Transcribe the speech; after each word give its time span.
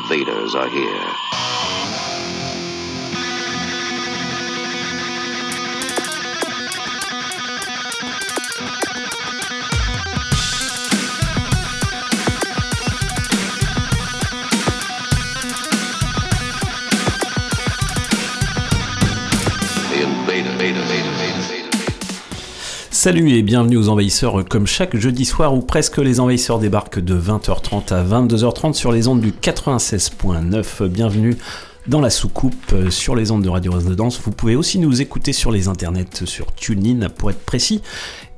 invaders 0.00 0.54
are 0.54 0.68
here. 0.68 2.09
Salut 23.02 23.30
et 23.30 23.40
bienvenue 23.40 23.78
aux 23.78 23.88
Envahisseurs 23.88 24.44
comme 24.46 24.66
chaque 24.66 24.94
jeudi 24.94 25.24
soir 25.24 25.54
où 25.54 25.62
presque 25.62 25.96
les 25.96 26.20
Envahisseurs 26.20 26.58
débarquent 26.58 26.98
de 26.98 27.18
20h30 27.18 27.94
à 27.94 28.04
22h30 28.04 28.74
sur 28.74 28.92
les 28.92 29.08
ondes 29.08 29.22
du 29.22 29.32
96.9. 29.32 30.86
Bienvenue 30.86 31.38
dans 31.86 32.02
la 32.02 32.10
soucoupe 32.10 32.74
euh, 32.74 32.90
sur 32.90 33.16
les 33.16 33.30
ondes 33.30 33.42
de 33.42 33.48
Radio 33.48 33.72
Résidence. 33.72 34.20
Vous 34.22 34.32
pouvez 34.32 34.54
aussi 34.54 34.78
nous 34.78 35.00
écouter 35.00 35.32
sur 35.32 35.50
les 35.50 35.66
internets, 35.66 36.26
sur 36.26 36.52
TuneIn 36.52 37.08
pour 37.08 37.30
être 37.30 37.40
précis. 37.40 37.80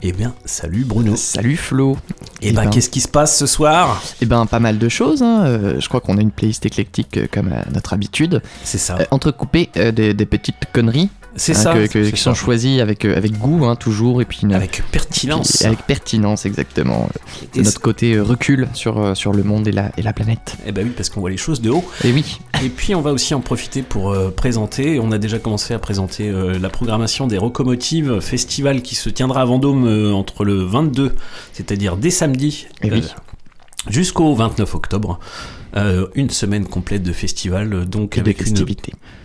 Eh 0.01 0.13
bien, 0.13 0.33
salut 0.45 0.85
Bruno. 0.85 1.17
Salut 1.17 1.57
Flo. 1.57 1.97
Et, 2.41 2.51
eh 2.51 2.53
ben, 2.53 2.71
qu'est-ce 2.71 2.91
qui 2.91 3.01
se 3.01 3.09
passe 3.09 3.37
ce 3.37 3.47
soir? 3.47 4.01
Eh 4.21 4.27
ben, 4.27 4.47
pas 4.47 4.61
mal 4.61 4.79
de 4.79 4.89
choses. 4.89 5.25
Hein. 5.25 5.43
Euh, 5.45 5.81
je 5.81 5.89
crois 5.89 6.01
qu'on 6.01 6.19
a 6.19 6.21
une 6.21 6.31
playlist 6.31 6.65
éclectique 6.65 7.17
euh, 7.17 7.27
comme 7.29 7.53
à 7.53 7.69
notre 7.75 7.95
habitude. 7.95 8.41
C'est 8.63 8.79
ça. 8.79 8.97
entrecoupé 9.11 9.71
des, 9.75 10.15
des 10.15 10.27
petites 10.27 10.69
conneries 10.73 11.11
c'est 11.37 11.57
hein, 11.57 11.87
ça. 11.87 11.89
qui 11.89 12.17
sont 12.17 12.35
choisis 12.35 12.81
avec, 12.81 13.05
euh, 13.05 13.17
avec 13.17 13.39
goût, 13.39 13.65
hein, 13.65 13.77
toujours. 13.77 14.21
Et 14.21 14.25
puis 14.25 14.41
avec 14.53 14.83
pertinence. 14.91 15.63
avec 15.63 15.83
pertinence, 15.87 16.45
exactement. 16.47 17.09
De 17.55 17.63
notre 17.63 17.81
côté 17.81 18.15
euh, 18.15 18.23
recul 18.23 18.69
sur, 18.75 18.99
euh, 18.99 19.15
sur 19.15 19.33
le 19.33 19.43
monde 19.43 19.67
et 19.67 19.73
la, 19.73 19.93
et 19.97 20.03
la 20.03 20.13
planète. 20.13 20.57
Eh 20.67 20.73
ben 20.73 20.87
oui, 20.87 20.93
parce 20.95 21.09
qu'on 21.09 21.21
voit 21.21 21.31
les 21.31 21.37
choses 21.37 21.61
de 21.61 21.71
haut. 21.71 21.85
Et 22.05 22.13
oui. 22.13 22.39
Et 22.63 22.69
puis 22.69 22.95
on 22.95 23.01
va 23.01 23.13
aussi 23.13 23.35
en 23.35 23.41
profiter 23.41 23.83
pour 23.83 24.15
présenter. 24.35 24.99
On 25.01 25.11
a 25.13 25.19
déjà 25.19 25.39
commencé 25.39 25.75
à 25.75 25.79
présenter 25.79 26.31
la 26.33 26.69
programmation 26.69 27.27
des 27.27 27.39
Rocomotives, 27.39 28.21
festival 28.21 28.83
qui 28.83 28.95
se 28.95 29.09
tiendra 29.11 29.43
à 29.43 29.45
Vendôme 29.45 30.13
entre 30.15 30.45
le 30.45 30.65
22, 30.65 31.13
c'est-à-dire 31.53 31.97
dès 31.97 32.11
samedi, 32.11 32.67
et 32.83 32.91
oui. 32.91 33.05
jusqu'au 33.89 34.35
29 34.35 34.75
octobre. 34.75 35.19
une 36.15 36.31
semaine 36.31 36.67
complète 36.67 37.03
de 37.03 37.13
festival, 37.13 37.87
donc 37.87 38.19
avec 38.19 38.47
une 38.47 38.55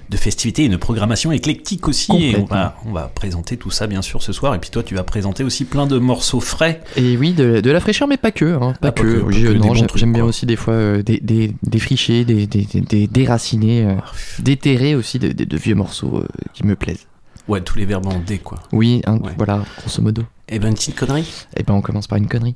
de 0.10 0.18
festivités, 0.18 0.66
une 0.66 0.78
programmation 0.78 1.32
éclectique 1.32 1.88
aussi. 1.88 2.12
Et 2.18 2.38
on 2.38 2.46
va, 2.46 2.78
on 2.86 2.92
va 2.92 3.12
présenter 3.14 3.58
tout 3.58 3.72
ça 3.72 3.88
bien 3.88 4.02
sûr 4.02 4.22
ce 4.24 4.32
soir. 4.32 4.56
Et 4.56 4.60
puis 4.60 4.70
toi, 4.70 4.84
tu 4.84 4.96
vas 4.96 5.04
présenter 5.04 5.44
aussi 5.44 5.66
plein 5.66 5.88
de 5.88 5.98
morceaux 6.00 6.40
frais. 6.40 6.82
Et 6.96 7.18
oui, 7.18 7.34
de, 7.34 7.60
de 7.60 7.72
la 7.72 7.80
fraîcheur, 7.80 8.08
mais 8.08 8.18
pas 8.18 8.32
que. 8.32 8.46
Hein, 8.46 8.74
pas, 8.80 8.90
ah, 8.90 8.92
que. 8.92 9.26
j'aime 9.32 10.14
bien 10.14 10.24
aussi 10.24 10.46
des 10.46 10.56
fois 10.56 10.74
euh, 10.74 11.04
des, 11.04 11.20
des, 11.20 11.54
des, 11.64 12.48
des, 12.48 13.08
déraciner, 13.08 13.86
euh, 13.86 13.94
ah, 14.00 14.12
déterrer 14.40 14.96
aussi 14.96 15.20
de, 15.20 15.32
de, 15.32 15.58
vieux 15.58 15.76
morceaux 15.76 16.18
euh, 16.18 16.28
qui 16.54 16.66
me 16.66 16.76
plaisent. 16.76 17.08
Ouais, 17.48 17.62
tous 17.62 17.78
les 17.78 17.86
verbes 17.86 18.08
en 18.08 18.20
D, 18.20 18.40
quoi. 18.40 18.60
Oui, 18.74 19.02
hein, 19.06 19.20
voilà, 19.38 19.64
grosso 19.80 20.02
modo. 20.02 20.24
Et 20.50 20.56
eh 20.56 20.60
ben, 20.60 20.70
une 20.70 20.76
petite 20.76 20.96
connerie? 20.96 21.22
Et 21.56 21.62
eh 21.62 21.64
ben, 21.64 21.74
on 21.74 21.82
commence 21.82 22.08
par 22.08 22.18
une 22.18 22.28
connerie. 22.28 22.56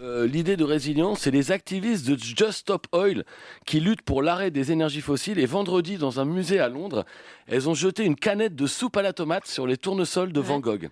Euh, 0.00 0.28
l'idée 0.28 0.56
de 0.56 0.62
résilience, 0.62 1.20
c'est 1.20 1.32
les 1.32 1.50
activistes 1.50 2.08
de 2.08 2.16
Just 2.16 2.52
Stop 2.52 2.86
Oil 2.92 3.24
qui 3.66 3.80
luttent 3.80 4.02
pour 4.02 4.22
l'arrêt 4.22 4.52
des 4.52 4.70
énergies 4.70 5.00
fossiles. 5.00 5.40
Et 5.40 5.46
vendredi, 5.46 5.98
dans 5.98 6.20
un 6.20 6.24
musée 6.24 6.60
à 6.60 6.68
Londres, 6.68 7.04
elles 7.48 7.68
ont 7.68 7.74
jeté 7.74 8.04
une 8.04 8.14
canette 8.14 8.54
de 8.54 8.66
soupe 8.68 8.96
à 8.96 9.02
la 9.02 9.12
tomate 9.12 9.48
sur 9.48 9.66
les 9.66 9.76
tournesols 9.76 10.32
de 10.32 10.40
Van 10.40 10.60
Gogh. 10.60 10.88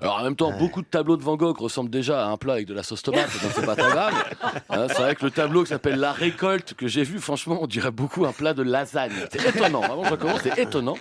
Alors 0.00 0.18
en 0.18 0.24
même 0.24 0.36
temps, 0.36 0.50
beaucoup 0.52 0.80
de 0.80 0.86
tableaux 0.86 1.16
de 1.18 1.22
Van 1.22 1.36
Gogh 1.36 1.58
ressemblent 1.58 1.90
déjà 1.90 2.26
à 2.26 2.30
un 2.30 2.36
plat 2.38 2.54
avec 2.54 2.66
de 2.66 2.74
la 2.74 2.82
sauce 2.82 3.02
tomate, 3.02 3.30
donc 3.42 3.52
c'est 3.54 3.64
pas 3.64 3.76
très 3.76 3.90
grave. 3.90 4.14
Hein, 4.70 4.86
c'est 4.88 5.02
vrai 5.02 5.14
que 5.14 5.24
le 5.24 5.30
tableau 5.30 5.62
qui 5.62 5.68
s'appelle 5.68 5.98
La 5.98 6.12
Récolte 6.12 6.74
que 6.74 6.86
j'ai 6.86 7.04
vu, 7.04 7.18
franchement, 7.20 7.58
on 7.60 7.66
dirait 7.66 7.90
beaucoup 7.90 8.24
un 8.24 8.32
plat 8.32 8.54
de 8.54 8.62
lasagne. 8.62 9.12
C'est 9.30 9.46
étonnant, 9.46 9.82
avant 9.82 10.04
je 10.04 10.14
commence, 10.14 10.40
c'est 10.42 10.58
étonnant. 10.58 10.96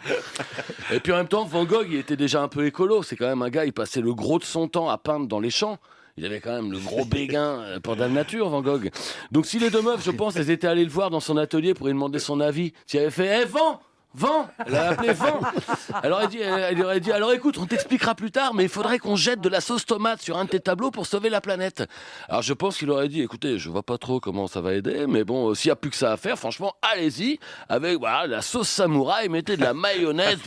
Et 0.92 1.00
puis 1.00 1.14
en 1.14 1.18
même 1.18 1.28
temps, 1.28 1.46
Van 1.46 1.64
Gogh, 1.64 1.88
il 1.90 1.96
était 1.98 2.18
déjà 2.18 2.42
un 2.42 2.48
peu 2.50 2.66
écolo. 2.66 3.02
C'est 3.02 3.16
quand 3.16 3.28
même 3.28 3.42
un 3.42 3.50
gars, 3.50 3.66
il 3.66 3.74
passait 3.74 4.02
le 4.02 4.14
gros 4.14 4.40
de 4.40 4.44
son 4.44 4.68
temps 4.68 4.90
à 4.90 4.98
peindre 4.98 5.28
dans 5.28 5.40
les 5.40 5.50
champs. 5.50 5.80
Il 6.22 6.28
avait 6.28 6.40
quand 6.40 6.54
même 6.54 6.72
le 6.72 6.78
gros 6.78 7.04
béguin 7.04 7.62
euh, 7.62 7.80
pour 7.80 7.96
Dame 7.96 8.14
Nature, 8.14 8.48
Van 8.48 8.62
Gogh. 8.62 8.92
Donc 9.32 9.48
si 9.48 9.58
les 9.58 9.72
deux 9.72 9.82
meufs, 9.82 10.06
je 10.06 10.12
pense, 10.12 10.36
elles 10.36 10.52
étaient 10.52 10.68
allées 10.68 10.84
le 10.84 10.92
voir 10.92 11.10
dans 11.10 11.20
son 11.20 11.36
atelier 11.36 11.74
pour 11.74 11.88
lui 11.88 11.94
demander 11.94 12.20
son 12.20 12.40
avis, 12.40 12.74
s'il 12.86 13.00
avait 13.00 13.10
fait 13.10 13.42
Eh, 13.42 13.46
Van 13.46 13.80
Vent 14.14 14.50
Elle 14.66 14.76
a 14.76 14.90
appelé 14.90 15.14
Vent 15.14 15.40
elle, 16.04 16.12
aurait 16.12 16.28
dit, 16.28 16.40
elle, 16.40 16.84
aurait 16.84 17.00
dit 17.00 17.12
Alors 17.12 17.32
écoute, 17.32 17.58
on 17.58 17.66
t'expliquera 17.66 18.16
plus 18.16 18.32
tard, 18.32 18.54
mais 18.54 18.64
il 18.64 18.70
faudrait 18.70 19.00
qu'on 19.00 19.16
jette 19.16 19.40
de 19.42 19.50
la 19.50 19.62
sauce 19.62 19.86
tomate 19.86 20.22
sur 20.22 20.38
un 20.38 20.46
de 20.46 20.50
tes 20.50 20.60
tableaux 20.60 20.92
pour 20.92 21.06
sauver 21.06 21.30
la 21.30 21.42
planète. 21.42 21.84
Alors 22.28 22.42
je 22.42 22.54
pense 22.54 22.78
qu'il 22.78 22.90
aurait 22.90 23.08
dit 23.08 23.22
Écoutez, 23.22 23.58
je 23.58 23.70
vois 23.70 23.84
pas 23.84 23.98
trop 23.98 24.20
comment 24.20 24.48
ça 24.48 24.60
va 24.62 24.74
aider, 24.74 25.06
mais 25.08 25.24
bon, 25.24 25.54
s'il 25.54 25.70
n'y 25.70 25.74
a 25.74 25.76
plus 25.76 25.90
que 25.90 25.96
ça 25.96 26.12
à 26.12 26.18
faire, 26.18 26.38
franchement, 26.38 26.74
allez-y, 26.82 27.40
avec 27.70 28.00
la 28.28 28.42
sauce 28.42 28.70
samouraï, 28.70 29.30
mettez 29.30 29.56
de 29.56 29.62
la 29.62 29.74
mayonnaise, 29.74 30.40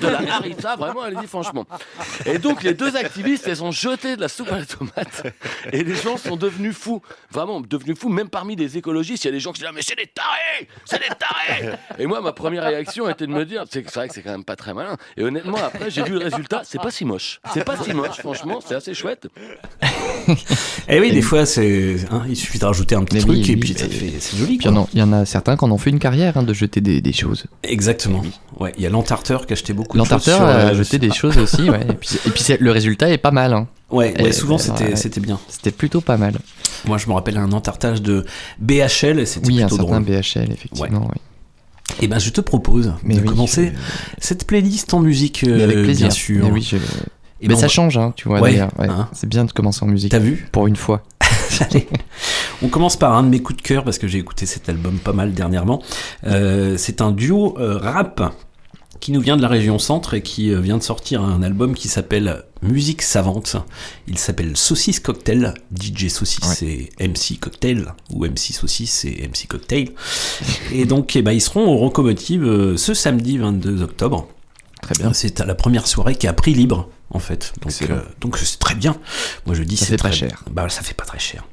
de 0.00 0.06
la 0.06 0.34
harissa, 0.34 0.76
vraiment, 0.76 1.02
allez-y, 1.02 1.26
franchement. 1.26 1.66
Et 2.24 2.38
donc 2.38 2.62
les 2.62 2.74
deux 2.74 2.96
activistes, 2.96 3.46
elles 3.46 3.62
ont 3.62 3.72
jeté 3.72 4.16
de 4.16 4.20
la 4.20 4.28
soupe 4.28 4.52
à 4.52 4.58
la 4.58 4.66
tomate, 4.66 5.26
et 5.72 5.84
les 5.84 5.94
gens 5.94 6.16
sont 6.16 6.36
devenus 6.36 6.76
fous, 6.76 7.02
vraiment 7.30 7.60
devenus 7.60 7.98
fous, 7.98 8.08
même 8.08 8.30
parmi 8.30 8.56
les 8.56 8.78
écologistes, 8.78 9.24
il 9.24 9.28
y 9.28 9.30
a 9.30 9.32
des 9.32 9.40
gens 9.40 9.52
qui 9.52 9.60
disent 9.60 9.68
ah, 9.68 9.74
Mais 9.74 9.82
c'est 9.82 9.96
des 9.96 10.06
tarés 10.06 10.68
C'est 10.84 10.98
des 10.98 11.14
tarés 11.14 11.78
Et 11.98 12.06
moi, 12.06 12.20
ma 12.20 12.32
première 12.32 12.69
réaction 12.70 13.08
était 13.08 13.26
de 13.26 13.32
me 13.32 13.44
dire, 13.44 13.64
c'est 13.70 13.86
vrai 13.94 14.08
que 14.08 14.14
c'est 14.14 14.22
quand 14.22 14.30
même 14.30 14.44
pas 14.44 14.56
très 14.56 14.74
malin. 14.74 14.96
Et 15.16 15.22
honnêtement, 15.22 15.58
après, 15.58 15.90
j'ai 15.90 16.02
vu 16.02 16.12
le 16.12 16.18
résultat, 16.18 16.62
c'est 16.64 16.80
pas 16.80 16.90
si 16.90 17.04
moche. 17.04 17.40
C'est 17.52 17.64
pas 17.64 17.76
si 17.76 17.92
moche, 17.92 18.18
franchement, 18.18 18.60
c'est 18.66 18.74
assez 18.74 18.94
chouette. 18.94 19.28
et 20.28 20.34
eh 20.88 21.00
oui, 21.00 21.12
des 21.12 21.22
fois, 21.22 21.46
c'est, 21.46 21.96
hein, 22.10 22.22
il 22.28 22.36
suffit 22.36 22.58
de 22.58 22.64
rajouter 22.64 22.94
un 22.94 23.04
petit 23.04 23.18
truc 23.18 23.48
et 23.48 23.56
puis 23.56 23.74
c'est 23.74 24.36
joli. 24.36 24.58
il 24.62 24.98
y, 24.98 25.02
en 25.02 25.12
a 25.12 25.24
certains 25.24 25.56
qui 25.56 25.64
en 25.64 25.70
ont 25.70 25.78
fait 25.78 25.90
une 25.90 25.98
carrière 25.98 26.36
hein, 26.36 26.42
de 26.42 26.52
jeter 26.52 26.80
des, 26.80 27.12
choses. 27.12 27.44
Exactement. 27.62 28.22
Ouais, 28.58 28.72
il 28.76 28.84
y 28.84 28.86
a 28.86 28.90
l'entarteur 28.90 29.46
qui 29.46 29.52
a 29.52 29.54
acheté 29.54 29.72
beaucoup 29.72 29.98
de 29.98 30.02
choses. 30.02 30.10
L'entarteur 30.10 30.42
a 30.42 30.74
jeté 30.74 30.98
des 30.98 31.10
choses 31.10 31.38
aussi, 31.38 31.68
ouais. 31.68 31.80
Et 31.88 31.94
puis, 31.94 32.18
et 32.26 32.30
puis 32.30 32.44
le 32.58 32.70
résultat 32.70 33.10
est 33.10 33.18
pas 33.18 33.30
mal. 33.30 33.52
Hein. 33.52 33.66
Ouais, 33.90 34.32
souvent 34.32 34.58
c'était 34.58 34.96
c'était 34.96 35.20
bien. 35.20 35.40
C'était 35.48 35.72
plutôt 35.72 36.00
pas 36.00 36.16
mal. 36.16 36.34
Moi, 36.86 36.98
je 36.98 37.08
me 37.08 37.12
rappelle 37.12 37.36
un 37.36 37.52
entartage 37.52 38.02
de 38.02 38.24
BHL 38.58 39.18
et 39.18 39.26
c'était 39.26 39.46
plutôt 39.46 39.76
drôle. 39.76 40.02
Oui, 40.06 40.16
un 40.16 40.22
certain 40.22 40.44
BHL, 40.44 40.52
effectivement. 40.52 41.08
Oui. 41.12 41.20
Eh 42.00 42.08
ben, 42.08 42.18
je 42.18 42.30
te 42.30 42.40
propose 42.40 42.94
de 43.04 43.20
commencer 43.20 43.72
cette 44.18 44.46
playlist 44.46 44.94
en 44.94 45.00
musique, 45.00 45.44
avec 45.44 45.82
plaisir. 45.82 46.06
bien 46.06 46.10
sûr. 46.10 46.44
Mais, 46.44 46.50
oui, 46.50 46.68
eh 47.42 47.48
ben, 47.48 47.56
ça 47.56 47.68
change, 47.68 47.96
hein, 47.96 48.12
tu 48.16 48.28
vois. 48.28 48.40
Hein. 48.46 49.08
C'est 49.12 49.28
bien 49.28 49.44
de 49.44 49.52
commencer 49.52 49.84
en 49.84 49.88
musique. 49.88 50.10
T'as 50.10 50.18
vu 50.18 50.48
Pour 50.52 50.66
une 50.66 50.76
fois. 50.76 51.02
Allez. 51.60 51.88
On 52.62 52.68
commence 52.68 52.96
par 52.96 53.14
un 53.16 53.22
de 53.22 53.28
mes 53.28 53.40
coups 53.40 53.56
de 53.58 53.62
cœur 53.62 53.84
parce 53.84 53.98
que 53.98 54.06
j'ai 54.06 54.18
écouté 54.18 54.46
cet 54.46 54.68
album 54.68 54.98
pas 54.98 55.12
mal 55.12 55.32
dernièrement. 55.32 55.82
Euh, 56.26 56.76
c'est 56.76 57.00
un 57.00 57.12
duo 57.12 57.56
euh, 57.58 57.78
rap 57.78 58.34
qui 59.00 59.12
nous 59.12 59.20
vient 59.20 59.36
de 59.36 59.42
la 59.42 59.48
région 59.48 59.78
centre 59.78 60.14
et 60.14 60.22
qui 60.22 60.52
euh, 60.52 60.60
vient 60.60 60.76
de 60.76 60.82
sortir 60.82 61.22
un 61.22 61.42
album 61.42 61.74
qui 61.74 61.88
s'appelle 61.88 62.44
Musique 62.62 63.02
Savante. 63.02 63.56
Il 64.06 64.18
s'appelle 64.18 64.56
Saucisse 64.56 65.00
Cocktail. 65.00 65.54
DJ 65.74 66.08
Saucisse 66.08 66.44
c'est 66.44 66.90
MC 67.00 67.38
Cocktail 67.40 67.94
ou 68.12 68.24
MC 68.24 68.52
Saucisse 68.52 68.92
c'est 68.92 69.28
MC 69.28 69.48
Cocktail. 69.48 69.90
et 70.72 70.84
donc 70.84 71.16
eh 71.16 71.22
ben, 71.22 71.32
ils 71.32 71.40
seront 71.40 71.66
au 71.66 71.76
Rocomotive 71.76 72.44
euh, 72.44 72.76
ce 72.76 72.94
samedi 72.94 73.38
22 73.38 73.82
octobre. 73.82 74.28
Très 74.82 74.94
bien. 74.94 75.12
C'est 75.12 75.40
la 75.40 75.54
première 75.54 75.86
soirée 75.86 76.14
qui 76.14 76.26
a 76.26 76.32
pris 76.32 76.54
libre 76.54 76.88
en 77.10 77.18
fait. 77.18 77.52
Donc 77.60 77.72
c'est 77.72 77.90
euh, 77.90 78.00
donc 78.20 78.38
c'est 78.38 78.58
très 78.58 78.74
bien. 78.74 78.96
Moi 79.46 79.54
je 79.54 79.62
dis 79.62 79.76
c'est 79.76 79.96
très, 79.96 80.12
cher. 80.12 80.44
Bah 80.50 80.68
ça 80.68 80.82
fait 80.82 80.94
pas 80.94 81.04
très 81.04 81.18
cher. 81.18 81.44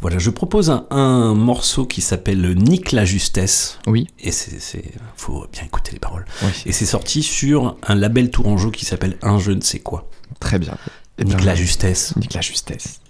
Voilà, 0.00 0.18
je 0.18 0.30
propose 0.30 0.70
un, 0.90 1.34
morceau 1.34 1.86
qui 1.86 2.00
s'appelle 2.00 2.54
Nick 2.54 2.92
la 2.92 3.04
justesse. 3.04 3.78
Oui. 3.86 4.08
Et 4.18 4.32
c'est 4.32 4.82
faut 5.16 5.46
bien 5.52 5.64
écouter 5.64 5.92
les 5.92 5.98
paroles. 5.98 6.24
Et 6.66 6.72
c'est 6.72 6.86
sorti 6.86 7.22
sur 7.22 7.76
un 7.86 7.94
label 7.94 8.30
tourangeau 8.30 8.70
qui 8.70 8.84
s'appelle 8.84 9.16
Un 9.22 9.38
je 9.38 9.52
ne 9.52 9.60
sais 9.60 9.80
quoi. 9.80 10.08
Très 10.40 10.58
bien. 10.58 10.76
Nick 11.22 11.44
la 11.44 11.54
justesse. 11.54 12.14
Nick 12.16 12.34
la 12.34 12.40
justesse. 12.40 13.00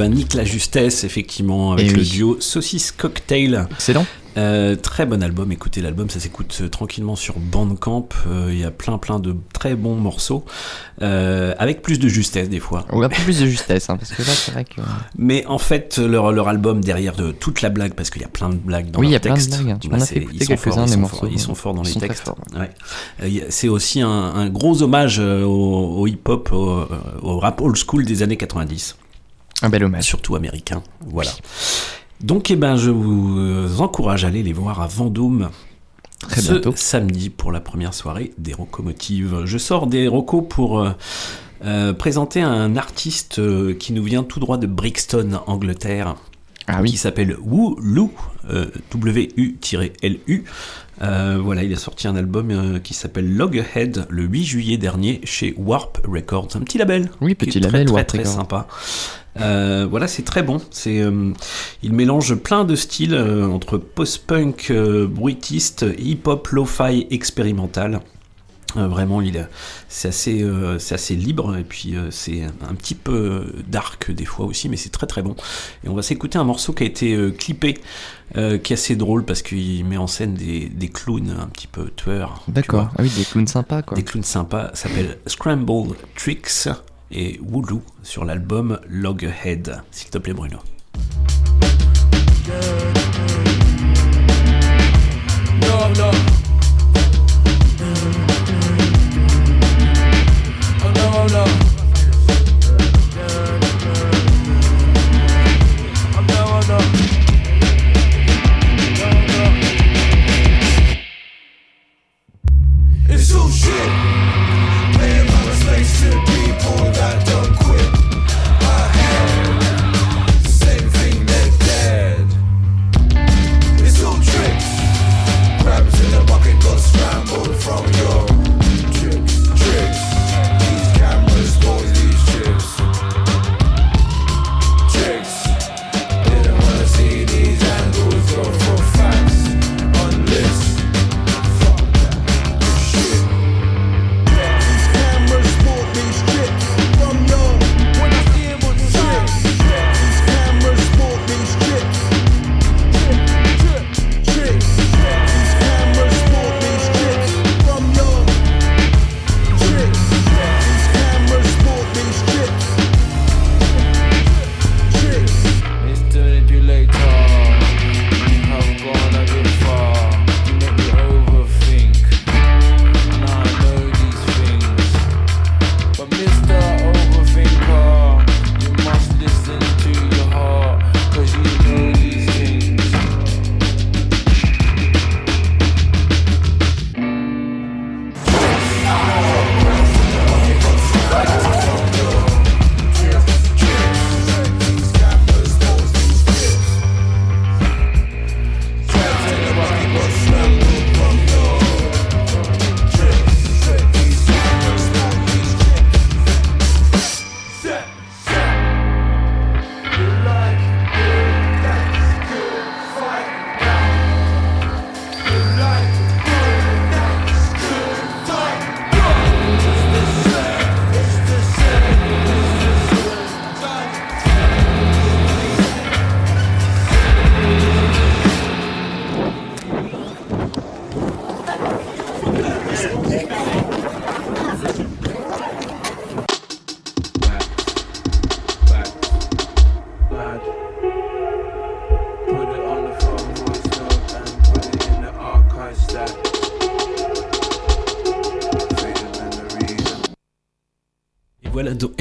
Ben 0.00 0.14
nique 0.14 0.32
la 0.34 0.44
justesse, 0.44 1.04
effectivement, 1.04 1.72
avec 1.72 1.88
Eh 1.88 1.92
le 1.92 2.00
oui. 2.00 2.08
duo 2.08 2.36
Saucisse 2.40 2.90
Cocktail. 2.92 3.66
Excellent. 3.70 4.06
Euh, 4.38 4.76
très 4.76 5.06
bon 5.06 5.22
album, 5.24 5.50
écoutez 5.50 5.80
l'album, 5.82 6.08
ça 6.08 6.20
s'écoute 6.20 6.56
euh, 6.62 6.68
tranquillement 6.68 7.16
sur 7.16 7.34
Bandcamp. 7.40 8.08
Euh, 8.28 8.48
Il 8.52 8.58
y 8.60 8.64
a 8.64 8.70
plein 8.70 8.96
plein 8.96 9.18
de 9.18 9.34
très 9.52 9.74
bons 9.74 9.96
morceaux, 9.96 10.44
euh, 11.02 11.52
avec 11.58 11.82
plus 11.82 11.98
de 11.98 12.08
justesse 12.08 12.48
des 12.48 12.60
fois. 12.60 12.86
Ou 12.92 13.02
un 13.02 13.08
peu 13.08 13.20
plus 13.24 13.40
de 13.40 13.46
justesse, 13.46 13.90
hein, 13.90 13.96
parce 13.96 14.12
que 14.12 14.22
là, 14.22 14.28
c'est 14.32 14.52
vrai 14.52 14.64
que. 14.64 14.80
Mais 15.18 15.44
en 15.46 15.58
fait, 15.58 15.98
leur, 15.98 16.30
leur 16.30 16.46
album, 16.48 16.80
derrière 16.80 17.14
de 17.16 17.32
toute 17.32 17.60
la 17.60 17.70
blague, 17.70 17.94
parce 17.94 18.08
qu'il 18.08 18.22
y 18.22 18.24
a 18.24 18.28
plein 18.28 18.48
de 18.50 18.54
blagues 18.54 18.92
dans 18.92 19.00
Oui, 19.00 19.08
il 19.08 19.10
y 19.10 19.12
leurs 19.14 19.18
a 19.18 19.20
plein 19.20 19.34
de 19.34 19.38
textes, 19.40 19.50
blagues, 19.62 19.70
hein. 19.72 19.78
Bah, 19.90 19.96
ils 20.32 20.44
sont 20.44 20.56
forts, 20.56 20.78
ils 20.86 20.88
sont 20.88 20.98
morceaux, 21.00 21.16
forts, 21.16 21.28
Ils 21.32 21.38
sont 21.40 21.54
forts 21.56 21.74
dans 21.74 21.82
les 21.82 21.94
textes. 21.94 22.30
Ouais. 22.56 23.44
C'est 23.50 23.68
aussi 23.68 24.00
un, 24.00 24.08
un 24.08 24.48
gros 24.48 24.80
hommage 24.82 25.18
au, 25.18 25.44
au 25.98 26.06
hip-hop, 26.06 26.50
au, 26.52 26.86
au 27.22 27.38
rap 27.40 27.60
old 27.60 27.76
school 27.76 28.04
des 28.06 28.22
années 28.22 28.36
90 28.36 28.96
Un 29.62 29.68
bel 29.68 29.84
hommage. 29.84 30.04
surtout 30.04 30.36
américain. 30.36 30.82
Voilà. 31.06 31.30
Donc, 32.20 32.50
eh 32.50 32.56
ben, 32.56 32.76
je 32.76 32.90
vous 32.90 33.38
euh, 33.38 33.78
encourage 33.78 34.24
à 34.24 34.28
aller 34.28 34.42
les 34.42 34.52
voir 34.52 34.80
à 34.82 34.86
Vendôme. 34.86 35.50
Très 36.28 36.42
ce 36.42 36.52
bientôt. 36.52 36.72
samedi 36.76 37.30
pour 37.30 37.50
la 37.50 37.60
première 37.60 37.94
soirée 37.94 38.32
des 38.36 38.52
Rocomotives. 38.52 39.42
Je 39.46 39.56
sors 39.58 39.86
des 39.86 40.06
Rocos 40.06 40.42
pour 40.42 40.80
euh, 40.80 40.90
euh, 41.64 41.94
présenter 41.94 42.42
un 42.42 42.76
artiste 42.76 43.38
euh, 43.38 43.72
qui 43.74 43.94
nous 43.94 44.02
vient 44.04 44.22
tout 44.22 44.38
droit 44.38 44.58
de 44.58 44.66
Brixton, 44.66 45.40
Angleterre, 45.46 46.16
Ah 46.66 46.76
qui 46.82 46.92
oui. 46.92 46.96
s'appelle 46.98 47.36
Wu 47.42 47.74
Lu, 47.82 48.08
W-U-L-U. 48.92 50.44
Voilà, 51.00 51.62
il 51.62 51.72
a 51.72 51.76
sorti 51.78 52.06
un 52.06 52.16
album 52.16 52.80
qui 52.82 52.92
s'appelle 52.92 53.34
Loghead 53.34 54.06
le 54.10 54.24
8 54.24 54.44
juillet 54.44 54.76
dernier 54.76 55.20
chez 55.24 55.54
Warp 55.56 56.00
Records, 56.06 56.48
un 56.54 56.60
petit 56.60 56.76
label. 56.78 57.10
Oui, 57.22 57.30
qui 57.30 57.46
petit 57.46 57.60
très, 57.60 57.70
label, 57.70 57.86
très, 57.86 57.94
Warp 57.94 58.06
très 58.08 58.18
Records. 58.18 58.32
sympa. 58.34 58.68
Euh, 59.38 59.86
voilà, 59.88 60.08
c'est 60.08 60.24
très 60.24 60.42
bon. 60.42 60.60
C'est, 60.70 61.00
euh, 61.00 61.32
il 61.82 61.92
mélange 61.92 62.34
plein 62.34 62.64
de 62.64 62.74
styles 62.74 63.14
euh, 63.14 63.46
entre 63.46 63.78
post-punk, 63.78 64.72
bruitiste, 65.08 65.86
hip-hop, 65.98 66.48
lo-fi, 66.48 67.06
expérimental. 67.10 68.00
Vraiment, 68.76 69.20
il 69.20 69.48
c'est 69.88 70.06
assez, 70.06 70.48
c'est 70.78 70.94
assez 70.94 71.16
libre 71.16 71.56
et 71.56 71.64
puis 71.64 71.96
c'est 72.10 72.42
un 72.44 72.74
petit 72.76 72.94
peu 72.94 73.52
dark 73.66 74.12
des 74.12 74.24
fois 74.24 74.46
aussi, 74.46 74.68
mais 74.68 74.76
c'est 74.76 74.90
très 74.90 75.08
très 75.08 75.22
bon. 75.22 75.34
Et 75.82 75.88
on 75.88 75.94
va 75.94 76.02
s'écouter 76.02 76.38
un 76.38 76.44
morceau 76.44 76.72
qui 76.72 76.84
a 76.84 76.86
été 76.86 77.18
clippé, 77.36 77.74
qui 78.32 78.38
est 78.38 78.72
assez 78.72 78.94
drôle 78.94 79.24
parce 79.24 79.42
qu'il 79.42 79.84
met 79.86 79.96
en 79.96 80.06
scène 80.06 80.34
des, 80.34 80.68
des 80.68 80.86
clowns 80.86 81.34
un 81.36 81.46
petit 81.46 81.66
peu 81.66 81.90
tueurs. 81.96 82.42
tu 82.46 82.52
D'accord. 82.52 82.90
Ah 82.96 83.02
oui, 83.02 83.10
des 83.10 83.24
clowns 83.24 83.48
sympas, 83.48 83.82
quoi. 83.82 83.96
Des 83.96 84.04
clowns 84.04 84.22
sympas, 84.22 84.70
ça 84.74 84.88
s'appelle 84.88 85.18
Scrambled 85.26 85.96
Tricks 86.14 86.68
et 87.10 87.38
Wooloo 87.40 87.82
sur 88.02 88.24
l'album 88.24 88.78
Loghead. 88.88 89.82
S'il 89.90 90.10
te 90.10 90.18
plaît, 90.18 90.32
Bruno. 90.32 90.58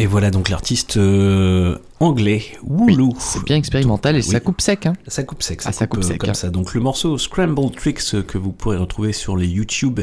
Voilà 0.10 0.32
donc 0.32 0.50
l'artiste 0.50 0.98
euh, 0.98 1.78
anglais, 2.00 2.44
Wooloo. 2.64 3.14
c'est 3.20 3.44
bien 3.44 3.58
expérimental 3.58 4.16
et 4.16 4.22
ça 4.22 4.40
coupe 4.40 4.62
sec. 4.62 4.86
Hein. 4.86 4.94
Ça 5.08 5.24
coupe 5.24 5.44
sec, 5.44 5.62
ça, 5.62 5.72
ah, 5.80 5.88
coupe, 5.88 6.04
euh, 6.04 6.18
comme 6.18 6.30
hein. 6.30 6.34
ça. 6.34 6.50
Donc 6.50 6.74
le 6.74 6.82
morceau 6.82 7.18
Scramble 7.18 7.72
Tricks 7.76 8.14
euh, 8.14 8.24
que 8.24 8.38
vous 8.38 8.52
pourrez 8.52 8.78
retrouver 8.78 9.14
sur 9.14 9.38
les 9.38 9.48
YouTube 9.48 10.00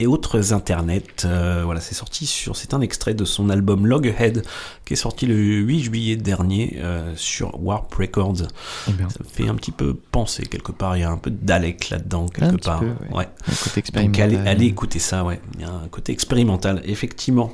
et 0.00 0.06
autres 0.06 0.52
internets. 0.52 1.24
voilà, 1.24 1.80
c'est 1.80 1.94
sorti 1.94 2.26
sur, 2.26 2.56
c'est 2.56 2.74
un 2.74 2.80
extrait 2.80 3.14
de 3.14 3.24
son 3.24 3.50
album 3.50 3.86
Loghead 3.86 4.44
qui 4.84 4.92
est 4.92 4.96
sorti 4.96 5.26
le 5.26 5.34
8 5.34 5.80
juillet 5.80 6.16
dernier 6.16 6.80
sur 7.16 7.60
Warp 7.60 7.92
Records. 7.94 8.46
Eh 8.88 8.92
ça 8.92 9.18
me 9.20 9.28
fait 9.28 9.48
un 9.48 9.54
petit 9.54 9.72
peu 9.72 9.94
penser 9.94 10.44
quelque 10.44 10.72
part. 10.72 10.96
Il 10.96 11.00
y 11.00 11.04
a 11.04 11.10
un 11.10 11.16
peu 11.16 11.30
d'Alec 11.30 11.90
là-dedans 11.90 12.26
quelque 12.26 12.62
part. 12.62 12.82
ouais. 13.12 13.28
côté 13.64 13.80
expérimental. 13.80 14.30
Donc 14.30 14.46
allez 14.46 14.66
écouter 14.66 14.98
ça, 14.98 15.24
ouais. 15.24 15.40
Il 15.56 15.62
y 15.62 15.64
a 15.64 15.70
un 15.70 15.88
côté 15.88 16.12
expérimental, 16.12 16.80
effectivement. 16.84 17.52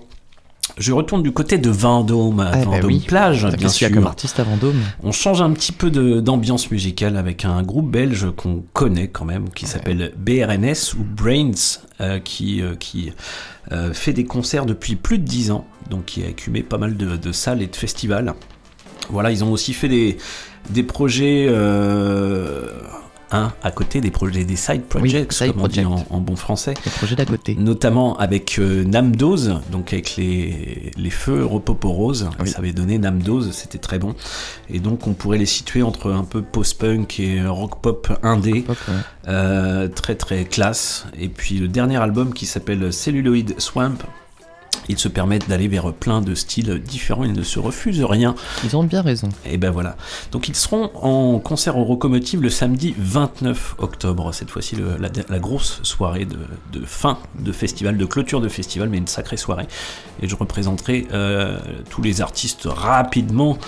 Je 0.79 0.93
retourne 0.93 1.23
du 1.23 1.31
côté 1.31 1.59
de 1.59 1.71
Vendôme, 1.71 2.45
eh 2.53 2.57
ben 2.57 2.65
Vendôme 2.65 3.01
plage, 3.01 3.47
bien 3.57 3.69
sûr. 3.69 3.91
comme 3.91 4.07
artiste 4.07 4.41
à 4.41 4.45
Vendôme. 4.45 4.81
On 5.03 5.13
change 5.13 5.41
un 5.41 5.51
petit 5.53 5.73
peu 5.73 5.91
d'ambiance 5.91 6.71
musicale 6.71 7.17
avec 7.17 7.45
un 7.45 7.63
groupe 7.63 7.91
belge 7.91 8.27
qu'on 8.37 8.65
connaît 8.73 9.09
quand 9.09 9.25
même, 9.25 9.51
qui 9.51 9.67
s'appelle 9.67 10.13
BRNS 10.17 10.95
ou 10.99 11.05
Brains, 11.05 11.53
euh, 12.01 12.19
qui, 12.19 12.61
euh, 12.61 12.75
qui 12.75 13.13
euh, 13.73 13.93
fait 13.93 14.13
des 14.13 14.25
concerts 14.25 14.67
depuis 14.67 14.97
plus 14.97 15.19
de 15.19 15.25
10 15.25 15.51
ans, 15.53 15.67
donc 15.91 16.07
qui 16.07 16.25
a 16.25 16.29
écumé 16.29 16.63
pas 16.63 16.79
mal 16.79 16.97
de, 16.97 17.17
de 17.17 17.33
salles 17.33 17.63
et 17.63 17.67
de 17.67 17.77
festivals. 17.77 18.35
Voilà, 19.11 19.31
ils 19.31 19.45
ont 19.45 19.53
aussi 19.53 19.75
fait 19.75 19.89
des, 19.89 20.17
des 20.71 20.83
projets 20.83 21.47
à 23.63 23.71
côté 23.71 24.01
des 24.01 24.11
projets, 24.11 24.45
des 24.45 24.57
side 24.57 24.85
projects, 24.85 25.37
comme 25.39 25.61
on 25.61 25.69
dit 25.69 25.85
en, 25.85 26.21
bon 26.21 26.37
français. 26.37 26.75
Les 26.85 26.91
projets 26.91 27.17
d'à 27.17 27.25
côté. 27.25 27.55
Notamment 27.55 28.17
avec 28.19 28.59
euh, 28.59 28.85
Namdose, 28.85 29.61
donc 29.71 29.93
avec 29.93 30.17
les, 30.17 30.91
les 30.97 31.11
feux 31.11 31.45
Repoporose. 31.45 32.29
Ça 32.45 32.59
avait 32.59 32.73
donné 32.73 32.99
Namdose, 32.99 33.53
c'était 33.53 33.79
très 33.79 33.99
bon. 33.99 34.15
Et 34.71 34.79
donc 34.79 35.07
on 35.07 35.13
pourrait 35.13 35.39
les 35.39 35.47
situer 35.47 35.83
entre 35.83 36.13
un 36.13 36.25
peu 36.25 36.43
post-punk 36.43 37.21
et 37.21 37.45
rock-pop 37.45 38.19
indé. 38.23 38.65
Euh, 39.29 39.89
très 39.89 40.15
très 40.15 40.45
classe. 40.45 41.07
Et 41.19 41.29
puis 41.29 41.59
le 41.59 41.69
dernier 41.69 41.97
album 41.97 42.35
qui 42.35 42.47
s'appelle 42.47 42.93
Celluloid 42.93 43.59
Swamp 43.59 43.99
ils 44.89 44.99
se 44.99 45.09
permettent 45.09 45.49
d'aller 45.49 45.69
vers 45.69 45.93
plein 45.93 46.21
de 46.21 46.35
styles 46.35 46.81
différents, 46.81 47.25
ils 47.25 47.33
ne 47.33 47.43
se 47.43 47.59
refusent 47.59 48.05
rien. 48.05 48.35
Ils 48.65 48.77
ont 48.77 48.85
bien 48.85 49.03
raison. 49.03 49.29
Et 49.47 49.57
ben 49.57 49.71
voilà. 49.71 49.97
Donc 50.33 50.49
ils 50.49 50.57
seront 50.57 50.91
en 50.95 51.39
concert 51.39 51.79
au 51.79 51.85
Rocomotive 51.85 52.43
le 52.43 52.51
samedi 52.51 52.95
29 52.99 53.77
octobre. 53.79 54.33
Cette 54.33 54.51
fois-ci, 54.51 54.77
la, 55.29 55.39
grosse 55.39 55.81
soirée 55.83 56.27
de, 56.27 56.85
fin 56.85 57.19
de 57.39 57.53
festival, 57.53 57.97
de 57.97 58.05
clôture 58.05 58.41
de 58.41 58.49
festival, 58.49 58.89
mais 58.89 58.99
une 58.99 59.07
sacrée 59.07 59.37
soirée. 59.37 59.67
Et 60.23 60.29
je 60.29 60.37
représenterai 60.37 61.07
euh, 61.13 61.59
tous 61.91 62.03
les 62.03 62.21
artistes 62.21 62.67
rapidement 62.67 63.59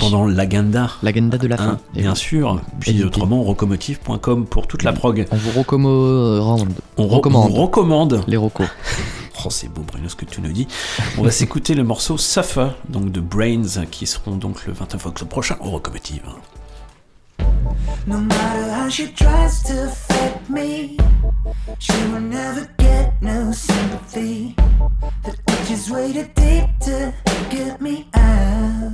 pendant 0.00 0.26
l'agenda. 0.26 0.90
L'agenda 1.02 1.38
de 1.38 1.46
la 1.46 1.56
fin. 1.56 1.64
Hein, 1.64 1.80
bien 1.94 2.14
sûr. 2.14 2.60
Puis 2.80 3.02
autrement, 3.04 3.42
rocomotive.com 3.42 4.46
pour 4.46 4.66
toute 4.66 4.82
la 4.82 4.92
prog. 4.92 5.26
On 5.30 5.36
vous 5.36 5.58
recommande. 5.58 6.72
On, 6.96 7.06
recommande. 7.08 7.52
On 7.52 7.54
recommande. 7.54 8.24
Les 8.26 8.36
rocos. 8.36 8.64
Oh, 9.44 9.50
c'est 9.50 9.68
beau, 9.68 9.82
Bruno, 9.82 10.08
ce 10.08 10.16
que 10.16 10.24
tu 10.24 10.40
nous 10.40 10.52
dis. 10.52 10.68
On 11.18 11.22
va 11.22 11.30
s'écouter 11.30 11.74
le 11.74 11.84
morceau 11.84 12.18
Suffer, 12.18 12.68
donc 12.88 13.10
de 13.10 13.20
Brains, 13.20 13.86
qui 13.90 14.06
seront 14.06 14.36
donc 14.36 14.66
le 14.66 14.72
29 14.72 15.06
octobre 15.06 15.30
prochain 15.30 15.56
au 15.60 15.70
Rocomotive. 15.70 16.22
No 18.06 18.18
matter 18.18 18.70
how 18.72 18.88
she 18.88 19.12
tries 19.12 19.62
to 19.62 19.88
fight 19.88 20.50
me, 20.50 20.96
she 21.78 21.92
will 22.10 22.20
never 22.20 22.68
get 22.78 23.12
no 23.20 23.52
sympathy. 23.52 24.54
The 25.22 25.36
ditch 25.46 25.88
way 25.88 26.12
too 26.12 26.28
deep 26.34 26.64
to 26.80 27.14
get 27.48 27.80
me 27.80 28.08
out. 28.14 28.92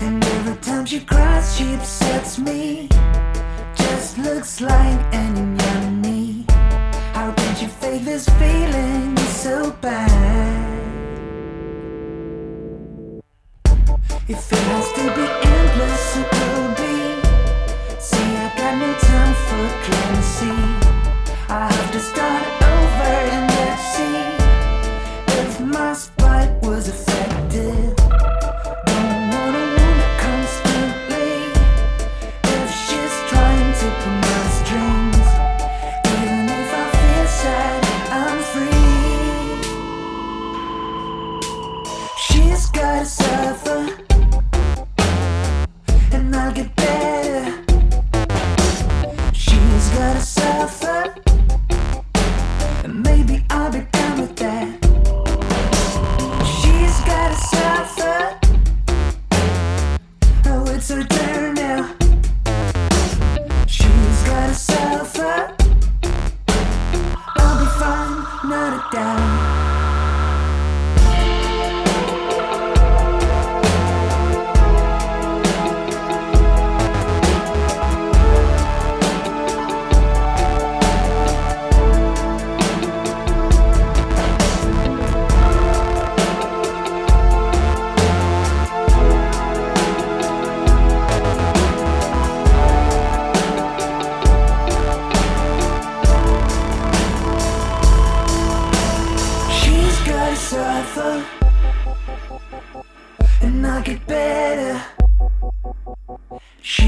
And 0.00 0.24
every 0.24 0.56
time 0.62 0.86
she 0.86 1.00
cries, 1.00 1.56
she 1.56 1.74
upsets 1.74 2.38
me. 2.38 2.88
Just 3.74 4.18
looks 4.18 4.60
like 4.60 5.14
an 5.14 5.60
enemy. 5.60 5.89
How 7.20 7.32
can 7.32 7.60
you 7.60 7.68
fake 7.68 8.06
this 8.06 8.26
feeling? 8.40 9.14
so 9.18 9.70
bad. 9.82 10.10
If 14.26 14.50
it 14.50 14.64
has 14.72 14.86
to 14.98 15.04
be 15.16 15.26
endless, 15.54 16.16
it 16.16 16.28
will 16.40 16.68
be. 16.80 16.96
See, 18.00 18.30
I 18.44 18.52
got 18.56 18.74
no 18.84 18.90
time 19.10 19.34
for 19.46 19.64
clemency. 19.84 20.56
I 21.50 21.70
have 21.70 21.92
to 21.92 22.00
start 22.00 22.59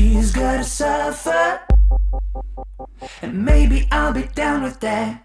She's 0.03 0.33
gotta 0.33 0.65
suffer, 0.65 1.61
and 3.23 3.45
maybe 3.45 3.87
I'll 3.93 4.13
be 4.13 4.25
down 4.35 4.65
with 4.65 4.81
that. 4.81 5.23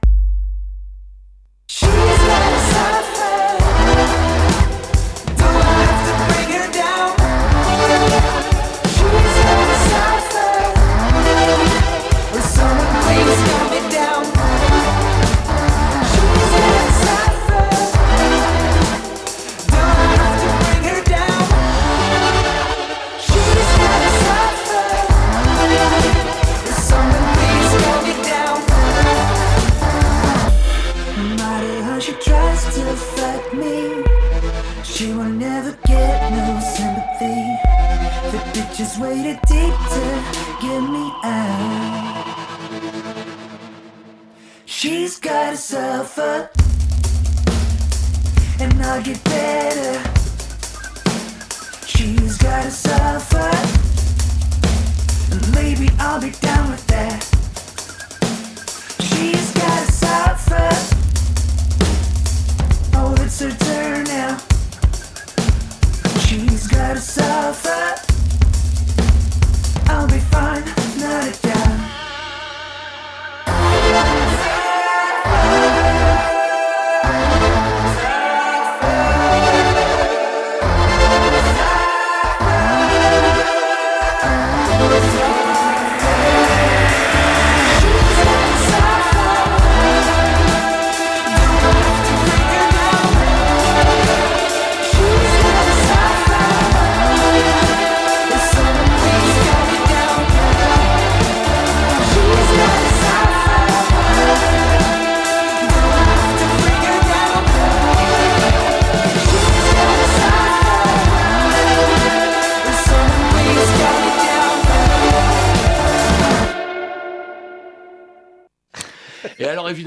She's 1.68 1.90
gotta 1.90 2.60
suffer. 2.72 3.07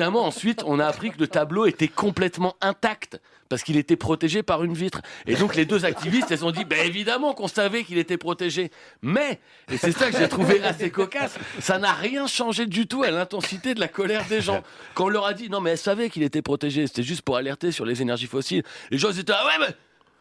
Évidemment, 0.01 0.25
ensuite, 0.25 0.63
on 0.65 0.81
a 0.81 0.87
appris 0.87 1.11
que 1.11 1.19
le 1.19 1.29
tableau 1.29 1.67
était 1.67 1.87
complètement 1.87 2.57
intact 2.63 3.21
parce 3.51 3.63
qu'il 3.63 3.77
était 3.77 3.97
protégé 3.97 4.43
par 4.43 4.65
une 4.65 4.73
vitre. 4.73 5.03
Et 5.27 5.35
donc 5.35 5.57
les 5.57 5.67
deux 5.67 5.85
activistes, 5.85 6.31
elles 6.31 6.43
ont 6.43 6.53
dit, 6.53 6.65
ben 6.65 6.87
évidemment 6.87 7.35
qu'on 7.35 7.49
savait 7.49 7.85
qu'il 7.85 7.99
était 7.99 8.17
protégé. 8.17 8.71
Mais, 9.03 9.41
et 9.71 9.77
c'est 9.77 9.93
ça 9.93 10.11
que 10.11 10.17
j'ai 10.17 10.29
trouvé 10.29 10.63
assez 10.65 10.91
cocasse, 10.91 11.35
ça 11.59 11.79
n'a 11.79 11.93
rien 11.93 12.27
changé 12.27 12.65
du 12.65 12.87
tout 12.87 13.03
à 13.03 13.11
l'intensité 13.11 13.75
de 13.75 13.81
la 13.81 13.89
colère 13.89 14.25
des 14.27 14.41
gens. 14.41 14.63
Quand 14.95 15.05
on 15.05 15.09
leur 15.11 15.27
a 15.27 15.35
dit, 15.35 15.51
non 15.51 15.61
mais 15.61 15.73
elles 15.73 15.79
savaient 15.79 16.09
qu'il 16.09 16.23
était 16.23 16.41
protégé, 16.41 16.87
c'était 16.87 17.03
juste 17.03 17.21
pour 17.21 17.37
alerter 17.37 17.71
sur 17.71 17.85
les 17.85 18.01
énergies 18.01 18.27
fossiles. 18.27 18.63
Les 18.91 18.97
gens 18.97 19.11
étaient, 19.11 19.33
ah 19.37 19.45
ouais 19.45 19.67
mais... 19.67 19.75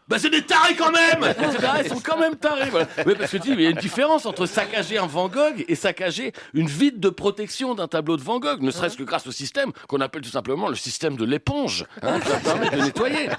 Bah 0.09 0.17
c'est 0.17 0.31
des 0.31 0.41
tarés 0.41 0.75
quand 0.75 0.91
même. 0.91 1.35
Ils 1.83 1.89
sont 1.89 1.99
quand 1.99 2.17
même 2.17 2.35
tarés 2.35 2.69
voilà. 2.69 2.87
Oui, 3.05 3.13
parce 3.17 3.31
que 3.31 3.37
tu 3.37 3.43
dis, 3.43 3.49
mais 3.51 3.57
il 3.57 3.63
y 3.63 3.67
a 3.67 3.71
une 3.71 3.77
différence 3.77 4.25
entre 4.25 4.45
saccager 4.45 4.97
un 4.97 5.05
Van 5.05 5.27
Gogh 5.27 5.63
et 5.67 5.75
saccager 5.75 6.33
une 6.53 6.67
vitre 6.67 6.99
de 6.99 7.09
protection 7.09 7.75
d'un 7.75 7.87
tableau 7.87 8.17
de 8.17 8.21
Van 8.21 8.39
Gogh, 8.39 8.61
ne 8.61 8.71
serait-ce 8.71 8.97
que 8.97 9.03
grâce 9.03 9.27
au 9.27 9.31
système 9.31 9.71
qu'on 9.87 10.01
appelle 10.01 10.21
tout 10.21 10.29
simplement 10.29 10.67
le 10.67 10.75
système 10.75 11.15
de 11.15 11.25
l'éponge, 11.25 11.85
hein, 12.01 12.19
qui 12.19 12.29
va 12.29 12.37
permettre 12.37 12.77
de 12.77 12.81
nettoyer. 12.81 13.29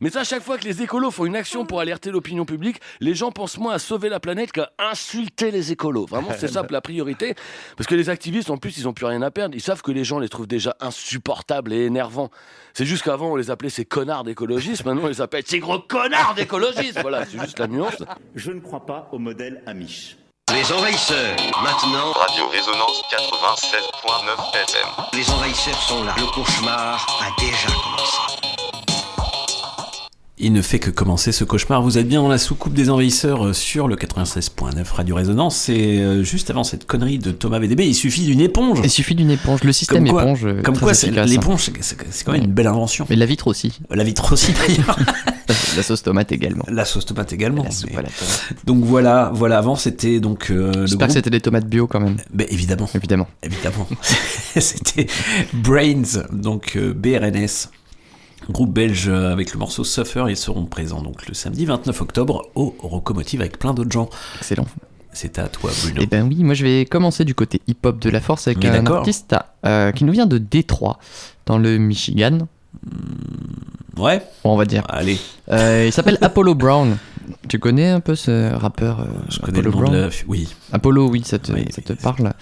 Mais 0.00 0.10
ça, 0.10 0.20
à 0.20 0.24
chaque 0.24 0.42
fois 0.42 0.56
que 0.58 0.64
les 0.64 0.82
écolos 0.82 1.10
font 1.10 1.26
une 1.26 1.36
action 1.36 1.66
pour 1.66 1.80
alerter 1.80 2.10
l'opinion 2.10 2.44
publique, 2.44 2.80
les 3.00 3.14
gens 3.14 3.30
pensent 3.30 3.58
moins 3.58 3.74
à 3.74 3.78
sauver 3.78 4.08
la 4.08 4.20
planète 4.20 4.52
qu'à 4.52 4.70
insulter 4.78 5.50
les 5.50 5.72
écolos. 5.72 6.06
Vraiment, 6.06 6.30
c'est 6.38 6.48
ça 6.48 6.62
la 6.70 6.80
priorité. 6.80 7.34
Parce 7.76 7.86
que 7.86 7.94
les 7.94 8.10
activistes, 8.10 8.50
en 8.50 8.56
plus, 8.56 8.78
ils 8.78 8.88
ont 8.88 8.92
plus 8.92 9.06
rien 9.06 9.22
à 9.22 9.30
perdre. 9.30 9.54
Ils 9.54 9.62
savent 9.62 9.82
que 9.82 9.92
les 9.92 10.04
gens 10.04 10.18
les 10.18 10.28
trouvent 10.28 10.46
déjà 10.46 10.76
insupportables 10.80 11.72
et 11.72 11.84
énervants. 11.84 12.30
C'est 12.74 12.84
juste 12.84 13.04
qu'avant, 13.04 13.32
on 13.32 13.36
les 13.36 13.50
appelait 13.50 13.70
ces 13.70 13.84
connards 13.84 14.24
d'écologistes. 14.24 14.84
Maintenant, 14.84 15.04
on 15.04 15.08
les 15.08 15.20
appelle 15.20 15.42
ces 15.46 15.57
gros 15.60 15.78
connards 15.78 16.34
d'écologistes. 16.34 17.00
Voilà, 17.00 17.24
c'est 17.24 17.38
juste 17.40 17.58
la 17.58 17.66
nuance. 17.66 18.02
Je 18.34 18.50
ne 18.50 18.60
crois 18.60 18.84
pas 18.84 19.08
au 19.12 19.18
modèle 19.18 19.62
Amish. 19.66 20.16
Les 20.52 20.72
envahisseurs, 20.72 21.36
maintenant. 21.62 22.12
Radio 22.12 22.48
Résonance 22.48 23.02
96.9 23.10 24.54
FM. 24.54 24.88
Les 25.12 25.30
envahisseurs 25.30 25.82
sont 25.82 26.04
là. 26.04 26.14
Le 26.16 26.24
cauchemar 26.32 27.06
a 27.20 27.40
déjà 27.40 27.68
commencé. 27.68 28.57
Il 30.40 30.52
ne 30.52 30.62
fait 30.62 30.78
que 30.78 30.90
commencer 30.90 31.32
ce 31.32 31.42
cauchemar. 31.42 31.82
Vous 31.82 31.98
êtes 31.98 32.06
bien 32.06 32.22
dans 32.22 32.28
la 32.28 32.38
soucoupe 32.38 32.72
des 32.72 32.90
envahisseurs 32.90 33.46
euh, 33.46 33.52
sur 33.52 33.88
le 33.88 33.96
96.9 33.96 34.84
Radio 34.92 35.16
Résonance. 35.16 35.56
C'est 35.56 35.98
euh, 35.98 36.22
juste 36.22 36.48
avant 36.50 36.62
cette 36.62 36.86
connerie 36.86 37.18
de 37.18 37.32
Thomas 37.32 37.58
VDB. 37.58 37.84
Il 37.86 37.94
suffit 37.94 38.24
d'une 38.24 38.40
éponge. 38.40 38.78
Il 38.84 38.90
suffit 38.90 39.16
d'une 39.16 39.32
éponge. 39.32 39.64
Le 39.64 39.72
système 39.72 40.04
Comme 40.04 40.12
quoi- 40.12 40.22
éponge. 40.22 40.44
euh, 40.44 40.62
Comme 40.62 40.78
quoi, 40.78 40.94
c'est- 40.94 41.08
efficace. 41.08 41.28
l'éponge, 41.28 41.70
c'est- 41.80 42.24
quand 42.24 42.30
même 42.32 42.44
une 42.44 42.52
belle 42.52 42.68
invention. 42.68 43.04
Mais 43.10 43.16
la 43.16 43.26
vitre 43.26 43.48
aussi. 43.48 43.80
La 43.90 44.04
vitre 44.04 44.32
aussi 44.32 44.52
d'ailleurs. 44.52 44.96
La 45.76 45.82
sauce 45.82 46.02
tomate 46.02 46.30
également. 46.30 46.64
La 46.68 46.84
sauce 46.84 47.06
tomate 47.06 47.32
également. 47.32 47.64
La 47.64 47.70
soupe 47.70 47.90
mais- 47.90 47.96
à 47.98 48.02
la 48.02 48.08
tomate. 48.10 48.54
Donc 48.66 48.84
voilà, 48.84 49.30
voilà. 49.34 49.58
Avant 49.58 49.76
c'était 49.76 50.20
donc 50.20 50.50
euh, 50.50 50.86
J'espère 50.86 51.08
que 51.08 51.14
c'était 51.14 51.30
des 51.30 51.40
tomates 51.40 51.66
bio 51.66 51.86
quand 51.86 52.00
même. 52.00 52.16
Ben, 52.32 52.46
évidemment, 52.50 52.88
Évidemment. 52.94 53.26
évidemment. 53.42 53.88
c'était 54.56 55.06
Brains, 55.54 56.02
donc 56.32 56.74
euh, 56.76 56.92
BRNS. 56.94 57.70
Groupe 58.50 58.72
belge 58.72 59.08
avec 59.08 59.52
le 59.52 59.58
morceau 59.58 59.84
Suffer, 59.84 60.24
ils 60.28 60.36
seront 60.36 60.64
présents 60.64 61.02
donc 61.02 61.26
le 61.28 61.34
samedi 61.34 61.64
29 61.66 62.00
octobre 62.00 62.48
au 62.54 62.74
Rocomotive 62.78 63.40
avec 63.42 63.58
plein 63.58 63.74
d'autres 63.74 63.92
gens. 63.92 64.08
Excellent. 64.38 64.66
C'est 65.12 65.38
à 65.38 65.48
toi 65.48 65.70
Bruno. 65.82 66.00
Eh 66.02 66.06
ben 66.06 66.26
oui, 66.28 66.44
moi 66.44 66.54
je 66.54 66.64
vais 66.64 66.84
commencer 66.84 67.24
du 67.24 67.34
côté 67.34 67.60
hip-hop 67.66 67.98
de 67.98 68.08
la 68.10 68.20
force 68.20 68.46
avec 68.46 68.58
Mais 68.62 68.70
un 68.70 68.86
artiste 68.86 69.34
euh, 69.66 69.90
qui 69.92 70.04
nous 70.04 70.12
vient 70.12 70.26
de 70.26 70.38
Détroit, 70.38 70.98
dans 71.46 71.58
le 71.58 71.76
Michigan, 71.78 72.46
Ouais, 73.96 74.22
on 74.44 74.56
va 74.56 74.64
dire. 74.64 74.84
allez, 74.88 75.18
Euh, 75.50 75.84
il 75.86 75.92
s'appelle 75.92 76.18
Apollo 76.20 76.54
Brown. 76.54 76.96
Tu 77.48 77.58
connais 77.58 77.88
un 77.88 78.00
peu 78.00 78.14
ce 78.14 78.54
rappeur 78.54 79.00
euh, 79.00 79.04
je 79.28 79.38
connais 79.40 79.58
Apollo 79.58 79.70
le 79.70 79.76
nom 79.76 79.82
Brown 79.82 79.94
de 79.94 80.00
la... 80.06 80.08
Oui, 80.26 80.48
Apollo, 80.72 81.08
oui, 81.08 81.22
ça 81.24 81.38
te, 81.38 81.52
Oui, 81.52 81.64
ça 81.70 81.82
te 81.82 81.92
oui, 81.92 81.98
parle. 82.02 82.32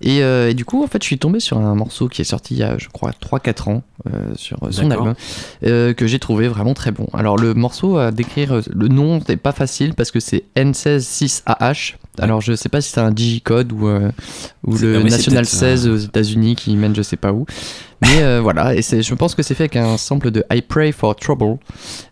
Et, 0.00 0.22
euh, 0.22 0.50
et 0.50 0.54
du 0.54 0.64
coup, 0.64 0.82
en 0.82 0.86
fait, 0.86 1.02
je 1.02 1.06
suis 1.06 1.18
tombé 1.18 1.40
sur 1.40 1.58
un 1.58 1.74
morceau 1.74 2.08
qui 2.08 2.22
est 2.22 2.24
sorti 2.24 2.54
il 2.54 2.58
y 2.58 2.62
a, 2.62 2.78
je 2.78 2.88
crois, 2.88 3.10
3-4 3.10 3.70
ans 3.70 3.82
euh, 4.06 4.32
sur 4.36 4.58
son 4.70 4.90
album, 4.90 5.14
que 5.62 6.06
j'ai 6.06 6.18
trouvé 6.18 6.48
vraiment 6.48 6.74
très 6.74 6.90
bon. 6.90 7.06
Alors, 7.12 7.36
le 7.36 7.54
morceau, 7.54 7.98
à 7.98 8.10
décrire, 8.10 8.60
le 8.70 8.88
nom, 8.88 9.20
c'est 9.26 9.36
pas 9.36 9.52
facile 9.52 9.94
parce 9.94 10.10
que 10.10 10.20
c'est 10.20 10.44
N166AH. 10.56 11.94
Alors, 12.18 12.40
je 12.42 12.54
sais 12.54 12.68
pas 12.68 12.80
si 12.80 12.90
c'est 12.90 13.00
un 13.00 13.10
digicode 13.10 13.72
ou, 13.72 13.88
euh, 13.88 14.10
ou 14.66 14.76
le 14.76 15.02
National 15.02 15.44
peut-être, 15.44 15.58
16 15.58 15.88
aux 15.88 15.96
États-Unis 15.96 16.56
qui 16.56 16.76
mène 16.76 16.94
je 16.94 17.02
sais 17.02 17.16
pas 17.16 17.32
où. 17.32 17.46
Mais 18.02 18.22
euh, 18.22 18.40
voilà, 18.42 18.74
et 18.74 18.82
je 18.82 19.14
pense 19.14 19.34
que 19.34 19.42
c'est 19.42 19.54
fait 19.54 19.64
avec 19.64 19.76
un 19.76 19.96
sample 19.96 20.30
de 20.30 20.44
I 20.52 20.60
Pray 20.60 20.92
for 20.92 21.16
Trouble. 21.16 21.58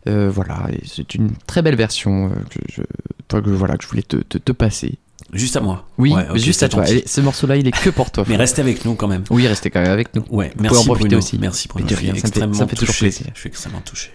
Euh, 0.09 0.31
voilà, 0.33 0.69
c'est 0.87 1.15
une 1.15 1.31
très 1.47 1.61
belle 1.63 1.77
version 1.77 2.31
que 2.51 2.61
je, 2.73 2.83
que, 3.29 3.51
voilà, 3.51 3.77
que 3.77 3.85
je 3.85 3.89
voulais 3.89 4.03
te, 4.03 4.17
te, 4.17 4.39
te 4.39 4.53
passer. 4.53 4.99
juste 5.35 5.57
à 5.57 5.61
moi. 5.61 5.87
Oui, 5.99 6.15
Ouais, 6.15 6.27
juste 6.39 6.63
à 6.63 6.69
toi. 6.71 6.89
Et 6.91 7.03
ce 7.07 7.21
morceau-là, 7.21 7.57
il 7.57 7.67
est 7.69 7.73
que 7.79 7.91
pour 7.91 8.11
toi. 8.11 8.25
Mais 8.29 8.37
restez 8.37 8.63
avec 8.63 8.85
nous 8.87 8.95
quand 8.95 9.09
même. 9.09 9.25
Oui, 9.29 9.47
restez 9.47 9.69
quand 9.71 9.83
même 9.83 9.93
avec 9.93 10.15
nous. 10.15 10.25
Ouais, 10.31 10.51
Vous 10.57 10.63
merci 10.63 10.79
en 10.79 10.85
profiter 10.85 11.09
Bruno. 11.09 11.19
aussi. 11.19 11.39
Merci 11.39 11.69
Bruno. 11.69 11.85
Mais 11.85 11.91
de 11.91 11.95
Je 11.97 12.01
suis 12.01 12.11
rien, 12.13 12.21
ça 12.21 12.29
me 12.29 12.33
fait- 12.33 12.59
ça 12.59 12.65
me 12.65 12.69
fait 12.71 12.77
toujours 12.77 12.95
plaisir. 12.97 13.27
Je 13.35 13.41
suis 13.41 13.49
extrêmement 13.49 13.83
touché. 13.83 14.11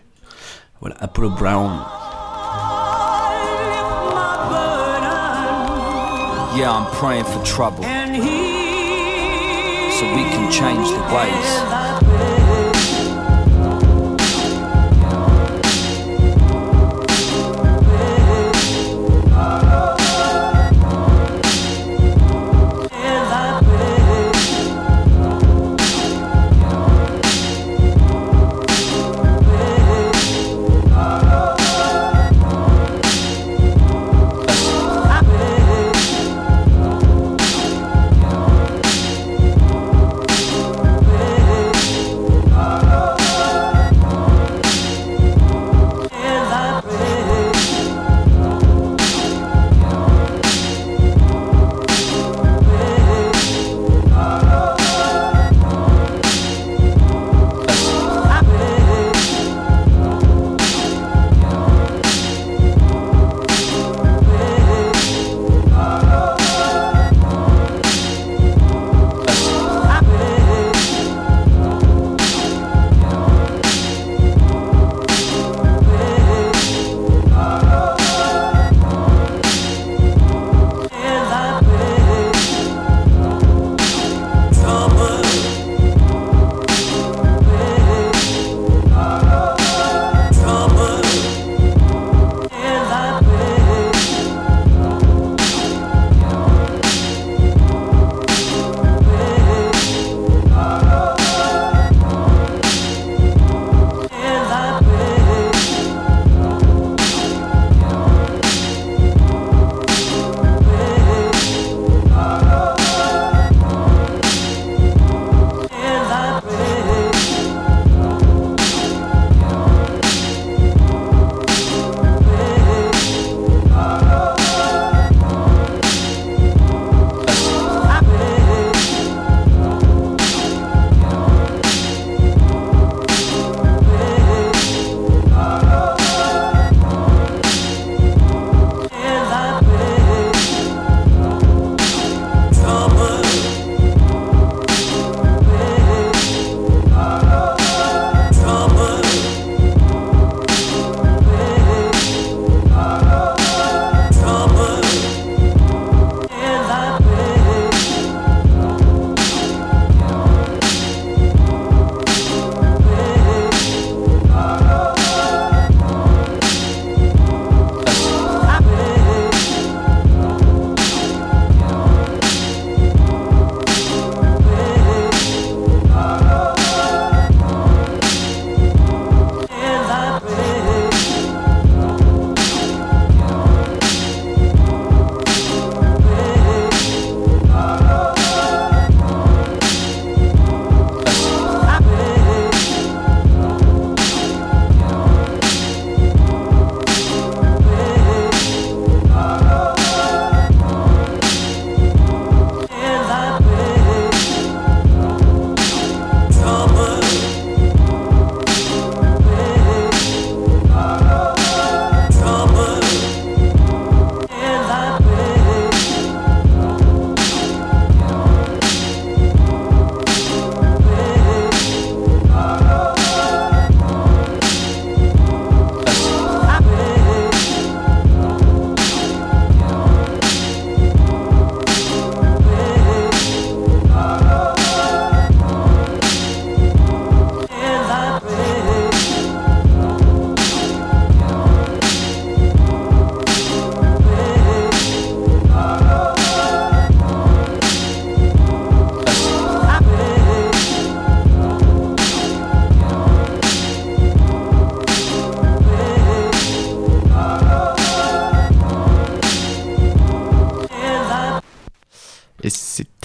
Voilà, 0.82 0.95
Apollo 1.00 1.30
Brown. 1.32 1.80
Yeah, 6.55 6.71
I'm 6.71 6.89
praying 6.95 7.25
for 7.25 7.43
trouble. 7.43 7.83
So 7.83 7.89
we 10.15 10.23
can 10.23 10.49
change 10.49 10.87
the 10.89 11.01
ways. 11.13 12.35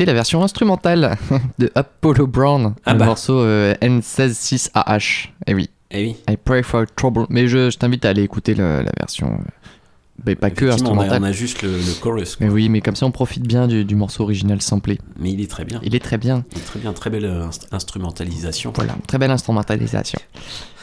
La 0.04 0.12
version 0.14 0.42
instrumentale 0.42 1.16
de 1.58 1.70
Apollo 1.74 2.26
Brown, 2.26 2.74
Ah 2.84 2.92
le 2.94 2.98
bah. 2.98 3.06
morceau 3.06 3.40
euh, 3.40 3.74
N166AH. 3.82 5.28
Et 5.46 5.54
oui. 5.54 5.70
Eh 5.90 6.04
oui. 6.04 6.16
I 6.28 6.36
pray 6.36 6.62
for 6.62 6.84
trouble. 6.94 7.26
Mais 7.30 7.48
je, 7.48 7.70
je 7.70 7.78
t'invite 7.78 8.04
à 8.04 8.10
aller 8.10 8.22
écouter 8.22 8.54
le- 8.54 8.82
la 8.82 8.92
version. 8.98 9.28
euh, 9.32 9.44
Mais 10.26 10.34
pas 10.36 10.50
que 10.50 10.66
Effectivement, 10.66 10.90
on 10.92 10.98
a, 10.98 11.02
instrumentale. 11.04 11.22
on 11.22 11.26
a 11.26 11.32
juste 11.32 11.62
le, 11.62 11.70
le 11.76 12.00
chorus. 12.00 12.36
quoi. 12.36 12.46
Mais 12.46 12.52
oui, 12.52 12.68
mais 12.68 12.80
comme 12.80 12.94
ça 12.94 13.06
on 13.06 13.10
profite 13.10 13.42
bien 13.46 13.66
du, 13.66 13.84
du 13.84 13.96
morceau 13.96 14.22
original 14.24 14.60
samplé. 14.62 14.98
Mais 15.18 15.32
il 15.32 15.40
est 15.40 15.50
très 15.50 15.64
bien. 15.64 15.80
Il 15.82 15.94
est 15.96 16.00
très 16.04 16.18
bien. 16.18 16.44
Il 16.52 16.58
est 16.58 16.64
très 16.64 16.78
bien, 16.78 16.92
très 16.92 17.10
belle 17.10 17.24
euh, 17.24 17.46
inst- 17.48 17.66
instrumentalisation. 17.72 18.72
Voilà, 18.76 18.94
très 19.08 19.18
belle 19.18 19.30
instrumentalisation. 19.32 20.20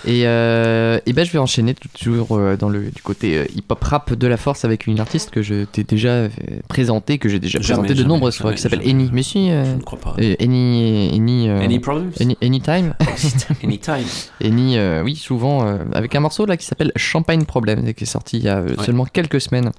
Et, 0.09 0.25
euh, 0.25 0.99
et 1.05 1.11
ben 1.11 1.25
je 1.25 1.31
vais 1.33 1.37
enchaîner 1.37 1.73
toujours 1.75 2.37
euh, 2.37 2.55
dans 2.55 2.69
le 2.69 2.91
du 2.91 3.01
côté 3.01 3.37
euh, 3.37 3.45
hip-hop 3.55 3.83
rap 3.83 4.13
de 4.13 4.25
la 4.27 4.37
force 4.37 4.63
avec 4.63 4.87
une 4.87 5.01
artiste 5.01 5.31
que 5.31 5.41
je 5.41 5.65
t'ai 5.65 5.83
déjà 5.83 6.07
euh, 6.09 6.29
présentée, 6.69 7.17
que 7.17 7.27
j'ai 7.27 7.39
déjà 7.39 7.59
présentée 7.59 7.93
de 7.93 8.03
nombreuses 8.05 8.37
fois, 8.37 8.53
qui 8.53 8.61
s'appelle. 8.61 8.87
Eni. 8.87 9.09
Mais 9.11 9.21
si, 9.21 9.51
euh, 9.51 9.65
Je 9.65 9.75
ne 9.75 9.81
crois 9.81 9.99
pas. 9.99 10.15
euh, 10.19 10.35
Eni, 10.39 11.09
Eni, 11.13 11.49
euh, 11.49 11.59
Any 11.61 11.79
problems 11.79 12.11
Any- 12.21 12.37
Anytime. 12.41 12.93
Oui, 15.03 15.15
souvent 15.15 15.65
avec 15.93 16.15
un 16.15 16.19
morceau 16.21 16.45
là 16.45 16.57
qui 16.57 16.65
s'appelle 16.65 16.91
Champagne 16.95 17.43
Problème, 17.45 17.93
qui 17.93 18.03
est 18.03 18.07
sorti 18.07 18.37
il 18.37 18.43
y 18.45 18.49
a 18.49 18.61
Ouais. 18.61 18.85
seulement 18.85 19.05
quelques 19.05 19.41
semaines. 19.41 19.71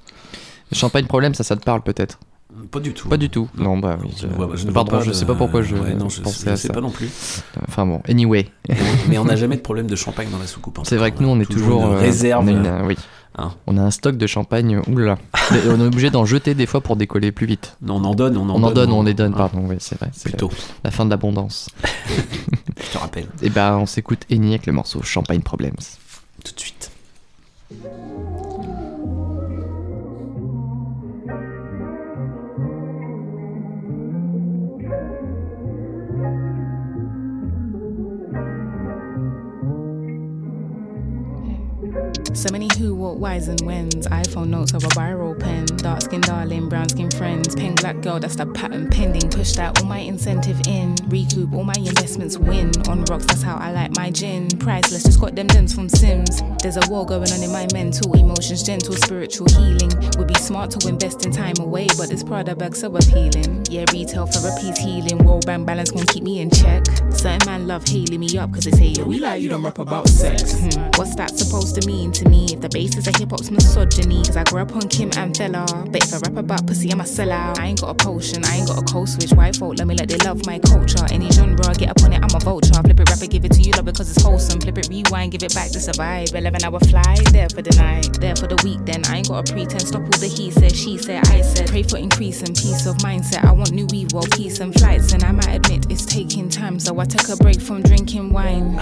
Champagne 0.71 1.05
Problème, 1.05 1.33
ça, 1.33 1.43
ça 1.43 1.55
te 1.55 1.63
parle 1.63 1.81
peut-être? 1.81 2.19
Pas 2.71 2.79
du 2.79 2.93
tout. 2.93 3.09
Pas 3.09 3.17
du 3.17 3.29
tout. 3.29 3.49
Non, 3.57 3.77
bah 3.77 3.97
oui. 4.03 4.11
Je 4.17 4.27
ne 4.27 4.71
Pardon, 4.71 4.91
pas 4.91 5.01
je 5.01 5.11
sais 5.11 5.25
pas 5.25 5.35
pourquoi 5.35 5.61
je, 5.61 5.75
Ouais, 5.75 5.93
non, 5.93 6.09
je, 6.09 6.21
pensais 6.21 6.45
je 6.45 6.49
à 6.51 6.57
sais 6.57 6.67
ça. 6.67 6.73
pas 6.73 6.81
non 6.81 6.91
plus. 6.91 7.09
Enfin 7.67 7.85
bon, 7.85 8.01
anyway. 8.07 8.49
Mais 9.07 9.17
on 9.17 9.25
n'a 9.25 9.35
jamais 9.35 9.55
de 9.55 9.61
problème 9.61 9.87
de 9.87 9.95
champagne 9.95 10.29
dans 10.31 10.39
la 10.39 10.47
soucoupe. 10.47 10.79
en 10.79 10.83
C'est 10.83 10.97
vrai 10.97 11.11
que 11.11 11.21
nous, 11.21 11.29
on 11.29 11.39
est 11.39 11.49
toujours. 11.49 11.81
une 11.85 11.93
euh, 11.93 11.99
réserve. 11.99 12.43
on 12.43 12.47
a 12.47 12.51
une, 12.51 12.65
euh, 12.65 12.85
oui. 12.85 12.95
Hein. 13.37 13.53
On 13.67 13.77
a 13.77 13.81
un 13.81 13.91
stock 13.91 14.17
de 14.17 14.27
champagne. 14.27 14.81
Oulala. 14.87 15.17
Et 15.51 15.69
on 15.69 15.79
est 15.79 15.85
obligé 15.85 16.09
d'en 16.09 16.25
jeter 16.25 16.53
des 16.53 16.65
fois 16.65 16.81
pour 16.81 16.95
décoller 16.95 17.31
plus 17.31 17.45
vite. 17.47 17.77
Non, 17.81 17.95
on 17.95 18.03
en 18.05 18.15
donne, 18.15 18.37
on 18.37 18.49
en 18.49 18.61
On 18.61 18.63
en 18.63 18.71
donne, 18.71 18.91
on 18.91 19.03
les 19.03 19.13
donne, 19.13 19.33
hein, 19.33 19.37
pardon. 19.37 19.63
Oui, 19.67 19.75
c'est 19.79 19.97
vrai. 19.97 20.09
C'est 20.13 20.29
la, 20.29 20.37
Plutôt, 20.37 20.51
la 20.83 20.91
fin 20.91 21.05
de 21.05 21.09
l'abondance. 21.09 21.69
je 21.85 22.91
te 22.91 22.97
rappelle. 22.97 23.27
Et 23.41 23.49
ben, 23.49 23.77
on 23.77 23.85
s'écoute 23.85 24.25
Eni 24.29 24.49
avec 24.49 24.65
le 24.65 24.73
morceau 24.73 25.01
Champagne 25.03 25.41
Problems. 25.41 25.73
Tout 26.43 26.53
de 26.53 26.59
suite. 26.59 26.91
So 42.33 42.51
many 42.51 42.69
who, 42.77 42.95
what, 42.95 43.17
whys, 43.17 43.47
and 43.47 43.59
whens. 43.61 44.07
iPhone 44.07 44.47
notes 44.49 44.73
of 44.73 44.83
a 44.83 44.87
viral 44.89 45.37
pen. 45.37 45.65
Dark 45.77 46.01
skin 46.01 46.21
darling, 46.21 46.69
brown 46.69 46.87
skin 46.87 47.09
friends. 47.11 47.55
Pen 47.55 47.75
black 47.75 47.99
girl, 48.01 48.19
that's 48.19 48.35
the 48.35 48.45
pattern 48.45 48.89
pending. 48.89 49.29
Push 49.29 49.53
that 49.53 49.79
all 49.79 49.85
my 49.85 49.99
incentive 49.99 50.59
in. 50.67 50.95
Recoup 51.07 51.51
all 51.53 51.63
my 51.63 51.75
investments 51.77 52.37
win. 52.37 52.71
On 52.87 53.03
rocks, 53.05 53.25
that's 53.25 53.41
how 53.41 53.57
I 53.57 53.71
like 53.71 53.95
my 53.95 54.11
gin. 54.11 54.47
Priceless, 54.59 55.03
just 55.03 55.19
got 55.19 55.35
them 55.35 55.47
gems 55.47 55.73
from 55.73 55.89
Sims. 55.89 56.41
There's 56.61 56.77
a 56.77 56.81
war 56.89 57.05
going 57.05 57.31
on 57.31 57.43
in 57.43 57.51
my 57.51 57.67
mental. 57.73 58.13
Emotions 58.13 58.63
gentle, 58.63 58.93
spiritual 58.93 59.47
healing. 59.49 59.91
Would 60.17 60.27
be 60.27 60.35
smart 60.35 60.71
to 60.71 60.87
invest 60.87 61.25
in 61.25 61.31
time 61.31 61.55
away, 61.59 61.87
but 61.97 62.09
this 62.09 62.23
Prada 62.23 62.55
bag 62.55 62.75
so 62.75 62.95
appealing. 62.95 63.65
Yeah, 63.69 63.85
retail 63.91 64.27
therapy's 64.27 64.77
healing. 64.77 65.17
World 65.25 65.45
bank 65.45 65.65
balance 65.65 65.91
gon' 65.91 66.05
keep 66.05 66.23
me 66.23 66.41
in 66.41 66.51
check. 66.51 66.85
Certain 67.11 67.39
man 67.45 67.67
love 67.67 67.87
hailing 67.87 68.19
me 68.19 68.37
up, 68.37 68.53
cause 68.53 68.65
they 68.65 68.93
say, 68.93 69.03
we 69.03 69.19
like 69.19 69.41
you 69.41 69.49
don't 69.49 69.63
rap 69.63 69.79
about 69.79 70.07
sex. 70.07 70.59
Hmm. 70.59 70.83
What's 70.95 71.15
that 71.15 71.31
supposed 71.37 71.79
to 71.81 71.87
mean 71.87 72.11
If 72.21 72.59
the 72.59 72.69
basis 72.69 73.07
of 73.07 73.15
hip 73.15 73.31
hop's 73.31 73.49
misogyny, 73.49 74.23
cause 74.23 74.35
I 74.35 74.43
grew 74.43 74.61
up 74.61 74.75
on 74.75 74.87
Kim 74.89 75.09
and 75.15 75.35
Fella. 75.35 75.65
But 75.89 76.03
if 76.03 76.13
I 76.13 76.17
rap 76.17 76.35
about 76.35 76.67
pussy, 76.67 76.91
I'm 76.91 76.99
a 76.99 77.03
sellout. 77.03 77.59
I 77.59 77.67
ain't 77.67 77.81
got 77.81 77.89
a 77.89 77.93
potion, 77.93 78.43
I 78.43 78.57
ain't 78.57 78.67
got 78.67 78.79
a 78.79 78.85
cold 78.85 79.07
switch. 79.07 79.31
White 79.31 79.55
folk, 79.55 79.77
let 79.77 79.87
me 79.87 79.95
let 79.95 80.09
they 80.09 80.17
love 80.17 80.45
my 80.45 80.59
culture. 80.59 81.05
Any 81.11 81.31
genre, 81.31 81.65
I 81.65 81.73
get 81.73 81.89
up 81.89 82.03
on 82.03 82.13
it, 82.13 82.17
I'm 82.17 82.35
a 82.35 82.39
vulture. 82.39 82.73
Flip 82.73 82.99
it, 82.99 83.09
rap 83.09 83.21
it, 83.21 83.29
give 83.29 83.45
it 83.45 83.53
to 83.53 83.61
you, 83.61 83.71
love 83.71 83.87
it, 83.87 83.95
cause 83.95 84.09
it's 84.09 84.21
wholesome. 84.21 84.59
Flip 84.59 84.77
it, 84.77 84.89
rewind, 84.89 85.31
give 85.31 85.43
it 85.43 85.53
back 85.53 85.71
to 85.71 85.79
survive. 85.79 86.33
11 86.33 86.63
hour 86.63 86.79
flight, 86.79 87.23
there 87.31 87.49
for 87.49 87.61
the 87.61 87.75
night, 87.77 88.11
there 88.19 88.35
for 88.35 88.47
the 88.47 88.59
week. 88.63 88.79
Then 88.83 89.05
I 89.05 89.17
ain't 89.17 89.29
got 89.29 89.49
a 89.49 89.53
pretend. 89.53 89.87
Stop 89.87 90.01
all 90.01 90.19
the 90.19 90.27
he 90.27 90.51
said, 90.51 90.75
she 90.75 90.97
said, 90.97 91.25
I 91.27 91.41
said. 91.41 91.67
Pray 91.69 91.83
for 91.83 91.97
increase 91.97 92.41
and 92.41 92.55
peace 92.55 92.85
of 92.85 92.97
mindset. 92.97 93.43
I 93.45 93.51
want 93.51 93.71
new 93.71 93.87
well, 94.13 94.25
peace 94.31 94.59
and 94.59 94.73
flights. 94.73 95.13
And 95.13 95.23
I 95.23 95.31
might 95.31 95.55
admit 95.55 95.91
it's 95.91 96.05
taking 96.05 96.49
time, 96.49 96.79
so 96.79 96.99
I 96.99 97.05
took 97.05 97.29
a 97.29 97.41
break 97.41 97.61
from 97.61 97.81
drinking 97.81 98.31
wine. 98.31 98.79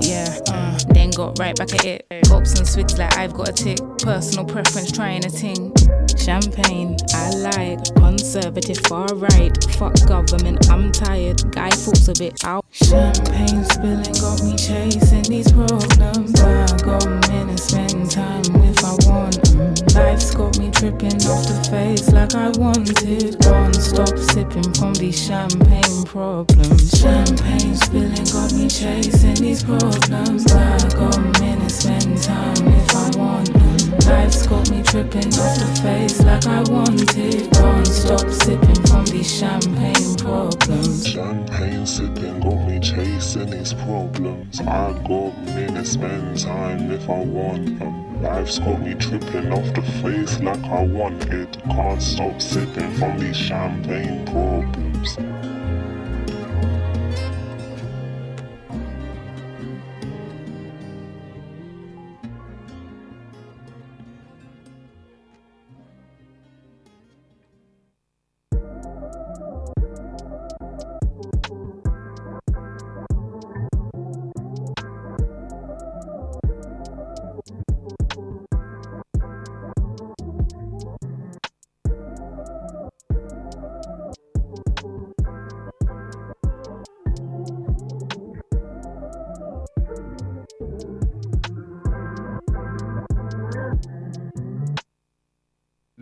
Yeah, 0.00 0.38
uh, 0.48 0.78
then 0.88 1.10
got 1.10 1.38
right 1.38 1.56
back 1.56 1.74
at 1.74 1.84
it. 1.84 2.06
Pops 2.24 2.58
and 2.58 2.66
swigs 2.66 2.98
like 2.98 3.16
I've 3.16 3.34
got 3.34 3.48
a 3.48 3.52
tick. 3.52 3.78
Personal 3.98 4.44
preference, 4.44 4.92
trying 4.92 5.24
a 5.24 5.30
ting. 5.30 5.72
Champagne, 6.16 6.96
I 7.14 7.30
like. 7.30 7.84
Conservative, 7.96 8.78
far 8.86 9.06
right. 9.14 9.52
Fuck 9.74 9.94
government, 10.06 10.70
I'm 10.70 10.92
tired. 10.92 11.52
Guy 11.52 11.70
falls 11.70 12.08
a 12.08 12.14
bit 12.14 12.44
out. 12.44 12.64
Champagne 12.70 13.64
spilling 13.64 14.14
got 14.20 14.42
me 14.42 14.56
chasing 14.56 15.22
these 15.22 15.50
problems. 15.52 16.40
I 16.40 16.66
go 16.78 16.98
got 16.98 17.28
minutes, 17.28 17.64
spend 17.64 18.10
time 18.10 18.42
if 18.62 18.84
I 18.84 18.96
want. 19.06 19.49
Life's 19.94 20.34
got 20.34 20.58
me 20.58 20.70
tripping 20.70 21.20
off 21.28 21.44
the 21.44 21.68
face 21.70 22.10
like 22.12 22.34
I 22.34 22.48
wanted. 22.56 23.38
Can't 23.40 23.76
stop 23.76 24.16
sipping 24.16 24.72
from 24.72 24.94
these 24.94 25.20
champagne 25.20 26.04
problems. 26.04 26.90
Champagne 26.98 27.76
spilling 27.76 28.24
got 28.32 28.52
me 28.54 28.68
chasing 28.68 29.34
these 29.34 29.62
problems. 29.62 30.50
I 30.52 30.78
got 30.96 31.40
minutes, 31.40 31.74
spend 31.84 32.22
time 32.22 32.68
if 32.68 32.96
I 32.96 33.10
want. 33.18 33.50
Mm. 33.50 34.06
Life's 34.08 34.46
got 34.46 34.70
me 34.70 34.82
tripping 34.82 35.28
off 35.28 35.58
the 35.58 35.80
face 35.82 36.22
like 36.22 36.46
I 36.46 36.62
wanted. 36.72 37.52
Can't 37.52 37.86
stop 37.86 38.30
sipping 38.30 38.82
from 38.86 39.04
these 39.06 39.30
champagne 39.30 40.16
problems. 40.16 41.06
Champagne 41.06 41.84
sipping 41.84 42.40
got 42.40 42.66
me 42.66 42.80
chasing 42.80 43.50
these 43.50 43.74
problems. 43.74 44.60
I 44.60 44.92
got 45.06 45.36
minutes, 45.44 45.90
spend 45.90 46.38
time 46.38 46.90
if 46.90 47.08
I 47.10 47.18
want 47.24 47.78
them. 47.78 48.09
Life's 48.20 48.58
got 48.58 48.82
me 48.82 48.94
tripping 48.94 49.50
off 49.50 49.74
the 49.74 49.82
face 50.02 50.38
like 50.40 50.62
I 50.64 50.82
want 50.82 51.24
it. 51.32 51.56
Can't 51.64 52.02
stop 52.02 52.38
sipping 52.40 52.92
from 52.96 53.18
these 53.18 53.36
champagne 53.36 54.26
problems. 54.26 55.16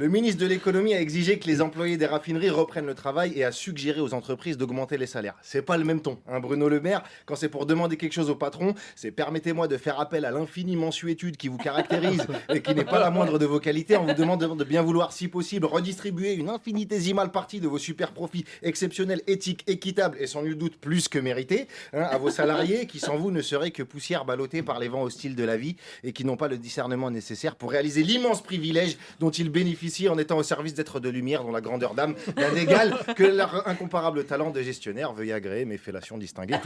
Le 0.00 0.06
ministre 0.06 0.40
de 0.40 0.46
l'économie 0.46 0.94
a 0.94 1.00
exigé 1.00 1.40
que 1.40 1.48
les 1.48 1.61
employés 1.61 1.96
des 1.96 2.06
raffineries 2.06 2.50
reprennent 2.50 2.87
le 2.87 2.94
travail 2.94 3.32
et 3.34 3.42
a 3.42 3.50
suggéré 3.50 4.00
aux 4.00 4.14
entreprises 4.14 4.56
d'augmenter 4.56 4.96
les 4.96 5.08
salaires. 5.08 5.34
C'est 5.42 5.61
pas 5.61 5.76
le 5.76 5.82
même 5.82 6.00
ton, 6.00 6.18
hein, 6.28 6.38
Bruno 6.38 6.68
Le 6.68 6.80
Maire. 6.80 7.02
Quand 7.26 7.34
c'est 7.34 7.48
pour 7.48 7.66
demander 7.66 7.96
quelque 7.96 8.12
chose 8.12 8.30
au 8.30 8.37
patron, 8.37 8.76
c'est 8.94 9.11
permettez-moi 9.11 9.66
de 9.66 9.76
faire 9.76 9.98
appel 9.98 10.24
à 10.24 10.30
l'infinie 10.30 10.76
mensuétude 10.76 11.37
qui 11.37 11.48
vous 11.48 11.56
caractérise 11.56 12.24
et 12.54 12.62
qui 12.62 12.76
n'est 12.76 12.84
pas 12.84 13.00
la 13.00 13.11
moindre 13.11 13.40
de 13.40 13.44
vos 13.44 13.58
qualités 13.58 13.96
en 13.96 14.04
vous 14.04 14.14
demandant 14.14 14.54
de 14.54 14.62
bien 14.62 14.82
vouloir, 14.82 15.12
si 15.12 15.26
possible, 15.26 15.66
redistribuer 15.66 16.34
une 16.34 16.48
infinitésimale 16.48 17.32
partie 17.32 17.58
de 17.58 17.66
vos 17.66 17.78
super 17.78 18.12
profits 18.12 18.44
exceptionnels, 18.62 19.22
éthiques, 19.26 19.64
équitables 19.66 20.16
et 20.20 20.28
sans 20.28 20.42
nul 20.42 20.56
doute 20.56 20.76
plus 20.76 21.08
que 21.08 21.18
mérités 21.18 21.66
hein, 21.92 22.02
à 22.02 22.18
vos 22.18 22.30
salariés 22.30 22.87
qui, 22.87 23.00
sans 23.00 23.16
vous, 23.16 23.32
ne 23.32 23.42
seraient 23.42 23.72
que 23.72 23.82
poussière 23.82 24.24
ballottée 24.24 24.62
par 24.62 24.78
les 24.78 24.87
vents 24.87 25.02
hostiles 25.02 25.34
de 25.34 25.42
la 25.42 25.56
vie 25.56 25.74
et 26.04 26.12
qui 26.12 26.24
n'ont 26.24 26.37
pas 26.37 26.46
le 26.46 26.56
discernement 26.56 27.11
nécessaire 27.11 27.56
pour 27.56 27.72
réaliser 27.72 28.04
l'immense 28.04 28.44
privilège 28.44 28.96
dont 29.18 29.30
ils 29.30 29.50
bénéficient 29.50 29.88
en 30.09 30.18
étant 30.18 30.37
au 30.37 30.42
service 30.42 30.74
d'êtres 30.74 31.01
de 31.01 31.09
lumière 31.09 31.42
dont 31.42 31.51
la 31.51 31.61
grandeur 31.61 31.94
d'âme 31.94 32.14
n'a 32.37 32.51
d'égal 32.51 32.94
que 33.16 33.24
leur 33.24 33.66
incomparable 33.66 34.24
talent 34.24 34.51
de 34.51 34.61
gestionnaire. 34.61 35.12
Veuillez 35.12 35.33
agréer 35.33 35.64
mes 35.64 35.79
fellations 35.79 36.18
distinguées. 36.18 36.57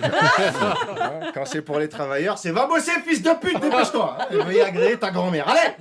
Quand 1.35 1.45
c'est 1.45 1.63
pour 1.63 1.79
les 1.79 1.89
travailleurs, 1.89 2.39
c'est 2.39 2.51
va 2.51 2.67
bosser, 2.67 2.93
fils 3.07 3.23
de 3.23 3.31
pute, 3.41 3.61
dépêche-toi 3.61 4.19
hein, 4.19 4.27
Veuillez 4.45 4.63
agréer 4.63 4.99
ta 4.99 5.11
grand-mère. 5.11 5.49
Allez 5.49 5.75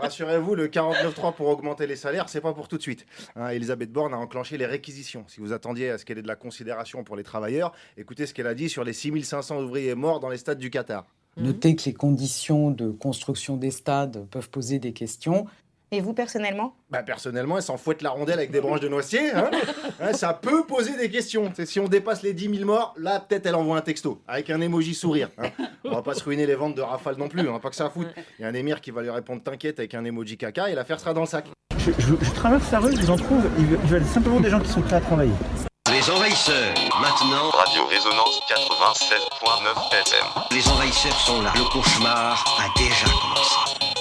Rassurez-vous, 0.00 0.54
le 0.54 0.68
49.3 0.68 1.34
pour 1.34 1.48
augmenter 1.48 1.86
les 1.86 1.96
salaires, 1.96 2.28
c'est 2.28 2.40
pas 2.40 2.52
pour 2.52 2.68
tout 2.68 2.76
de 2.76 2.82
suite. 2.82 3.06
Hein, 3.36 3.50
Elisabeth 3.50 3.92
Borne 3.92 4.14
a 4.14 4.16
enclenché 4.16 4.56
les 4.58 4.66
réquisitions. 4.66 5.24
Si 5.28 5.40
vous 5.40 5.52
attendiez 5.52 5.90
à 5.90 5.98
ce 5.98 6.04
qu'elle 6.04 6.18
ait 6.18 6.22
de 6.22 6.28
la 6.28 6.36
considération 6.36 7.04
pour 7.04 7.16
les 7.16 7.22
travailleurs, 7.22 7.72
écoutez 7.96 8.26
ce 8.26 8.34
qu'elle 8.34 8.46
a 8.46 8.54
dit 8.54 8.68
sur 8.68 8.82
les 8.82 8.92
6500 8.92 9.60
ouvriers 9.60 9.94
morts 9.94 10.20
dans 10.20 10.28
les 10.28 10.38
stades 10.38 10.58
du 10.58 10.70
Qatar. 10.70 11.06
Notez 11.36 11.76
que 11.76 11.84
les 11.86 11.94
conditions 11.94 12.70
de 12.70 12.90
construction 12.90 13.56
des 13.56 13.70
stades 13.70 14.26
peuvent 14.30 14.50
poser 14.50 14.78
des 14.78 14.92
questions. 14.92 15.46
Et 15.92 16.00
vous, 16.00 16.12
personnellement? 16.14 16.74
Bah 16.90 17.02
personnellement, 17.02 17.56
elle 17.56 17.64
s'en 17.64 17.76
fouette 17.76 18.00
la 18.02 18.10
rondelle 18.10 18.38
avec 18.38 18.52
des 18.52 18.60
branches 18.60 18.78
de 18.80 18.88
noisier. 18.88 19.32
hein. 19.34 19.50
Hein, 20.02 20.14
ça 20.14 20.32
peut 20.32 20.64
poser 20.64 20.96
des 20.96 21.10
questions. 21.10 21.52
C'est 21.54 21.66
si 21.66 21.78
on 21.78 21.86
dépasse 21.88 22.22
les 22.22 22.32
10 22.32 22.54
000 22.58 22.64
morts, 22.64 22.94
là 22.96 23.20
peut-être 23.20 23.44
elle 23.46 23.54
envoie 23.54 23.76
un 23.76 23.80
texto 23.82 24.22
avec 24.26 24.48
un 24.48 24.60
emoji 24.62 24.94
sourire. 24.94 25.28
hein. 25.36 25.50
On 25.84 25.90
va 25.90 26.00
pas 26.02 26.14
se 26.14 26.24
ruiner 26.24 26.46
les 26.46 26.54
ventes 26.54 26.74
de 26.74 26.80
Rafale 26.80 27.16
non 27.16 27.28
plus. 27.28 27.46
On 27.48 27.58
pas 27.58 27.68
que 27.70 27.76
ça 27.76 27.86
à 27.86 27.90
foutre. 27.90 28.10
Il 28.38 28.42
y 28.42 28.44
a 28.44 28.48
un 28.48 28.54
émir 28.54 28.80
qui 28.80 28.92
va 28.92 29.02
lui 29.02 29.10
répondre 29.10 29.42
t'inquiète 29.42 29.78
avec 29.78 29.94
un 29.94 30.04
emoji 30.04 30.38
caca 30.38 30.70
et 30.70 30.74
l'affaire 30.74 30.98
sera 31.00 31.12
dans 31.12 31.20
le 31.22 31.26
sac. 31.26 31.46
Je, 31.78 31.90
je- 31.98 32.14
je 32.24 32.30
traverse 32.30 32.70
la 32.70 32.78
rue, 32.78 32.94
je 32.96 33.00
vous 33.02 33.10
en 33.10 33.16
trouve, 33.16 33.42
ils 33.58 33.66
veulent, 33.66 34.04
simplement 34.04 34.40
des 34.40 34.48
gens 34.50 34.60
qui 34.60 34.68
sont 34.70 34.80
prêts 34.82 34.96
à 34.96 35.00
travailler. 35.00 35.32
Les 35.90 36.08
envahisseurs, 36.10 36.72
maintenant. 37.00 37.50
Radio 37.50 37.84
Résonance 37.86 38.40
96.9 38.48 39.92
FM. 39.92 40.26
Les 40.56 40.68
envahisseurs 40.68 41.18
sont 41.20 41.42
là. 41.42 41.52
Le 41.56 41.64
cauchemar 41.72 42.42
a 42.58 42.78
déjà 42.78 43.06
commencé. 43.06 43.99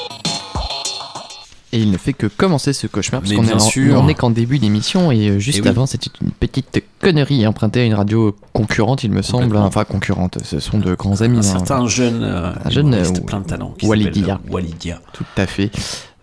Et 1.72 1.80
il 1.80 1.92
ne 1.92 1.98
fait 1.98 2.14
que 2.14 2.26
commencer 2.26 2.74
ce 2.74 2.88
cauchemar, 2.88 3.22
parce 3.22 3.32
qu'on 3.34 3.44
est, 3.44 3.54
en- 3.54 4.00
on 4.04 4.08
est 4.08 4.16
qu'en 4.16 4.32
début 4.32 4.58
d'émission, 4.58 5.12
et 5.12 5.30
euh, 5.30 5.40
juste 5.40 5.60
Eh 5.60 5.62
oui. 5.62 5.68
avant, 5.68 5.86
c'était 5.86 6.10
une 6.22 6.32
petite 6.32 6.84
connerie 7.00 7.46
empruntée 7.46 7.82
à 7.82 7.86
une 7.86 7.94
radio 7.94 8.36
concurrente, 8.54 9.04
il 9.04 9.12
me 9.12 9.22
semble. 9.22 9.56
Enfin, 9.56 9.84
concurrente, 9.84 10.40
ce 10.44 10.60
sont 10.60 10.80
de 10.80 10.96
grands 10.96 11.22
amis. 11.22 11.38
Un 11.38 11.40
hein. 11.42 11.44
certain 11.44 11.86
jeune, 11.88 12.24
euh, 12.24 12.52
un 12.66 12.70
jeune 12.72 12.94
euh, 12.96 13.04
plein 13.26 13.42
de 13.42 13.46
talent 13.46 13.76
qui 13.78 13.86
Walidia. 13.86 14.26
s'appelle 14.38 14.52
Walidia. 14.52 15.02
Tout 15.14 15.26
à 15.38 15.46
fait. 15.46 15.70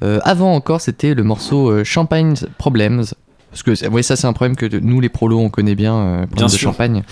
Euh, 0.03 0.19
avant 0.25 0.53
encore, 0.53 0.81
c'était 0.81 1.15
le 1.15 1.23
morceau 1.23 1.71
euh, 1.71 1.85
Champagne 1.85 2.35
Problems. 2.59 3.05
Parce 3.53 3.63
que 3.63 3.89
ouais, 3.89 4.03
ça, 4.03 4.17
c'est 4.17 4.27
un 4.27 4.33
problème 4.35 4.57
que 4.57 4.67
nous, 4.81 5.01
les 5.01 5.09
prolos, 5.09 5.39
on 5.39 5.49
connaît 5.49 5.77
bien, 5.77 5.95
euh, 5.97 6.27
Bien 6.35 6.47
de 6.47 6.51
sûr. 6.51 6.59
champagne. 6.71 7.05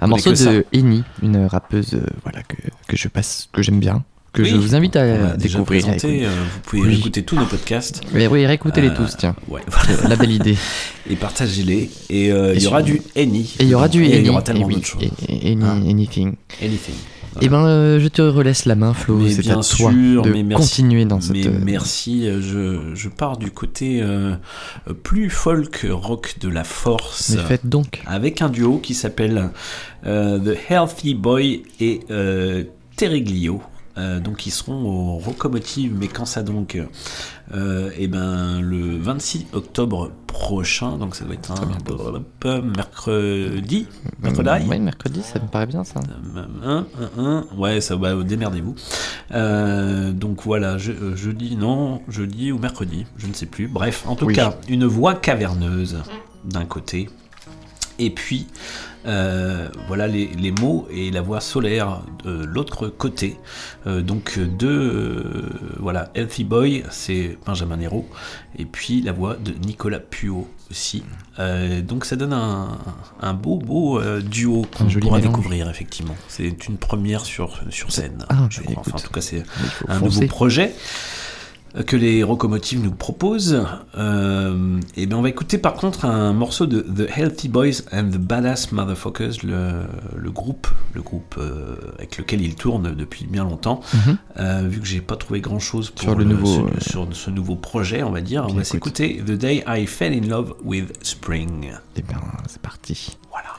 On 0.00 0.04
Un 0.04 0.08
morceau 0.08 0.32
de 0.32 0.64
Eni, 0.72 1.02
une 1.22 1.44
rappeuse 1.44 1.92
euh, 1.94 2.06
voilà, 2.22 2.42
que, 2.44 2.56
que 2.88 2.96
je 2.96 3.08
passe, 3.08 3.48
que 3.52 3.60
j'aime 3.60 3.80
bien, 3.80 4.02
que 4.32 4.44
je 4.44 4.54
vous 4.56 4.74
invite 4.74 4.96
à 4.96 5.36
découvrir. 5.36 5.64
présenté, 5.84 6.24
euh, 6.24 6.28
vous 6.28 6.60
pouvez 6.62 6.82
Oui. 6.88 6.98
écouter 6.98 7.22
tous 7.24 7.36
nos 7.36 7.46
podcasts. 7.46 8.00
Mais 8.14 8.26
oui, 8.28 8.46
réécoutez-les 8.46 8.88
Euh, 8.90 8.94
tous, 8.96 9.16
tiens. 9.16 9.34
Ouais, 9.48 9.60
La 10.08 10.16
belle 10.16 10.30
idée. 10.32 10.56
Et 11.10 11.16
partagez-les. 11.16 11.90
Et 12.10 12.30
euh, 12.32 12.52
Et 12.54 12.58
il 12.58 12.62
y 12.62 12.66
aura 12.68 12.82
du 12.82 13.02
Any. 13.16 13.54
Et 13.58 13.64
il 13.64 13.68
y 13.68 13.74
aura 13.74 13.88
du 13.88 14.04
Et 14.04 14.10
Eni. 14.10 14.18
il 14.20 14.26
y 14.26 14.28
aura 14.30 14.40
et 14.40 14.44
tellement 14.44 14.66
oui, 14.66 14.74
d'autres 14.74 14.86
choses. 14.86 15.02
et- 15.02 15.52
Any- 15.52 15.64
Hein. 15.64 15.82
anything. 15.88 16.34
Anything. 16.62 16.94
Eh 17.40 17.48
ben, 17.48 17.98
je 18.00 18.08
te 18.08 18.22
relaisse 18.22 18.66
la 18.66 18.74
main, 18.74 18.92
Flo. 18.92 19.20
C'est 19.28 19.40
bien 19.42 19.52
à 19.52 19.62
toi 19.62 19.62
sûr, 19.62 20.22
de 20.22 20.30
mais 20.30 20.42
merci. 20.42 20.62
continuer 20.68 21.04
dans 21.04 21.20
cette. 21.20 21.36
Mais 21.36 21.48
merci, 21.64 22.24
je, 22.26 22.92
je 22.94 23.08
pars 23.08 23.36
du 23.36 23.52
côté 23.52 24.02
plus 25.04 25.30
folk 25.30 25.86
rock 25.88 26.34
de 26.40 26.48
la 26.48 26.64
force. 26.64 27.30
Mais 27.36 27.42
faites 27.44 27.66
donc. 27.68 28.02
Avec 28.06 28.42
un 28.42 28.48
duo 28.48 28.78
qui 28.78 28.94
s'appelle 28.94 29.50
The 30.04 30.56
Healthy 30.70 31.14
Boy 31.14 31.62
et 31.80 32.00
Terriglio. 32.96 33.62
Euh, 34.00 34.18
donc 34.20 34.46
ils 34.46 34.50
seront 34.50 34.82
au 34.84 35.18
Rocomotive, 35.18 35.92
mais 35.98 36.08
quand 36.08 36.24
ça 36.24 36.42
donc 36.42 36.80
euh, 37.54 37.90
Eh 37.98 38.08
ben 38.08 38.60
le 38.60 38.96
26 38.98 39.46
octobre 39.52 40.10
prochain, 40.26 40.96
donc 40.96 41.14
ça 41.16 41.24
doit 41.24 41.34
être 41.34 41.50
un 41.52 41.66
mercredi, 42.62 43.86
mercredi. 44.22 44.66
Oui, 44.68 44.78
mercredi, 44.78 45.22
ça 45.22 45.38
me 45.40 45.48
paraît 45.48 45.66
bien 45.66 45.84
ça. 45.84 46.00
Un, 46.64 46.78
un, 46.78 46.86
un. 47.18 47.46
Ouais, 47.56 47.80
ça 47.80 47.96
va, 47.96 48.14
démerdez-vous. 48.22 48.74
Euh, 49.32 50.12
donc 50.12 50.42
voilà, 50.44 50.78
je, 50.78 50.92
euh, 50.92 51.16
jeudi, 51.16 51.56
non, 51.56 52.00
jeudi 52.08 52.52
ou 52.52 52.58
mercredi, 52.58 53.06
je 53.16 53.26
ne 53.26 53.32
sais 53.34 53.46
plus. 53.46 53.68
Bref, 53.68 54.04
en 54.06 54.14
tout 54.16 54.26
Oui. 54.26 54.34
cas, 54.34 54.54
une 54.68 54.86
voix 54.86 55.14
caverneuse 55.14 55.98
d'un 56.44 56.64
côté, 56.64 57.10
et 57.98 58.10
puis 58.10 58.46
euh, 59.06 59.68
voilà 59.88 60.06
les, 60.06 60.26
les 60.26 60.52
mots 60.52 60.86
et 60.90 61.10
la 61.10 61.22
voix 61.22 61.40
solaire 61.40 62.02
de 62.24 62.44
l'autre 62.44 62.88
côté. 62.88 63.36
Euh, 63.86 64.02
donc 64.02 64.38
deux, 64.38 64.68
euh, 64.68 65.48
voilà, 65.78 66.10
Healthy 66.14 66.44
Boy, 66.44 66.84
c'est 66.90 67.38
Benjamin 67.46 67.76
Nero, 67.78 68.06
et 68.58 68.64
puis 68.64 69.00
la 69.02 69.12
voix 69.12 69.36
de 69.36 69.52
Nicolas 69.66 70.00
Puot 70.00 70.48
aussi. 70.70 71.02
Euh, 71.38 71.80
donc 71.80 72.04
ça 72.04 72.16
donne 72.16 72.32
un, 72.32 72.78
un 73.20 73.34
beau 73.34 73.56
beau 73.56 73.98
euh, 74.00 74.20
duo 74.20 74.62
qu'on 74.76 74.84
pourra 74.84 75.18
mélange. 75.18 75.22
découvrir 75.22 75.70
effectivement. 75.70 76.14
C'est 76.28 76.68
une 76.68 76.76
première 76.76 77.24
sur, 77.24 77.60
sur 77.70 77.90
scène. 77.90 78.24
Ah, 78.28 78.46
je 78.50 78.60
bah, 78.60 78.66
crois. 78.72 78.82
Enfin, 78.86 78.98
en 78.98 79.00
tout 79.00 79.12
cas, 79.12 79.20
c'est 79.20 79.42
un 79.88 79.98
foncer. 79.98 80.20
nouveau 80.20 80.26
projet 80.28 80.74
que 81.86 81.96
les 81.96 82.22
Rocomotives 82.22 82.82
nous 82.82 82.90
proposent. 82.90 83.64
Euh, 83.96 84.80
et 84.96 85.06
bien 85.06 85.16
on 85.18 85.22
va 85.22 85.28
écouter 85.28 85.58
par 85.58 85.74
contre 85.74 86.04
un 86.04 86.32
morceau 86.32 86.66
de 86.66 86.80
The 86.80 87.08
Healthy 87.16 87.48
Boys 87.48 87.82
and 87.92 88.10
the 88.10 88.18
Badass 88.18 88.72
Motherfuckers, 88.72 89.42
le, 89.44 89.82
le 90.16 90.30
groupe, 90.30 90.66
le 90.94 91.02
groupe 91.02 91.36
euh, 91.38 91.76
avec 91.98 92.18
lequel 92.18 92.40
ils 92.40 92.54
tournent 92.54 92.94
depuis 92.94 93.26
bien 93.26 93.44
longtemps. 93.44 93.80
Mhm. 93.94 94.18
Euh, 94.38 94.62
vu 94.68 94.80
que 94.80 94.86
j'ai 94.86 95.00
pas 95.00 95.16
trouvé 95.16 95.40
grand 95.40 95.58
chose 95.58 95.90
pour 95.90 96.02
Sur 96.02 96.14
le 96.16 96.24
nouveau, 96.24 96.68
ce, 96.80 96.90
sur 96.90 97.08
ce 97.12 97.30
nouveau 97.30 97.56
projet, 97.56 98.02
on 98.02 98.10
va 98.10 98.20
dire, 98.20 98.42
on 98.44 98.48
va 98.48 98.52
écoute. 98.52 98.64
s'écouter 98.64 99.22
The 99.24 99.32
Day 99.32 99.64
I 99.66 99.86
Fell 99.86 100.12
in 100.12 100.26
Love 100.26 100.54
with 100.64 100.92
Spring. 101.02 101.72
Eh 101.96 102.02
bien, 102.02 102.20
c'est 102.48 102.60
parti. 102.62 103.16
Voilà. 103.30 103.50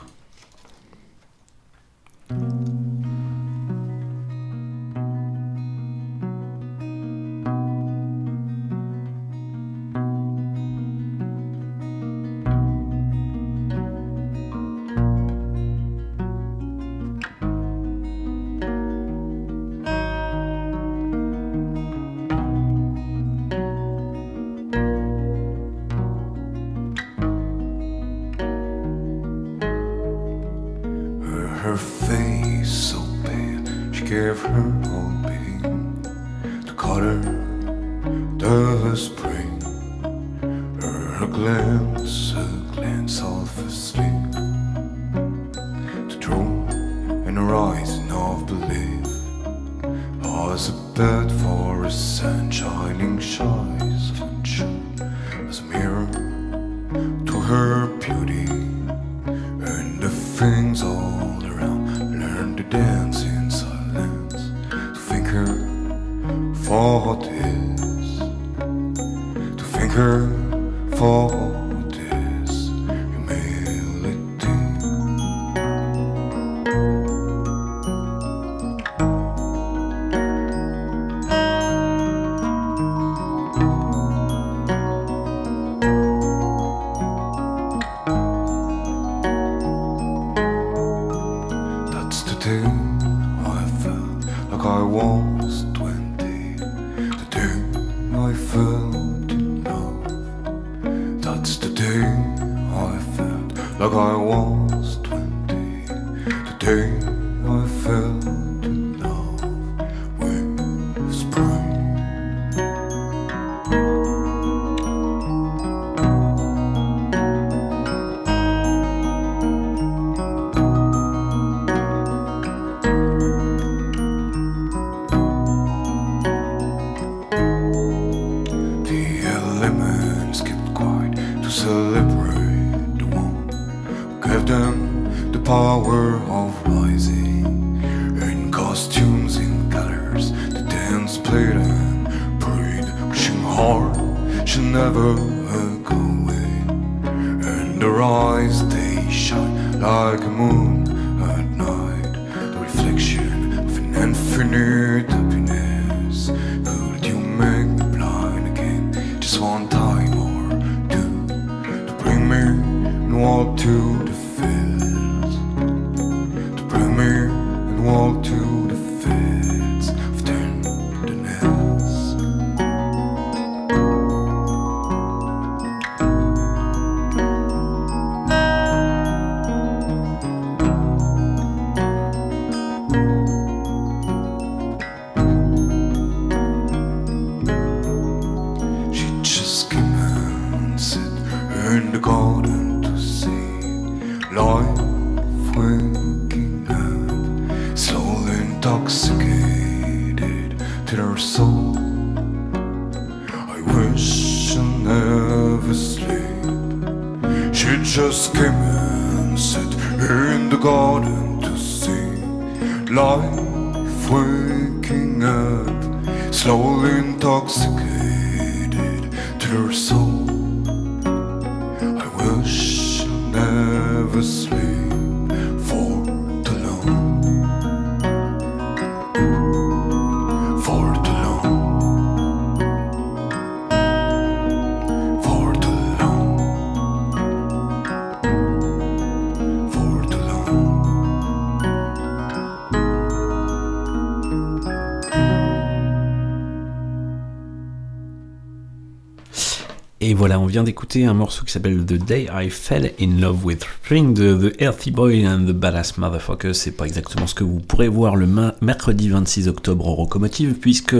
D'écouter 250.60 251.06
un 251.06 251.14
morceau 251.14 251.46
qui 251.46 251.52
s'appelle 251.52 251.86
The 251.86 251.94
Day 251.94 252.28
I 252.30 252.50
Fell 252.50 252.92
in 253.00 253.18
Love 253.18 253.42
with 253.42 253.64
Spring 253.82 254.12
de 254.12 254.50
The 254.50 254.60
Healthy 254.60 254.90
Boy 254.90 255.26
and 255.26 255.46
the 255.46 255.52
Badass 255.52 255.96
Motherfucker. 255.96 256.52
C'est 256.52 256.72
pas 256.72 256.84
exactement 256.84 257.26
ce 257.26 257.34
que 257.34 257.42
vous 257.42 257.58
pourrez 257.58 257.88
voir 257.88 258.16
le 258.16 258.28
mercredi 258.60 259.08
26 259.08 259.48
octobre 259.48 259.86
au 259.86 259.94
Rocomotive, 259.94 260.56
puisque 260.60 260.94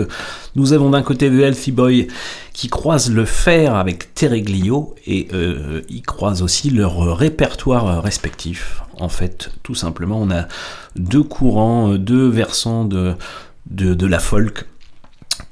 nous 0.57 0.73
avons 0.73 0.89
d'un 0.89 1.03
côté 1.03 1.29
The 1.29 1.35
Healthy 1.35 1.73
Boy 1.73 2.09
qui 2.55 2.69
croise 2.69 3.11
le 3.11 3.27
fer 3.27 3.75
avec 3.75 4.15
Terreglio 4.15 4.95
et 5.07 5.29
euh, 5.35 5.83
ils 5.91 6.01
croisent 6.03 6.43
aussi 6.43 6.71
leur 6.71 7.15
répertoire 7.15 8.03
respectif. 8.03 8.83
En 8.99 9.11
fait, 9.11 9.51
tout 9.63 9.75
simplement, 9.75 10.19
on 10.19 10.31
a 10.31 10.49
deux 10.97 11.23
courants, 11.23 11.97
deux 11.97 12.27
versants 12.27 12.87
de, 12.87 13.17
de 13.67 14.07
la 14.07 14.19
folk, 14.19 14.65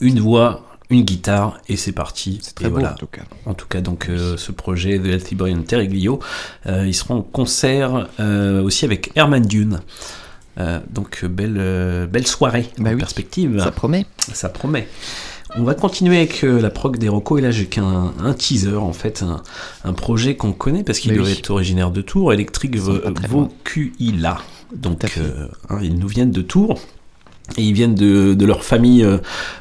une 0.01 0.21
voix, 0.21 0.70
une 0.91 1.03
guitare 1.03 1.59
et 1.69 1.77
c'est 1.77 1.93
parti. 1.93 2.41
C'est 2.43 2.55
très 2.55 2.69
beau, 2.69 2.81
en 2.81 2.95
tout 2.95 3.07
cas. 3.07 3.23
En 3.47 3.55
tout 3.55 3.67
cas, 3.67 3.81
donc 3.81 4.09
euh, 4.09 4.37
ce 4.37 4.53
projet 4.53 4.99
The 4.99 5.07
Healthy 5.07 5.35
Boy 5.37 5.55
and 5.55 5.63
Terreglio, 5.63 6.19
euh, 6.67 6.87
ils 6.87 6.95
seront 6.95 7.19
en 7.19 7.23
concert 7.23 8.09
euh, 8.19 8.63
aussi 8.63 8.85
avec 8.85 9.13
Herman 9.15 9.45
Dune. 9.45 9.81
Donc 10.91 11.25
belle 11.25 12.07
belle 12.13 12.27
soirée 12.27 12.69
en 12.79 12.95
perspective. 12.99 13.57
Bah 13.57 13.65
ça 13.65 13.71
promet. 13.71 14.05
Ça 14.35 14.51
promet. 14.51 14.87
On 15.57 15.63
va 15.65 15.73
continuer 15.73 16.19
avec 16.19 16.43
la 16.43 16.69
prog 16.69 16.99
des 16.99 17.09
Rocco 17.09 17.39
et 17.39 17.41
là 17.41 17.51
j'ai 17.51 17.65
qu'un 17.65 18.13
un 18.23 18.35
teaser 18.35 18.77
en 18.77 18.93
fait, 18.93 19.23
un, 19.23 19.43
un 19.85 19.93
projet 19.95 20.37
qu'on 20.37 20.53
connaît 20.53 20.85
parce 20.85 20.99
qu'il 20.99 21.15
doit 21.15 21.25
oui. 21.25 21.33
être 21.33 21.49
originaire 21.49 21.91
de 21.91 22.03
Tours, 22.03 22.35
Electric 22.35 22.77
Vocuila. 22.77 24.37
Donc 24.75 25.03
hein, 25.71 25.79
ils 25.81 25.99
nous 25.99 26.09
viennent 26.09 26.31
de 26.31 26.43
Tours. 26.43 26.79
Et 27.57 27.63
ils 27.63 27.73
viennent 27.73 27.95
de, 27.95 28.45
leur 28.45 28.65
famille 28.65 29.05
euh, 29.05 29.19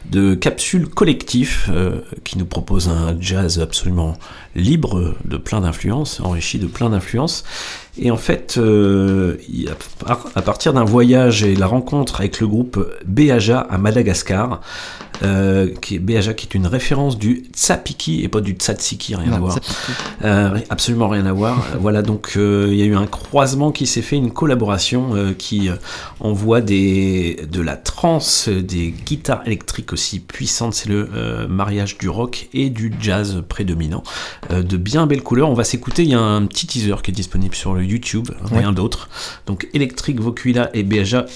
de 0.09 0.35
capsules 0.35 0.87
collectif 0.87 1.69
euh, 1.71 2.01
qui 2.23 2.37
nous 2.37 2.45
propose 2.45 2.87
un 2.87 3.15
jazz 3.19 3.59
absolument 3.59 4.17
libre 4.55 5.15
de 5.25 5.37
plein 5.37 5.61
d'influences, 5.61 6.19
enrichi 6.21 6.59
de 6.59 6.67
plein 6.67 6.89
d'influences. 6.89 7.43
Et 8.01 8.11
en 8.11 8.17
fait, 8.17 8.55
euh, 8.57 9.35
à, 10.05 10.41
partir 10.41 10.73
d'un 10.73 10.85
voyage 10.85 11.43
et 11.43 11.55
la 11.55 11.67
rencontre 11.67 12.21
avec 12.21 12.39
le 12.39 12.47
groupe 12.47 12.79
Beaja 13.05 13.59
à 13.59 13.77
Madagascar, 13.77 14.61
euh, 15.21 15.67
qui 15.81 15.95
est 15.95 15.99
Beaja 15.99 16.33
qui 16.33 16.45
est 16.45 16.55
une 16.55 16.65
référence 16.65 17.17
du 17.17 17.49
tsapiki 17.53 18.23
et 18.23 18.29
pas 18.29 18.39
du 18.39 18.53
tsatsiki, 18.53 19.15
rien 19.15 19.31
Non, 19.31 19.35
à 19.35 19.39
voir. 19.39 19.59
Euh, 20.23 20.59
absolument 20.69 21.09
rien 21.09 21.25
à 21.25 21.33
voir. 21.33 21.61
voilà, 21.81 22.01
donc 22.01 22.31
il 22.35 22.75
y 22.75 22.81
a 22.81 22.85
eu 22.85 22.95
un 22.95 23.05
croisement 23.05 23.73
qui 23.73 23.85
s'est 23.85 24.01
fait, 24.01 24.15
une 24.15 24.31
collaboration 24.31 25.33
qui 25.37 25.69
envoie 26.21 26.61
des, 26.61 27.47
de 27.51 27.61
la 27.61 27.75
trance, 27.75 28.47
des 28.47 28.93
guitares 29.05 29.41
électriques 29.45 29.91
aussi 29.91 30.21
puissantes. 30.21 30.73
C'est 30.73 30.89
le 30.89 31.47
mariage 31.49 31.97
du 31.97 32.07
rock 32.07 32.47
et 32.53 32.69
du 32.69 32.93
jazz 33.01 33.43
prédominant. 33.49 34.03
De 34.49 34.77
bien 34.77 35.05
belles 35.05 35.23
couleurs. 35.23 35.49
On 35.49 35.53
va 35.53 35.65
s'écouter. 35.65 36.03
Il 36.03 36.11
y 36.11 36.15
a 36.15 36.21
un 36.21 36.45
petit 36.45 36.65
teaser 36.65 36.95
qui 37.03 37.11
est 37.11 37.13
disponible 37.13 37.55
sur 37.55 37.73
le 37.73 37.88
YouTube, 37.89 38.29
rien 38.43 38.69
Ouais. 38.69 38.75
d'autre. 38.75 39.09
Donc 39.45 39.67
Electric 39.73 40.19
Vocula 40.19 40.69
et 40.73 40.83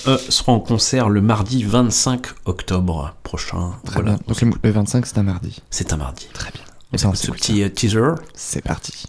eux, 0.07 0.17
seront 0.29 0.53
en 0.53 0.59
concert 0.59 1.09
le 1.09 1.21
mardi 1.21 1.63
25 1.63 2.27
octobre 2.45 3.15
prochain. 3.23 3.71
Très 3.85 3.95
Voilà. 3.95 4.11
bien. 4.15 4.19
Donc 4.27 4.41
le, 4.41 4.51
le 4.63 4.71
25, 4.71 5.05
c'est 5.05 5.17
un 5.17 5.23
mardi. 5.23 5.61
C'est 5.69 5.93
un 5.93 5.97
mardi. 5.97 6.27
Très 6.33 6.51
bien. 6.51 6.61
On 6.91 6.95
Et 6.95 6.97
ça, 6.97 7.09
ce 7.15 7.23
s'écoute 7.23 7.39
petit 7.39 7.63
euh, 7.63 7.69
teaser. 7.69 8.11
C'est 8.35 8.61
parti. 8.63 9.05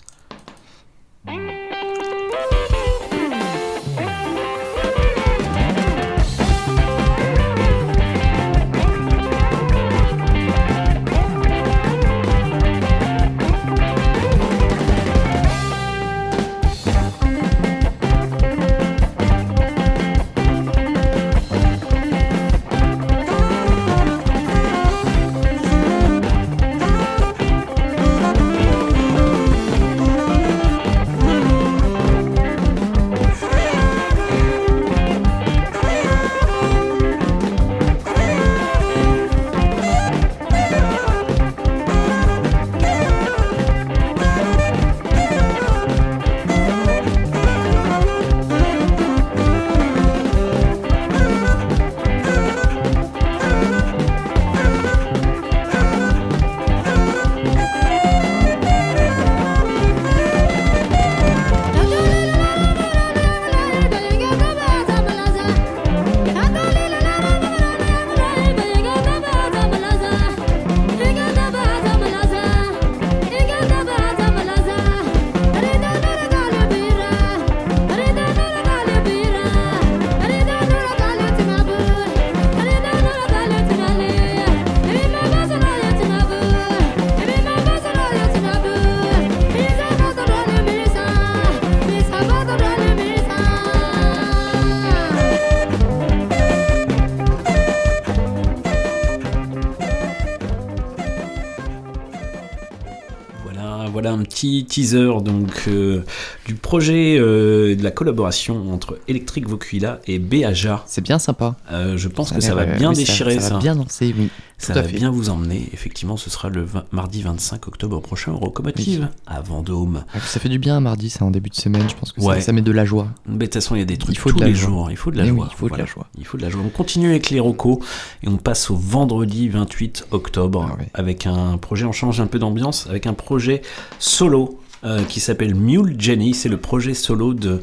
Petit 104.45 104.65
teaser 104.65 105.23
donc 105.23 105.65
euh, 105.69 106.03
du 106.47 106.55
projet 106.55 107.17
euh, 107.19 107.75
de 107.75 107.83
la 107.83 107.91
collaboration 107.91 108.73
entre 108.73 108.99
Electric 109.09 109.49
Vokuila 109.49 110.01
et 110.07 110.19
Beaja. 110.19 110.85
C'est 110.87 111.01
bien 111.03 111.19
sympa. 111.19 111.57
Euh, 111.73 111.97
je 111.97 112.09
pense 112.09 112.29
Ça 112.31 112.37
que 112.37 112.41
ça 112.43 112.55
va 112.55 112.67
bien 112.67 112.91
oui, 112.91 112.97
déchirer 112.97 113.35
ça 113.37 113.41
ça. 113.49 113.55
va 113.55 113.61
bien 113.61 113.77
danser, 113.77 114.15
oui. 114.19 114.29
Ça 114.65 114.73
Tout 114.73 114.81
va 114.81 114.85
fait. 114.89 114.97
bien 114.97 115.11
vous 115.11 115.29
emmener. 115.31 115.69
Effectivement, 115.73 116.17
ce 116.17 116.31
sera 116.31 116.49
le 116.49 116.63
20 116.65 116.85
mardi 116.93 117.23
25 117.23 117.69
octobre 117.69 118.01
prochain 118.01 118.33
au 118.33 118.41
Locomotive 118.45 119.09
à 119.27 119.41
Vendôme. 119.41 120.05
Ah, 120.15 120.19
Ça 120.21 120.41
fait 120.41 120.49
du 120.49 120.59
bien 120.59 120.77
un 120.77 120.81
mardi, 120.81 121.11
ça 121.11 121.25
en 121.25 121.31
début 121.31 121.51
de 121.51 121.55
semaine. 121.55 121.89
Je 121.89 121.95
pense 121.95 122.13
que 122.13 122.21
Ouais. 122.21 122.41
ça, 122.41 122.53
met 122.53 122.63
de 122.63 122.73
la 122.73 122.85
joie. 122.85 123.09
Mais 123.27 123.35
de 123.35 123.45
toute 123.45 123.55
façon, 123.55 123.75
il 123.75 123.81
y 123.81 123.83
a 123.83 123.85
des 123.85 123.97
trucs 123.99 124.15
Il 124.15 124.19
faut 124.19 124.31
tous 124.31 124.41
de 124.41 124.45
les 124.47 124.55
joie. 124.55 124.69
jours. 124.71 124.91
Il 124.91 124.97
faut 124.97 125.11
de 125.11 125.17
la 125.19 125.25
oui, 125.25 125.29
joie. 125.31 125.49
il 125.51 125.57
faut 125.57 125.69
de 125.69 125.77
la 125.77 125.87
joie. 125.87 126.07
Il 126.19 126.25
faut 126.27 126.37
de 126.39 126.43
la 126.43 126.51
joie. 126.51 126.63
On 126.65 126.71
continue 126.71 127.11
avec 127.11 127.31
les 127.31 127.41
recos 127.41 127.79
et 128.23 128.29
on 128.29 128.37
passe 128.37 128.71
au 128.71 128.77
vendredi 128.77 129.49
28 129.49 130.07
octobre 130.11 130.77
Ah 130.79 130.85
avec 130.95 131.27
un 131.27 131.59
projet. 131.59 131.85
On 131.85 131.93
change 131.93 132.21
un 132.21 132.27
peu 132.27 132.39
d'ambiance 132.39 132.87
avec 132.89 133.07
un 133.07 133.15
projet 133.15 133.63
solo. 133.99 134.59
Euh, 134.85 135.03
qui 135.05 135.21
s'appelle 135.21 135.55
Mule 135.55 135.97
Jenny, 135.99 136.35
c'est 136.35 136.49
le 136.49 136.57
projet 136.59 136.95
solo 136.95 137.35
de 137.35 137.61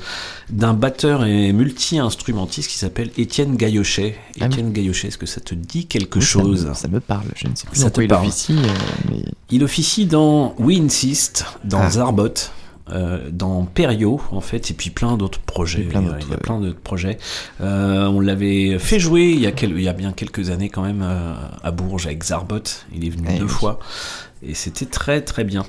d'un 0.49 0.74
batteur 0.74 1.24
et 1.26 1.53
multi-instrumentiste 1.53 2.69
qui 2.69 2.78
s'appelle 2.78 3.09
Étienne 3.17 3.55
Gaillochet. 3.55 4.15
Ah 4.17 4.32
oui. 4.41 4.45
Étienne 4.47 4.72
Gaillochet, 4.74 5.07
est-ce 5.09 5.17
que 5.17 5.26
ça 5.26 5.39
te 5.41 5.55
dit 5.55 5.86
quelque 5.86 6.19
Oui, 6.19 6.26
ça 6.26 6.39
me- 6.39 6.43
chose? 6.43 6.72
Ça 6.74 6.88
me, 6.88 6.99
parle. 6.99 7.26
Je 7.36 7.47
ne 7.47 7.55
sais 7.55 7.67
plus 7.67 7.80
Ça 7.80 7.89
te 7.91 8.01
il 8.01 8.07
parle. 8.07 8.26
officie, 8.28 8.53
euh, 8.57 8.67
mais 9.09 9.24
Il 9.49 9.63
officie 9.63 10.05
dans 10.05 10.55
We 10.59 10.80
Insist, 10.80 11.45
dans 11.63 11.82
Ah. 11.82 11.89
Zarbot, 11.89 12.34
euh, 12.91 13.29
dans 13.31 13.65
Perio 13.65 14.19
en 14.31 14.41
fait, 14.41 14.71
et 14.71 14.73
puis 14.73 14.89
plein 14.89 15.17
d'autres 15.17 15.39
projets. 15.39 15.83
Plein 15.83 16.01
il 16.21 16.29
y 16.29 16.33
a 16.33 16.37
plein 16.37 16.59
d'autres 16.59 16.79
projets. 16.79 17.17
Euh, 17.61 18.05
on 18.07 18.19
l'avait 18.19 18.77
fait 18.79 18.99
jouer 18.99 19.29
il 19.31 19.39
y, 19.39 19.47
a 19.47 19.51
quel- 19.51 19.71
il 19.71 19.81
y 19.81 19.87
a 19.89 19.93
bien 19.93 20.11
quelques 20.11 20.49
années 20.49 20.69
quand 20.69 20.83
même 20.83 21.01
euh, 21.03 21.33
à 21.63 21.71
Bourges 21.71 22.05
avec 22.07 22.23
Zarbot. 22.23 22.59
Il 22.93 23.05
est 23.05 23.09
venu 23.09 23.27
Eh 23.31 23.37
deux 23.39 23.45
oui. 23.45 23.49
fois. 23.49 23.79
Et 24.43 24.55
c'était 24.55 24.87
très 24.87 25.21
très 25.21 25.43
bien. 25.43 25.65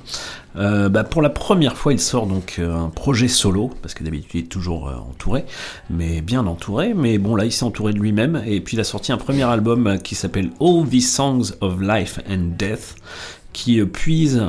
Euh, 0.55 0.89
bah, 0.89 1.03
pour 1.03 1.21
la 1.21 1.29
première 1.29 1.77
fois, 1.77 1.93
il 1.93 1.99
sort 1.99 2.25
donc 2.25 2.59
un 2.59 2.89
projet 2.89 3.27
solo, 3.27 3.69
parce 3.83 3.93
que 3.93 4.03
d'habitude 4.03 4.31
il 4.33 4.39
est 4.45 4.47
toujours 4.47 4.91
entouré, 5.09 5.45
mais 5.91 6.21
bien 6.21 6.47
entouré. 6.47 6.95
Mais 6.95 7.19
bon, 7.19 7.35
là 7.35 7.45
il 7.45 7.51
s'est 7.51 7.65
entouré 7.65 7.93
de 7.93 7.99
lui-même. 7.99 8.41
Et 8.47 8.61
puis 8.61 8.75
il 8.75 8.79
a 8.79 8.83
sorti 8.83 9.11
un 9.11 9.17
premier 9.17 9.43
album 9.43 9.99
qui 10.03 10.15
s'appelle 10.15 10.49
All 10.59 10.87
These 10.89 11.13
Songs 11.13 11.51
of 11.61 11.79
Life 11.81 12.19
and 12.27 12.55
Death, 12.57 12.95
qui 13.53 13.79
puise 13.85 14.41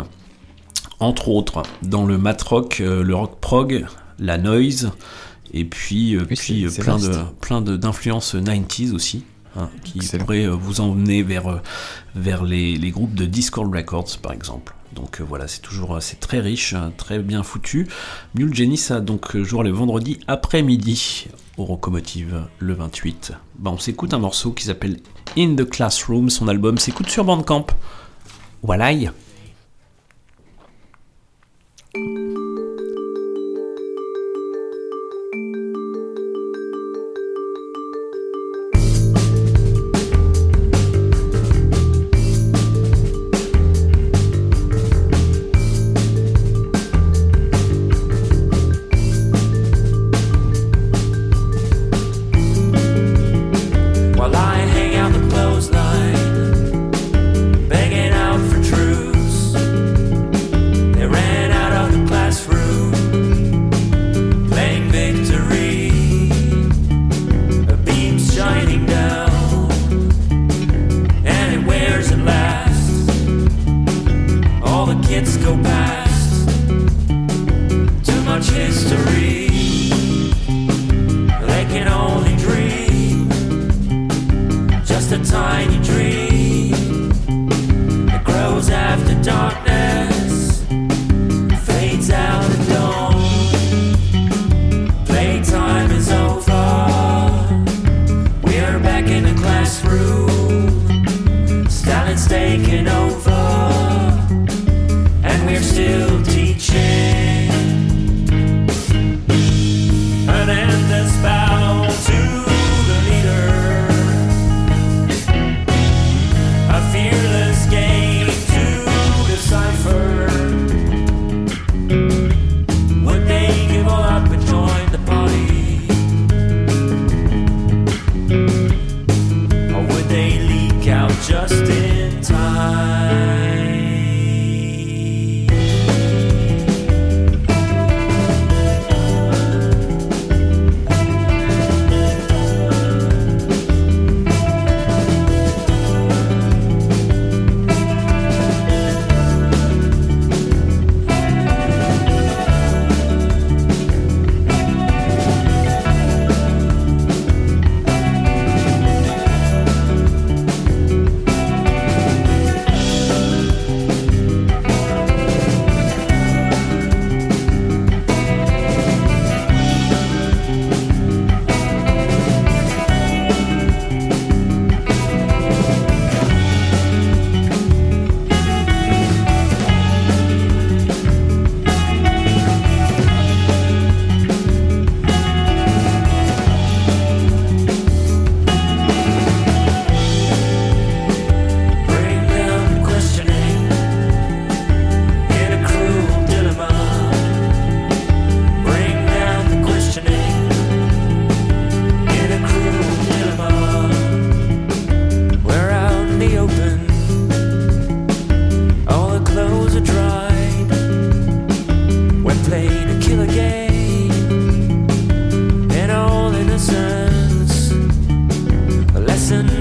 entre 1.05 1.28
autres 1.28 1.62
dans 1.82 2.07
le 2.07 2.18
mat 2.18 2.40
rock, 2.42 2.80
euh, 2.80 3.02
le 3.02 3.14
rock 3.14 3.38
prog, 3.40 3.86
la 4.18 4.38
noise, 4.38 4.90
et 5.52 5.64
puis, 5.64 6.16
euh, 6.16 6.20
Oui, 6.30 6.36
puis 6.36 6.66
c'est- 6.70 6.80
euh, 6.80 6.82
plein, 6.84 6.98
de, 6.98 7.12
plein 7.40 7.61
de- 7.61 7.76
d'influences 7.76 8.34
90s 8.34 8.92
aussi. 8.92 9.24
hein, 9.57 9.68
qui 9.84 9.98
Excellent. 9.98 10.24
pourraient 10.24 10.48
vous 10.48 10.80
emmener 10.80 11.22
vers, 11.22 11.61
vers 12.16 12.42
les, 12.42 12.76
les 12.76 12.90
groupes 12.90 13.14
de 13.14 13.24
Discord 13.24 13.72
Records 13.72 14.18
par 14.20 14.32
exemple. 14.32 14.74
Donc 14.96 15.20
voilà, 15.20 15.46
c'est 15.46 15.61
toujours 15.62 15.98
c'est 16.00 16.18
très 16.18 16.40
riche, 16.40 16.74
euh, 16.76 16.88
très 16.96 17.20
bien 17.20 17.44
foutu. 17.44 17.86
Mule 18.34 18.76
ça 18.76 18.96
a 18.96 19.00
donc 19.00 19.36
jour 19.36 19.62
le 19.62 19.70
vendredi 19.70 20.18
après-midi 20.26 21.28
au 21.57 21.64
Rocomotive 21.66 22.42
le 22.59 22.74
28. 22.74 23.32
Bah, 23.61 23.70
on 23.72 23.78
s'écoute 23.78 24.12
un 24.12 24.18
morceau 24.18 24.50
qui 24.50 24.64
s'appelle 24.64 24.98
In 25.38 25.55
the 25.55 25.68
Classroom, 25.68 26.30
son 26.30 26.48
album 26.48 26.76
s'écoute 26.78 27.09
sur 27.09 27.22
Bandcamp. 27.24 27.66
Voilà. 28.62 28.90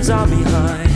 friends 0.04 0.10
are 0.10 0.28
behind. 0.28 0.93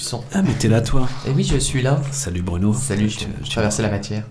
Son. 0.00 0.24
Ah, 0.32 0.42
mais 0.42 0.52
t'es 0.54 0.68
là, 0.68 0.80
toi 0.80 1.08
Et 1.26 1.30
oui, 1.30 1.44
je 1.44 1.56
suis 1.56 1.82
là. 1.82 2.00
Salut 2.10 2.42
Bruno. 2.42 2.72
Salut, 2.72 3.08
je, 3.08 3.50
traversais 3.50 3.82
la 3.82 3.90
matière. 3.90 4.24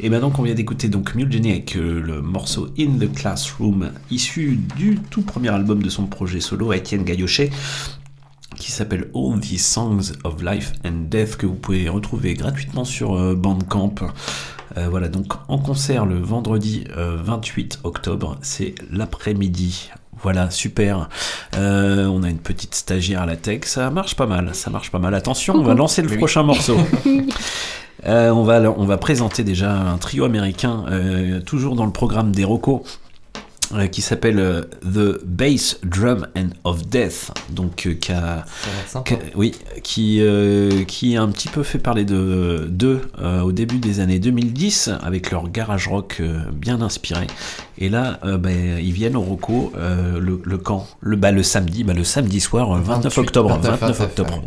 Et 0.00 0.10
maintenant 0.10 0.30
qu'on 0.30 0.42
vient 0.42 0.54
d'écouter 0.54 0.88
donc 0.88 1.14
Mule 1.14 1.32
Jenny 1.32 1.50
avec 1.50 1.76
euh, 1.76 2.00
le 2.00 2.20
morceau 2.20 2.68
In 2.78 2.98
the 2.98 3.10
Classroom, 3.12 3.92
issu 4.10 4.58
du 4.76 4.98
tout 5.10 5.22
premier 5.22 5.48
album 5.48 5.82
de 5.82 5.88
son 5.88 6.06
projet 6.06 6.40
solo, 6.40 6.72
Étienne 6.72 7.04
Gaillochet, 7.04 7.50
qui 8.56 8.72
s'appelle 8.72 9.10
All 9.14 9.40
These 9.40 9.66
Songs 9.66 10.12
of 10.24 10.42
Life 10.42 10.72
and 10.84 11.06
Death, 11.08 11.36
que 11.36 11.46
vous 11.46 11.54
pouvez 11.54 11.88
retrouver 11.88 12.34
gratuitement 12.34 12.84
sur 12.84 13.14
euh, 13.14 13.34
Bandcamp. 13.34 13.94
Euh, 14.76 14.88
voilà, 14.88 15.08
donc 15.08 15.32
en 15.48 15.58
concert 15.58 16.04
le 16.04 16.18
vendredi 16.18 16.84
euh, 16.96 17.16
28 17.22 17.80
octobre, 17.84 18.38
c'est 18.42 18.74
l'après-midi. 18.90 19.90
Voilà, 20.22 20.50
super. 20.50 21.08
Euh, 21.56 22.06
on 22.06 22.22
a 22.22 22.30
une 22.30 22.38
petite 22.38 22.74
stagiaire 22.74 23.22
à 23.22 23.26
la 23.26 23.36
tech, 23.36 23.60
ça 23.64 23.90
marche 23.90 24.14
pas 24.16 24.26
mal, 24.26 24.50
ça 24.54 24.70
marche 24.70 24.90
pas 24.90 24.98
mal. 24.98 25.14
Attention, 25.14 25.54
on 25.54 25.62
va 25.62 25.74
lancer 25.82 26.02
le 26.02 26.08
Oui. 26.10 26.16
prochain 26.16 26.42
morceau. 26.42 26.76
Euh, 28.06 28.30
on, 28.30 28.44
va, 28.44 28.60
on 28.76 28.84
va 28.84 28.98
présenter 28.98 29.42
déjà 29.42 29.72
un 29.72 29.96
trio 29.96 30.24
américain, 30.26 30.84
euh, 30.90 31.40
toujours 31.40 31.74
dans 31.74 31.86
le 31.86 31.90
programme 31.90 32.30
des 32.30 32.44
Rocco, 32.44 32.84
qui 33.90 34.02
s'appelle 34.02 34.38
euh, 34.38 34.62
The 34.82 35.24
Bass 35.24 35.78
Drum 35.84 36.26
and 36.36 36.50
of 36.64 36.86
Death, 36.86 37.32
donc 37.50 37.86
euh, 37.86 37.94
qui 37.94 38.12
a, 38.12 38.44
oui, 39.34 39.52
qui, 39.82 40.20
euh, 40.20 40.84
qui 40.84 41.16
a 41.16 41.22
un 41.22 41.28
petit 41.28 41.48
peu 41.48 41.62
fait 41.62 41.78
parler 41.78 42.04
de 42.04 42.66
d'eux 42.68 43.00
euh, 43.20 43.40
au 43.40 43.52
début 43.52 43.78
des 43.78 44.00
années 44.00 44.18
2010 44.18 44.90
avec 45.02 45.30
leur 45.30 45.48
garage 45.48 45.88
rock 45.88 46.18
euh, 46.20 46.38
bien 46.52 46.80
inspiré. 46.80 47.26
Et 47.78 47.88
là, 47.88 48.18
euh, 48.24 48.38
ben, 48.38 48.78
ils 48.78 48.92
viennent 48.92 49.16
au 49.16 49.20
Rocco 49.20 49.72
euh, 49.76 50.18
le, 50.18 50.40
le 50.44 50.58
quand 50.58 50.86
le, 51.00 51.16
bah, 51.16 51.32
le 51.32 51.42
samedi, 51.42 51.84
bah, 51.84 51.92
le 51.92 52.04
samedi 52.04 52.40
soir, 52.40 52.70
euh, 52.72 52.80
29 52.80 53.04
28, 53.14 53.20
octobre. 53.20 53.48
29, 53.50 53.80
29 53.80 53.98
29, 53.98 54.00
octobre. 54.00 54.42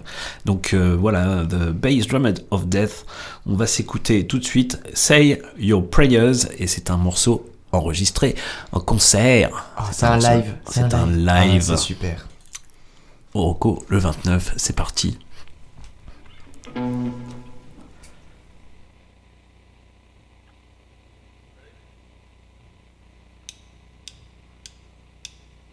Donc 0.46 0.74
euh, 0.74 0.96
voilà, 1.00 1.46
The 1.50 1.72
Bass 1.72 2.08
Drum 2.08 2.26
and 2.26 2.36
of 2.52 2.68
Death. 2.68 3.06
On 3.46 3.56
va 3.56 3.68
s'écouter 3.68 4.26
tout 4.28 4.40
de 4.40 4.46
suite 4.46 4.80
Say 4.94 5.42
Your 5.60 5.88
Prayers 5.88 6.48
et 6.58 6.68
c'est 6.68 6.90
un 6.90 6.98
morceau 6.98 7.49
enregistré 7.72 8.36
en 8.72 8.80
concert. 8.80 9.50
Ah, 9.78 9.90
c'est 9.92 10.06
un 10.06 10.18
live. 10.18 10.56
C'est 10.68 10.94
un 10.94 11.08
live. 11.08 11.64
Ah, 11.68 11.78
c'est 11.78 11.78
super. 11.78 12.28
Au 13.34 13.44
Rocco 13.44 13.86
le 13.90 14.00
29, 14.00 14.54
c'est 14.58 14.76
parti. 14.76 15.20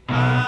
Wherever 0.09 0.46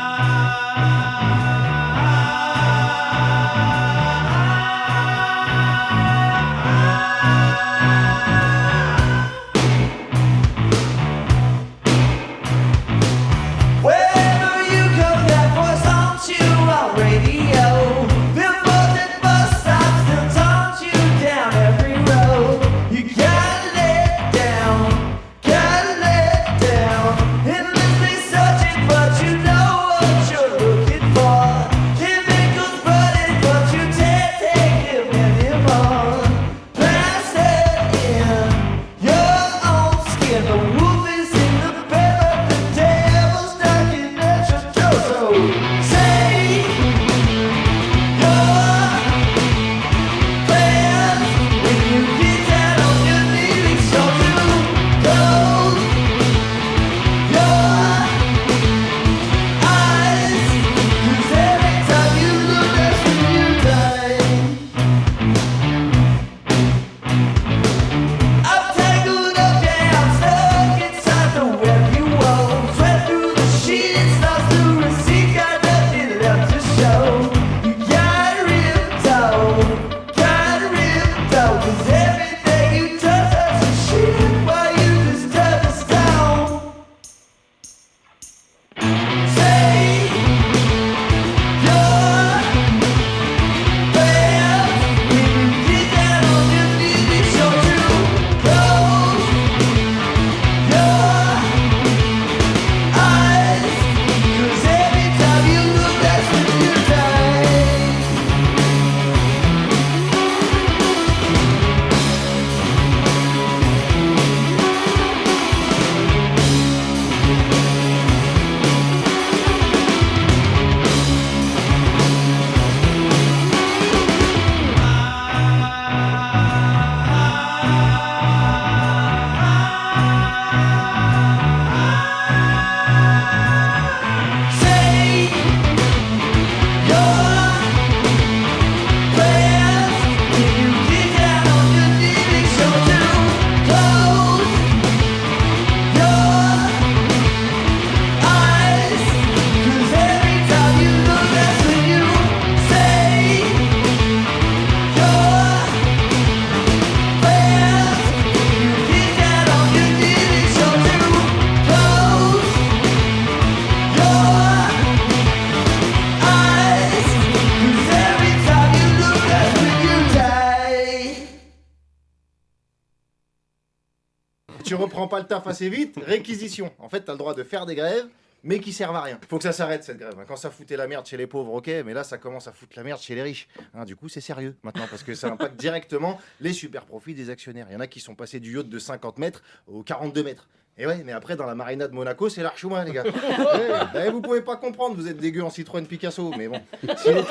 taf 175.28 175.46
assez 175.46 175.68
vite, 175.68 175.98
réquisition. 176.04 176.72
En 176.78 176.88
fait, 176.88 177.02
t'as 177.02 177.12
le 177.12 177.18
droit 177.18 177.34
de 177.34 177.42
faire 177.42 177.66
des 177.66 177.74
grèves, 177.74 178.06
mais 178.42 178.60
qui 178.60 178.72
servent 178.72 178.96
à 178.96 179.02
rien. 179.02 179.18
Faut 179.28 179.38
que 179.38 179.44
ça 179.44 179.52
s'arrête 179.52 179.84
cette 179.84 179.98
grève. 179.98 180.14
Quand 180.26 180.36
ça 180.36 180.50
foutait 180.50 180.76
la 180.76 180.86
merde 180.86 181.06
chez 181.06 181.16
les 181.16 181.26
pauvres, 181.26 181.52
ok, 181.54 181.70
mais 181.84 181.92
là, 181.92 182.04
ça 182.04 182.18
commence 182.18 182.48
à 182.48 182.52
foutre 182.52 182.72
la 182.76 182.84
merde 182.84 183.00
chez 183.00 183.14
les 183.14 183.22
riches. 183.22 183.48
Hein, 183.74 183.84
du 183.84 183.96
coup, 183.96 184.08
c'est 184.08 184.20
sérieux 184.20 184.56
maintenant, 184.62 184.86
parce 184.88 185.02
que 185.02 185.14
ça 185.14 185.28
impacte 185.28 185.56
directement 185.58 186.20
les 186.40 186.52
super 186.52 186.84
profits 186.84 187.14
des 187.14 187.30
actionnaires. 187.30 187.66
Il 187.70 187.74
y 187.74 187.76
en 187.76 187.80
a 187.80 187.86
qui 187.86 188.00
sont 188.00 188.14
passés 188.14 188.40
du 188.40 188.54
yacht 188.54 188.68
de 188.68 188.78
50 188.78 189.18
mètres 189.18 189.42
aux 189.66 189.82
42 189.82 190.22
mètres. 190.22 190.48
Et 190.80 190.86
ouais, 190.86 191.02
mais 191.04 191.10
après, 191.10 191.34
dans 191.34 191.46
la 191.46 191.56
marina 191.56 191.88
de 191.88 191.92
Monaco, 191.92 192.28
c'est 192.28 192.42
l'archouin, 192.42 192.84
les 192.84 192.92
gars. 192.92 193.02
Ouais, 193.02 193.10
ouais, 193.94 194.10
vous 194.10 194.20
pouvez 194.20 194.42
pas 194.42 194.56
comprendre, 194.56 194.94
vous 194.94 195.08
êtes 195.08 195.16
dégueu 195.16 195.42
en 195.42 195.50
Citroën 195.50 195.84
Picasso, 195.84 196.32
mais 196.38 196.46
bon. 196.46 196.60
Si 196.96 197.12
les, 197.12 197.22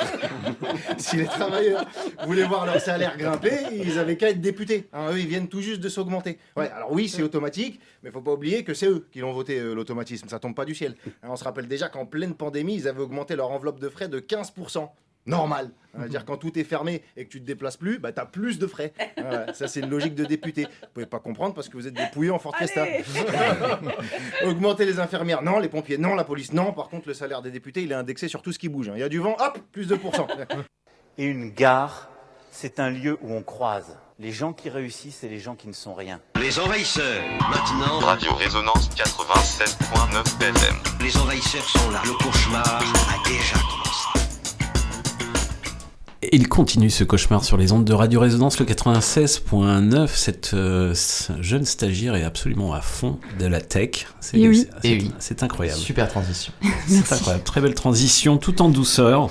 si 0.98 1.16
les 1.16 1.24
travailleurs 1.24 1.86
voulaient 2.26 2.44
voir 2.44 2.66
leur 2.66 2.78
salaire 2.78 3.16
grimper, 3.16 3.56
ils 3.72 3.98
avaient 3.98 4.18
qu'à 4.18 4.28
être 4.28 4.42
députés. 4.42 4.86
Hein, 4.92 5.12
eux, 5.12 5.18
ils 5.18 5.26
viennent 5.26 5.48
tout 5.48 5.62
juste 5.62 5.80
de 5.80 5.88
s'augmenter. 5.88 6.38
Ouais, 6.56 6.70
alors 6.70 6.92
oui, 6.92 7.08
c'est 7.08 7.22
automatique, 7.22 7.80
mais 8.02 8.10
faut 8.10 8.20
pas 8.20 8.32
oublier 8.32 8.64
que 8.64 8.74
c'est 8.74 8.86
eux 8.86 9.06
qui 9.10 9.20
l'ont 9.20 9.32
voté, 9.32 9.58
euh, 9.58 9.72
l'automatisme. 9.72 10.28
Ça 10.28 10.38
tombe 10.38 10.54
pas 10.54 10.66
du 10.66 10.74
ciel. 10.74 10.94
Hein, 11.22 11.28
on 11.30 11.36
se 11.36 11.44
rappelle 11.44 11.68
déjà 11.68 11.88
qu'en 11.88 12.04
pleine 12.04 12.34
pandémie, 12.34 12.74
ils 12.74 12.86
avaient 12.86 13.00
augmenté 13.00 13.34
leur 13.34 13.50
enveloppe 13.50 13.80
de 13.80 13.88
frais 13.88 14.08
de 14.08 14.20
15%. 14.20 14.90
Normal. 15.26 15.70
Va 15.94 16.06
dire 16.06 16.24
quand 16.24 16.36
tout 16.36 16.56
est 16.58 16.64
fermé 16.64 17.02
et 17.16 17.24
que 17.24 17.30
tu 17.30 17.40
te 17.40 17.46
déplaces 17.46 17.76
plus, 17.76 17.98
bah 17.98 18.12
t'as 18.12 18.24
plus 18.24 18.58
de 18.58 18.66
frais. 18.68 18.92
Voilà, 19.18 19.52
ça 19.52 19.66
c'est 19.66 19.80
une 19.80 19.90
logique 19.90 20.14
de 20.14 20.24
député. 20.24 20.62
Vous 20.64 20.88
pouvez 20.94 21.06
pas 21.06 21.18
comprendre 21.18 21.54
parce 21.54 21.68
que 21.68 21.76
vous 21.76 21.88
êtes 21.88 21.94
des 21.94 22.06
pouilleux 22.12 22.32
en 22.32 22.38
Fort 22.38 22.56
Fiesta. 22.56 22.86
Augmenter 24.44 24.84
les 24.84 25.00
infirmières, 25.00 25.42
non. 25.42 25.58
Les 25.58 25.68
pompiers, 25.68 25.98
non. 25.98 26.14
La 26.14 26.24
police, 26.24 26.52
non. 26.52 26.72
Par 26.72 26.88
contre, 26.88 27.08
le 27.08 27.14
salaire 27.14 27.42
des 27.42 27.50
députés, 27.50 27.82
il 27.82 27.90
est 27.92 27.96
indexé 27.96 28.28
sur 28.28 28.42
tout 28.42 28.52
ce 28.52 28.58
qui 28.58 28.68
bouge. 28.68 28.88
hein. 28.88 28.92
Il 28.94 29.00
y 29.00 29.04
a 29.04 29.08
du 29.08 29.18
vent, 29.18 29.36
hop, 29.40 29.58
plus 29.72 29.88
de 29.88 29.96
pourcents. 29.96 30.28
Et 31.16 31.24
une 31.24 31.50
gare, 31.50 32.08
c'est 32.52 32.78
un 32.78 32.90
lieu 32.90 33.18
où 33.22 33.32
on 33.32 33.42
croise 33.42 33.98
les 34.20 34.32
gens 34.32 34.52
qui 34.52 34.68
réussissent 34.70 35.22
et 35.24 35.28
les 35.28 35.38
gens 35.40 35.54
qui 35.56 35.68
ne 35.68 35.72
sont 35.72 35.94
rien. 35.94 36.20
Les 36.40 36.58
envahisseurs, 36.58 37.22
maintenant. 37.50 37.98
Radio 38.00 38.32
Résonance 38.34 38.88
87.9 38.90 40.42
FM. 40.42 40.76
Les 41.00 41.16
envahisseurs 41.18 41.68
sont 41.68 41.90
là. 41.90 42.02
Le 42.04 42.12
cauchemar 42.24 42.64
a 42.66 43.28
déjà 43.28 43.54
commencé. 43.58 43.77
Et 46.30 46.36
il 46.36 46.46
continue 46.46 46.90
ce 46.90 47.04
cauchemar 47.04 47.42
sur 47.42 47.56
les 47.56 47.72
ondes 47.72 47.86
de 47.86 47.94
Radio 47.94 48.20
Résonance, 48.20 48.60
le 48.60 48.66
96.9. 48.66 50.08
Cette 50.08 50.50
euh, 50.52 50.92
ce 50.92 51.32
jeune 51.40 51.64
stagiaire 51.64 52.16
est 52.16 52.22
absolument 52.22 52.74
à 52.74 52.82
fond 52.82 53.18
de 53.38 53.46
la 53.46 53.62
tech. 53.62 54.06
C'est 54.20 54.36
oui. 54.36 54.68
incroyable. 55.40 55.78
Super 55.78 56.06
transition. 56.06 56.52
C'est 56.86 57.14
incroyable. 57.14 57.44
Très 57.44 57.62
belle 57.62 57.74
transition, 57.74 58.36
tout 58.36 58.60
en 58.60 58.68
douceur. 58.68 59.30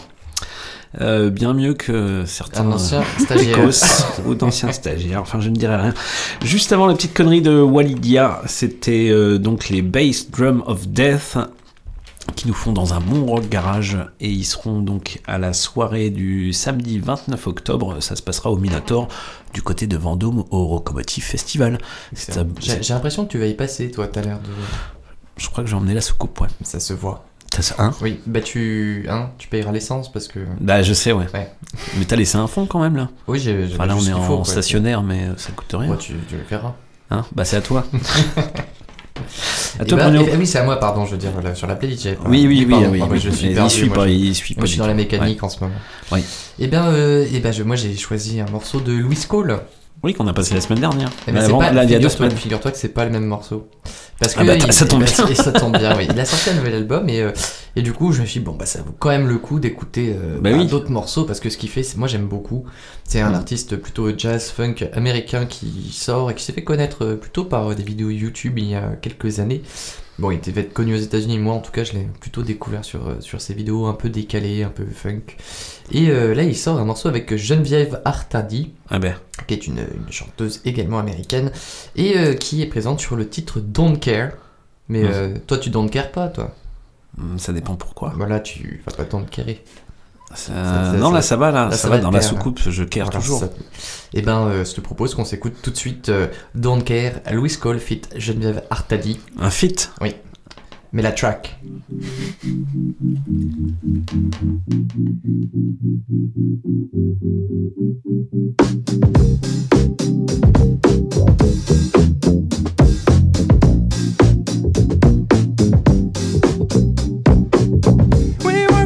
Euh, 0.99 1.29
bien 1.29 1.53
mieux 1.53 1.75
que 1.75 2.23
certains 2.25 2.65
Un 2.65 2.71
ancien 2.71 3.03
stagiaire. 3.19 3.57
précoces 3.57 4.05
ou 4.25 4.33
d'anciens 4.33 4.71
stagiaires. 4.71 5.21
Enfin, 5.21 5.39
je 5.39 5.49
ne 5.49 5.55
dirais 5.55 5.79
rien. 5.79 5.93
Juste 6.43 6.71
avant 6.71 6.87
la 6.87 6.95
petite 6.95 7.13
connerie 7.13 7.43
de 7.43 7.61
Walidia, 7.61 8.41
c'était 8.47 9.09
euh, 9.11 9.37
donc 9.37 9.69
les 9.69 9.83
Bass 9.83 10.31
Drum 10.31 10.63
of 10.65 10.87
Death 10.87 11.37
qui 12.35 12.47
nous 12.47 12.53
font 12.53 12.71
dans 12.71 12.93
un 12.93 12.99
bon 12.99 13.25
rock 13.25 13.49
garage 13.49 13.97
et 14.19 14.29
ils 14.29 14.43
seront 14.45 14.81
donc 14.81 15.21
à 15.27 15.37
la 15.37 15.53
soirée 15.53 16.09
du 16.09 16.53
samedi 16.53 16.99
29 16.99 17.47
octobre. 17.47 17.99
Ça 18.01 18.15
se 18.15 18.21
passera 18.21 18.51
au 18.51 18.57
Minator 18.57 19.07
du 19.53 19.61
côté 19.61 19.87
de 19.87 19.97
Vendôme 19.97 20.43
au 20.51 20.65
Rocomotive 20.67 21.23
Festival. 21.23 21.79
J'ai 22.59 22.93
l'impression 22.93 23.25
que 23.25 23.31
tu 23.31 23.39
vas 23.39 23.47
y 23.47 23.53
passer, 23.55 23.89
toi, 23.91 24.07
t'as 24.07 24.21
l'air 24.21 24.39
de. 24.39 24.49
Je 25.37 25.49
crois 25.49 25.63
que 25.63 25.69
j'ai 25.69 25.75
emmené 25.75 25.93
la 25.93 26.01
soucoupe, 26.01 26.39
ouais. 26.41 26.47
Ça 26.63 26.79
se 26.79 26.93
voit. 26.93 27.25
Ça 27.55 27.61
se- 27.61 27.73
hein? 27.81 27.91
Oui, 28.01 28.19
bah 28.27 28.41
tu, 28.41 29.05
hein, 29.09 29.29
tu 29.37 29.47
payeras 29.47 29.71
l'essence 29.71 30.11
parce 30.11 30.27
que. 30.27 30.39
Bah 30.59 30.83
je 30.83 30.93
sais 30.93 31.11
ouais. 31.13 31.27
Ouais. 31.33 31.51
Mais 31.97 32.05
t'as 32.05 32.15
laissé 32.17 32.37
un 32.37 32.47
fond 32.47 32.65
quand 32.65 32.81
même 32.81 32.97
là. 32.97 33.09
Oui, 33.27 33.39
j'ai. 33.39 33.69
Enfin 33.73 33.85
là 33.85 33.95
on 33.95 34.03
est 34.05 34.13
en 34.13 34.21
faut, 34.21 34.35
quoi. 34.37 34.45
stationnaire 34.45 35.01
mais 35.01 35.29
ça 35.37 35.51
coûte 35.53 35.73
rien. 35.73 35.91
Ouais, 35.91 35.97
tu, 35.97 36.13
tu 36.27 36.35
le 36.35 36.43
verras. 36.43 36.73
Hein? 37.09 37.25
Bah 37.33 37.45
c'est 37.45 37.55
à 37.55 37.61
toi. 37.61 37.85
à 39.79 39.83
Eh 39.83 39.85
toi 39.85 39.97
ben, 39.97 40.09
Bruno. 40.11 40.25
eh, 40.31 40.35
oui, 40.37 40.47
c'est 40.47 40.59
à 40.59 40.63
moi, 40.63 40.77
pardon, 40.79 41.05
je 41.05 41.11
veux 41.11 41.17
dire, 41.17 41.31
là, 41.43 41.53
sur 41.55 41.67
la 41.67 41.75
playlist. 41.75 42.03
j'avais 42.03 42.15
pas- 42.15 42.29
Oui, 42.29 42.45
oui, 42.47 42.59
oui, 42.65 42.71
pardon, 42.71 42.89
oui, 42.91 42.99
pardon, 42.99 43.13
oui. 43.13 43.19
je 43.19 43.29
suis 43.29 43.45
Mais 43.47 43.51
il 43.51 43.55
perdu, 43.55 43.69
suit 43.73 43.87
moi, 43.87 43.95
pas, 43.97 44.07
je- 44.07 44.11
il 44.13 44.35
suit 44.35 44.53
pas 44.55 44.59
Moi, 44.61 44.65
je 44.65 44.71
suis 44.71 44.79
dans 44.79 44.87
la 44.87 44.93
mécanique 44.93 45.41
Ouais. 45.41 45.45
en 45.45 45.49
ce 45.49 45.59
moment. 45.61 45.75
Oui. 46.11 46.19
Et 46.59 46.67
bien, 46.67 46.87
euh, 46.87 47.25
eh 47.33 47.39
ben, 47.39 47.51
je- 47.51 47.63
moi, 47.63 47.75
j'ai 47.75 47.95
choisi 47.95 48.39
un 48.39 48.49
morceau 48.49 48.79
de 48.79 48.91
Louis 48.93 49.17
Cole. 49.27 49.59
Oui 50.03 50.13
qu'on 50.13 50.27
a 50.27 50.33
passé 50.33 50.53
la 50.53 50.61
semaine 50.61 50.79
dernière. 50.79 51.09
Eh 51.27 51.31
ben, 51.31 51.39
Mais 51.39 51.45
avant, 51.45 51.57
pas- 51.59 51.71
là 51.71 51.83
il 51.83 51.89
y 51.89 51.95
a 51.95 51.99
deux 51.99 52.07
figure-toi- 52.07 52.17
semaines. 52.27 52.37
Figure-toi 52.37 52.71
que 52.71 52.77
c'est 52.77 52.89
pas 52.89 53.03
le 53.05 53.11
même 53.11 53.25
morceau. 53.25 53.67
Parce 54.19 54.33
que 54.35 54.39
Ah 54.41 54.43
bah, 54.45 54.55
il- 54.55 54.73
ça 54.73 54.85
tombe 54.85 55.03
bien. 55.03 55.35
Ça 55.35 55.51
tombe 55.51 55.77
bien, 55.77 55.95
oui. 55.97 56.07
Il 56.11 56.19
a 56.19 56.25
sorti 56.25 56.49
un 56.51 56.53
nouvel 56.53 56.75
album 56.75 57.09
et, 57.09 57.21
euh, 57.21 57.31
et 57.75 57.81
du 57.81 57.93
coup, 57.93 58.11
je 58.11 58.21
me 58.21 58.25
suis 58.25 58.39
dit, 58.39 58.45
bon, 58.45 58.53
bah, 58.53 58.65
ça 58.65 58.81
vaut 58.81 58.93
quand 58.97 59.09
même 59.09 59.27
le 59.27 59.37
coup 59.37 59.59
d'écouter 59.59 60.15
euh, 60.15 60.35
Bah 60.39 60.51
bah, 60.51 60.57
oui. 60.57 60.65
d'autres 60.67 60.91
morceaux 60.91 61.23
parce 61.25 61.39
que 61.39 61.49
ce 61.49 61.57
qu'il 61.57 61.69
fait, 61.69 61.83
c'est- 61.83 61.97
moi, 61.97 62.07
j'aime 62.07 62.27
beaucoup. 62.27 62.65
C'est 63.03 63.21
un 63.21 63.31
Mm. 63.31 63.35
artiste 63.35 63.75
plutôt 63.77 64.09
jazz 64.17 64.49
funk 64.51 64.75
américain 64.93 65.45
qui 65.45 65.89
sort 65.91 66.31
et 66.31 66.35
qui 66.35 66.43
s'est 66.43 66.53
fait 66.53 66.63
connaître 66.63 67.03
euh, 67.03 67.15
plutôt 67.15 67.45
par 67.45 67.71
euh, 67.71 67.75
des 67.75 67.83
vidéos 67.83 68.09
YouTube 68.09 68.57
il 68.57 68.65
y 68.69 68.75
a 68.75 68.91
quelques 69.01 69.39
années. 69.39 69.61
Bon, 70.19 70.31
il 70.31 70.37
était 70.37 70.51
fait 70.51 70.65
connu 70.73 70.95
aux 70.95 70.99
États-Unis, 70.99 71.37
moi 71.37 71.53
en 71.53 71.59
tout 71.59 71.71
cas, 71.71 71.83
je 71.83 71.93
l'ai 71.93 72.07
plutôt 72.19 72.41
découvert 72.41 72.83
sur, 72.83 73.07
euh, 73.07 73.15
sur 73.19 73.39
ses 73.39 73.53
vidéos 73.53 73.85
un 73.85 73.93
peu 73.93 74.09
décalées, 74.09 74.63
un 74.63 74.69
peu 74.69 74.85
funk. 74.85 75.21
Et 75.91 76.09
euh, 76.09 76.33
là, 76.33 76.41
il 76.43 76.55
sort 76.57 76.79
un 76.79 76.85
morceau 76.85 77.07
avec 77.07 77.35
Geneviève 77.35 78.01
Artadi, 78.03 78.73
Ah 78.89 78.97
ben. 78.97 79.15
qui 79.47 79.53
est 79.53 79.67
une, 79.67 79.77
une 79.77 80.11
chanteuse 80.11 80.61
également 80.65 80.97
américaine, 80.97 81.51
et 81.95 82.17
euh, 82.17 82.33
qui 82.33 82.63
est 82.63 82.65
présente 82.67 82.99
sur 82.99 83.15
le 83.15 83.29
titre 83.29 83.59
Don't 83.59 83.99
Care. 83.99 84.31
Mais 84.89 85.03
euh, 85.03 85.35
toi, 85.45 85.57
tu 85.59 85.69
don't 85.69 85.89
care 85.89 86.11
pas, 86.11 86.29
toi? 86.29 86.55
Hum, 87.19 87.37
Ça 87.37 87.53
dépend 87.53 87.75
pourquoi. 87.75 88.13
Voilà, 88.15 88.39
tu 88.39 88.81
vas 88.87 88.93
pas 88.95 89.03
don't 89.03 89.25
carer. 89.29 89.63
Non 90.99 91.11
là 91.11 91.21
ça 91.21 91.37
va 91.37 91.51
là, 91.51 91.65
là, 91.65 91.71
ça, 91.71 91.77
ça 91.77 91.89
va 91.89 91.97
va 91.97 92.01
dans 92.03 92.11
la 92.11 92.19
là. 92.19 92.23
soucoupe, 92.23 92.59
je 92.67 92.83
care 92.83 93.05
Voilà, 93.05 93.19
toujours. 93.19 93.39
ça- 93.39 93.49
Eh 94.13 94.21
ben, 94.21 94.47
euh, 94.47 94.65
je 94.65 94.73
te 94.73 94.81
propose 94.81 95.15
qu'on 95.15 95.25
s'écoute 95.25 95.53
tout 95.61 95.71
de 95.71 95.77
suite 95.77 96.09
euh, 96.09 96.27
Don't 96.53 96.83
Care, 96.83 97.13
Louis 97.31 97.55
Cole 97.57 97.79
fit 97.79 98.01
Geneviève 98.15 98.63
Artadi. 98.69 99.19
Un 99.39 99.49
fit 99.49 99.75
Oui. 100.01 100.15
Mais 100.93 101.01
la 101.01 101.11
track. 101.11 101.59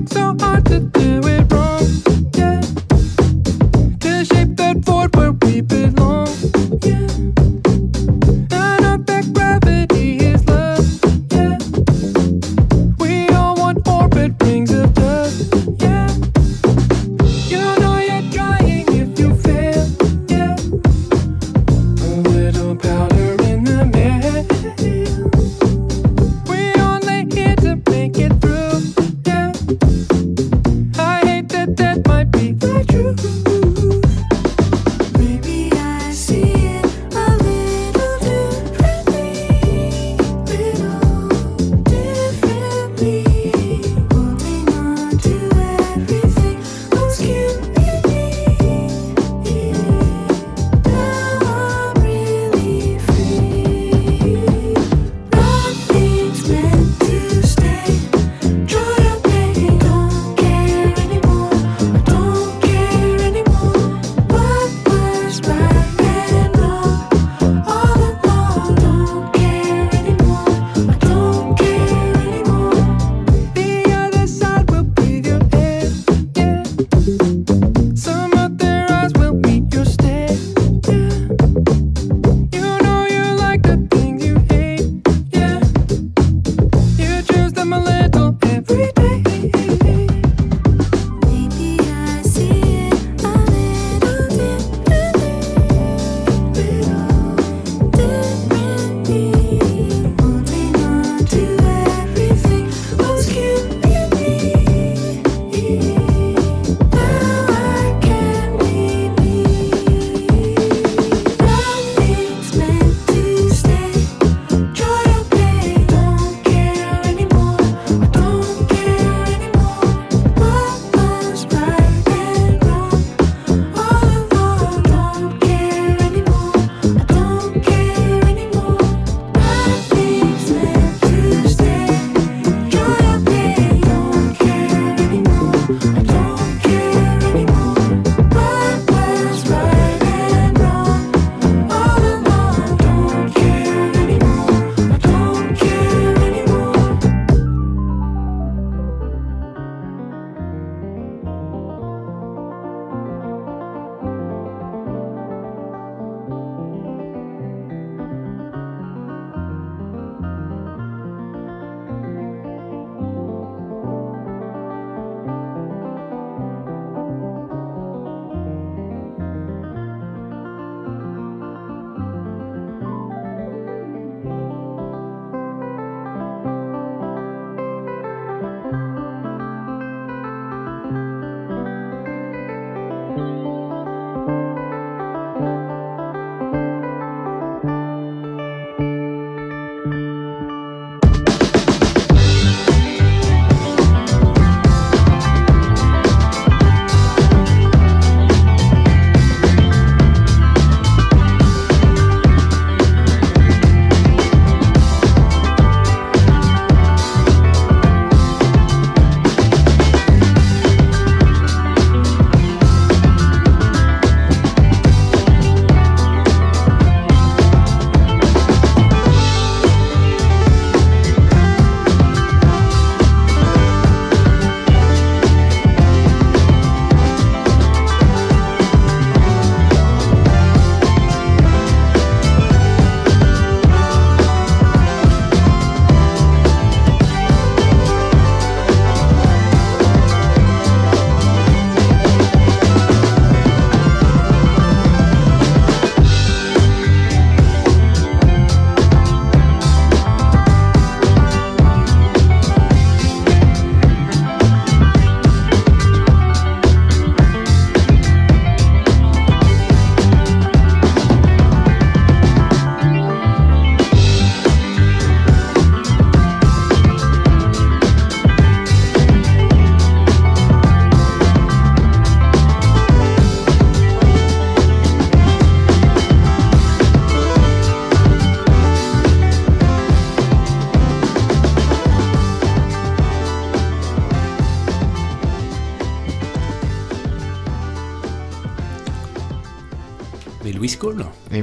So 0.08 0.36
hard 0.40 0.66
to 0.66 0.80
do 0.80 1.20
it 1.24 1.41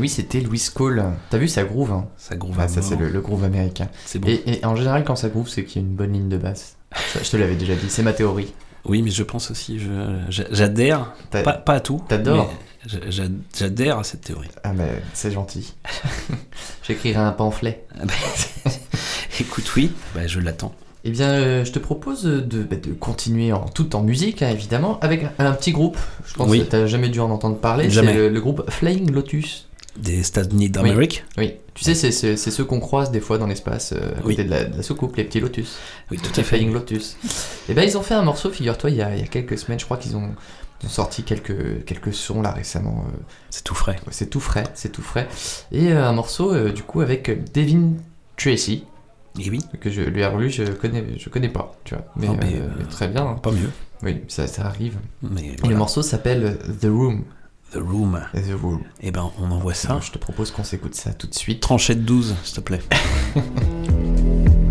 oui, 0.09 0.15
c'était 0.15 0.41
Louis 0.41 0.63
Cole. 0.75 1.05
T'as 1.31 1.37
vu, 1.39 1.49
ça 1.49 1.65
groove. 1.65 1.93
Hein. 1.93 2.07
Ça 2.17 2.35
groove 2.37 2.57
Ah, 2.59 2.67
ça, 2.69 2.81
c'est 2.83 2.97
le, 2.97 3.11
le 3.11 3.21
groove 3.21 3.45
américain. 3.45 3.89
C'est 4.07 4.19
bon. 4.19 4.29
Et, 4.29 4.43
et 4.47 4.65
en 4.65 4.75
général, 4.75 5.05
quand 5.05 5.17
ça 5.17 5.29
groove, 5.29 5.49
c'est 5.49 5.65
qu'il 5.65 5.83
y 5.83 5.85
a 5.85 5.89
une 5.89 5.95
bonne 5.95 6.13
ligne 6.13 6.29
de 6.29 6.39
basse. 6.39 6.77
Ça, 7.13 7.21
je 7.23 7.31
te 7.31 7.37
l'avais 7.37 7.57
déjà 7.57 7.75
dit, 7.75 7.87
c'est 7.91 8.03
ma 8.03 8.13
théorie. 8.15 8.53
Oui, 8.87 9.03
mais 9.03 9.11
je 9.11 9.23
pense 9.23 9.51
aussi, 9.51 9.79
j'adhère, 10.31 11.13
pas, 11.31 11.43
pas 11.53 11.75
à 11.75 11.81
tout. 11.81 12.03
t'adores 12.09 12.51
J'adhère 13.53 13.99
à 13.99 14.05
cette 14.05 14.23
théorie. 14.23 14.49
Ah, 14.65 14.73
mais 14.73 15.03
c'est 15.13 15.31
gentil. 15.33 15.75
J'écrirai 16.87 17.19
un 17.19 17.33
pamphlet. 17.33 17.85
Ah 18.01 18.05
bah, 18.07 18.15
Écoute, 19.41 19.71
oui, 19.77 19.93
bah, 20.15 20.27
je 20.27 20.41
l'attends. 20.41 20.75
Eh 21.05 21.11
bien, 21.11 21.29
euh, 21.31 21.65
je 21.65 21.73
te 21.73 21.79
propose 21.79 22.23
de, 22.25 22.63
bah, 22.63 22.77
de 22.77 22.93
continuer 22.93 23.53
en 23.53 23.67
tout 23.69 23.95
en 23.95 24.03
musique, 24.03 24.43
hein, 24.43 24.51
évidemment, 24.51 24.99
avec 25.01 25.23
un, 25.25 25.33
un 25.47 25.53
petit 25.53 25.73
groupe. 25.73 25.99
Je 26.27 26.35
pense 26.35 26.49
Oui. 26.51 26.61
que 26.61 26.65
t'as 26.65 26.87
jamais 26.87 27.09
dû 27.09 27.21
en 27.21 27.31
entendre 27.31 27.59
parler. 27.59 27.85
C'est 27.85 27.91
Jamais. 27.91 28.15
le, 28.15 28.29
le 28.31 28.41
groupe 28.41 28.69
Flying 28.71 29.11
Lotus. 29.13 29.68
Des 29.99 30.27
États-Unis 30.27 30.71
d'Amérique 30.71 31.25
Oui. 31.37 31.55
Tu 31.75 31.85
sais, 31.85 31.95
c'est 31.95 32.11
c'est- 32.13 32.37
c'est 32.37 32.51
ceux 32.51 32.65
qu'on 32.65 32.81
croise 32.81 33.11
des 33.11 33.21
fois 33.21 33.39
dans 33.39 33.47
l'espace, 33.47 33.93
euh, 33.93 33.99
à 34.19 34.25
Oui. 34.27 34.35
côté 34.37 34.45
de, 34.45 34.51
la, 34.51 34.65
de 34.65 34.77
la 34.77 34.83
soucoupe, 34.83 35.17
les 35.17 35.25
petits 35.25 35.41
Lotus. 35.41 35.77
Oui, 36.11 36.19
tout 36.19 36.31
à 36.31 36.35
fait. 36.35 36.43
Flying 36.43 36.73
Lotus. 36.73 37.17
Et 37.69 37.75
ben, 37.75 37.83
ils 37.83 37.97
ont 37.97 38.03
fait 38.03 38.15
un 38.15 38.23
morceau, 38.23 38.51
figure-toi, 38.51 38.91
il, 38.91 38.97
y 38.97 39.03
a- 39.03 39.15
il 39.15 39.21
y 39.21 39.25
a 39.25 39.27
quelques 39.29 39.57
semaines, 39.59 39.79
je 39.79 39.85
crois 39.85 39.97
qu'ils 39.97 40.17
ont, 40.17 40.31
sorti 40.89 41.23
quelques, 41.25 41.85
quelques 41.85 42.15
sons 42.15 42.41
là 42.43 42.53
récemment. 42.53 43.05
euh, 43.09 43.17
C'est 43.51 43.65
tout 43.65 43.75
frais. 43.75 43.97
c'est 44.11 44.31
tout 44.31 44.41
frais, 44.41 44.65
c'est 44.75 44.91
tout 44.93 45.03
frais. 45.03 45.29
Et 45.73 45.93
euh, 45.93 46.05
un 46.09 46.13
morceau, 46.13 46.69
du 46.71 46.83
coup, 46.83 47.01
avec 47.01 47.53
Devin 47.53 47.93
Tracy. 48.37 48.85
Et 49.41 49.51
oui. 49.51 49.61
Que 49.81 49.91
je 49.91 50.01
lui 50.03 50.21
ai 50.23 50.27
relu, 50.27 50.51
je 50.51 50.65
connais, 50.65 51.05
je 51.17 51.29
connais 51.29 51.49
pas, 51.49 51.77
tu 51.85 51.95
vois. 51.95 52.05
Mais, 52.17 52.27
Ah, 52.31 52.35
mais, 52.41 52.85
très 52.91 53.07
bien. 53.09 53.23
hein. 53.27 53.35
Pas 53.43 53.53
mieux. 53.53 53.71
Oui, 54.03 54.21
ça, 54.29 54.47
ça 54.49 54.67
arrive. 54.67 54.97
Mais 55.23 55.55
Et 55.65 55.69
le 55.69 55.77
morceau 55.77 56.03
s'appelle 56.03 56.59
The 56.81 56.87
Room. 56.87 57.25
The 57.71 57.77
Room. 57.77 58.21
The 58.33 58.61
Room. 58.61 58.83
Eh 59.01 59.11
ben, 59.11 59.31
on 59.39 59.51
envoie 59.51 59.75
ça. 59.75 60.01
Je 60.03 60.11
te 60.11 60.19
propose 60.19 60.51
qu'on 60.51 60.64
s'écoute 60.64 60.95
ça 60.95 61.12
tout 61.12 61.27
de 61.27 61.35
suite. 61.35 61.61
Tranchette 61.61 62.05
12, 62.05 62.35
s'il 62.43 62.55
te 62.57 62.61
plaît. 62.61 62.81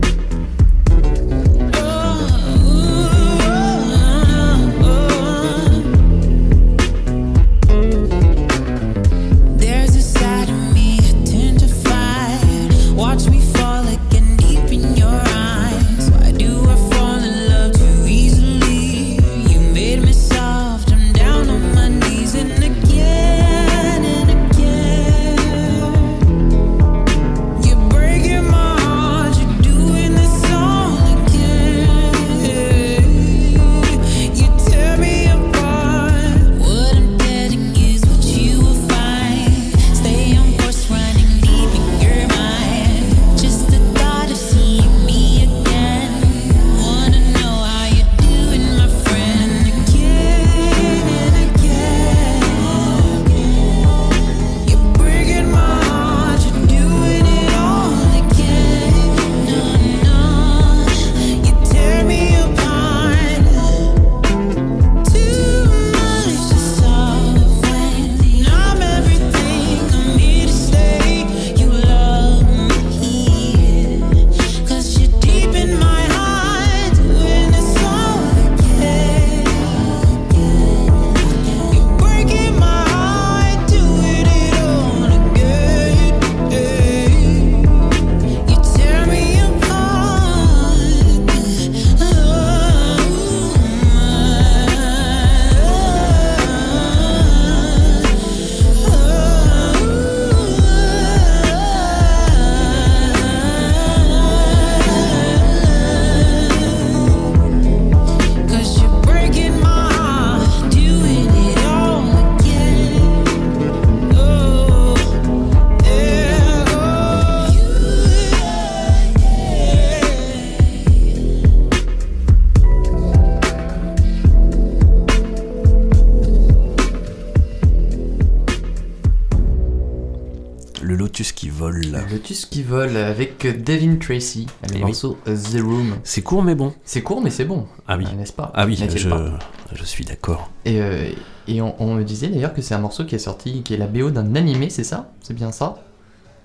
Avec 132.71 133.63
Devin 133.63 133.95
Tracy, 133.95 134.45
le 134.63 134.67
Eh 134.71 134.73
oui. 134.75 134.81
morceau 134.81 135.17
The 135.25 135.59
Room. 135.61 135.95
C'est 136.03 136.21
court 136.21 136.43
mais 136.43 136.55
bon. 136.55 136.73
C'est 136.83 137.01
court 137.01 137.21
mais 137.21 137.29
c'est 137.29 137.45
bon. 137.45 137.65
Ah 137.87 137.97
oui. 137.97 138.05
Euh, 138.11 138.15
N'est-ce 138.15 138.33
pas? 138.33 138.51
Ah 138.53 138.65
oui, 138.65 138.75
je, 138.75 139.09
pas? 139.09 139.39
je 139.73 139.83
suis 139.83 140.03
d'accord. 140.05 140.49
Et, 140.65 140.81
euh, 140.81 141.09
et 141.47 141.61
on, 141.61 141.75
on 141.81 141.95
me 141.95 142.03
disait 142.03 142.27
d'ailleurs 142.27 142.53
que 142.53 142.61
c'est 142.61 142.73
un 142.75 142.79
morceau 142.79 143.05
qui 143.05 143.15
est 143.15 143.19
sorti, 143.19 143.63
qui 143.63 143.73
est 143.73 143.77
la 143.77 143.87
BO 143.87 144.09
d'un 144.11 144.35
animé, 144.35 144.69
c'est 144.69 144.83
ça? 144.83 145.11
C'est 145.21 145.33
bien 145.33 145.51
ça? 145.51 145.81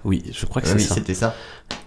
Oui, 0.04 0.22
je 0.32 0.46
crois 0.46 0.62
que 0.62 0.66
Euh, 0.68 0.70
c'est 0.70 0.76
Oui, 0.76 0.82
ça. 0.84 0.94
c'était 0.94 1.14
ça. 1.14 1.34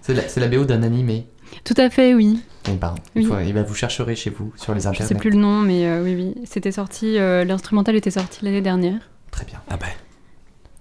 C'est 0.02 0.14
la, 0.14 0.28
c'est 0.28 0.40
la 0.40 0.48
BO 0.48 0.66
d'un 0.66 0.84
animé. 0.84 1.28
Tout 1.64 1.74
à 1.78 1.90
fait, 1.90 2.14
oui. 2.14 2.42
Eh 2.68 2.74
ben, 2.74 2.96
Oui. 3.16 3.22
il 3.24 3.28
faut- 3.28 3.38
eh 3.40 3.54
ben, 3.54 3.64
vous 3.64 3.76
chercherez 3.76 4.16
chez 4.16 4.30
vous 4.30 4.52
sur 4.58 4.74
les 4.74 4.82
Je 4.82 4.88
internets. 4.88 5.08
sais 5.08 5.16
plus 5.16 5.30
le 5.30 5.38
nom, 5.38 5.62
mais 5.62 5.86
euh, 5.86 6.04
oui, 6.04 6.16
oui. 6.16 6.36
C'était 6.46 6.72
sorti, 6.72 7.18
euh, 7.18 7.46
l'instrumental 7.46 7.96
était 7.96 8.12
sorti 8.12 8.44
l'année 8.44 8.62
dernière. 8.62 9.00
Très 9.32 9.46
bien. 9.46 9.62
Ah 9.70 9.78
bah. 9.78 9.86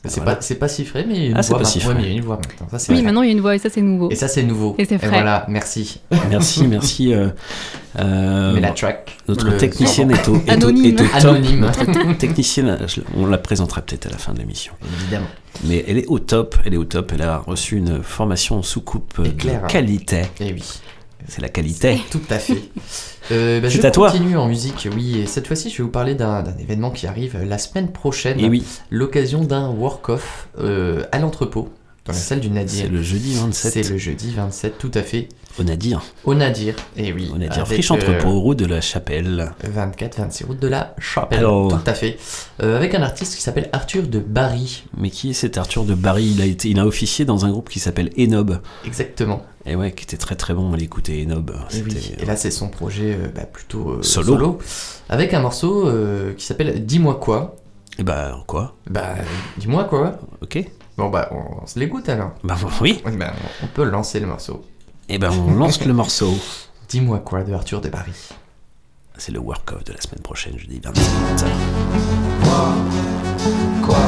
C'est 0.07 0.17
Voilà. 0.21 0.37
pas, 0.37 0.43
c'est 0.43 0.57
pas 0.57 0.69
chiffré, 0.69 1.05
mais 1.09 1.15
il 1.15 1.23
y 1.23 1.27
a 1.27 1.29
une 1.31 1.37
Ah, 1.37 1.41
voix 1.41 1.49
pas 1.59 1.65
maintenant. 1.65 1.71
chiffré. 1.73 1.89
Ouais, 1.89 1.95
mais 1.95 2.03
il 2.03 2.09
y 2.09 2.13
a 2.13 2.17
une 2.19 2.25
voix 2.25 2.37
maintenant. 2.37 2.79
Ça, 2.79 2.87
Oui, 2.91 2.95
vrai. 2.97 3.03
maintenant 3.05 3.23
il 3.23 3.27
y 3.27 3.29
a 3.31 3.33
une 3.33 3.41
voix 3.41 3.55
et 3.55 3.59
ça 3.59 3.71
c'est 3.71 3.81
nouveau. 3.81 4.11
Et 4.11 4.15
ça, 4.17 4.29
c'est 4.29 4.43
nouveau. 4.43 4.75
Et 4.79 4.85
c'est 4.85 4.99
frais. 4.99 5.09
voilà, 5.09 5.47
merci. 5.49 6.01
Merci, 6.29 6.65
merci. 6.69 7.15
euh, 7.15 7.29
euh, 7.99 8.53
Mais 8.55 8.61
la 8.61 8.71
track, 8.73 9.17
Notre 9.29 9.47
le- 9.47 9.57
technicienne 9.57 10.11
est 10.11 10.29
au, 10.29 10.37
est 10.37 10.49
au- 10.49 10.53
Anonyme. 10.53 10.85
est 10.99 11.01
au 11.01 11.05
top. 11.05 11.15
Anonyme. 11.15 11.61
Notre 11.61 12.19
technicienne, 12.19 12.79
je- 12.87 13.01
on 13.17 13.27
la 13.27 13.39
présentera 13.39 13.81
peut-être 13.81 14.07
à 14.07 14.11
la 14.11 14.19
fin 14.19 14.33
de 14.35 14.39
l'émission. 14.41 14.73
Évidemment. 15.03 15.27
Mais 15.65 15.85
elle 15.87 15.99
est 15.99 16.07
au 16.09 16.19
top, 16.19 16.57
elle 16.65 16.75
est 16.75 16.79
au 16.79 16.85
top. 16.85 17.13
Elle 17.15 17.23
a 17.23 17.39
reçu 17.39 17.77
une 17.77 18.03
formation 18.03 18.63
sous 18.63 18.81
coupe 18.83 19.23
de 19.23 19.51
qualité. 19.69 20.23
Eh 20.41 20.53
oui. 20.53 20.63
C'est 21.29 21.41
la 21.41 21.49
qualité. 21.49 22.01
Tout 22.11 22.21
à 22.31 22.39
fait. 22.39 22.63
Euh, 23.33 23.59
bah, 23.59 23.71
C'est 23.71 23.81
je 23.81 23.87
à 23.87 23.91
toi. 23.91 24.11
continue 24.11 24.37
en 24.37 24.47
musique, 24.49 24.87
oui. 24.95 25.21
Et 25.21 25.27
cette 25.27 25.47
fois-ci, 25.47 25.71
je 25.71 25.79
vais 25.79 25.85
vous 25.85 25.89
parler 25.89 26.15
d'un 26.15 26.45
événement 26.59 26.91
qui 26.91 27.07
arrive 27.07 27.39
la 27.43 27.57
semaine 27.57 27.91
prochaine. 27.91 28.39
Et 28.39 28.51
oui. 28.51 28.63
L'occasion 28.91 29.43
d'un 29.43 29.71
work-off 29.71 30.49
euh, 30.59 31.05
à 31.11 31.19
l'entrepôt, 31.19 31.71
dans 32.05 32.13
la 32.13 32.19
salle 32.19 32.41
du 32.41 32.51
Nadir. 32.51 32.85
C'est 32.85 32.93
le 32.93 33.03
jeudi 33.03 33.33
27. 33.35 33.73
C'est 33.73 33.91
le 33.91 33.97
jeudi 33.97 34.31
27, 34.35 34.77
tout 34.77 34.91
à 34.93 35.01
fait. 35.01 35.31
Au 35.59 35.63
Nadir. 35.65 36.03
Au 36.25 36.35
Nadir, 36.35 36.75
et 36.99 37.15
oui. 37.15 37.31
Au 37.33 37.39
Nadir, 37.39 37.63
avec, 37.63 37.79
friche 37.79 37.91
euh, 37.91 37.95
entrepôt, 37.95 38.41
route 38.41 38.59
de 38.59 38.67
la 38.67 38.83
Chapelle. 38.83 39.53
24-26 39.75 40.45
route 40.45 40.61
de 40.61 40.69
la 40.69 40.95
Chapelle. 40.99 41.39
Alors. 41.39 41.69
Tout 41.69 41.91
à 41.91 41.95
fait. 41.95 42.19
Euh, 42.63 42.77
avec 42.77 42.95
un 42.95 43.03
artiste 43.03 43.37
qui 43.37 43.41
s'appelle 43.41 43.71
Arthur 43.73 44.03
de 44.07 44.19
Barry. 44.19 44.85
Mais 44.99 45.09
qui 45.09 45.31
est 45.31 45.35
cet 45.35 45.57
Arthur 45.57 45.85
de 45.85 45.95
Barry? 45.95 46.27
Il 46.27 46.43
a, 46.43 46.45
été, 46.45 46.69
il 46.69 46.79
a 46.79 46.87
officié 46.87 47.25
dans 47.25 47.47
un 47.47 47.51
groupe 47.51 47.71
qui 47.71 47.81
s'appelle 47.81 48.11
Enob. 48.19 48.61
Exactement. 48.85 49.43
Et 49.67 49.77
ouais, 49.77 49.93
qui 49.93 50.05
était 50.05 50.17
très 50.19 50.37
très 50.37 50.53
bon 50.53 50.73
à 50.73 50.77
l'écouter, 50.77 51.23
Enob. 51.23 51.55
Et, 51.73 51.83
oui. 51.83 52.15
Et 52.19 52.27
là, 52.27 52.37
c'est 52.37 52.51
son 52.51 52.69
projet 52.69 53.15
euh, 53.15 53.29
bah, 53.35 53.45
plutôt 53.51 53.93
euh, 53.93 54.03
Solo. 54.03 54.59
Avec 55.09 55.33
un 55.33 55.41
morceau 55.41 55.89
euh, 55.89 56.35
qui 56.35 56.45
s'appelle 56.45 56.85
Dis-moi 56.85 57.15
quoi. 57.15 57.57
Et 57.99 58.03
bah, 58.03 58.37
quoi? 58.47 58.75
Bah, 58.91 59.15
dis-moi 59.57 59.85
quoi. 59.85 60.19
Ok. 60.43 60.59
Bon, 60.97 61.09
bah, 61.09 61.29
on, 61.33 61.63
on 61.63 61.67
se 61.67 61.79
l'écoute 61.79 62.09
alors. 62.09 62.33
Bah 62.45 62.57
oui. 62.81 63.03
Oui, 63.07 63.17
bah, 63.17 63.33
on 63.63 63.67
peut 63.69 63.85
lancer 63.85 64.21
le 64.21 64.27
morceau. 64.27 64.65
Et 65.09 65.19
ben 65.19 65.31
on 65.31 65.55
lance 65.55 65.85
le 65.85 65.93
morceau. 65.93 66.35
Dis-moi 66.89 67.19
quoi 67.19 67.43
de 67.43 67.53
Arthur 67.53 67.81
de 67.81 67.89
Barry. 67.89 68.13
C'est 69.17 69.33
le 69.33 69.39
work-off 69.39 69.85
de 69.85 69.93
la 69.93 70.01
semaine 70.01 70.23
prochaine, 70.23 70.59
jeudi 70.59 70.81
27. 70.83 71.49
Quoi 73.83 73.99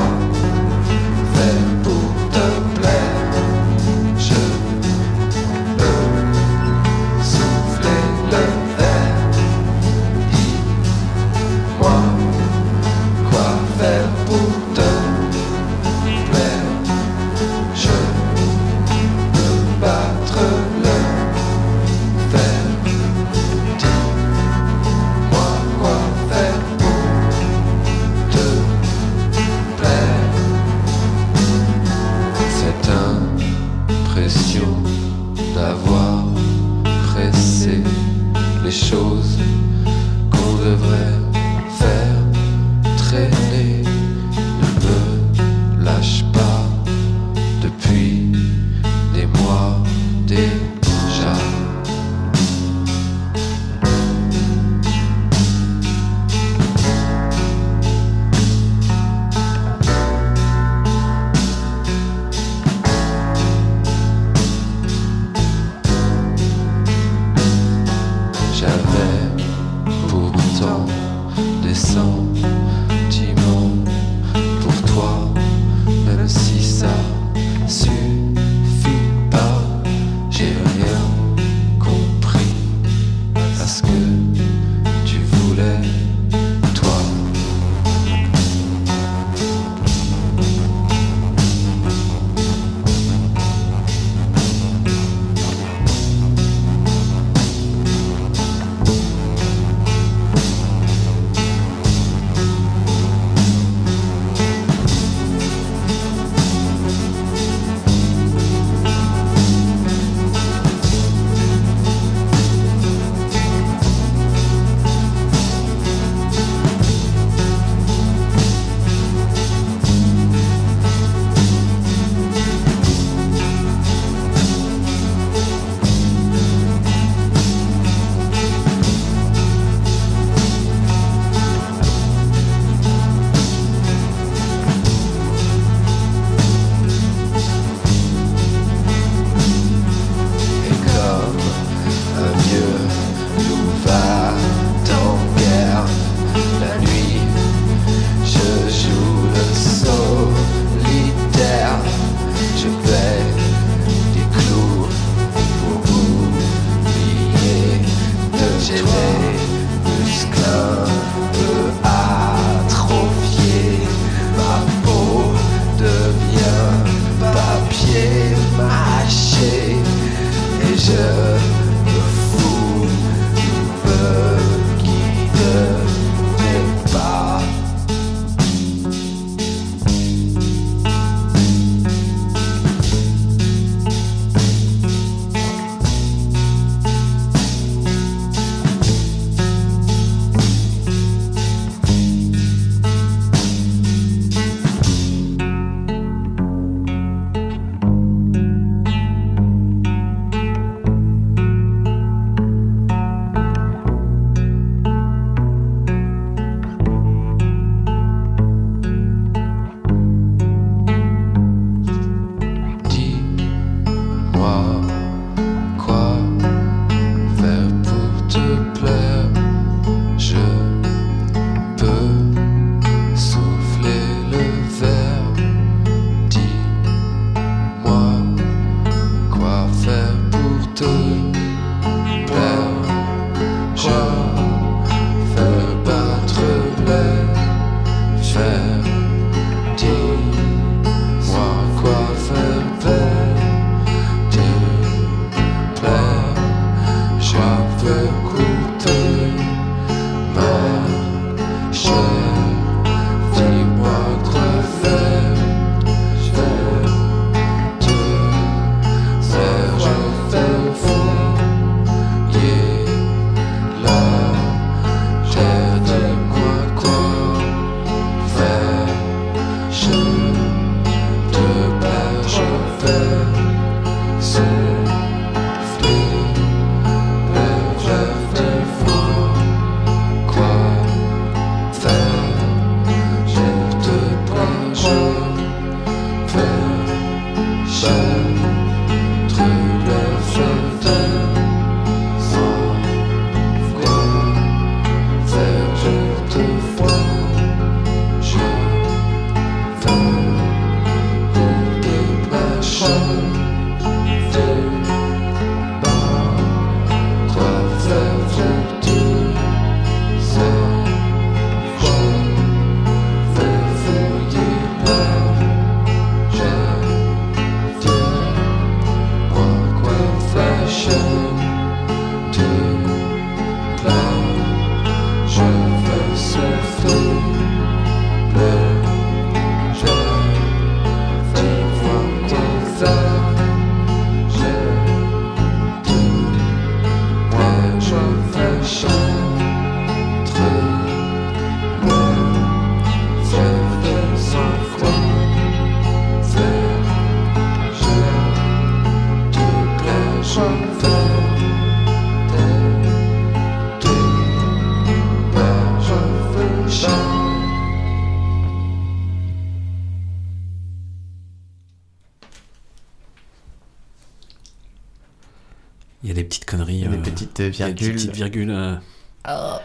Il 366.06 366.10
y 366.10 366.12
a 366.12 366.14
des 366.14 366.22
petites 366.22 366.44
conneries. 366.44 366.82
Des 366.82 366.96
euh, 366.96 367.02
petites 367.02 367.38
il 367.40 367.58
y 367.58 367.62
a 367.64 367.66
des 367.72 367.72
virgules. 367.74 367.94
petites 367.96 368.14
virgules. 368.14 368.50
euh. 368.52 368.76
Ah. 369.24 369.60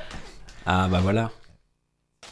Ah 0.65 0.87
bah 0.87 0.99
voilà. 1.03 1.29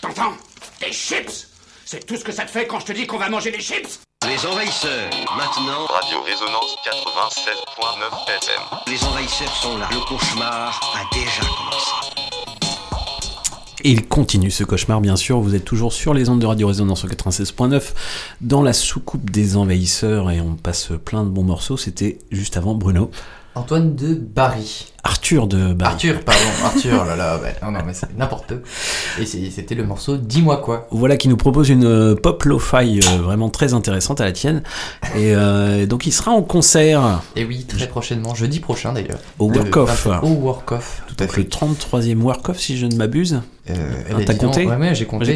T'entends 0.02 0.34
Des 0.81 0.91
chips 0.91 1.48
C'est 1.86 2.03
tout 2.07 2.18
ce 2.18 2.23
que 2.23 2.31
ça 2.31 2.45
te 2.45 2.49
fait 2.49 2.65
quand 2.65 2.80
je 2.80 2.86
te 2.88 2.91
dis 2.91 3.06
qu'on 3.06 3.19
va 3.19 3.30
manger 3.30 3.52
des 3.52 3.60
chips 3.60 3.99
Les 4.27 4.44
envahisseurs, 4.48 5.11
maintenant. 5.38 5.86
Radio 5.86 6.23
Résonance 6.23 6.76
87.9 6.84 8.36
FM. 8.38 8.61
Les 8.88 9.03
envahisseurs 9.03 9.56
sont 9.56 9.77
là. 9.77 9.88
Le 9.91 9.99
cauchemar 10.07 10.81
a 10.95 11.15
déjà 11.15 11.41
commencé. 11.41 11.91
Et 13.84 13.91
il 13.91 14.07
continue 14.07 14.49
ce 14.49 14.64
cauchemar, 14.64 15.02
bien 15.02 15.15
sûr. 15.18 15.40
Vous 15.40 15.53
êtes 15.53 15.65
toujours 15.65 15.94
sur 15.94 16.15
les 16.15 16.30
ondes 16.30 16.40
de 16.41 16.48
Radio 16.48 16.68
Résonance 16.68 17.06
au 17.06 17.07
96.9 17.07 17.94
dans 18.41 18.64
la 18.64 18.73
soucoupe 18.73 19.30
des 19.30 19.56
envahisseurs 19.56 20.31
et 20.31 20.41
on 20.41 20.56
passe 20.56 20.90
plein 21.06 21.23
de 21.23 21.30
bons 21.30 21.44
morceaux. 21.44 21.77
C'était 21.77 22.18
juste 22.31 22.57
avant 22.57 22.73
Bruno. 22.73 23.11
Antoine 23.60 23.94
de 23.94 24.14
Barry. 24.14 24.86
Arthur 25.03 25.45
de 25.45 25.73
Barry. 25.73 25.91
Arthur, 25.94 26.22
pardon, 26.23 26.40
Arthur, 26.64 27.03
là 27.03 27.18
là, 27.18 27.38
ouais. 27.41 27.53
non, 27.61 27.72
non, 27.72 27.80
mais 27.86 27.94
c'est 27.94 28.18
n'importe 28.18 28.48
quoi. 28.48 28.57
Et 29.22 29.26
c'était 29.26 29.76
le 29.76 29.84
morceau 29.84 30.15
Dis-moi 30.15 30.57
quoi. 30.57 30.88
Voilà 30.91 31.18
qui 31.18 31.27
nous 31.27 31.36
propose 31.36 31.68
une 31.69 31.84
euh, 31.84 32.15
pop 32.15 32.41
lo-fi 32.45 33.02
euh, 33.02 33.18
vraiment 33.22 33.49
très 33.49 33.73
intéressante 33.73 34.22
à 34.22 34.26
la 34.26 34.31
tienne. 34.31 34.64
Et 35.15 35.36
euh, 35.36 35.86
donc 35.86 36.07
il 36.07 36.14
sera 36.14 36.31
en 36.31 36.41
concert 36.41 37.22
Et 37.36 37.44
oui, 37.44 37.65
très 37.65 37.88
prochainement, 37.88 38.34
jeudi 38.34 38.61
prochain 38.61 38.94
d'ailleurs. 38.94 39.19
au 39.40 39.52
Work 39.52 39.76
Off. 39.76 40.07
20 40.07 40.19
Au 40.22 40.27
Work 40.30 40.72
Off, 40.72 41.02
à 41.21 41.25
Donc 41.27 41.35
fait. 41.35 41.41
le 41.41 41.47
33e 41.47 42.17
Work 42.21 42.49
Off 42.49 42.59
si 42.59 42.77
je 42.77 42.85
ne 42.85 42.95
m'abuse. 42.95 43.41
Euh, 43.69 43.75
Ah, 44.09 44.13
T'as 44.25 44.33
compté 44.33 44.65
Ouais, 44.65 44.75
ouais, 44.75 44.95
j'ai 44.95 45.05
compté. 45.05 45.35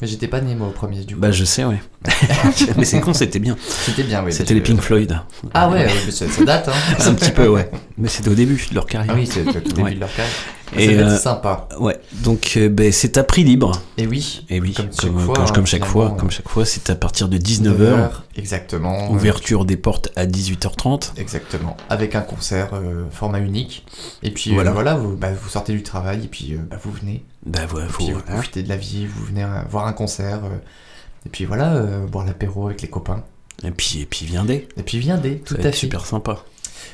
Mais 0.00 0.06
j'étais 0.06 0.28
pas 0.28 0.40
né 0.40 0.54
moi 0.54 0.68
au 0.68 0.70
premier 0.70 1.04
du 1.04 1.14
coup. 1.14 1.20
Bah 1.20 1.30
je 1.30 1.44
sais 1.44 1.64
ouais. 1.64 1.80
Mais 2.76 2.84
c'est 2.84 3.00
con, 3.00 3.12
c'était 3.12 3.38
bien. 3.38 3.56
C'était 3.84 4.02
bien, 4.04 4.22
oui. 4.24 4.32
C'était 4.32 4.54
les 4.54 4.60
Pink 4.60 4.80
Floyd. 4.80 5.18
Ah 5.52 5.68
ouais, 5.68 5.84
ouais, 5.86 6.10
ça, 6.10 6.28
ça 6.28 6.44
date, 6.44 6.68
hein. 6.68 6.72
un 7.06 7.14
petit 7.14 7.30
peu 7.32 7.48
ouais. 7.48 7.70
Mais 7.98 8.08
c'était 8.08 8.30
au 8.30 8.34
début 8.34 8.54
de 8.70 8.74
leur 8.74 8.86
carrière. 8.86 9.12
Ah 9.14 9.18
oui, 9.18 9.26
c'est 9.30 9.40
au 9.40 9.52
début 9.52 9.82
Ouais. 9.82 9.94
de 9.94 10.00
leur 10.00 10.08
carrière. 10.14 10.32
Ça 10.74 10.80
Et 10.80 10.98
euh, 10.98 11.16
sympa. 11.16 11.68
Ouais, 11.78 11.96
donc 12.24 12.54
euh, 12.56 12.68
ben, 12.68 12.90
c'est 12.92 13.18
à 13.18 13.24
prix 13.24 13.44
libre. 13.44 13.80
Et 13.98 14.06
oui. 14.06 14.44
Et 14.50 14.60
oui, 14.60 14.72
Comme 14.72 14.86
comme, 14.86 14.94
chaque 14.96 15.10
comme, 15.12 15.20
fois, 15.20 15.34
comme 15.34 15.44
hein, 15.44 15.64
chaque 15.66 15.84
finalement, 15.84 16.08
fois, 16.08 16.16
comme 16.18 16.30
chaque 16.30 16.48
fois, 16.48 16.64
c'est 16.64 16.90
à 16.90 16.94
partir 16.96 17.28
de 17.28 17.38
19h. 17.38 18.08
19h, 18.36 18.40
exactement. 18.40 19.10
Ouverture 19.10 19.64
des 19.64 19.76
portes 19.76 20.10
à 20.16 20.26
18h30. 20.26 21.12
Exactement. 21.18 21.76
Avec 21.88 22.14
un 22.14 22.20
concert 22.22 22.70
euh, 22.74 23.04
format 23.10 23.40
unique. 23.40 23.86
Et 24.22 24.30
puis 24.30 24.52
Voilà. 24.54 24.72
voilà, 24.72 24.94
voilà 24.94 25.08
vous, 25.10 25.16
bah, 25.16 25.32
vous 25.32 25.48
sortez 25.48 25.72
du 25.72 25.82
travail 25.82 26.24
et 26.24 26.28
puis 26.28 26.54
euh, 26.54 26.58
bah, 26.70 26.76
vous 26.82 26.92
venez. 26.92 27.24
Bah 27.44 27.60
Et 27.64 27.68
faut, 27.68 27.76
puis 27.98 28.06
vous 28.06 28.12
voilà. 28.20 28.34
profitez 28.34 28.62
de 28.62 28.68
la 28.68 28.76
vie, 28.76 29.06
vous 29.06 29.24
venez 29.24 29.44
euh, 29.44 29.62
voir 29.70 29.86
un 29.86 29.92
concert. 29.92 30.44
euh, 30.44 30.56
et 31.24 31.28
puis 31.28 31.44
voilà, 31.44 31.74
euh, 31.74 32.06
boire 32.06 32.24
l'apéro 32.24 32.66
avec 32.66 32.82
les 32.82 32.88
copains. 32.88 33.24
Et 33.64 33.70
puis, 33.70 34.00
et 34.02 34.06
puis 34.06 34.26
viendez. 34.26 34.68
Et 34.76 34.82
puis 34.82 34.98
viendez, 34.98 35.38
tout 35.40 35.54
à 35.58 35.62
fait. 35.62 35.72
super 35.72 36.04
sympa. 36.06 36.44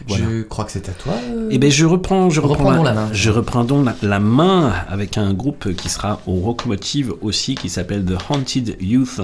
Voilà. 0.08 0.24
Je 0.30 0.42
crois 0.42 0.64
que 0.64 0.72
c'est 0.72 0.88
à 0.88 0.92
toi. 0.92 1.14
euh, 1.32 1.48
Et 1.50 1.58
ben 1.58 1.70
je 1.70 1.84
reprends, 1.86 2.30
je 2.30 2.40
reprends 2.40 2.64
Reprends 2.64 2.76
donc 2.76 2.84
la 2.84 2.92
main. 2.94 3.08
Je 3.12 3.30
reprends 3.30 3.64
donc 3.64 3.84
la, 3.86 3.94
la 4.02 4.20
main 4.20 4.72
avec 4.88 5.18
un 5.18 5.32
groupe 5.32 5.74
qui 5.74 5.88
sera 5.88 6.20
au 6.26 6.34
Rockmotive 6.34 7.14
aussi, 7.22 7.54
qui 7.54 7.68
s'appelle 7.68 8.04
The 8.04 8.18
Haunted 8.30 8.76
Youth, 8.80 9.20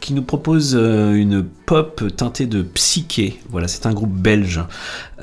qui 0.00 0.14
nous 0.14 0.22
propose 0.22 0.76
euh, 0.78 1.12
une 1.14 1.42
pop 1.44 2.02
teintée 2.16 2.46
de 2.46 2.62
psyché. 2.62 3.40
Voilà, 3.50 3.68
c'est 3.68 3.86
un 3.86 3.92
groupe 3.92 4.12
belge. 4.12 4.60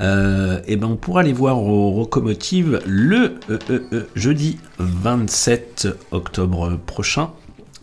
Euh, 0.00 0.60
et 0.66 0.76
ben 0.76 0.88
on 0.88 0.96
pourra 0.96 1.22
les 1.22 1.32
voir 1.32 1.58
au 1.62 1.90
Rockmotive 1.92 2.80
le 2.86 3.34
euh, 3.50 4.04
jeudi 4.14 4.58
27 4.78 5.88
octobre 6.10 6.78
prochain. 6.86 7.30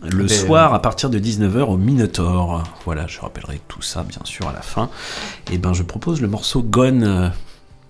Le 0.04 0.24
Ben, 0.24 0.28
soir 0.28 0.74
à 0.74 0.82
partir 0.82 1.08
de 1.10 1.18
19h 1.18 1.60
au 1.62 1.76
Minotaur. 1.76 2.62
Voilà, 2.84 3.06
je 3.06 3.20
rappellerai 3.20 3.60
tout 3.68 3.82
ça 3.82 4.02
bien 4.02 4.20
sûr 4.24 4.48
à 4.48 4.52
la 4.52 4.60
fin. 4.62 4.90
Et 5.50 5.58
ben 5.58 5.72
je 5.72 5.82
propose 5.82 6.20
le 6.20 6.28
morceau 6.28 6.62
Gone, 6.62 7.02
euh, 7.04 7.28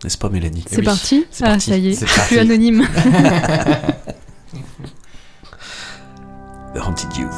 n'est-ce 0.04 0.18
pas 0.18 0.28
Mélanie? 0.28 0.64
C'est 0.68 0.82
parti 0.82 1.26
Ah, 1.42 1.46
parti. 1.50 1.70
ça 1.70 1.76
y 1.76 1.88
est, 1.88 1.94
C'est 1.94 2.06
je 2.06 2.20
suis 2.20 2.38
anonyme. 2.38 2.86
The 6.74 6.78
Haunted 6.86 7.16
Youth. 7.16 7.30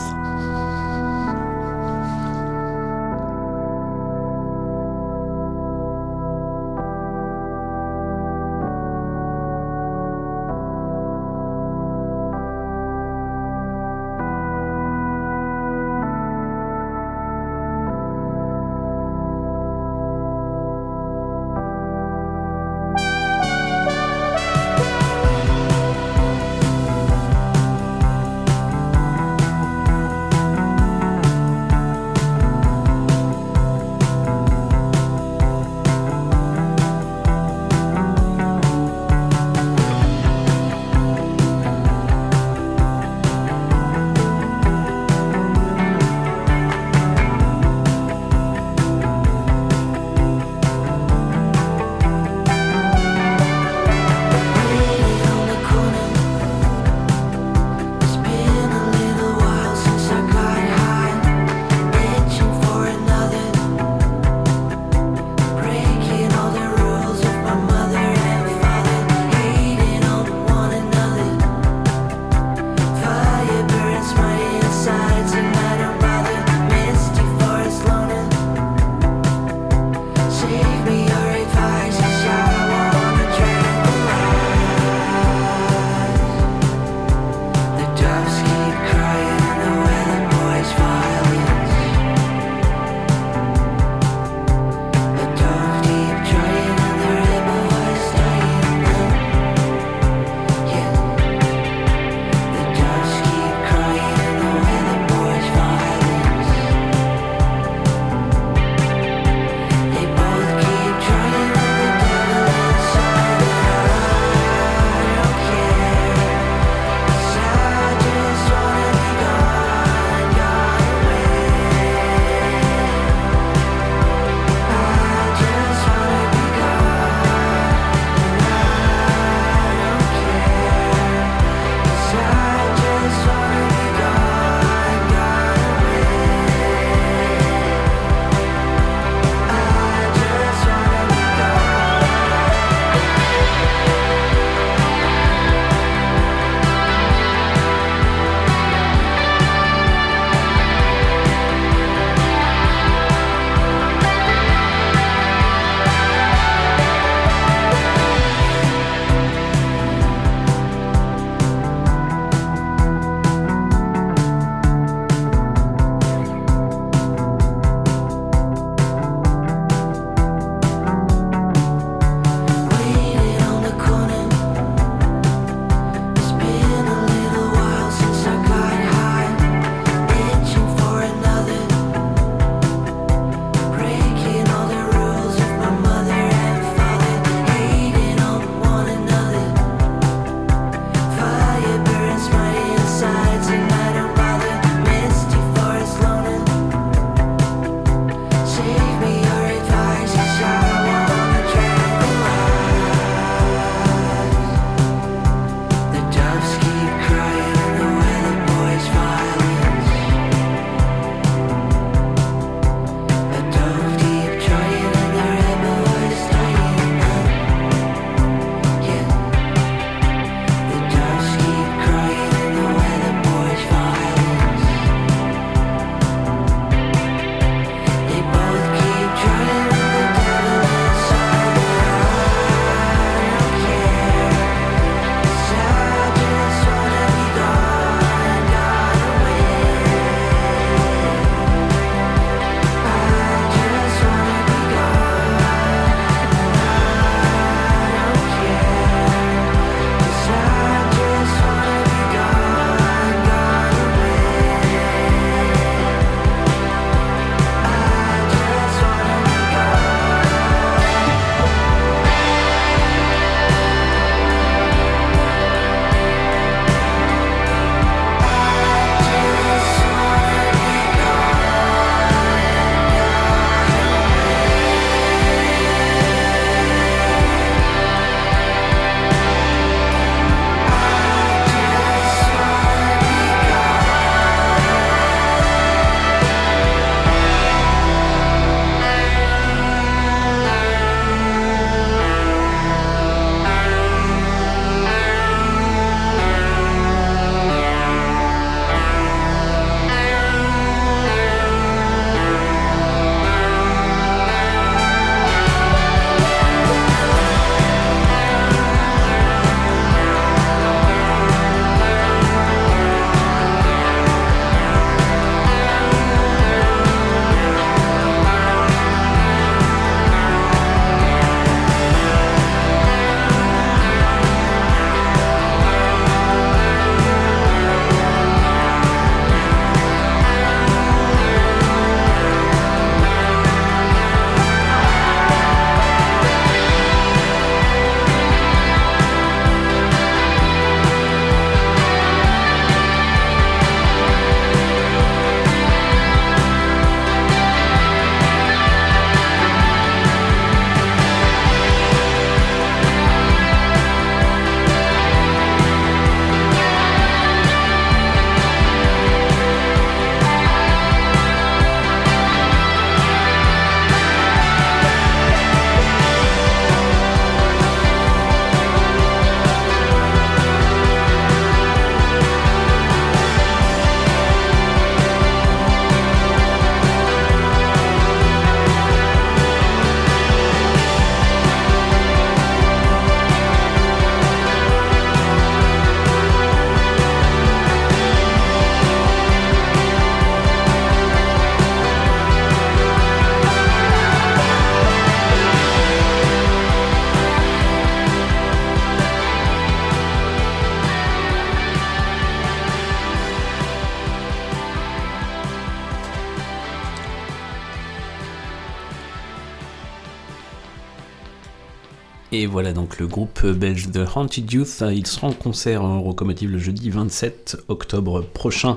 Et 412.39 412.45
voilà 412.45 412.75
donc 412.75 412.99
le 412.99 413.07
groupe 413.07 413.47
belge 413.47 413.91
The 413.91 414.01
Haunted 414.15 414.53
Youth. 414.53 414.85
Il 414.93 415.07
sera 415.07 415.29
en 415.29 415.33
concert 415.33 415.83
en 415.83 416.03
Rocomotive 416.03 416.51
le 416.51 416.59
jeudi 416.59 416.91
27 416.91 417.57
octobre 417.69 418.21
prochain 418.21 418.77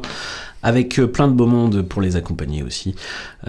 avec 0.64 0.98
euh, 0.98 1.08
plein 1.08 1.28
de 1.28 1.34
beau 1.34 1.46
monde 1.46 1.82
pour 1.82 2.02
les 2.02 2.16
accompagner 2.16 2.64
aussi. 2.64 2.96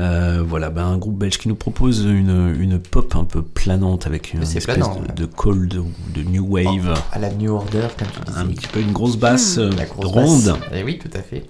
Euh, 0.00 0.42
voilà, 0.44 0.70
ben, 0.70 0.84
un 0.84 0.98
groupe 0.98 1.16
belge 1.16 1.38
qui 1.38 1.46
nous 1.46 1.54
propose 1.54 2.00
une, 2.04 2.56
une 2.58 2.80
pop 2.80 3.14
un 3.14 3.22
peu 3.22 3.40
planante 3.42 4.08
avec 4.08 4.34
une 4.34 4.42
espèce 4.42 4.64
planant, 4.64 5.00
de, 5.14 5.26
cold 5.26 5.76
ou 5.76 5.86
de 6.12 6.22
new 6.24 6.44
wave. 6.44 6.92
À 7.12 7.20
la 7.20 7.30
New 7.30 7.52
Order, 7.52 7.86
comme 7.96 8.08
tu 8.08 8.20
disais. 8.26 8.36
Un 8.36 8.46
petit 8.46 8.66
peu 8.66 8.80
une 8.80 8.90
grosse 8.90 9.16
basse 9.16 9.58
Hmm, 9.58 9.60
euh, 9.60 9.70
la 9.76 9.84
grosse 9.84 10.06
ronde. 10.06 10.44
basse. 10.44 10.58
Eh 10.74 10.82
oui, 10.82 10.98
tout 10.98 11.16
à 11.16 11.22
fait. 11.22 11.46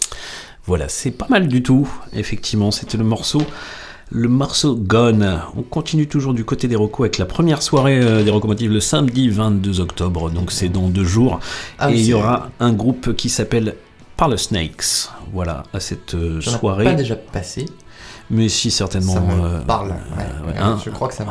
Voilà, 0.66 0.90
c'est 0.90 1.12
pas 1.12 1.28
mal 1.30 1.48
du 1.48 1.62
tout. 1.62 1.88
Effectivement, 2.12 2.70
c'était 2.70 2.98
le 2.98 3.04
morceau. 3.04 3.40
Le 4.12 4.28
morceau 4.28 4.74
Gone. 4.74 5.40
On 5.56 5.62
continue 5.62 6.08
toujours 6.08 6.34
du 6.34 6.44
côté 6.44 6.66
des 6.66 6.74
recos 6.74 7.04
avec 7.04 7.18
la 7.18 7.26
première 7.26 7.62
soirée 7.62 8.00
euh, 8.00 8.24
des 8.24 8.32
locomotives 8.32 8.72
le 8.72 8.80
samedi 8.80 9.28
22 9.28 9.78
octobre, 9.78 10.30
donc 10.30 10.50
c'est 10.50 10.68
dans 10.68 10.88
deux 10.88 11.04
jours. 11.04 11.38
Ah 11.78 11.92
Et 11.92 11.94
il 11.94 12.06
y 12.06 12.12
aura 12.12 12.50
un 12.58 12.72
groupe 12.72 13.14
qui 13.14 13.28
s'appelle 13.28 13.76
Parle 14.16 14.36
Snakes. 14.36 15.10
Voilà, 15.32 15.62
à 15.72 15.78
cette 15.78 16.14
euh, 16.14 16.40
soirée. 16.40 16.86
pas 16.86 16.94
déjà 16.94 17.14
passé. 17.14 17.66
Mais 18.30 18.48
si, 18.48 18.70
certainement. 18.70 19.14
Ça 19.14 19.20
me 19.20 19.32
euh, 19.44 19.60
parle. 19.60 19.90
euh, 19.90 20.16
ouais. 20.46 20.54
Euh, 20.56 20.62
hein. 20.62 20.78
Je 20.84 20.90
crois 20.90 21.08
que 21.08 21.14
ça 21.14 21.24
me 21.24 21.30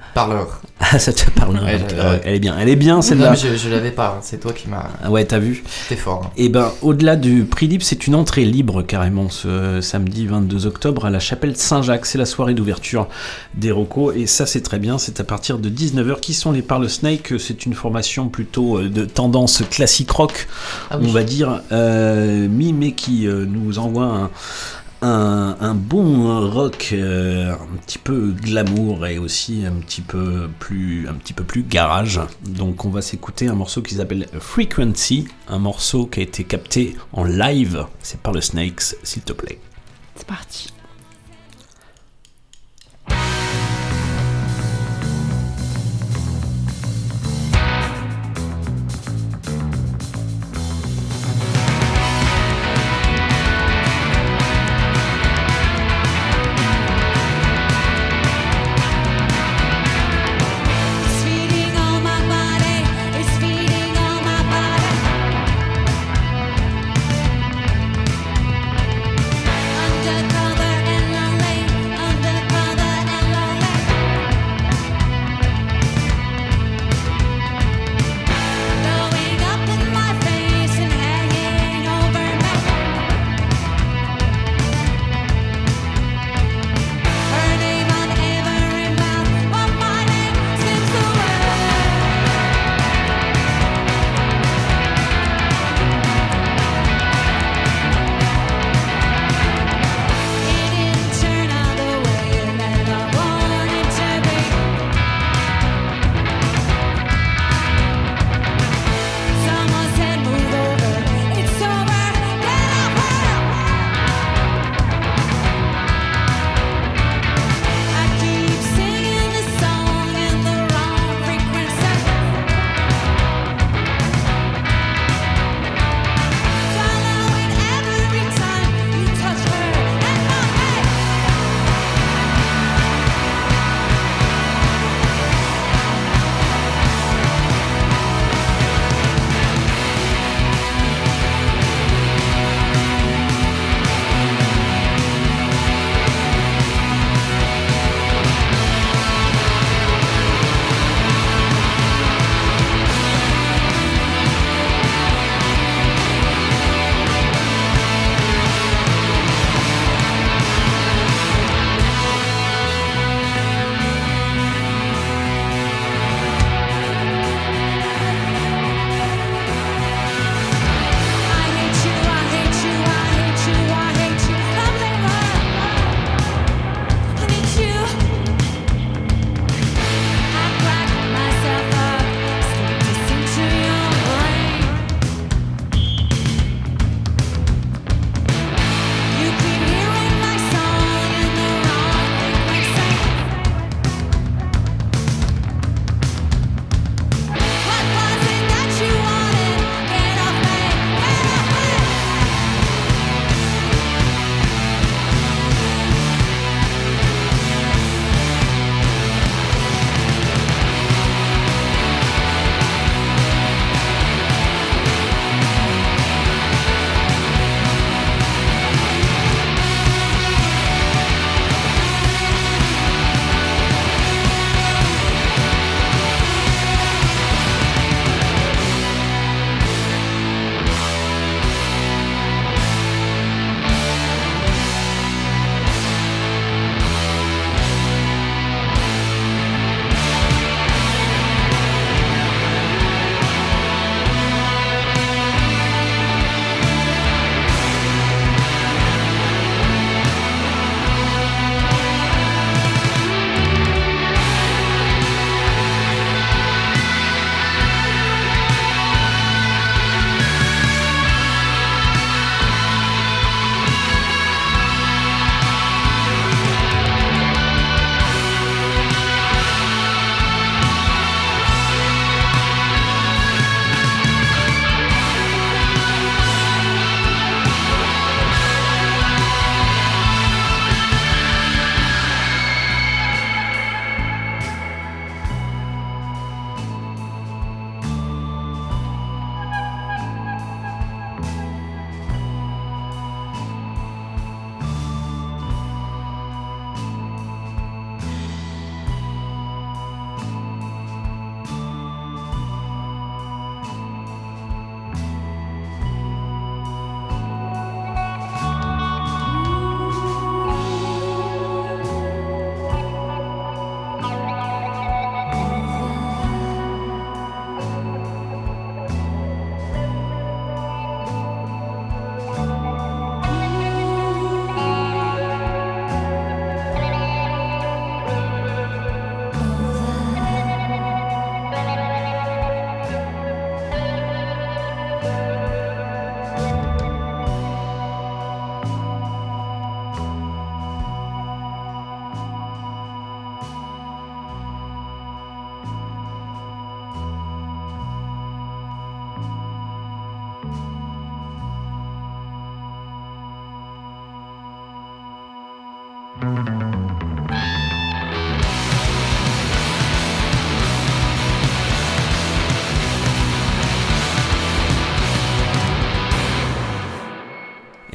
parleur. 0.14 0.60
Ah, 0.80 0.98
ça 0.98 1.12
te 1.12 1.30
parle. 1.30 1.56
Ouais, 1.56 1.74
hein. 1.74 2.10
ouais, 2.12 2.20
Elle 2.24 2.34
est 2.36 2.38
bien, 2.40 2.56
elle 2.58 2.68
est 2.70 2.76
bien 2.76 3.02
celle-là. 3.02 3.34
Je, 3.34 3.54
je 3.56 3.68
l'avais 3.68 3.90
pas. 3.90 4.14
hein. 4.16 4.20
C'est 4.22 4.40
toi 4.40 4.52
qui 4.52 4.68
m'as. 4.68 4.84
Ah 5.04 5.10
ouais, 5.10 5.24
t'as 5.26 5.38
vu 5.38 5.62
T'es 5.88 5.96
fort. 5.96 6.22
hein. 6.26 6.30
Et 6.38 6.48
ben, 6.48 6.72
au-delà 6.82 7.16
du 7.16 7.44
prix 7.44 7.66
libre, 7.68 7.84
c'est 7.84 8.06
une 8.06 8.14
entrée 8.14 8.44
libre 8.46 8.82
carrément 8.82 9.28
ce 9.28 9.80
samedi 9.82 10.26
22 10.26 10.66
octobre 10.66 11.04
à 11.04 11.10
la 11.10 11.20
chapelle 11.20 11.54
Saint-Jacques. 11.56 12.06
C'est 12.06 12.18
la 12.18 12.26
soirée 12.26 12.54
d'ouverture 12.54 13.06
des 13.54 13.70
Rocos 13.70 14.12
et 14.12 14.26
ça 14.26 14.46
c'est 14.46 14.62
très 14.62 14.78
bien. 14.78 14.96
C'est 14.98 15.20
à 15.20 15.24
partir 15.24 15.58
de 15.58 15.68
19h. 15.68 16.20
Qui 16.20 16.32
sont 16.34 16.50
les 16.52 16.62
Parle 16.62 16.88
Snake? 16.88 17.34
C'est 17.38 17.66
une 17.66 17.74
formation 17.74 18.28
plutôt 18.28 18.78
euh, 18.78 18.88
de 18.88 19.04
tendance 19.04 19.62
classique 19.70 20.10
rock, 20.10 20.48
Ah 20.90 20.96
oui. 20.98 21.06
on 21.08 21.12
va 21.12 21.22
dire, 21.24 21.60
euh, 21.72 22.48
mais 22.50 22.92
qui 22.92 23.26
euh, 23.26 23.44
nous 23.46 23.78
envoie 23.78 24.04
un. 24.04 24.30
Un, 25.02 25.74
bon 25.74 26.50
rock 26.50 26.90
euh, 26.92 27.52
un 27.54 27.76
petit 27.78 27.98
peu 27.98 28.32
glamour 28.32 29.06
et 29.06 29.18
aussi 29.18 29.64
un 29.64 29.80
petit 29.80 30.02
peu 30.02 30.48
plus 30.58 31.08
un 31.08 31.14
petit 31.14 31.32
peu 31.32 31.44
plus 31.44 31.62
garage. 31.62 32.20
Donc 32.46 32.84
on 32.84 32.90
va 32.90 33.00
s'écouter 33.00 33.48
un 33.48 33.54
morceau 33.54 33.80
qui 33.82 33.94
s'appelle 33.94 34.26
Frequency 34.38 35.28
un 35.48 35.58
morceau 35.58 36.06
qui 36.06 36.20
a 36.20 36.22
été 36.22 36.44
capté 36.44 36.96
en 37.12 37.24
live. 37.24 37.86
C'est 38.00 38.20
par 38.20 38.32
le 38.32 38.40
Snakes 38.40 38.96
s'il 39.02 39.22
te 39.22 39.32
plaît. 39.32 39.58
C'est 40.16 40.26
parti. 40.26 40.72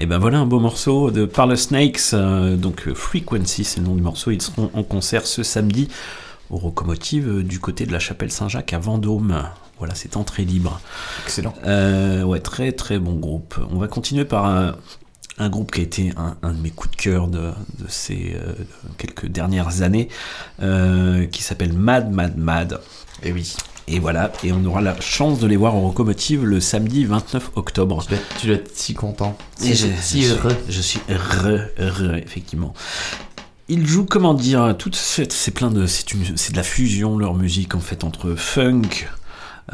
Et 0.05 0.07
ben 0.07 0.19
voilà 0.19 0.37
un 0.37 0.45
beau 0.45 0.59
morceau 0.59 1.09
de 1.09 1.25
Parlor 1.25 1.57
Snakes, 1.57 2.13
euh, 2.13 2.55
donc 2.57 2.87
euh, 2.87 2.93
Frequency, 2.93 3.63
c'est 3.63 3.79
le 3.79 3.87
nom 3.87 3.95
du 3.95 4.03
morceau. 4.03 4.29
Ils 4.29 4.39
seront 4.39 4.69
en 4.75 4.83
concert 4.83 5.25
ce 5.25 5.41
samedi 5.41 5.87
au 6.51 6.59
Locomotive 6.61 7.27
euh, 7.27 7.43
du 7.43 7.59
côté 7.59 7.87
de 7.87 7.91
la 7.91 7.97
chapelle 7.97 8.29
Saint-Jacques 8.31 8.71
à 8.73 8.77
Vendôme. 8.77 9.49
Voilà, 9.79 9.95
c'est 9.95 10.15
entrée 10.15 10.45
libre. 10.45 10.79
Excellent. 11.23 11.55
Euh, 11.65 12.21
ouais, 12.21 12.39
très 12.39 12.71
très 12.71 12.99
bon 12.99 13.13
groupe. 13.13 13.55
On 13.71 13.79
va 13.79 13.87
continuer 13.87 14.25
par 14.25 14.45
un, 14.45 14.75
un 15.39 15.49
groupe 15.49 15.71
qui 15.71 15.79
a 15.79 15.83
été 15.83 16.13
un, 16.17 16.37
un 16.43 16.53
de 16.53 16.61
mes 16.61 16.69
coups 16.69 16.95
de 16.95 17.01
cœur 17.01 17.27
de, 17.27 17.39
de 17.79 17.87
ces 17.87 18.35
euh, 18.35 18.53
quelques 18.99 19.25
dernières 19.25 19.81
années, 19.81 20.09
qui 21.31 21.41
s'appelle 21.41 21.73
Mad 21.73 22.11
Mad 22.11 22.37
Mad. 22.37 22.79
Et 23.23 23.31
oui. 23.31 23.55
Et 23.87 23.99
voilà, 23.99 24.31
et 24.43 24.51
on 24.51 24.65
aura 24.65 24.81
la 24.81 24.99
chance 24.99 25.39
de 25.39 25.45
les 25.45 25.55
voir 25.57 25.75
au 25.77 25.81
Locomotive 25.87 26.43
le 26.43 26.59
samedi 26.59 27.05
29 27.05 27.51
octobre. 27.55 28.01
Tu 28.03 28.09
dois, 28.09 28.17
être- 28.17 28.37
tu 28.39 28.47
dois 28.47 28.55
être 28.55 28.75
si 28.75 28.93
content. 28.95 29.37
Et 29.63 29.75
je, 29.75 29.87
si 30.01 30.25
heureux. 30.25 30.55
Je 30.67 30.81
suis 30.81 30.99
heureux, 31.07 31.61
heureux, 31.77 32.15
effectivement. 32.17 32.73
Ils 33.67 33.85
jouent, 33.85 34.05
comment 34.05 34.33
dire, 34.33 34.75
toute 34.77 34.95
cette, 34.95 35.33
c'est 35.33 35.51
plein 35.51 35.69
de, 35.69 35.85
c'est 35.85 36.13
une, 36.13 36.35
c'est 36.35 36.51
de 36.51 36.57
la 36.57 36.63
fusion 36.63 37.17
leur 37.17 37.35
musique 37.35 37.75
en 37.75 37.79
fait 37.79 38.03
entre 38.03 38.33
funk, 38.35 39.07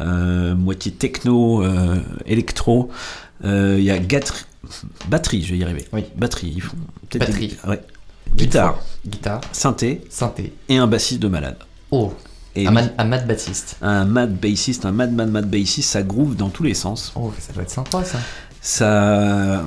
euh, 0.00 0.54
moitié 0.54 0.92
techno, 0.92 1.62
euh, 1.62 1.96
électro. 2.26 2.90
Euh, 3.44 3.76
Il 3.78 3.84
y 3.84 3.90
a 3.90 3.98
batterie, 5.08 5.42
je 5.42 5.52
vais 5.52 5.58
y 5.58 5.64
arriver. 5.64 5.86
Oui. 5.92 6.04
Batterie, 6.16 6.52
ils 6.56 6.62
font 6.62 6.76
des- 7.10 7.18
Batterie. 7.18 7.56
ouais. 7.66 7.80
Guitare, 8.36 8.78
Guitare. 9.06 9.40
synthé, 9.52 10.00
Synthé. 10.08 10.52
et 10.70 10.76
un 10.78 10.86
bassiste 10.86 11.20
de 11.20 11.28
malade. 11.28 11.56
Oh. 11.90 12.14
Et 12.54 12.66
un, 12.66 12.70
mad, 12.70 12.92
un 12.98 13.04
mad 13.04 13.26
Baptiste. 13.26 13.76
un 13.80 14.04
mad 14.04 14.34
bassiste, 14.38 14.84
un 14.84 14.92
mad 14.92 15.12
mad 15.12 15.30
mad 15.30 15.48
bassiste, 15.50 15.90
ça 15.90 16.02
groove 16.02 16.36
dans 16.36 16.50
tous 16.50 16.62
les 16.64 16.74
sens. 16.74 17.12
Oh, 17.16 17.32
ça 17.38 17.52
doit 17.54 17.62
être 17.62 17.70
sympa 17.70 18.04
ça. 18.04 18.18
Ça, 18.60 19.64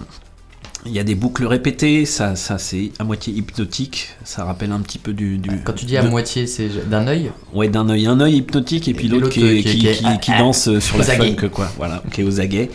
il 0.85 0.91
y 0.91 0.99
a 0.99 1.03
des 1.03 1.15
boucles 1.15 1.45
répétées, 1.47 2.05
ça, 2.05 2.35
ça 2.35 2.57
c'est 2.59 2.91
à 2.99 3.03
moitié 3.03 3.33
hypnotique, 3.33 4.09
ça 4.23 4.45
rappelle 4.45 4.71
un 4.71 4.79
petit 4.81 4.99
peu 4.99 5.13
du. 5.13 5.37
du 5.37 5.49
Quand 5.63 5.73
tu 5.73 5.85
dis 5.85 5.97
à 5.97 6.03
de- 6.03 6.09
moitié, 6.09 6.45
c'est 6.47 6.69
d'un 6.89 7.07
œil. 7.07 7.31
Ouais, 7.53 7.67
d'un 7.69 7.89
œil, 7.89 8.05
un 8.07 8.19
œil 8.19 8.37
hypnotique 8.37 8.87
et 8.87 8.93
puis 8.93 9.07
Et 9.07 9.09
l'autre 9.09 9.23
l'autre 9.25 9.33
qui, 9.33 9.41
qui 9.41 9.47
est- 9.47 9.63
qui, 9.63 9.77
qui 9.79 9.87
est- 9.87 10.19
qui- 10.19 10.31
ah, 10.31 10.35
ah, 10.35 10.39
danse 10.39 10.67
euh, 10.67 10.79
sur 10.79 10.97
la 10.99 11.09
aguets. 11.09 11.35
funk, 11.35 11.49
quoi. 11.49 11.69
Voilà, 11.77 12.03
qui 12.11 12.21
est 12.21 12.23
aux 12.23 12.39
aguets. 12.39 12.69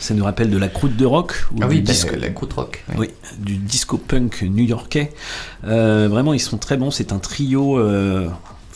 Ça 0.00 0.12
nous 0.14 0.24
rappelle 0.24 0.50
de 0.50 0.58
la 0.58 0.68
croûte 0.68 0.96
de 0.96 1.06
rock 1.06 1.46
ou 1.52 1.58
Ah 1.62 1.66
du 1.68 1.76
oui, 1.76 1.82
disco. 1.82 2.16
la 2.20 2.30
croûte 2.30 2.52
rock. 2.54 2.84
oui. 2.98 3.06
Oui, 3.06 3.08
du 3.38 3.56
disco 3.56 3.96
punk 3.96 4.42
new-yorkais. 4.42 5.12
Euh, 5.64 6.08
vraiment, 6.10 6.32
ils 6.34 6.40
sont 6.40 6.58
très 6.58 6.76
bons. 6.76 6.90
C'est 6.90 7.12
un 7.12 7.18
trio 7.20 7.78
euh, 7.78 8.28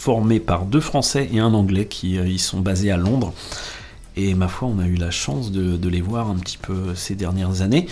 formé 0.06 0.38
par 0.38 0.66
deux 0.66 0.78
Français 0.78 1.28
et 1.32 1.40
un 1.40 1.52
Anglais 1.52 1.86
qui 1.86 2.16
euh, 2.16 2.28
ils 2.28 2.38
sont 2.38 2.60
basés 2.60 2.92
à 2.92 2.96
Londres. 2.96 3.34
Et 4.14 4.34
ma 4.34 4.46
foi, 4.46 4.68
on 4.68 4.78
a 4.78 4.86
eu 4.86 4.94
la 4.94 5.10
chance 5.10 5.50
de, 5.50 5.76
de 5.76 5.88
les 5.88 6.00
voir 6.00 6.30
un 6.30 6.36
petit 6.36 6.58
peu 6.58 6.94
ces 6.94 7.16
dernières 7.16 7.60
années. 7.60 7.88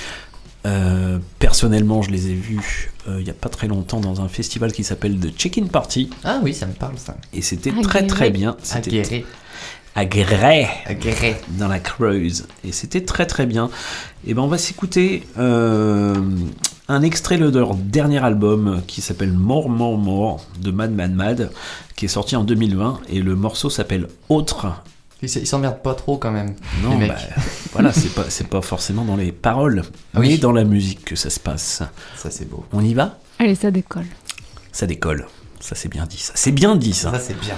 Euh, 0.65 1.19
personnellement, 1.41 2.03
je 2.03 2.13
les 2.13 2.29
ai 2.29 2.35
vus 2.35 2.93
euh, 3.09 3.17
il 3.19 3.25
n'y 3.25 3.31
a 3.31 3.35
pas 3.35 3.49
très 3.49 3.67
longtemps 3.67 3.99
dans 3.99 4.21
un 4.21 4.29
festival 4.29 4.73
qui 4.73 4.85
s'appelle 4.85 5.19
The 5.19 5.37
Check-in 5.37 5.67
Party. 5.67 6.09
Ah 6.23 6.39
oui, 6.41 6.55
ça 6.55 6.67
me 6.67 6.73
parle 6.73 6.99
ça. 6.99 7.17
Et 7.33 7.43
c'était 7.43 7.73
très 7.83 8.07
très 8.07 8.31
bien. 8.31 8.57
C'était 8.63 9.25
Aguerré. 9.95 10.67
Dans 11.51 11.69
la 11.69 11.79
Creuse. 11.79 12.47
Et 12.65 12.73
c'était 12.73 13.05
très 13.05 13.27
très 13.27 13.47
bien. 13.47 13.71
Et 14.27 14.35
ben 14.35 14.43
on 14.43 14.49
va 14.49 14.59
s'écouter 14.59 15.23
euh, 15.39 16.15
un 16.89 17.03
extrait 17.03 17.39
de 17.39 17.47
leur 17.59 17.75
dernier 17.75 18.23
album 18.25 18.83
qui 18.87 19.01
s'appelle 19.01 19.33
More 19.33 19.69
More 19.69 19.97
More 19.99 20.45
de 20.61 20.71
Mad 20.71 20.93
Mad 20.93 21.15
Mad 21.15 21.51
qui 21.97 22.07
est 22.07 22.09
sorti 22.09 22.35
en 22.37 22.45
2020 22.45 23.01
et 23.09 23.21
le 23.21 23.37
morceau 23.37 23.71
s'appelle 23.71 24.09
Autre. 24.29 24.67
Ils 25.23 25.29
s'emmerdent 25.47 25.81
pas 25.83 25.95
trop 25.95 26.19
quand 26.19 26.33
même. 26.33 26.55
Non, 26.83 26.91
les 26.91 26.97
mecs. 27.07 27.09
bah, 27.09 27.43
voilà, 27.73 27.93
c'est 27.93 28.13
pas, 28.13 28.25
c'est 28.29 28.49
pas 28.49 28.61
forcément 28.61 29.05
dans 29.07 29.17
les 29.17 29.33
paroles, 29.33 29.83
Ah 30.13 30.21
oui. 30.21 30.29
mais 30.31 30.39
dans 30.39 30.53
la 30.53 30.65
musique 30.65 31.03
que 31.05 31.17
ça 31.17 31.31
se 31.31 31.41
passe. 31.41 31.83
Ça 32.17 32.31
c'est 32.31 32.47
beau. 32.51 32.67
On 32.73 32.85
y 32.85 32.93
va? 32.93 33.19
Allez, 33.39 33.55
ça 33.55 33.71
décolle. 33.71 34.05
Ça 34.73 34.87
décolle. 34.87 35.27
Ça 35.61 35.75
c'est 35.77 35.89
bien 35.89 36.05
dit. 36.05 36.19
Ça 36.19 36.33
c'est 36.35 36.53
bien 36.53 36.77
dit 36.77 36.93
ça. 36.93 37.11
Ça 37.13 37.21
c'est 37.21 37.39
bien. 37.41 37.55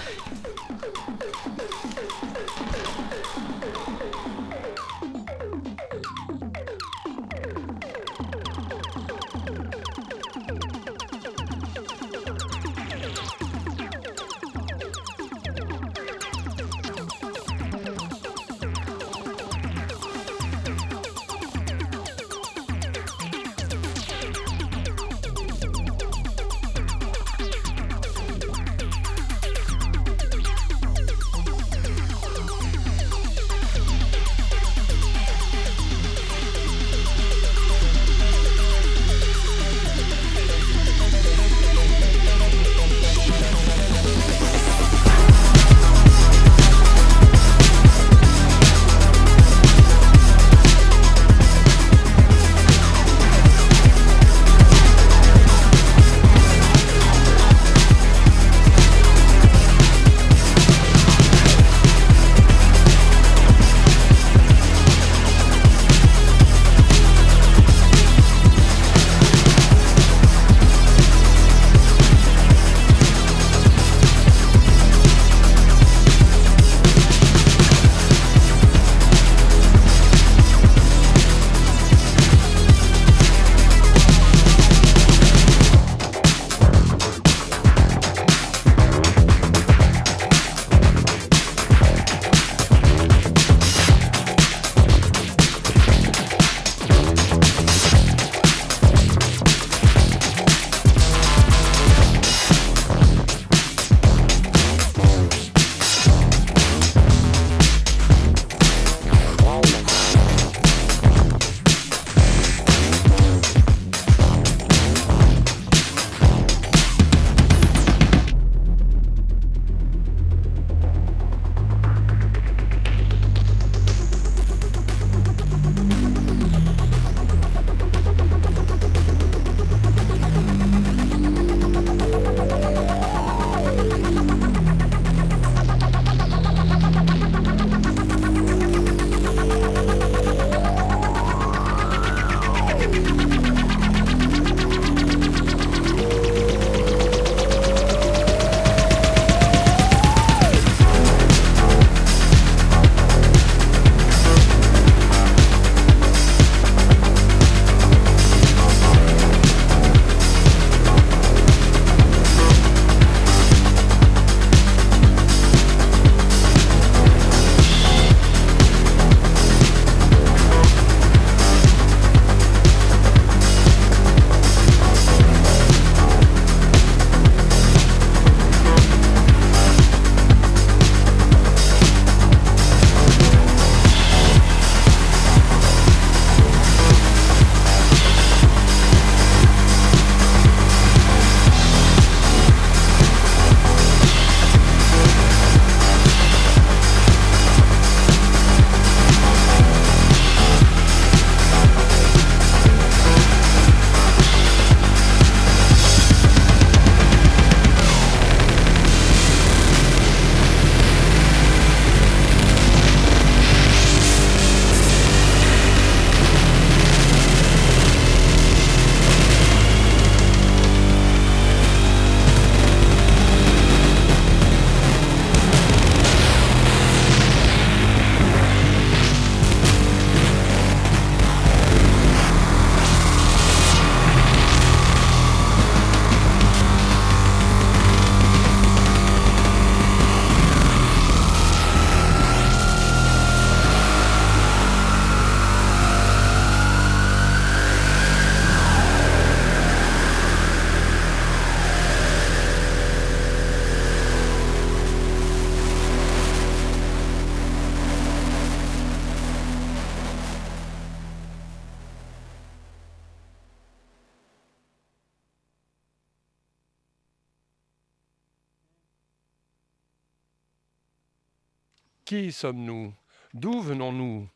Sommes-nous? 272.36 272.92
D'où 273.32 273.60
venons-nous? 273.60 274.28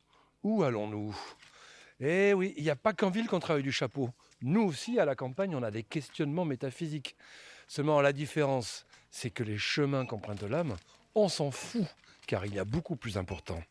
Où 0.43 0.63
allons-nous? 0.63 1.15
Eh 2.01 2.33
oui, 2.33 2.55
il 2.57 2.63
n'y 2.63 2.71
a 2.71 2.77
pas 2.77 2.95
qu'en 2.95 3.11
ville 3.11 3.27
qu'on 3.27 3.41
travaille 3.41 3.63
du 3.63 3.73
chapeau. 3.73 4.09
Nous 4.41 4.63
aussi, 4.63 4.99
à 4.99 5.05
la 5.05 5.15
campagne, 5.15 5.55
on 5.55 5.63
a 5.63 5.71
des 5.71 5.83
questionnements 5.83 6.47
métaphysiques. 6.47 7.15
Seulement, 7.69 8.01
la 8.01 8.15
différence, 8.15 8.87
c'est 9.11 9.31
que 9.31 9.43
les 9.43 9.59
chemins 9.59 10.07
qu'emprunte 10.07 10.43
l'âme, 10.43 10.77
on 11.15 11.29
s'en 11.29 11.51
fout, 11.51 11.85
car 12.27 12.47
il 12.47 12.55
y 12.55 12.59
a 12.59 12.65
beaucoup 12.65 12.97
plus 12.97 13.19
important. 13.19 13.63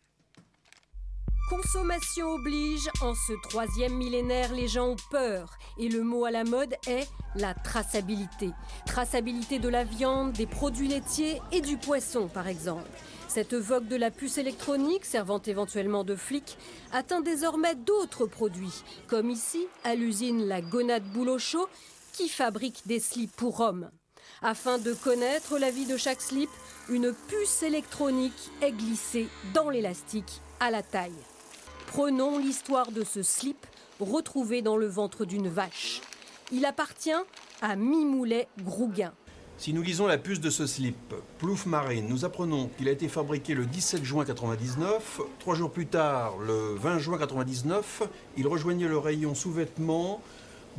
Consommation 1.50 2.34
oblige, 2.34 2.90
en 3.02 3.16
ce 3.16 3.34
troisième 3.34 3.96
millénaire, 3.96 4.54
les 4.54 4.68
gens 4.68 4.90
ont 4.90 4.96
peur. 5.10 5.58
Et 5.80 5.90
le 5.90 6.04
mot 6.04 6.26
à 6.26 6.30
la 6.30 6.44
mode 6.44 6.76
est 6.86 7.08
la 7.34 7.56
traçabilité. 7.56 8.52
Traçabilité 8.86 9.58
de 9.58 9.68
la 9.68 9.84
viande, 9.84 10.32
des 10.34 10.46
produits 10.46 10.88
laitiers 10.88 11.42
et 11.52 11.62
du 11.62 11.78
poisson, 11.78 12.28
par 12.28 12.48
exemple. 12.48 12.88
Cette 13.28 13.56
vogue 13.56 13.88
de 13.88 13.96
la 13.96 14.12
puce 14.12 14.38
électronique, 14.38 15.06
servant 15.06 15.42
éventuellement 15.42 16.04
de 16.04 16.16
flic, 16.16 16.56
atteint 16.92 17.22
désormais 17.22 17.74
d'autres 17.74 18.28
produits, 18.28 18.84
comme 19.08 19.32
ici, 19.32 19.66
à 19.84 19.96
l'usine 19.96 20.48
La 20.48 20.62
Gonade 20.62 21.12
Boulot 21.14 21.40
qui 22.14 22.30
fabrique 22.30 22.84
des 22.86 23.00
slips 23.00 23.36
pour 23.36 23.60
hommes. 23.60 23.90
Afin 24.44 24.78
de 24.78 24.94
connaître 24.94 25.58
la 25.58 25.72
vie 25.72 25.88
de 25.88 25.98
chaque 25.98 26.22
slip, 26.22 26.50
une 26.90 27.12
puce 27.28 27.64
électronique 27.64 28.52
est 28.62 28.72
glissée 28.72 29.28
dans 29.56 29.72
l'élastique 29.72 30.42
à 30.60 30.70
la 30.70 30.84
taille. 30.84 31.12
Prenons 31.92 32.38
l'histoire 32.38 32.92
de 32.92 33.04
ce 33.04 33.24
slip 33.24 33.66
retrouvé 34.00 34.62
dans 34.62 34.78
le 34.78 34.86
ventre 34.86 35.26
d'une 35.26 35.50
vache. 35.50 36.02
Il 36.52 36.64
appartient 36.66 37.10
à 37.64 37.76
Mimoulet 37.76 38.48
Grouguin. 38.62 39.12
Si 39.58 39.74
nous 39.74 39.82
lisons 39.82 40.06
la 40.06 40.20
puce 40.20 40.40
de 40.40 40.52
ce 40.52 40.68
slip, 40.68 41.16
Plouf 41.40 41.66
Marine, 41.66 42.08
nous 42.08 42.26
apprenons 42.26 42.70
qu'il 42.78 42.88
a 42.90 42.92
été 42.92 43.08
fabriqué 43.08 43.56
le 43.56 43.66
17 43.66 44.04
juin 44.04 44.24
99. 44.24 45.20
Trois 45.40 45.56
jours 45.56 45.72
plus 45.72 45.88
tard, 45.88 46.38
le 46.38 46.76
20 46.76 47.00
juin 47.00 47.18
99, 47.18 48.04
il 48.38 48.48
rejoignait 48.48 48.88
le 48.88 49.00
rayon 49.00 49.34
sous-vêtements 49.34 50.22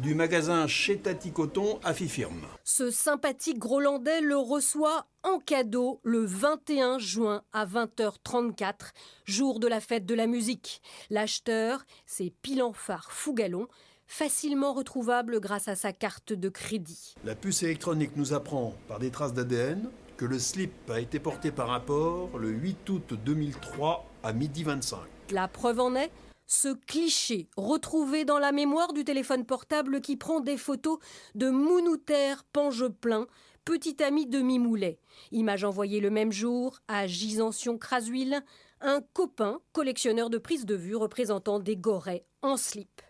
du 0.01 0.15
magasin 0.15 0.67
chez 0.67 0.99
Tati 0.99 1.31
Coton 1.31 1.79
à 1.85 1.93
Fifirme. 1.93 2.47
Ce 2.65 2.91
sympathique 2.91 3.59
Grolandais 3.59 4.21
le 4.21 4.37
reçoit 4.37 5.07
en 5.23 5.39
cadeau 5.39 6.01
le 6.03 6.25
21 6.25 6.99
juin 6.99 7.43
à 7.53 7.67
20h34, 7.67 8.93
jour 9.27 9.61
de 9.61 9.69
la 9.69 9.81
fête 9.81 10.07
de 10.07 10.15
la 10.15 10.27
musique. 10.27 10.81
L'acheteur, 11.11 11.85
c'est 12.07 12.33
Pilanphare 12.43 13.13
Fougalon, 13.13 13.69
facilement 14.07 14.73
retrouvable 14.73 15.39
grâce 15.39 15.69
à 15.69 15.77
sa 15.77 15.93
carte 15.93 16.33
de 16.33 16.49
crédit. 16.49 17.15
La 17.25 17.35
puce 17.35 17.63
électronique 17.63 18.17
nous 18.17 18.33
apprend 18.33 18.75
par 18.89 18.99
des 18.99 19.11
traces 19.11 19.35
d'ADN 19.35 19.91
que 20.17 20.25
le 20.25 20.39
slip 20.39 20.73
a 20.91 21.01
été 21.01 21.19
porté 21.19 21.51
par 21.51 21.71
un 21.71 21.81
port 21.81 22.39
le 22.39 22.49
8 22.49 22.89
août 22.89 23.15
2003 23.25 24.07
à 24.23 24.33
midi 24.33 24.65
25. 24.65 24.99
La 25.31 25.47
preuve 25.47 25.81
en 25.81 25.95
est 25.95 26.11
ce 26.51 26.75
cliché 26.75 27.49
retrouvé 27.57 28.25
dans 28.25 28.41
la 28.41 28.51
mémoire 28.51 28.93
du 28.93 29.05
téléphone 29.05 29.47
portable 29.47 30.01
qui 30.01 30.17
prend 30.17 30.41
des 30.41 30.57
photos 30.57 30.99
de 31.37 31.49
Mounouter 31.49 32.35
Pangeplein, 32.53 33.29
petit 33.65 34.03
ami 34.03 34.27
de 34.27 34.41
Mimoulet. 34.41 34.99
Image 35.31 35.63
envoyée 35.63 36.01
le 36.01 36.11
même 36.11 36.33
jour 36.33 36.81
à 36.89 37.07
Gisantion-Crasuil, 37.07 38.41
un 38.81 39.01
copain 39.13 39.61
collectionneur 39.73 40.29
de 40.29 40.39
prises 40.39 40.67
de 40.67 40.75
vue 40.75 40.97
représentant 40.97 41.61
des 41.61 41.77
gorets 41.77 42.25
en 42.43 42.57
slip. 42.57 43.01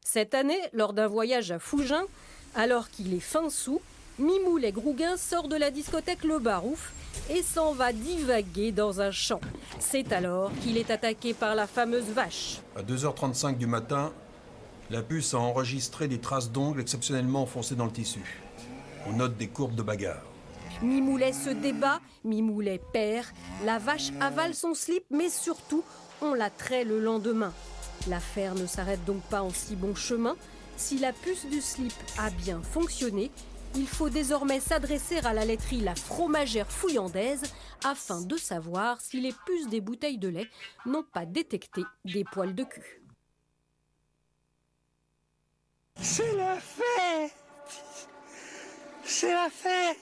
Cette 0.00 0.32
année, 0.32 0.60
lors 0.72 0.94
d'un 0.94 1.06
voyage 1.06 1.50
à 1.50 1.58
Fougin, 1.58 2.06
alors 2.54 2.88
qu'il 2.88 3.12
est 3.12 3.20
fin 3.20 3.50
sous, 3.50 3.82
Mimoulet 4.18 4.72
Grouguin 4.72 5.18
sort 5.18 5.46
de 5.46 5.56
la 5.56 5.70
discothèque 5.70 6.24
Le 6.24 6.38
Barouf 6.38 6.92
et 7.28 7.42
s'en 7.42 7.72
va 7.74 7.92
divaguer 7.92 8.72
dans 8.72 9.02
un 9.02 9.10
champ. 9.10 9.40
C'est 9.78 10.10
alors 10.10 10.50
qu'il 10.62 10.78
est 10.78 10.90
attaqué 10.90 11.34
par 11.34 11.54
la 11.54 11.66
fameuse 11.66 12.06
vache. 12.06 12.60
À 12.74 12.82
2h35 12.82 13.58
du 13.58 13.66
matin, 13.66 14.12
la 14.90 15.02
puce 15.02 15.34
a 15.34 15.38
enregistré 15.38 16.08
des 16.08 16.18
traces 16.18 16.50
d'ongles 16.50 16.80
exceptionnellement 16.80 17.42
enfoncées 17.42 17.74
dans 17.74 17.84
le 17.84 17.92
tissu. 17.92 18.42
On 19.06 19.12
note 19.12 19.36
des 19.36 19.48
courbes 19.48 19.74
de 19.74 19.82
bagarre. 19.82 20.22
Mimoulet 20.82 21.32
se 21.34 21.50
débat, 21.50 22.00
Mimoulet 22.24 22.80
perd, 22.92 23.26
la 23.66 23.78
vache 23.78 24.12
avale 24.20 24.54
son 24.54 24.72
slip, 24.72 25.04
mais 25.10 25.28
surtout, 25.28 25.84
on 26.22 26.32
la 26.32 26.48
traite 26.48 26.86
le 26.86 27.00
lendemain. 27.00 27.52
L'affaire 28.08 28.54
ne 28.54 28.66
s'arrête 28.66 29.04
donc 29.04 29.20
pas 29.24 29.42
en 29.42 29.50
si 29.50 29.76
bon 29.76 29.94
chemin. 29.94 30.36
Si 30.78 30.98
la 30.98 31.12
puce 31.12 31.46
du 31.46 31.60
slip 31.60 31.94
a 32.18 32.30
bien 32.30 32.60
fonctionné, 32.62 33.30
il 33.76 33.86
faut 33.86 34.08
désormais 34.08 34.60
s'adresser 34.60 35.18
à 35.18 35.32
la 35.32 35.44
laiterie 35.44 35.80
La 35.80 35.94
Fromagère 35.94 36.70
Fouillandaise 36.70 37.42
afin 37.84 38.22
de 38.22 38.36
savoir 38.36 39.00
si 39.00 39.20
les 39.20 39.34
puces 39.44 39.68
des 39.68 39.80
bouteilles 39.80 40.18
de 40.18 40.28
lait 40.28 40.48
n'ont 40.86 41.02
pas 41.02 41.26
détecté 41.26 41.82
des 42.04 42.24
poils 42.24 42.54
de 42.54 42.64
cul. 42.64 43.02
C'est 46.00 46.34
la 46.36 46.56
fête 46.56 47.32
C'est 49.04 49.32
la 49.32 49.48
fête 49.50 49.96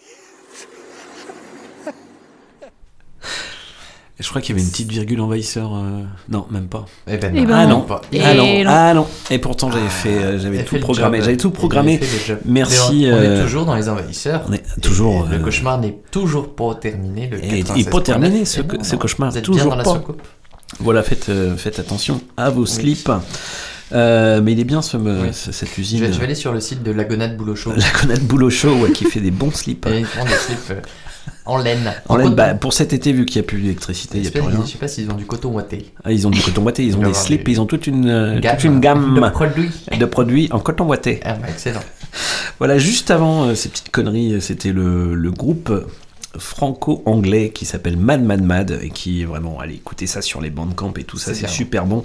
Et 4.21 4.23
Je 4.23 4.29
crois 4.29 4.41
qu'il 4.41 4.55
y 4.55 4.59
avait 4.59 4.65
une 4.65 4.71
petite 4.71 4.91
virgule 4.93 5.21
envahisseur. 5.21 5.75
euh, 5.75 6.03
Non, 6.29 6.47
même 6.51 6.69
pas. 6.69 6.87
Eh 7.09 7.17
ben 7.17 7.33
non. 7.35 7.43
Eh 7.43 7.47
ben 7.47 7.55
ah 7.55 7.67
non. 7.67 7.81
Pas. 7.81 8.01
Ah 8.13 8.33
Et 8.33 8.37
non. 8.37 8.65
non. 8.65 8.71
Ah 8.73 8.95
non. 8.95 9.07
Et 9.31 9.39
pourtant 9.39 9.73
j'avais 9.73 9.89
fait, 9.89 10.09
euh, 10.23 10.39
j'avais 10.39 10.63
tout 10.63 10.79
programmé. 10.79 11.21
J'avais 11.21 11.37
tout 11.37 11.51
programmé. 11.51 11.99
Merci. 12.45 13.09
On, 13.11 13.15
on 13.17 13.23
est 13.23 13.27
euh, 13.27 13.43
toujours 13.43 13.65
dans 13.65 13.75
les 13.75 13.89
envahisseurs. 13.89 14.45
On 14.49 14.53
est 14.53 14.63
toujours. 14.81 15.27
Le 15.29 15.39
cauchemar 15.41 15.79
n'est 15.81 15.97
toujours 16.13 16.55
pas 16.55 16.77
terminé. 16.77 17.29
Le 17.29 17.45
Et, 17.45 17.59
et 17.59 17.63
96.9. 17.65 17.91
pas 17.91 18.01
terminé 18.03 18.45
ce, 18.45 18.61
Eh 18.61 18.77
non, 18.77 18.85
ce 18.85 18.93
non. 18.93 18.99
cauchemar. 18.99 19.31
Vous 19.33 19.39
êtes 19.39 19.45
bien 19.45 19.53
toujours 19.53 19.71
dans 19.73 19.77
la 19.79 19.83
pas. 19.85 19.95
soucoupe. 19.95 20.23
Voilà, 20.79 21.03
faites, 21.03 21.29
euh, 21.29 21.57
faites 21.57 21.79
attention 21.81 22.21
à 22.37 22.51
vos 22.51 22.67
slips. 22.67 23.11
Euh, 23.93 24.41
mais 24.43 24.53
il 24.53 24.61
est 24.61 24.65
bien 24.65 24.81
ce, 24.83 24.97
me- 24.97 25.23
Oui. 25.23 25.29
ce- 25.33 25.53
cette 25.53 25.69
Je 25.77 25.81
usine. 25.81 26.01
vais, 26.01 26.13
je 26.13 26.19
vais 26.19 26.25
aller 26.25 26.35
sur 26.35 26.53
le 26.53 26.61
site 26.61 26.83
de 26.83 26.91
Lagonade 26.91 27.37
Boulot 27.37 27.55
Chaud. 27.55 27.73
La 27.77 27.91
connaître 27.91 28.23
boulot 28.23 28.49
chaud 28.51 28.75
ouais, 28.77 28.91
qui 28.93 29.05
fait 29.05 29.21
des 29.21 29.31
bons 29.31 29.51
slips. 29.53 29.87
Et 29.87 30.01
ils 30.01 30.07
font 30.07 30.25
des 30.25 30.31
slips 30.31 30.71
euh, 30.71 30.81
en 31.47 31.59
laine. 31.59 31.93
En 32.09 32.17
laine, 32.17 32.35
bah, 32.35 32.55
pour 32.55 32.73
cet 32.73 32.93
été, 32.93 33.13
vu 33.13 33.25
qu'il 33.27 33.41
n'y 33.41 33.47
a 33.47 33.49
plus 33.49 33.61
d'électricité, 33.61 34.19
il 34.19 34.23
n'y 34.23 34.29
a 34.29 34.31
plus 34.31 34.41
rien. 34.41 34.61
Je 34.65 34.73
sais 34.73 34.79
pas 34.79 34.89
s'ils 34.89 35.11
ont 35.11 35.15
du 35.17 35.27
coton 35.27 35.51
ouaté. 35.53 35.93
Ah, 36.05 36.13
ils 36.13 36.27
ont 36.27 36.31
du 36.31 36.41
coton 36.41 36.63
ouaté, 36.63 36.83
ils 36.85 36.91
Il 36.91 36.97
ont 36.97 37.03
des 37.03 37.15
slips, 37.15 37.45
des- 37.45 37.53
ils 37.53 37.61
ont 37.61 37.67
toute 37.67 37.87
une, 37.87 38.09
euh, 38.09 38.41
Gamme 38.41 38.57
toute 38.57 38.65
une 38.65 38.81
gamme 38.81 39.15
de 39.15 39.31
produits. 39.31 39.71
de 39.99 40.05
produits 40.05 40.49
en 40.53 40.59
coton 40.61 40.85
ouaté. 40.87 41.21
Ah, 41.25 41.35
bah, 41.35 41.47
excellent. 41.49 41.81
Voilà, 42.59 42.79
juste 42.79 43.11
avant 43.11 43.45
euh, 43.49 43.55
ces 43.55 43.69
petites 43.69 43.91
conneries, 43.91 44.35
euh, 44.35 44.41
c'était 44.41 44.73
le, 44.73 45.15
le 45.15 45.31
groupe 45.33 45.73
franco-anglais 46.39 47.51
qui 47.51 47.65
s'appelle 47.65 47.97
Mad 47.97 48.23
Mad 48.23 48.43
Mad 48.43 48.79
et 48.83 48.91
qui 48.91 49.23
est 49.23 49.25
vraiment, 49.25 49.59
allez, 49.61 49.75
écoutez 49.75 50.07
ça 50.07 50.23
sur 50.23 50.41
les 50.41 50.51
bandcamp 50.51 50.93
et 50.99 51.05
tout 51.05 51.19
ça, 51.19 51.35
C'est 51.35 51.49
super 51.49 51.87
bon. 51.87 52.03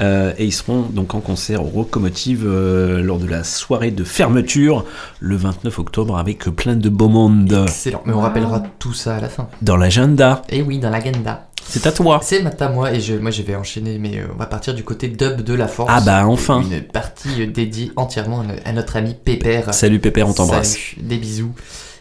Euh, 0.00 0.32
et 0.38 0.44
ils 0.44 0.52
seront 0.52 0.82
donc 0.82 1.14
en 1.14 1.20
concert 1.20 1.62
au 1.64 1.70
Locomotive 1.78 2.44
euh, 2.46 3.02
lors 3.02 3.18
de 3.18 3.26
la 3.26 3.44
soirée 3.44 3.90
de 3.90 4.04
fermeture 4.04 4.84
le 5.20 5.36
29 5.36 5.78
octobre 5.78 6.18
avec 6.18 6.44
plein 6.44 6.76
de 6.76 6.88
beau 6.88 7.08
monde 7.08 7.64
Excellent. 7.66 8.02
Mais 8.04 8.12
on 8.12 8.20
rappellera 8.20 8.62
tout 8.78 8.92
ça 8.92 9.16
à 9.16 9.20
la 9.20 9.28
fin. 9.28 9.48
dans 9.62 9.76
l'agenda. 9.76 10.42
Et 10.48 10.62
oui, 10.62 10.78
dans 10.78 10.90
l'agenda. 10.90 11.48
C'est 11.68 11.86
à 11.86 11.92
toi. 11.92 12.20
C'est 12.22 12.42
à 12.62 12.68
moi 12.70 12.92
et 12.92 13.00
je, 13.00 13.14
moi 13.14 13.30
je 13.30 13.42
vais 13.42 13.54
enchaîner, 13.54 13.98
mais 13.98 14.18
euh, 14.18 14.26
on 14.34 14.38
va 14.38 14.46
partir 14.46 14.74
du 14.74 14.84
côté 14.84 15.08
dub 15.08 15.42
de 15.42 15.54
la 15.54 15.68
force. 15.68 15.90
Ah 15.94 16.00
bah, 16.00 16.26
enfin. 16.26 16.62
Une 16.62 16.80
partie 16.82 17.46
dédiée 17.46 17.92
entièrement 17.96 18.40
à, 18.40 18.68
à 18.68 18.72
notre 18.72 18.96
ami 18.96 19.14
Pépère. 19.14 19.74
Salut 19.74 19.98
Pépère, 20.00 20.28
on 20.28 20.32
t'embrasse. 20.32 20.72
Salut, 20.72 21.06
des 21.06 21.18
bisous. 21.18 21.52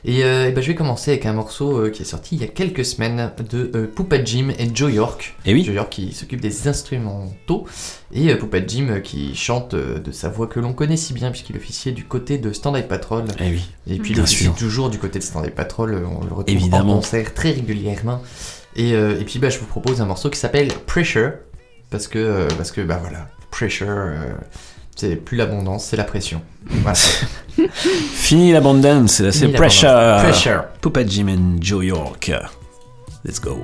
Et, 0.06 0.24
euh, 0.24 0.48
eh 0.48 0.52
ben, 0.52 0.62
je 0.62 0.68
vais 0.68 0.76
commencer 0.76 1.12
avec 1.12 1.26
un 1.26 1.34
morceau 1.34 1.78
euh, 1.78 1.90
qui 1.90 2.02
est 2.04 2.06
sorti 2.06 2.36
il 2.36 2.42
y 2.42 2.44
a 2.44 2.48
quelques 2.48 2.86
semaines 2.86 3.32
de 3.50 3.72
euh, 3.76 3.88
Poupa 3.88 4.24
Jim 4.24 4.50
et 4.58 4.70
Joe 4.74 4.94
York. 4.94 5.36
Eh 5.46 5.54
oui. 5.54 5.64
Joe 5.64 5.76
York 5.76 5.90
qui 5.92 6.14
s'occupe 6.14 6.42
des 6.42 6.68
instrumentaux 6.68 7.66
et 8.12 8.30
euh, 8.32 8.38
Poupa 8.38 8.66
Jim 8.66 9.00
qui 9.04 9.36
chante 9.36 9.76
de 9.76 10.12
sa 10.12 10.30
voix 10.30 10.48
que 10.48 10.60
l'on 10.60 10.74
connaît 10.74 10.98
si 10.98 11.14
bien 11.14 11.32
puisqu'il 11.32 11.56
officiait 11.58 11.92
du 11.92 12.06
côté 12.06 12.38
de 12.38 12.52
Stand 12.54 12.76
Up 12.76 12.88
Patrol. 12.88 13.26
Eh 13.40 13.50
oui. 13.50 13.70
Et 13.88 13.98
puis 13.98 14.14
il 14.14 14.22
officie 14.22 14.50
toujours 14.58 14.90
du 14.90 15.00
côté 15.00 15.20
de 15.20 15.24
Stand 15.24 15.46
Up 15.46 15.56
Patrol, 15.56 15.96
on 16.06 16.24
le 16.24 16.34
retrouve 16.34 16.44
Évidemment. 16.56 16.94
en 16.94 16.96
concert 16.98 17.34
très 17.34 17.52
régulièrement. 17.52 18.22
Et, 18.76 18.92
et 18.92 19.24
puis 19.26 19.40
bah, 19.40 19.50
je 19.50 19.58
vous 19.58 19.66
propose 19.66 20.02
un 20.02 20.06
morceau 20.06 20.30
qui 20.30 20.40
s'appelle 20.40 20.68
Pressure 20.86 21.32
parce 21.90 22.08
que 22.08 22.48
parce 22.58 22.72
que 22.72 22.82
bah 22.82 23.00
voilà, 23.02 23.28
Pressure 23.50 24.14
c'est 24.98 25.16
plus 25.16 25.38
l'abondance, 25.38 25.86
c'est 25.86 25.98
la 25.98 26.04
pression. 26.04 26.42
Voilà. 26.66 26.98
Fini 27.72 28.52
l'abondance, 28.52 29.30
c'est 29.32 29.48
Pressure. 29.50 30.18
Pressure. 30.24 30.64
Poupa 30.82 31.06
Jim 31.06 31.28
and 31.30 31.62
Joe 31.62 31.86
York. 31.86 32.32
Let's 33.24 33.40
go. 33.40 33.62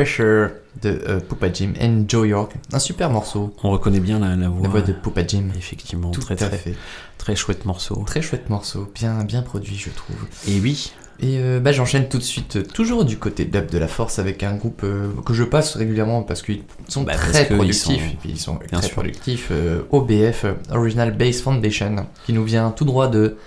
Pressure 0.00 0.50
de 0.82 1.00
euh, 1.08 1.20
Poupa 1.20 1.50
Jim 1.50 1.72
and 1.80 2.04
Joe 2.06 2.28
York. 2.28 2.52
Un 2.70 2.78
super 2.78 3.08
morceau. 3.08 3.54
On 3.64 3.70
reconnaît 3.70 3.98
bien 4.00 4.18
la, 4.18 4.36
la 4.36 4.50
voix. 4.50 4.62
La 4.64 4.68
voix 4.68 4.82
de 4.82 4.92
Poupa 4.92 5.26
Jim. 5.26 5.44
Effectivement, 5.56 6.10
Tout 6.10 6.20
très, 6.20 6.34
à 6.42 6.48
très, 6.48 6.58
fait. 6.58 6.74
très 7.16 7.34
chouette 7.34 7.64
morceau. 7.64 8.02
Très 8.06 8.20
chouette 8.20 8.50
morceau. 8.50 8.92
Bien, 8.94 9.24
bien 9.24 9.40
produit, 9.40 9.74
je 9.78 9.88
trouve. 9.88 10.16
Et 10.48 10.60
oui. 10.60 10.92
Et 11.20 11.38
euh, 11.38 11.60
bah, 11.60 11.72
j'enchaîne 11.72 12.10
tout 12.10 12.18
de 12.18 12.22
suite, 12.22 12.56
euh, 12.56 12.62
toujours 12.62 13.06
du 13.06 13.16
côté 13.16 13.46
dub 13.46 13.70
de 13.70 13.78
la 13.78 13.88
force, 13.88 14.18
avec 14.18 14.42
un 14.42 14.54
groupe 14.56 14.82
euh, 14.84 15.08
que 15.24 15.32
je 15.32 15.44
passe 15.44 15.74
régulièrement 15.76 16.22
parce 16.24 16.42
qu'ils 16.42 16.64
sont 16.88 17.04
Bah, 17.04 17.14
très 17.14 17.46
productifs. 17.46 17.84
sont- 17.86 17.92
et 18.10 18.16
puis 18.20 18.28
ils 18.28 18.38
sont 18.38 18.56
bien 18.56 18.80
très 18.80 18.88
sûr. 18.88 18.96
productifs. 18.96 19.48
euh, 19.50 19.80
OBF, 19.92 20.44
Original 20.72 21.16
Base 21.16 21.40
Foundation, 21.40 22.06
qui 22.26 22.34
nous 22.34 22.44
vient 22.44 22.70
tout 22.70 22.84
droit 22.84 23.08
de 23.08 23.38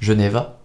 Geneva. 0.00 0.58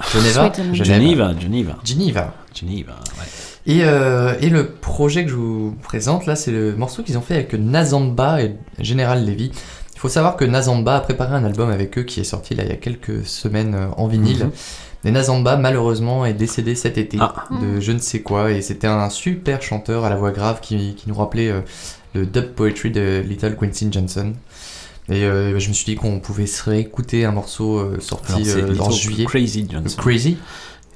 Geneva. 0.10 0.50
Geneva, 0.72 1.34
Geneva. 1.38 1.76
Geneva. 1.84 2.34
Geneva, 2.54 2.92
ouais. 3.18 3.26
Et, 3.68 3.80
euh, 3.84 4.34
et 4.40 4.48
le 4.48 4.66
projet 4.66 5.24
que 5.24 5.30
je 5.30 5.36
vous 5.36 5.76
présente 5.82 6.26
là, 6.26 6.34
c'est 6.34 6.50
le 6.50 6.74
morceau 6.74 7.02
qu'ils 7.02 7.16
ont 7.18 7.22
fait 7.22 7.34
avec 7.34 7.52
Nazamba 7.54 8.42
et 8.42 8.56
General 8.80 9.24
Levy. 9.24 9.52
Il 9.94 10.00
faut 10.00 10.08
savoir 10.08 10.36
que 10.36 10.44
Nazamba 10.44 10.96
a 10.96 11.00
préparé 11.00 11.34
un 11.34 11.44
album 11.44 11.70
avec 11.70 11.98
eux 11.98 12.02
qui 12.02 12.20
est 12.20 12.24
sorti 12.24 12.54
là 12.54 12.62
il 12.64 12.70
y 12.70 12.72
a 12.72 12.76
quelques 12.76 13.26
semaines 13.26 13.74
euh, 13.74 13.88
en 13.96 14.06
vinyle. 14.08 14.44
Mhm. 14.46 14.50
Et 15.04 15.10
Nazamba 15.12 15.56
malheureusement 15.56 16.24
est 16.26 16.32
décédé 16.32 16.74
cet 16.74 16.98
été 16.98 17.18
Ah. 17.20 17.44
de 17.62 17.78
je 17.78 17.92
ne 17.92 17.98
sais 17.98 18.20
quoi 18.20 18.50
et 18.50 18.62
c'était 18.62 18.86
un 18.88 19.10
super 19.10 19.62
chanteur 19.62 20.04
à 20.04 20.10
la 20.10 20.16
voix 20.16 20.32
grave 20.32 20.60
qui, 20.60 20.94
qui 20.96 21.08
nous 21.08 21.14
rappelait 21.14 21.50
euh, 21.50 21.60
le 22.14 22.26
dub 22.26 22.46
poetry 22.54 22.90
de 22.90 23.22
Little 23.24 23.54
Quincy 23.56 23.88
Johnson. 23.92 24.32
Et 25.10 25.24
euh, 25.24 25.58
je 25.58 25.68
me 25.68 25.72
suis 25.72 25.84
dit 25.84 25.94
qu'on 25.94 26.20
pouvait 26.20 26.46
se 26.46 26.68
réécouter 26.68 27.24
un 27.24 27.32
morceau 27.32 27.78
euh, 27.78 27.98
sorti 28.00 28.50
Alors, 28.50 28.70
euh, 28.70 28.78
en 28.80 28.90
juillet. 28.90 29.24
Crazy 29.24 29.66
Johnson. 29.70 29.96
Crazy 29.98 30.36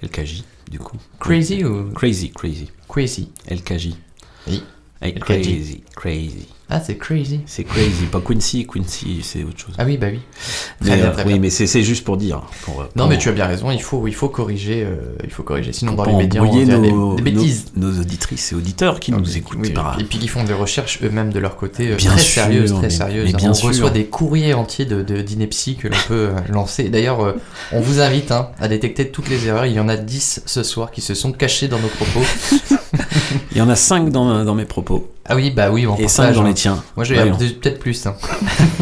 LKJ, 0.03 0.43
du 0.73 0.78
coup. 0.78 0.97
Crazy 1.20 1.65
ou 1.65 1.93
Crazy, 1.93 2.31
crazy. 2.31 2.70
Crazy. 2.89 3.28
LKJ. 3.49 3.94
Oui. 4.49 4.62
Hey, 5.01 5.12
LKJ. 5.12 5.20
crazy, 5.20 5.85
crazy. 5.94 6.49
Ah, 6.74 6.81
c'est 6.85 6.97
crazy. 6.97 7.40
C'est 7.44 7.65
crazy, 7.65 8.07
pas 8.11 8.20
Quincy. 8.27 8.66
Quincy, 8.66 9.20
c'est 9.23 9.44
autre 9.44 9.59
chose. 9.59 9.74
Ah 9.77 9.85
oui, 9.85 9.99
bah 9.99 10.07
oui. 10.11 10.20
Mais, 10.81 10.86
Très 10.89 10.97
bien, 10.97 11.05
euh, 11.07 11.12
très 11.12 11.23
oui, 11.24 11.32
bien. 11.35 11.39
mais 11.43 11.51
c'est 11.51 11.82
juste 11.82 12.03
pour 12.05 12.16
dire. 12.16 12.40
pour, 12.62 12.81
euh, 12.81 12.85
Non, 12.97 13.05
pour- 13.05 13.09
mais 13.11 13.19
tu 13.19 13.28
as 13.28 13.32
bien 13.32 13.47
raison, 13.47 13.70
il 13.70 13.82
faut, 13.82 14.07
il 14.09 14.15
faut 14.15 14.31
corriger, 14.31 14.82
euh, 14.82 14.97
il 15.23 15.28
faut 15.31 15.43
corriger. 15.43 15.74
Sinon, 15.74 15.94
pour 15.97 16.05
dans 16.07 16.12
les 16.12 16.16
médias, 16.16 16.40
on 16.40 16.51
dirait 16.51 16.81
des, 16.81 16.90
nos, 16.93 17.15
des 17.16 17.23
bêtises. 17.23 17.66
Nos, 17.77 17.90
nos 17.90 18.01
auditrices 18.01 18.53
et 18.53 18.55
auditeurs 18.55 19.01
qui 19.01 19.12
nous 19.12 19.36
écoutent. 19.36 19.59
Oui, 19.61 19.70
par- 19.70 20.01
et 20.01 20.05
puis 20.05 20.19
ils 20.23 20.28
font 20.28 20.44
des 20.44 20.55
recherches 20.55 20.99
eux-mêmes 21.03 21.31
de 21.31 21.39
leur 21.39 21.57
côté 21.57 21.90
euh, 21.93 21.97
Bien 21.97 22.11
très 22.12 22.20
sûr, 22.20 22.43
sérieuses, 22.44 22.73
très 22.73 22.81
mais- 22.82 22.90
sérieuses. 22.90 23.27
mais 23.32 23.36
bien 23.36 23.51
on 23.51 23.55
sûr. 23.55 23.69
reçoit 23.69 23.90
des 23.90 24.07
courriers 24.07 24.55
entiers 24.55 24.86
de 24.86 25.03
d'ineptie 25.03 25.77
que 25.77 25.89
l'on 25.89 25.97
peut 26.09 26.31
lancer. 26.49 26.85
D'ailleurs, 26.89 27.20
euh, 27.23 27.32
on 27.73 27.81
vous 27.82 28.01
invite 28.01 28.32
hein, 28.32 28.49
à 28.61 28.69
détecter 28.69 29.09
toutes 29.11 29.28
les 29.28 29.47
erreurs. 29.47 29.66
Il 29.66 29.74
y 29.74 29.81
en 29.81 29.89
a 29.90 29.97
10 29.99 30.43
ce 30.47 30.62
soir 30.62 30.90
qui 30.90 31.03
se 31.03 31.12
sont 31.15 31.32
cachés 31.32 31.69
dans 31.69 31.78
nos 31.78 31.89
propos. 31.89 32.23
Il 33.53 33.59
y 33.59 33.61
en 33.61 33.69
a 33.69 33.77
5 33.77 34.11
dans, 34.11 34.44
dans 34.44 34.55
mes 34.55 34.65
propos. 34.65 35.11
Ah 35.28 35.36
oui, 35.36 35.51
bah 35.51 35.70
oui, 35.70 35.86
on 35.86 35.94
Et 35.94 36.03
partage, 36.07 36.11
5 36.11 36.32
dans 36.35 36.43
les 36.43 36.55
tiens. 36.55 36.82
Moi, 36.97 37.05
j'ai 37.05 37.15
Voyons. 37.15 37.36
peut-être 37.36 37.78
plus. 37.78 38.07
hein. 38.07 38.16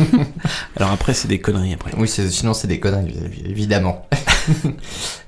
Alors 0.76 0.90
après, 0.90 1.12
c'est 1.14 1.28
des 1.28 1.38
conneries 1.38 1.74
après. 1.74 1.92
Oui, 1.98 2.08
sinon 2.08 2.54
c'est 2.54 2.66
des 2.66 2.80
conneries, 2.80 3.12
évi- 3.12 3.46
évidemment. 3.50 4.06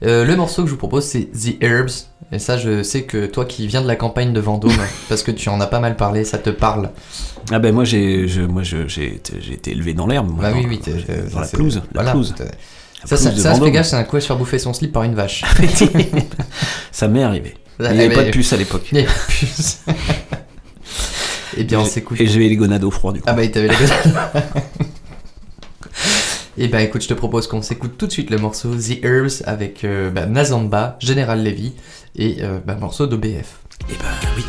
Euh, 0.05 0.25
le 0.25 0.35
morceau 0.35 0.63
que 0.63 0.67
je 0.69 0.73
vous 0.73 0.79
propose, 0.79 1.05
c'est 1.05 1.27
The 1.31 1.63
Herbs. 1.63 2.09
Et 2.33 2.39
ça, 2.41 2.57
je 2.59 2.83
sais 2.83 3.03
que 3.03 3.27
toi 3.27 3.45
qui 3.45 3.67
viens 3.69 3.81
de 3.83 3.87
la 3.87 3.95
campagne 3.95 4.33
de 4.33 4.41
Vendôme, 4.41 4.73
parce 5.09 5.23
que 5.23 5.31
tu 5.31 5.49
en 5.49 5.61
as 5.61 5.67
pas 5.69 5.79
mal 5.79 5.97
parlé, 5.97 6.25
ça 6.25 6.39
te 6.39 6.51
parle. 6.51 6.91
Ah 7.53 7.59
ben 7.61 7.73
moi 7.73 7.85
j'ai 7.85 8.25
été- 8.25 9.71
élevé 9.71 9.95
dans 9.95 10.07
l'herbe. 10.09 10.33
Bah 10.41 10.51
dans- 10.51 10.57
oui, 10.57 10.67
oui, 10.69 10.81
dans 11.33 11.41
la 11.41 11.47
pelouse. 11.47 11.77
La 11.77 12.03
voilà, 12.03 12.11
pelouse. 12.13 12.35
Ça, 13.05 13.17
ça, 13.17 13.31
gaffe, 13.71 13.87
c'est 13.87 13.97
un 13.97 14.03
coup 14.05 14.17
à 14.17 14.21
se 14.21 14.27
faire 14.27 14.37
bouffer 14.39 14.59
son 14.59 14.73
slip 14.73 14.93
par 14.93 15.03
une 15.05 15.15
vache. 15.15 15.45
Ça 16.91 17.07
m'est 17.07 17.23
arrivé. 17.23 17.55
Il 17.79 17.91
n'y 17.93 18.01
avait 18.01 18.15
pas 18.15 18.25
de 18.25 18.31
puce 18.31 18.53
à 18.53 18.57
l'époque. 18.57 18.89
Il 18.93 18.99
y 18.99 19.01
avait 19.03 19.09
pas 19.09 19.13
de 19.13 19.27
puce. 19.29 19.79
Eh 21.57 21.65
bien, 21.65 21.81
on 21.81 21.85
Et- 21.85 21.89
s'écoute. 21.89 22.21
Et 22.21 22.27
j'avais 22.27 22.49
les 22.49 22.57
gonades 22.57 22.85
au 22.85 22.91
froid 22.91 23.13
du 23.13 23.21
coup. 23.21 23.27
Ah 23.29 23.33
bah, 23.35 23.45
il 23.45 23.51
t'avait 23.51 23.69
la 23.69 23.75
gueule. 23.75 24.43
Et 26.59 26.69
bah 26.69 26.83
écoute, 26.83 27.03
je 27.03 27.09
te 27.09 27.15
propose 27.15 27.47
qu'on 27.47 27.63
s'écoute 27.63 27.93
tout 27.97 28.07
de 28.07 28.13
suite 28.13 28.29
le 28.31 28.37
morceau 28.39 28.75
The 28.75 29.03
Herbs 29.05 29.43
avec 29.47 29.85
euh, 29.85 30.11
bah, 30.11 30.27
Nazamba, 30.27 30.97
General 31.01 31.43
Levy 31.43 31.73
et 32.15 32.39
euh, 32.43 32.59
bah, 32.65 32.75
morceau 32.75 33.07
d'OBF. 33.07 33.61
Et 33.91 33.95
ben 33.95 34.29
oui. 34.37 34.45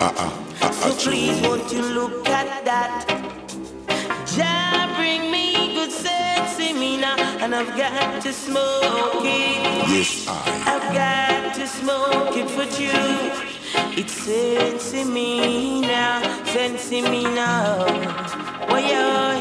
So 0.00 0.94
please, 0.94 1.38
won't 1.42 1.70
you 1.70 1.82
look 1.82 2.26
at 2.26 2.64
that? 2.64 3.04
Jah 4.34 4.94
bring 4.96 5.30
me 5.30 5.74
good 5.74 5.92
sense 5.92 6.58
in 6.58 6.80
me 6.80 6.96
now, 6.96 7.16
and 7.38 7.54
I've 7.54 7.76
got 7.76 8.22
to 8.22 8.32
smoke 8.32 9.22
it. 9.24 9.60
Yes, 9.90 10.26
I. 10.26 10.32
I've 10.72 10.94
got 10.94 11.54
to 11.54 11.66
smoke 11.66 12.34
it 12.34 12.48
for 12.48 12.64
you. 12.80 12.90
It's 14.00 14.14
sense 14.14 14.94
in 14.94 15.12
me 15.12 15.82
now, 15.82 16.44
sense 16.46 16.90
in 16.92 17.04
me 17.10 17.24
now. 17.24 17.86
Yeah. 18.70 19.36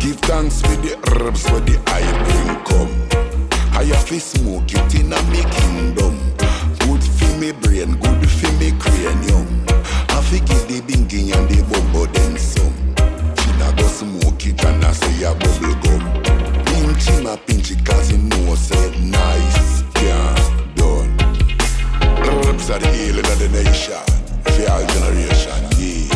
Give 0.00 0.16
thanks 0.26 0.60
for 0.60 0.74
the 0.82 0.98
herbs 1.14 1.48
for 1.48 1.60
the 1.60 1.80
I 1.86 2.02
bring 2.26 2.64
come. 2.64 2.92
I 3.78 3.84
have 3.84 4.06
to 4.08 4.18
smoke 4.18 4.64
it 4.72 4.94
in 4.96 5.12
a 5.12 5.22
me 5.30 5.44
kingdom. 5.52 6.35
Me 7.40 7.52
brain, 7.52 7.92
good 8.00 8.30
for 8.30 8.52
me 8.52 8.72
cranium. 8.78 9.46
I 10.08 10.22
forgive 10.22 10.66
the 10.68 10.80
bingy 10.80 11.36
and 11.36 11.46
the 11.50 11.62
bumbo 11.70 12.06
then 12.06 12.38
some. 12.38 12.72
China 13.36 13.72
go 13.76 13.86
smoke 13.88 14.46
it 14.46 14.64
and 14.64 14.82
I 14.82 14.92
say 14.92 15.22
a 15.24 15.34
bubble 15.34 15.74
gum. 15.82 16.02
Pinch 16.64 17.04
him 17.04 17.26
a 17.26 17.36
pinch 17.36 17.70
it 17.72 17.84
cause 17.84 18.08
he 18.08 18.16
know 18.16 18.54
say 18.54 18.90
nice. 19.02 19.82
Yeah, 20.00 20.34
done. 20.76 21.12
Herbs 22.24 22.70
are 22.70 22.78
the 22.78 22.88
healing 22.88 23.26
of 23.26 23.38
the 23.38 23.48
nation. 23.52 24.00
For 24.42 24.70
our 24.70 24.86
generation, 24.86 25.60
yeah. 25.76 26.08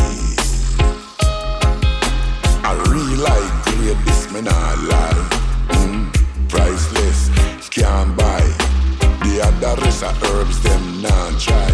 I 2.65 2.73
real 2.89 3.19
like 3.21 3.53
grade 3.65 4.01
this 4.05 4.31
me 4.33 4.41
not 4.41 4.79
lie. 4.89 5.29
Mm, 5.69 6.09
priceless, 6.49 7.29
can't 7.69 8.17
buy. 8.17 8.40
The 9.41 9.47
other 9.47 9.81
rest 9.81 10.03
of 10.03 10.23
herbs 10.23 10.61
them 10.61 11.01
not 11.01 11.39
try. 11.39 11.71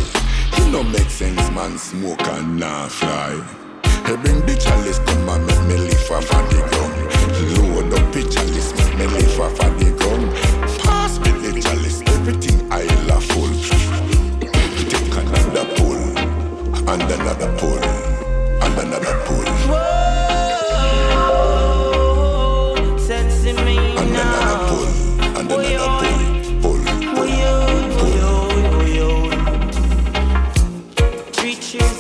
It 0.53 0.71
no 0.71 0.83
make 0.83 1.09
sense 1.09 1.51
man 1.51 1.77
smoke 1.77 2.25
and 2.27 2.57
not 2.57 2.89
fly. 2.89 3.43
Hey, 4.05 4.15
bring 4.15 4.39
the 4.45 4.55
chalice 4.55 4.99
come 4.99 5.27
and 5.27 5.45
make 5.45 5.61
me 5.67 5.75
live 5.75 6.11
off 6.11 6.31
of 6.31 6.49
the 6.49 6.63
ground. 6.63 6.95
Load 7.57 7.93
up 7.93 8.13
the 8.13 8.23
chalice, 8.31 8.71
make 8.71 8.95
me 8.97 9.05
live 9.07 9.39
off 9.41 9.59
of 9.59 9.77
the 9.79 9.91
ground. 9.99 10.31
Pass 10.79 11.19
me 11.19 11.31
the 11.43 11.59
chalice, 11.59 12.01
everything 12.15 12.71
I 12.71 12.83
love 13.03 13.25
full. 13.25 13.51
Take 14.87 15.11
another 15.11 15.65
pull, 15.75 15.99
and 16.87 17.01
another 17.03 17.51
pull, 17.57 17.66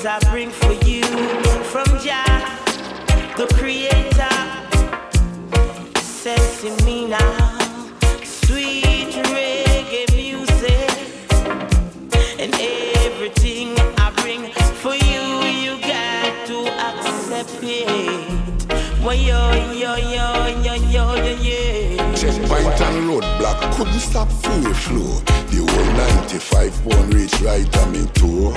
I 0.05 0.19
bring 0.29 0.51
for 0.51 0.73
you 0.85 1.03
from 1.71 1.85
Jah, 1.99 2.23
the 3.35 3.47
Creator. 3.55 4.37
Sense 5.99 6.63
in 6.63 6.85
me 6.85 7.07
now, 7.07 7.57
sweet 8.23 9.11
reggae 9.33 10.05
music, 10.15 10.91
and 12.39 12.53
everything 13.05 13.75
I 13.97 14.11
bring 14.21 14.51
for 14.81 14.93
you, 14.93 15.23
you 15.63 15.81
got 15.81 16.45
to 16.47 16.67
accept 16.89 17.59
it. 17.63 17.87
Well, 19.03 19.15
yo, 19.15 19.51
yo, 19.73 19.95
yo, 19.95 20.47
yo, 20.61 20.75
yo, 20.75 21.15
yo, 21.15 21.37
yeah. 21.41 22.15
Checkpoint 22.15 22.81
and 22.81 23.09
roadblock 23.09 23.75
couldn't 23.75 23.99
stop 23.99 24.31
free 24.31 24.73
flow. 24.73 25.26
The 26.27 26.39
whole 26.39 26.67
95 26.67 26.83
pound 26.83 27.13
reach 27.13 27.41
right 27.41 27.77
on 27.77 27.91
me 27.93 28.05
toe. 28.13 28.53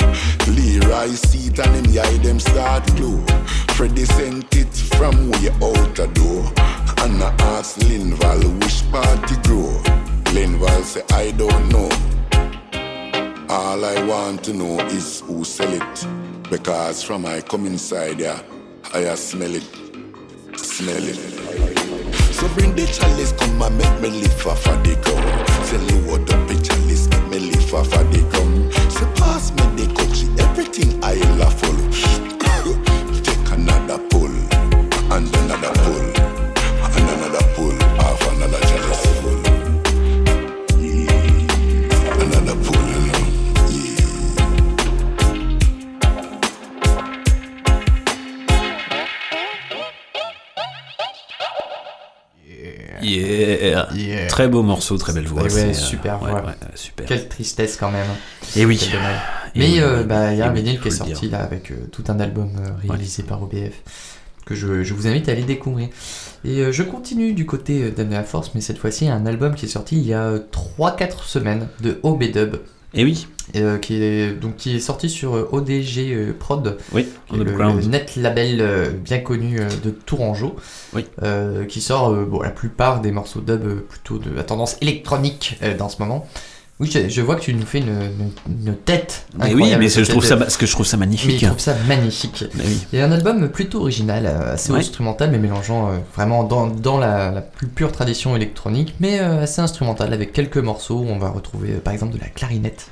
Leroy 0.48 1.14
seat 1.14 1.58
and 1.60 1.86
him 1.86 1.98
eye 2.04 2.18
them 2.18 2.40
start 2.40 2.84
glow. 2.96 3.24
Freddy 3.74 4.04
sent 4.04 4.54
it 4.56 4.74
from 4.96 5.30
way 5.30 5.50
out 5.50 5.94
the 5.94 6.10
door. 6.14 6.44
And 7.04 7.22
I 7.22 7.32
asked 7.56 7.78
Linval 7.80 8.42
which 8.60 8.90
party 8.90 9.36
grow. 9.46 9.70
Linval 10.34 10.82
say 10.82 11.02
I 11.12 11.30
don't 11.32 11.68
know. 11.68 11.88
All 13.48 13.84
I 13.84 14.04
want 14.04 14.42
to 14.44 14.52
know 14.52 14.80
is 14.86 15.20
who 15.20 15.44
sell 15.44 15.72
it. 15.72 16.06
Because 16.50 17.02
from 17.04 17.24
I 17.24 17.40
come 17.40 17.66
inside 17.66 18.18
yeah, 18.18 18.42
I 18.92 19.14
smell 19.14 19.54
it, 19.54 19.64
smell 20.58 21.04
it. 21.04 21.16
So 22.34 22.48
bring 22.54 22.74
the 22.74 22.86
chalice, 22.86 23.32
come 23.32 23.62
and 23.62 23.78
make 23.78 24.00
me 24.00 24.08
live 24.22 24.46
of 24.46 24.64
the 24.64 24.96
gum. 25.04 25.64
Say 25.66 25.78
load 25.78 26.30
up 26.30 26.48
the 26.48 26.54
chalice, 26.62 27.06
live 27.40 27.74
off 27.74 27.92
of 27.94 28.12
the 28.12 28.20
gum. 28.32 28.70
Say 28.90 29.06
pass 29.16 29.50
me 29.52 29.64
the 29.76 29.86
country, 29.94 30.28
everything 30.44 31.02
I 31.02 31.14
love 31.38 31.54
follow. 31.60 31.88
Take 33.26 33.50
another 33.52 33.98
pull, 34.10 34.34
and 35.14 35.28
another 35.36 35.72
pull, 35.82 36.06
and 36.94 37.08
another 37.14 37.44
pull, 37.54 37.76
half 37.98 38.20
another 38.32 38.60
chalice 38.60 39.09
Yeah. 53.16 53.88
Yeah. 53.94 54.26
Très 54.28 54.48
beau 54.48 54.62
morceau, 54.62 54.96
très 54.98 55.12
belle 55.12 55.26
voix. 55.26 55.42
Ouais, 55.42 55.54
euh, 55.56 55.72
super 55.72 56.22
ouais, 56.22 56.30
voix. 56.30 56.40
ouais, 56.40 56.46
ouais, 56.46 56.54
super. 56.74 57.06
Quelle 57.06 57.28
tristesse 57.28 57.76
quand 57.76 57.90
même. 57.90 58.06
Et 58.56 58.64
oui. 58.64 58.78
Quel 58.78 58.92
dommage. 58.92 59.20
Et 59.54 59.58
Mais 59.58 59.66
oui, 59.66 59.80
euh, 59.80 60.00
oui, 60.00 60.06
bah, 60.06 60.32
il 60.32 60.38
y 60.38 60.42
a 60.42 60.48
un 60.48 60.54
oui, 60.54 60.62
vinyle 60.62 60.80
qui 60.80 60.88
est 60.88 60.92
sorti 60.92 61.28
là 61.28 61.40
avec 61.42 61.70
euh, 61.70 61.74
tout 61.90 62.04
un 62.08 62.20
album 62.20 62.50
euh, 62.58 62.70
réalisé 62.88 63.22
par 63.22 63.42
OBF 63.42 63.72
que 64.46 64.54
je, 64.54 64.82
je 64.82 64.94
vous 64.94 65.06
invite 65.06 65.28
à 65.28 65.32
aller 65.32 65.42
découvrir. 65.42 65.88
Et 66.44 66.60
euh, 66.60 66.72
je 66.72 66.82
continue 66.82 67.32
du 67.34 67.46
côté 67.46 67.84
euh, 67.84 67.90
d'Amener 67.90 68.16
la 68.16 68.24
Force, 68.24 68.52
mais 68.54 68.60
cette 68.60 68.78
fois-ci 68.78 69.08
un 69.08 69.26
album 69.26 69.54
qui 69.54 69.66
est 69.66 69.68
sorti 69.68 69.96
il 69.96 70.06
y 70.06 70.14
a 70.14 70.38
3-4 70.78 71.24
semaines 71.24 71.68
de 71.80 72.00
OB 72.02 72.24
Dub. 72.24 72.56
Et 72.94 73.04
oui. 73.04 73.26
Euh, 73.56 73.78
qui, 73.78 74.02
est, 74.02 74.32
donc, 74.32 74.56
qui 74.56 74.76
est 74.76 74.80
sorti 74.80 75.10
sur 75.10 75.34
euh, 75.36 75.48
ODG 75.52 75.98
euh, 76.12 76.32
Prod, 76.38 76.78
Oui, 76.92 77.08
qui 77.28 77.34
est 77.40 77.44
le, 77.44 77.72
net 77.88 78.16
label 78.16 78.92
bien 79.04 79.18
connu 79.18 79.58
de 79.84 79.90
Tourangeau, 79.90 80.56
Oui. 80.94 81.04
euh, 81.22 81.64
qui 81.64 81.80
sort 81.80 82.12
bon, 82.14 82.40
la 82.42 82.50
plupart 82.50 83.00
des 83.00 83.10
morceaux 83.10 83.40
dub 83.40 83.80
plutôt 83.88 84.18
de 84.18 84.30
la 84.34 84.44
tendance 84.44 84.76
électronique 84.80 85.58
dans 85.78 85.88
ce 85.88 85.96
moment. 86.00 86.26
Oui, 86.78 86.90
je, 86.90 87.10
je 87.10 87.20
vois 87.20 87.36
que 87.36 87.42
tu 87.42 87.52
nous 87.52 87.66
fais 87.66 87.80
une, 87.80 87.88
une- 87.88 88.66
une 88.68 88.74
tête. 88.74 89.26
Mais 89.38 89.52
oui, 89.52 89.74
mais 89.78 89.88
je 89.90 90.00
trouve 90.00 90.24
ça, 90.24 90.38
parce 90.38 90.56
que 90.56 90.64
je 90.64 90.72
trouve 90.72 90.86
ça 90.86 90.96
magnifique. 90.96 91.28
mais 91.28 91.36
il 91.36 91.46
trouve 91.46 91.58
ça 91.60 91.74
magnifique. 91.86 92.44
Oui. 92.54 92.78
Il 92.92 92.98
y 92.98 93.02
a 93.02 93.04
un 93.06 93.12
album 93.12 93.50
plutôt 93.50 93.80
original, 93.80 94.26
assez 94.26 94.72
Ouais. 94.72 94.78
instrumental, 94.78 95.30
mais 95.30 95.38
mélangeant 95.38 95.88
euh, 95.90 95.96
vraiment 96.14 96.42
dans, 96.44 96.68
dans 96.68 96.96
la, 96.98 97.30
la 97.32 97.42
plus 97.42 97.66
pure 97.66 97.92
tradition 97.92 98.34
électronique, 98.34 98.94
mais 98.98 99.20
euh, 99.20 99.42
assez 99.42 99.60
instrumental, 99.60 100.14
avec 100.14 100.32
quelques 100.32 100.56
morceaux 100.56 101.00
où 101.00 101.06
on 101.06 101.18
va 101.18 101.28
retrouver 101.28 101.72
euh, 101.72 101.80
par 101.80 101.92
exemple 101.92 102.14
de 102.14 102.18
la 102.20 102.28
clarinette. 102.28 102.86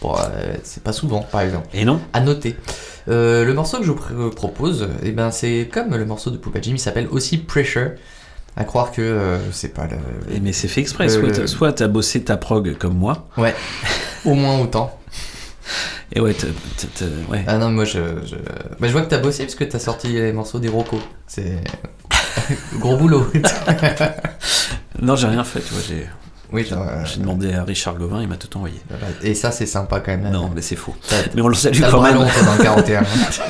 Pas, 0.00 0.30
euh, 0.34 0.54
c'est 0.62 0.82
pas 0.82 0.92
souvent, 0.92 1.20
par 1.20 1.40
exemple. 1.40 1.66
Et 1.74 1.84
non 1.84 2.00
À 2.12 2.20
noter. 2.20 2.56
Euh, 3.08 3.44
le 3.44 3.54
morceau 3.54 3.78
que 3.78 3.84
je 3.84 3.92
vous 3.92 3.98
pr- 3.98 4.34
propose, 4.34 4.88
eh 5.02 5.12
ben, 5.12 5.30
c'est 5.30 5.68
comme 5.72 5.94
le 5.96 6.04
morceau 6.04 6.30
de 6.30 6.36
Poupa 6.36 6.60
Jim, 6.60 6.72
il 6.74 6.78
s'appelle 6.80 7.08
aussi 7.10 7.38
Pressure. 7.38 7.92
À 8.58 8.64
croire 8.64 8.90
que 8.90 9.02
euh, 9.02 9.38
c'est 9.52 9.74
pas 9.74 9.86
le. 9.86 10.34
Et 10.34 10.40
mais 10.40 10.52
c'est 10.54 10.66
fait 10.68 10.80
exprès. 10.80 11.08
soit 11.10 11.30
t'as- 11.30 11.46
soit 11.46 11.72
t'as 11.74 11.88
bossé 11.88 12.22
ta 12.24 12.36
prog 12.38 12.76
comme 12.78 12.94
moi. 12.96 13.28
Ouais. 13.36 13.54
Au 14.24 14.32
moins 14.34 14.58
autant. 14.58 14.98
Et 16.12 16.20
ouais, 16.20 16.32
t'as- 16.32 16.46
t'as- 16.78 16.86
t'as- 17.04 17.30
ouais. 17.32 17.44
Ah 17.46 17.58
non, 17.58 17.70
moi 17.70 17.84
je. 17.84 17.98
Je, 18.24 18.36
bah, 18.80 18.86
je 18.88 18.92
vois 18.92 19.02
que 19.02 19.08
t'as 19.10 19.18
bossé 19.18 19.42
parce 19.44 19.56
que 19.56 19.64
t'as 19.64 19.78
sorti 19.78 20.08
les 20.08 20.32
morceaux 20.32 20.58
des 20.58 20.68
Rocco. 20.68 20.98
C'est. 21.26 21.58
Gros 22.78 22.96
boulot. 22.96 23.26
Non, 25.02 25.16
j'ai 25.16 25.26
rien 25.26 25.44
fait, 25.44 25.60
tu 25.60 25.74
vois. 25.74 25.82
J'ai. 25.86 26.06
Oui, 26.52 26.66
euh, 26.72 27.04
J'ai 27.04 27.20
demandé 27.20 27.52
à 27.52 27.64
Richard 27.64 27.96
Gauvin, 27.96 28.22
il 28.22 28.28
m'a 28.28 28.36
tout 28.36 28.54
envoyé. 28.56 28.76
Et 29.22 29.34
ça, 29.34 29.50
c'est 29.50 29.66
sympa 29.66 30.00
quand 30.00 30.16
même. 30.16 30.30
Non, 30.30 30.50
mais 30.54 30.62
c'est 30.62 30.76
faux. 30.76 30.94
Mais 31.34 31.42
on 31.42 31.48
le 31.48 31.54
salue 31.54 31.80
quand 31.90 32.02
même. 32.02 32.14
dans 32.18 32.24
le 32.56 32.62
41. 32.62 33.02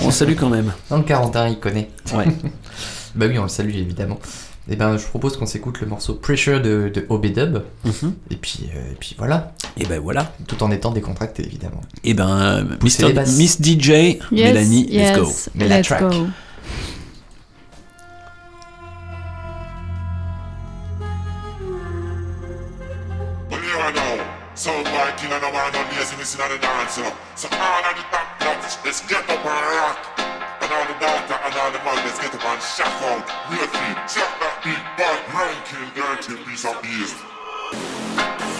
on 0.02 0.06
le 0.06 0.12
salue 0.12 0.34
quand 0.38 0.48
même. 0.48 0.72
Dans 0.90 0.96
le 0.98 1.02
41, 1.02 1.48
il 1.48 1.58
connaît. 1.58 1.90
Ouais. 2.14 2.26
bah 3.14 3.26
oui, 3.28 3.38
on 3.38 3.42
le 3.44 3.48
salue 3.48 3.74
évidemment. 3.74 4.18
Et 4.68 4.74
ben, 4.74 4.96
je 4.96 5.04
propose 5.04 5.36
qu'on 5.36 5.46
s'écoute 5.46 5.80
le 5.80 5.86
morceau 5.86 6.14
Pressure 6.14 6.60
de, 6.60 6.90
de 6.92 7.06
OB-Dub. 7.08 7.62
Mhm. 7.84 8.14
Et 8.30 8.36
puis, 8.36 8.68
euh, 8.74 8.92
et 8.92 8.96
puis 8.98 9.14
voilà. 9.16 9.52
Et 9.76 9.84
ben 9.86 10.00
voilà. 10.00 10.32
Tout 10.48 10.60
en 10.64 10.72
étant 10.72 10.90
décontracté 10.90 11.44
évidemment. 11.44 11.82
Et 12.02 12.14
ben, 12.14 12.66
Mr. 12.82 13.06
les 13.06 13.12
basses. 13.12 13.36
Miss 13.36 13.62
DJ, 13.62 13.88
Yes, 13.88 14.18
Mélanie, 14.32 14.86
yes, 14.90 15.16
let's 15.16 15.18
go. 15.20 15.32
Mais 15.54 15.68
la 15.68 15.76
let's 15.78 15.86
track. 15.86 16.00
go. 16.10 16.26
No 26.34 26.40
lazy 26.40 26.40
missing 26.40 26.40
on 26.40 26.50
the 26.50 26.58
dance, 26.58 26.96
you 26.96 27.04
know. 27.04 27.12
So 27.36 27.48
all 27.52 27.84
of 27.84 27.96
the 27.96 28.02
top 28.10 28.40
nuts, 28.40 28.78
let's 28.84 29.00
get 29.06 29.22
up 29.28 29.46
and 29.46 29.66
rock. 29.76 29.98
And 30.60 30.72
all 30.72 30.86
the 30.86 30.98
daughter 30.98 31.38
and 31.44 31.54
all 31.54 31.70
the 31.70 31.78
man, 31.78 31.96
let's 32.04 32.18
get 32.18 32.34
up 32.34 32.42
and 32.42 32.60
out. 32.82 33.26
Real 33.50 33.66
feet, 33.66 33.98
check 34.10 34.30
that 34.40 34.60
big 34.64 34.82
bad 34.98 35.22
ranking 35.30 35.86
dirty 35.94 36.34
piece 36.44 36.64
of 36.64 36.82
beast. 36.82 38.55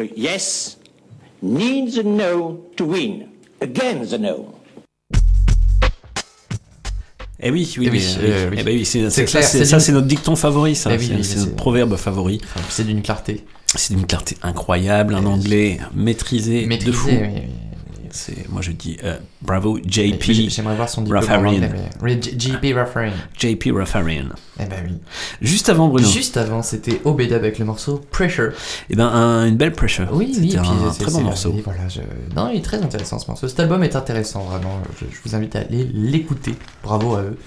The 0.00 0.10
yes 0.16 0.76
needs 1.42 1.96
the 1.96 2.02
no 2.04 2.60
to 2.76 2.84
win. 2.84 3.28
Again 3.60 4.06
the 4.06 4.18
no. 4.18 4.54
Eh 7.42 7.50
oui, 7.50 7.74
oui, 7.78 7.86
Eh 7.86 7.90
oui, 7.90 8.04
mais, 8.20 8.28
euh, 8.28 8.50
oui. 8.50 8.56
Eh 8.60 8.62
ben 8.64 8.76
oui, 8.76 8.84
c'est 8.84 9.08
ça, 9.08 9.80
c'est 9.80 9.92
notre 9.92 10.06
dicton 10.06 10.36
favori, 10.36 10.76
ça. 10.76 10.90
Eh 10.92 10.98
oui, 10.98 11.10
c'est 11.22 11.36
oui, 11.36 11.40
notre 11.40 11.56
proverbe 11.56 11.96
favori. 11.96 12.38
C'est 12.68 12.84
d'une 12.84 13.00
clarté. 13.00 13.44
C'est 13.74 13.94
d'une 13.94 14.06
clarté 14.06 14.36
incroyable, 14.42 15.14
un 15.14 15.24
anglais 15.24 15.78
maîtrisé, 15.94 16.62
de 16.62 16.66
Maîtrisé, 16.66 16.92
fou. 16.92 17.08
C'est, 18.12 18.48
moi 18.48 18.60
je 18.62 18.72
dis 18.72 18.96
euh, 19.04 19.16
bravo 19.42 19.78
JP. 19.86 20.20
J'ai- 20.20 20.50
J'aimerais 20.50 20.76
voir 20.76 20.88
son 20.88 21.02
diplôme 21.02 21.22
JP 21.22 22.74
Raffarin. 22.74 23.10
JP 23.38 23.64
Raffarin. 23.74 24.28
Eh 24.58 24.64
ben 24.66 24.76
oui. 24.86 24.94
Juste 25.40 25.68
avant 25.68 25.88
Bruno. 25.88 26.06
Juste 26.06 26.36
avant, 26.36 26.62
c'était 26.62 27.00
Obeda 27.04 27.36
avec 27.36 27.58
le 27.58 27.64
morceau 27.64 28.00
Pressure. 28.10 28.52
Et 28.90 28.96
ben 28.96 29.06
un- 29.08 29.46
une 29.46 29.56
belle 29.56 29.72
pressure. 29.72 30.08
Oui, 30.12 30.34
oui, 30.38 30.56
un 30.56 30.92
c'est- 30.92 31.02
très 31.04 31.12
bon 31.12 31.22
morceau. 31.22 31.50
oui, 31.54 31.62
voilà, 31.64 31.88
je- 31.88 32.00
Non, 32.36 32.50
il 32.52 32.58
est 32.58 32.62
très 32.64 32.78
intéressant 32.82 33.18
ce 33.18 33.26
morceau. 33.28 33.48
Cet 33.48 33.60
album 33.60 33.82
est 33.82 33.96
intéressant, 33.96 34.40
vraiment. 34.44 34.78
Je, 35.00 35.06
je 35.06 35.16
vous 35.24 35.34
invite 35.34 35.56
à 35.56 35.60
aller 35.60 35.88
l'écouter. 35.94 36.54
Bravo 36.82 37.14
à 37.14 37.22
eux. 37.22 37.38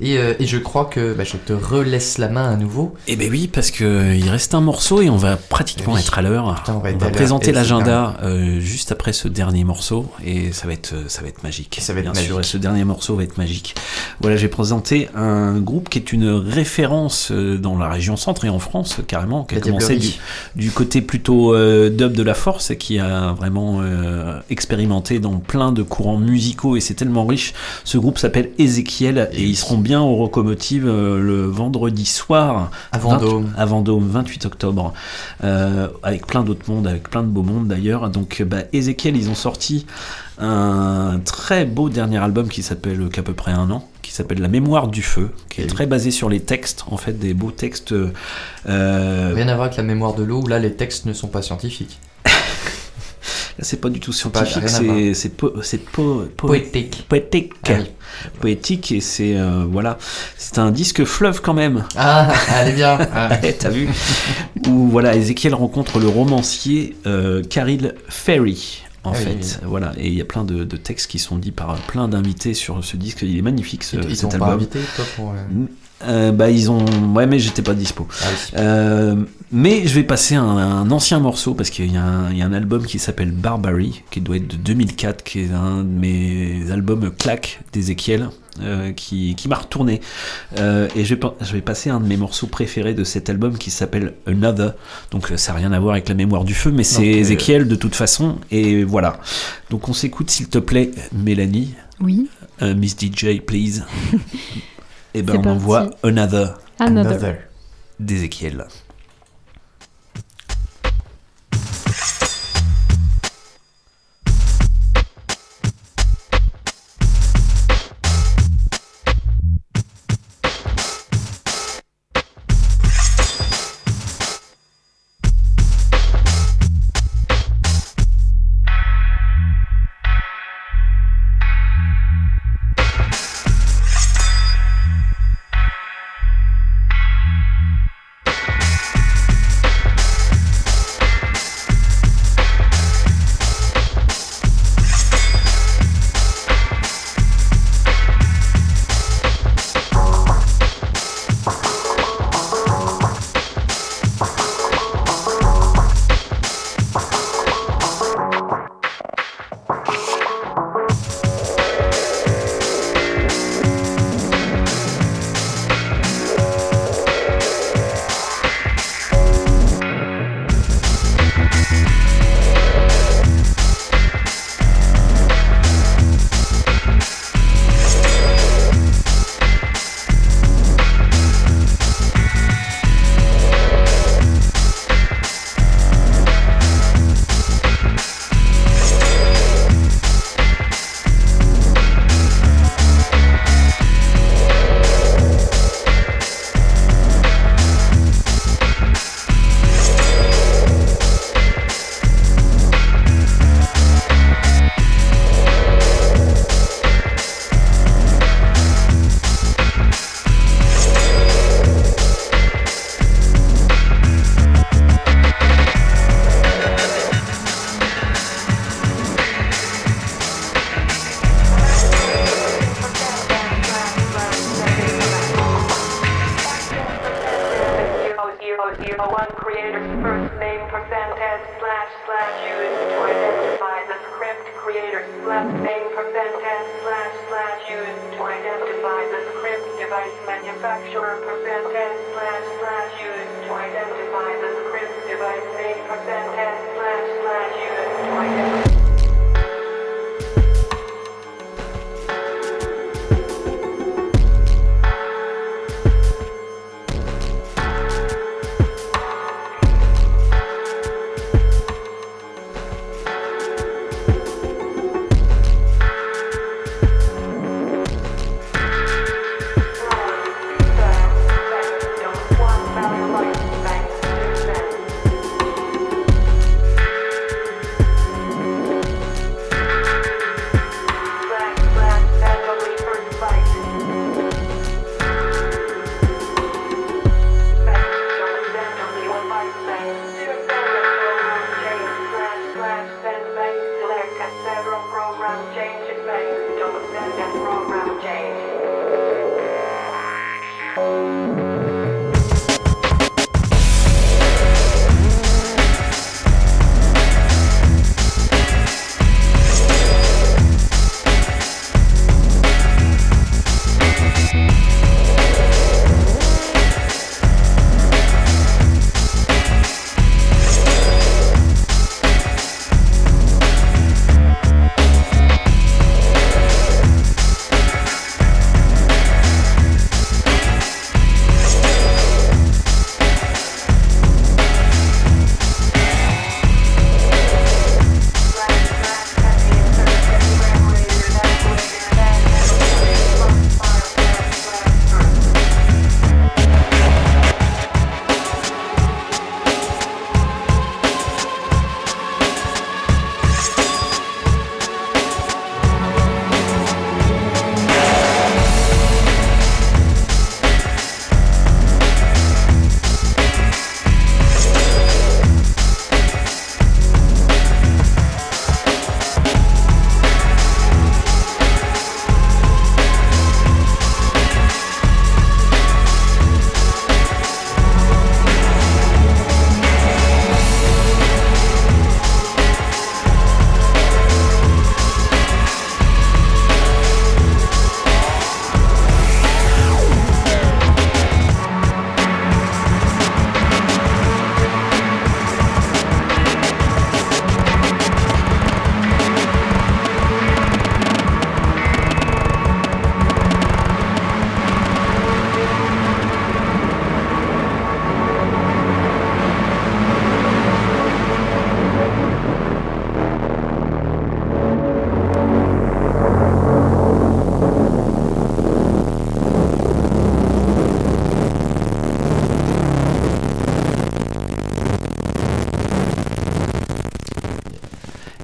Et, 0.00 0.18
euh, 0.18 0.34
et 0.38 0.46
je 0.46 0.58
crois 0.58 0.84
que 0.86 1.14
bah, 1.14 1.24
je 1.24 1.36
te 1.36 1.52
relaisse 1.52 2.18
la 2.18 2.28
main 2.28 2.50
à 2.52 2.56
nouveau. 2.56 2.94
Eh 3.08 3.16
ben 3.16 3.28
oui, 3.30 3.48
parce 3.52 3.70
que 3.70 3.84
euh, 3.84 4.14
il 4.14 4.28
reste 4.28 4.54
un 4.54 4.60
morceau 4.60 5.00
et 5.02 5.10
on 5.10 5.16
va 5.16 5.36
pratiquement 5.36 5.94
Oui. 5.94 6.00
être 6.00 6.18
à 6.18 6.22
l'heure. 6.22 6.62
On 6.68 6.78
va 6.78 6.90
on 6.92 7.10
présenter 7.10 7.52
l'agenda 7.52 8.16
euh, 8.22 8.60
juste 8.60 8.92
après 8.92 9.12
ce 9.12 9.28
dernier 9.28 9.64
morceau 9.64 10.01
et 10.24 10.52
ça 10.52 10.66
va 10.66 10.72
être 10.72 10.94
ça 11.08 11.22
va 11.22 11.28
être 11.28 11.42
magique. 11.42 11.78
Ça 11.80 11.92
va 11.92 12.00
être 12.00 12.12
Bien 12.12 12.22
sûr, 12.22 12.40
et 12.40 12.42
ce 12.42 12.58
dernier 12.58 12.84
morceau 12.84 13.16
va 13.16 13.22
être 13.22 13.38
magique. 13.38 13.74
Voilà, 14.20 14.36
j'ai 14.36 14.48
présenté 14.48 15.08
un 15.14 15.58
groupe 15.60 15.88
qui 15.88 15.98
est 15.98 16.12
une 16.12 16.28
référence 16.28 17.30
euh, 17.30 17.56
dans 17.56 17.78
la 17.78 17.88
région 17.88 18.16
centre 18.16 18.44
et 18.44 18.48
en 18.48 18.58
France 18.58 18.96
carrément, 19.06 19.44
qui 19.44 19.56
a 19.56 19.60
commencé 19.60 19.98
du, 20.56 20.70
côté 20.70 21.02
plutôt 21.02 21.54
euh, 21.54 21.90
dub 21.90 22.12
de 22.12 22.22
la 22.22 22.34
force 22.34 22.70
et 22.70 22.76
qui 22.76 22.98
a 22.98 23.32
vraiment 23.32 23.80
euh, 23.82 24.40
expérimenté 24.50 25.18
dans 25.18 25.38
plein 25.38 25.72
de 25.72 25.82
courants 25.82 26.18
musicaux 26.18 26.76
et 26.76 26.80
c'est 26.80 26.94
tellement 26.94 27.26
riche. 27.26 27.54
Ce 27.84 27.98
groupe 27.98 28.18
s'appelle 28.18 28.50
Ezekiel 28.58 29.30
et 29.32 29.42
ils 29.42 29.56
seront 29.56 29.78
bien 29.78 30.00
aux 30.02 30.18
locomotives 30.18 30.86
euh, 30.86 31.20
le 31.20 31.44
vendredi 31.46 32.06
soir 32.06 32.70
À 32.92 32.98
Vendôme. 32.98 33.52
20 33.56 33.60
à 33.60 33.66
Vendôme, 33.66 34.08
28 34.08 34.46
octobre, 34.46 34.92
avec 36.02 36.26
plein 36.26 36.42
d'autres 36.42 36.70
mondes, 36.70 36.86
avec 36.86 37.08
plein 37.08 37.22
de 37.22 37.28
beaux 37.28 37.42
mondes 37.42 37.68
d'ailleurs. 37.68 38.10
Donc, 38.10 38.42
bah, 38.42 38.62
Ezekiel, 38.72 39.16
ils 39.16 39.30
ont 39.30 39.34
sorti 39.34 39.86
un 40.38 41.20
très 41.24 41.64
beau 41.64 41.88
dernier 41.88 42.18
album 42.18 42.48
qui 42.48 42.62
s'appelle 42.62 43.08
qu'à 43.10 43.22
peu 43.22 43.34
près 43.34 43.52
un 43.52 43.70
an, 43.70 43.88
qui 44.02 44.12
s'appelle 44.12 44.40
La 44.40 44.48
mémoire 44.48 44.88
du 44.88 45.02
feu, 45.02 45.30
qui 45.50 45.60
est 45.60 45.66
très 45.66 45.86
basé 45.86 46.10
sur 46.10 46.28
les 46.28 46.40
textes, 46.40 46.84
en 46.90 46.96
fait, 46.96 47.18
des 47.18 47.34
beaux 47.34 47.50
textes. 47.52 47.92
euh, 47.92 49.32
Rien 49.34 49.48
à 49.48 49.54
voir 49.54 49.66
avec 49.66 49.76
la 49.76 49.82
mémoire 49.82 50.14
de 50.14 50.22
l'eau 50.22 50.40
où 50.42 50.46
là 50.48 50.58
les 50.58 50.72
textes 50.74 51.06
ne 51.06 51.12
sont 51.12 51.28
pas 51.28 51.42
scientifiques. 51.42 51.98
Là, 53.58 53.64
c'est 53.64 53.80
pas 53.82 53.90
du 53.90 54.00
tout 54.00 54.12
scientifique, 54.14 54.66
c'est 54.66 55.12
c'est 55.12 55.28
po- 55.28 55.52
c'est 55.62 55.78
po- 55.84 56.24
po- 56.38 56.46
Poétique. 56.48 57.04
Poétique. 57.06 57.52
Ah 57.68 57.72
oui. 57.78 57.84
Poétique 58.40 58.92
et 58.92 59.02
c'est 59.02 59.36
euh, 59.36 59.64
voilà, 59.70 59.98
c'est 60.38 60.58
un 60.58 60.70
disque 60.70 61.04
fleuve 61.04 61.42
quand 61.42 61.52
même. 61.52 61.84
Ah, 61.94 62.32
allez 62.48 62.72
bien. 62.72 62.98
Ah. 63.14 63.28
T'as 63.58 63.68
vu 63.68 63.88
Où 64.66 64.88
voilà, 64.88 65.14
Ezekiel 65.14 65.54
rencontre 65.54 65.98
le 66.00 66.08
romancier 66.08 66.96
euh, 67.06 67.42
Caril 67.42 67.94
Ferry. 68.08 68.82
En 69.04 69.10
Ah 69.10 69.14
fait, 69.14 69.34
oui. 69.34 69.56
voilà, 69.64 69.92
et 69.98 70.06
il 70.06 70.14
y 70.14 70.20
a 70.20 70.24
plein 70.24 70.44
de, 70.44 70.62
de 70.62 70.76
textes 70.76 71.10
qui 71.10 71.18
sont 71.18 71.36
dits 71.36 71.50
par 71.50 71.74
plein 71.86 72.06
d'invités 72.06 72.54
sur 72.54 72.84
ce 72.84 72.96
disque. 72.96 73.22
Il 73.22 73.36
est 73.36 73.42
magnifique 73.42 73.82
ce, 73.82 73.96
Ils- 73.96 74.16
cet 74.16 74.30
pas 74.30 74.34
album. 74.36 74.50
invité, 74.50 74.78
toi, 74.94 75.04
pour, 75.16 75.34
euh, 76.06 76.32
bah 76.32 76.50
ils 76.50 76.70
ont, 76.70 76.84
ouais, 77.14 77.26
mais 77.26 77.38
j'étais 77.38 77.62
pas 77.62 77.74
dispo. 77.74 78.06
Ah 78.10 78.24
oui. 78.30 78.36
Euh, 78.58 79.16
mais 79.50 79.86
je 79.86 79.94
vais 79.94 80.02
passer 80.04 80.34
un, 80.34 80.44
un 80.44 80.90
ancien 80.90 81.18
morceau 81.20 81.54
parce 81.54 81.68
qu'il 81.70 81.92
y, 81.92 81.96
a 81.96 82.02
un- 82.04 82.30
il 82.30 82.38
y 82.38 82.42
a 82.42 82.46
un 82.46 82.52
album 82.54 82.84
qui 82.86 82.98
s'appelle 82.98 83.30
Barbary, 83.32 84.02
qui 84.10 84.20
doit 84.20 84.36
être 84.36 84.48
de 84.48 84.56
2004, 84.56 85.22
qui 85.22 85.40
est 85.40 85.52
un 85.52 85.78
de 85.78 85.82
mes 85.88 86.70
albums 86.70 87.10
claques 87.10 87.60
d'Ezekiel, 87.72 88.30
euh, 88.62 88.92
qui, 88.92 89.34
qui 89.34 89.48
m'a 89.48 89.56
retourné. 89.56 90.00
Euh, 90.58 90.88
et 90.96 91.04
je 91.04 91.10
vais, 91.14 91.20
pa- 91.20 91.34
je 91.42 91.52
vais 91.52 91.60
passer 91.60 91.90
un 91.90 92.00
de 92.00 92.06
mes 92.06 92.16
morceaux 92.16 92.46
préférés 92.46 92.94
de 92.94 93.04
cet 93.04 93.28
album 93.28 93.58
qui 93.58 93.70
s'appelle 93.70 94.14
Another. 94.26 94.72
Donc 95.10 95.30
ça 95.36 95.52
n'a 95.52 95.58
rien 95.58 95.72
à 95.72 95.80
voir 95.80 95.92
avec 95.94 96.08
la 96.08 96.14
mémoire 96.14 96.44
du 96.44 96.54
feu, 96.54 96.70
mais 96.70 96.84
c'est 96.84 97.02
euh, 97.14 97.18
Ezekiel 97.18 97.68
de 97.68 97.74
toute 97.74 97.94
façon. 97.94 98.36
Et 98.50 98.84
voilà. 98.84 99.18
Donc 99.70 99.88
on 99.88 99.92
s'écoute 99.92 100.30
s'il 100.30 100.48
te 100.48 100.58
plaît, 100.58 100.90
Mélanie. 101.12 101.74
Oui. 102.00 102.26
Euh, 102.62 102.74
Miss 102.74 102.96
DJ, 102.98 103.40
please. 103.46 103.82
Et 105.14 105.22
ben 105.22 105.32
C'est 105.32 105.38
on 105.38 105.42
parti. 105.42 105.56
envoie 105.56 105.90
Another. 106.02 106.54
Another. 106.78 107.36
D'Ezekiel. 108.00 108.66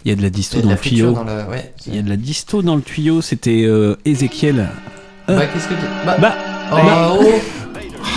Il 0.08 0.12
y 0.12 0.14
a 0.14 0.16
de 0.16 0.22
la 0.22 0.30
disto 0.30 0.58
dans 0.62 0.70
le 0.70 0.76
tuyau. 0.78 1.14
Il 1.86 1.94
y 1.94 1.98
a 1.98 2.02
de 2.02 2.08
la 2.08 2.16
disto 2.16 2.62
dans 2.62 2.76
le 2.76 2.80
tuyau. 2.80 3.20
C'était 3.20 3.64
euh, 3.66 3.94
Ezekiel. 4.06 4.66
Bah, 5.26 5.34
qu'est-ce 5.52 5.68
que 5.68 5.74
tu. 5.74 5.80
Bah, 6.06 6.16
Bah, 6.18 6.34
oh, 6.72 6.76
bah. 6.76 7.08
oh. 7.20 7.24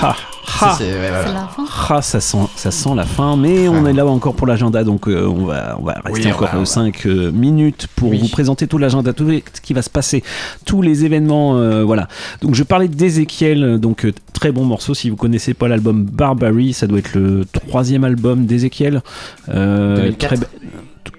Ha, 0.02 0.16
Ça, 0.48 0.68
ha. 0.70 0.76
c'est- 0.78 0.86
ouais, 0.86 1.10
voilà. 1.10 1.24
C'est 1.28 1.34
la 1.34 1.48
fin. 1.68 2.02
Ça 2.02 2.22
sent, 2.22 2.38
ça 2.56 2.72
sent 2.72 2.92
la 2.96 3.04
fin, 3.04 3.36
mais 3.36 3.68
on 3.68 3.86
est 3.86 3.92
là 3.94 4.06
encore 4.06 4.36
pour 4.36 4.48
l'agenda, 4.48 4.86
donc 4.86 5.10
euh, 5.10 5.26
on 5.28 5.44
va, 5.46 5.76
on 5.80 5.84
va 5.84 5.96
rester 6.06 6.28
Oui, 6.28 6.32
encore 6.32 6.48
va- 6.48 6.56
on 6.56 6.60
va. 6.60 6.66
5 6.66 7.06
minutes 7.06 7.88
pour 7.98 8.12
Oui. 8.12 8.20
vous 8.20 8.30
présenter 8.30 8.68
tout 8.68 8.78
l'agenda, 8.78 9.12
tout 9.12 9.28
ce 9.30 9.60
qui 9.62 9.74
va 9.74 9.82
se 9.82 9.90
passer, 9.90 10.24
tous 10.66 10.82
les 10.82 11.04
événements, 11.04 11.58
euh, 11.58 11.84
voilà. 11.84 12.08
Donc 12.42 12.56
je 12.56 12.64
parlais 12.64 12.88
d'Ezekiel, 12.88 13.80
donc 13.80 14.06
euh, 14.06 14.14
très 14.34 14.54
bon 14.54 14.64
morceau. 14.64 14.94
Si 14.94 15.10
vous 15.10 15.18
connaissez 15.18 15.54
pas 15.54 15.68
l'album 15.68 16.06
Barbary, 16.06 16.72
ça 16.72 16.88
doit 16.88 17.00
être 17.00 17.16
le 17.16 17.44
troisième 17.68 18.06
album 18.06 18.46
d'Ezekiel. 18.46 19.02
Euh, 19.50 19.98
2004. 19.98 20.18
très 20.36 20.48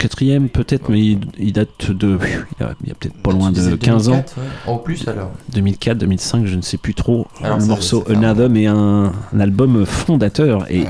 Quatrième 0.03 0.49
peut-être, 0.49 0.89
mais 0.89 1.01
il, 1.01 1.20
il 1.39 1.53
date 1.53 1.93
de. 1.93 2.19
Il 2.61 2.66
y 2.89 2.91
a, 2.91 2.95
peut-être 2.95 3.15
pas 3.23 3.31
loin 3.31 3.51
de 3.51 3.55
disais 3.55 3.77
15 3.77 4.09
ans. 4.09 4.12
2004, 4.12 4.37
ouais. 4.39 4.43
En 4.66 4.77
plus 4.79 5.07
alors. 5.07 5.31
2004, 5.53 5.99
2005, 5.99 6.47
je 6.47 6.57
ne 6.57 6.62
sais 6.62 6.77
plus 6.77 6.95
trop. 6.95 7.29
Alors, 7.41 7.59
le 7.59 7.66
morceau 7.66 8.05
un 8.09 8.15
Another, 8.15 8.51
mais 8.51 8.66
un, 8.66 9.12
un 9.33 9.41
album 9.41 9.87
fondateur 9.87 10.66
et 10.70 10.85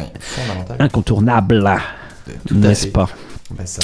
incontournable, 0.78 1.62
n'est-ce 2.50 2.86
pas? 2.86 3.08
Ça. 3.66 3.82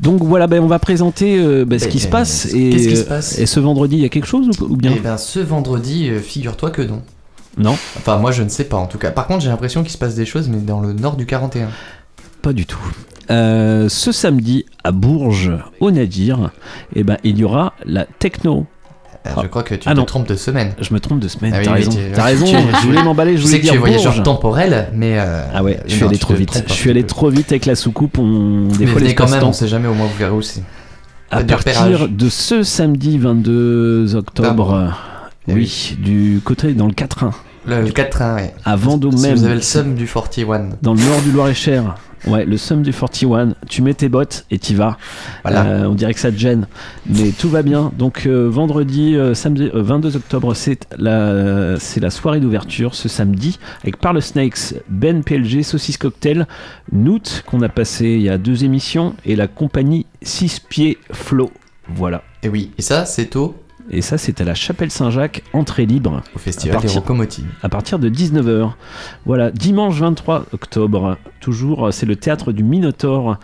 Donc 0.00 0.22
voilà, 0.22 0.46
ben, 0.46 0.62
on 0.62 0.66
va 0.66 0.78
présenter 0.78 1.38
euh, 1.38 1.66
ben, 1.66 1.78
ce 1.78 1.84
Ben, 1.84 1.90
qui 1.90 1.98
se 1.98 2.08
passe. 2.08 2.44
qu'est-ce 2.44 2.56
Et, 2.56 2.70
qui 2.88 2.96
se 2.96 3.04
passe? 3.04 3.38
Et 3.38 3.44
ce 3.44 3.60
vendredi, 3.60 3.96
il 3.96 4.02
y 4.02 4.06
a 4.06 4.08
quelque 4.08 4.26
chose 4.26 4.48
ou, 4.60 4.64
ou 4.64 4.76
bien? 4.76 4.94
Eh 4.96 5.00
ben, 5.00 5.18
ce 5.18 5.40
vendredi, 5.40 6.08
euh, 6.08 6.20
figure-toi 6.20 6.70
que 6.70 6.80
non. 6.80 7.02
Non, 7.58 7.76
Enfin, 7.98 8.16
moi 8.16 8.32
je 8.32 8.42
ne 8.42 8.48
sais 8.48 8.64
pas 8.64 8.78
en 8.78 8.86
tout 8.86 8.96
cas. 8.96 9.10
Par 9.10 9.26
contre, 9.26 9.42
j'ai 9.42 9.50
l'impression 9.50 9.82
qu'il 9.82 9.92
se 9.92 9.98
passe 9.98 10.14
des 10.14 10.24
choses, 10.24 10.48
mais 10.48 10.58
dans 10.58 10.80
le 10.80 10.94
nord 10.94 11.16
du 11.16 11.26
41. 11.26 11.68
pas 12.40 12.52
du 12.54 12.64
tout. 12.64 12.80
Euh, 13.30 13.88
ce 13.88 14.12
samedi 14.12 14.66
à 14.82 14.92
Bourges, 14.92 15.52
au 15.80 15.90
Nadir, 15.90 16.50
eh 16.94 17.04
ben, 17.04 17.16
il 17.22 17.38
y 17.38 17.44
aura 17.44 17.74
la 17.84 18.04
techno. 18.18 18.66
Euh, 19.26 19.30
je 19.42 19.46
crois 19.48 19.62
que 19.62 19.74
tu 19.74 19.82
Ah 19.86 19.92
te 19.92 19.98
non. 19.98 20.04
trompes 20.06 20.26
de 20.28 20.34
semaine. 20.34 20.72
Je 20.80 20.94
me 20.94 20.98
trompe 20.98 21.20
de 21.20 21.28
semaine, 21.28 21.52
Ah 21.54 21.58
oui, 21.58 21.64
t'as 21.64 21.72
oui, 21.72 21.78
raison. 21.78 21.98
T'as 22.14 22.24
raison, 22.24 22.46
tu- 22.46 22.56
je 22.80 22.86
voulais 22.86 23.02
m'emballer, 23.02 23.36
je 23.36 23.42
voulais 23.46 23.58
dire 23.58 23.72
tu 23.72 23.76
es 23.76 23.78
voyageur 23.80 24.22
temporel, 24.22 24.88
mais. 24.94 25.16
euh, 25.18 25.44
Ah 25.54 25.62
ouais, 25.62 25.78
je 25.86 25.94
suis 25.94 26.04
allé 26.04 26.18
trop 26.18 26.32
te 26.32 26.38
vite. 26.38 26.64
Je 26.66 26.72
suis 26.72 26.90
allé 26.90 27.04
trop 27.04 27.28
vite 27.28 27.52
avec 27.52 27.66
la 27.66 27.74
soucoupe, 27.76 28.18
on 28.18 28.68
des 28.68 28.86
Mais 28.86 28.86
fois 28.86 29.00
venez 29.00 29.14
quand 29.14 29.28
même, 29.30 29.44
on 29.44 29.52
sait 29.52 29.68
jamais, 29.68 29.88
au 29.88 29.94
moins 29.94 30.06
vous 30.06 30.18
verrez 30.18 30.32
aussi. 30.32 30.62
À 31.30 31.44
partir 31.44 32.08
de 32.08 32.28
ce 32.28 32.62
samedi 32.64 33.18
22 33.18 34.16
octobre, 34.16 34.92
oui, 35.48 35.96
du 36.00 36.40
côté 36.42 36.72
dans 36.72 36.86
le 36.86 36.92
4-1, 36.94 37.30
Le, 37.66 37.82
le 37.82 37.88
4-1, 37.90 38.34
ouais. 38.36 38.54
à 38.64 38.74
Vendôme 38.74 39.16
Si 39.16 39.22
même, 39.22 39.36
vous 39.36 39.44
avez 39.44 39.54
le 39.54 39.60
somme 39.60 39.94
du 39.94 40.06
41. 40.06 40.70
dans 40.82 40.94
le 40.94 41.00
nord 41.00 41.20
du 41.22 41.30
Loir-et-Cher. 41.30 41.94
Ouais, 42.26 42.44
le 42.44 42.56
somme 42.56 42.82
du 42.82 42.92
41, 42.92 43.54
tu 43.68 43.82
mets 43.82 43.94
tes 43.94 44.08
bottes 44.08 44.44
et 44.50 44.58
t'y 44.58 44.74
vas. 44.74 44.98
Voilà. 45.42 45.64
Euh, 45.64 45.84
on 45.86 45.94
dirait 45.94 46.12
que 46.12 46.20
ça 46.20 46.30
te 46.30 46.36
gêne, 46.36 46.66
mais 47.06 47.30
tout 47.30 47.48
va 47.48 47.62
bien. 47.62 47.92
Donc 47.96 48.26
euh, 48.26 48.48
vendredi, 48.48 49.16
euh, 49.16 49.34
samedi, 49.34 49.70
euh, 49.74 49.82
22 49.82 50.16
octobre, 50.16 50.54
c'est 50.54 50.86
la, 50.98 51.78
c'est 51.78 52.00
la 52.00 52.10
soirée 52.10 52.40
d'ouverture 52.40 52.94
ce 52.94 53.08
samedi 53.08 53.58
avec 53.82 53.96
Parle 53.96 54.20
Snakes, 54.20 54.74
Ben 54.88 55.22
PLG, 55.22 55.62
Saucisse 55.62 55.96
Cocktail, 55.96 56.46
Noot 56.92 57.44
qu'on 57.46 57.62
a 57.62 57.68
passé 57.68 58.06
il 58.06 58.22
y 58.22 58.28
a 58.28 58.38
deux 58.38 58.64
émissions 58.64 59.14
et 59.24 59.36
la 59.36 59.46
compagnie 59.46 60.06
6 60.22 60.60
Pieds 60.60 60.98
Flow. 61.12 61.50
Voilà. 61.88 62.22
Et 62.42 62.48
oui, 62.48 62.70
et 62.78 62.82
ça, 62.82 63.04
c'est 63.06 63.34
au, 63.36 63.54
Et 63.92 64.02
ça, 64.02 64.18
c'est 64.18 64.40
à 64.40 64.44
la 64.44 64.54
Chapelle 64.54 64.90
Saint-Jacques, 64.90 65.42
entrée 65.52 65.84
libre. 65.84 66.22
au 66.34 66.38
Festival 66.38 66.76
À 66.76 66.80
des 66.80 66.94
Locomotives. 66.94 67.50
à 67.62 67.68
partir 67.68 67.98
de 67.98 68.08
19h. 68.08 68.70
Voilà, 69.26 69.50
dimanche 69.50 69.96
23 69.98 70.46
octobre, 70.52 71.16
toujours, 71.40 71.92
c'est 71.92 72.06
le 72.06 72.16
théâtre 72.16 72.52
du 72.52 72.62
Minotaure. 72.62 73.38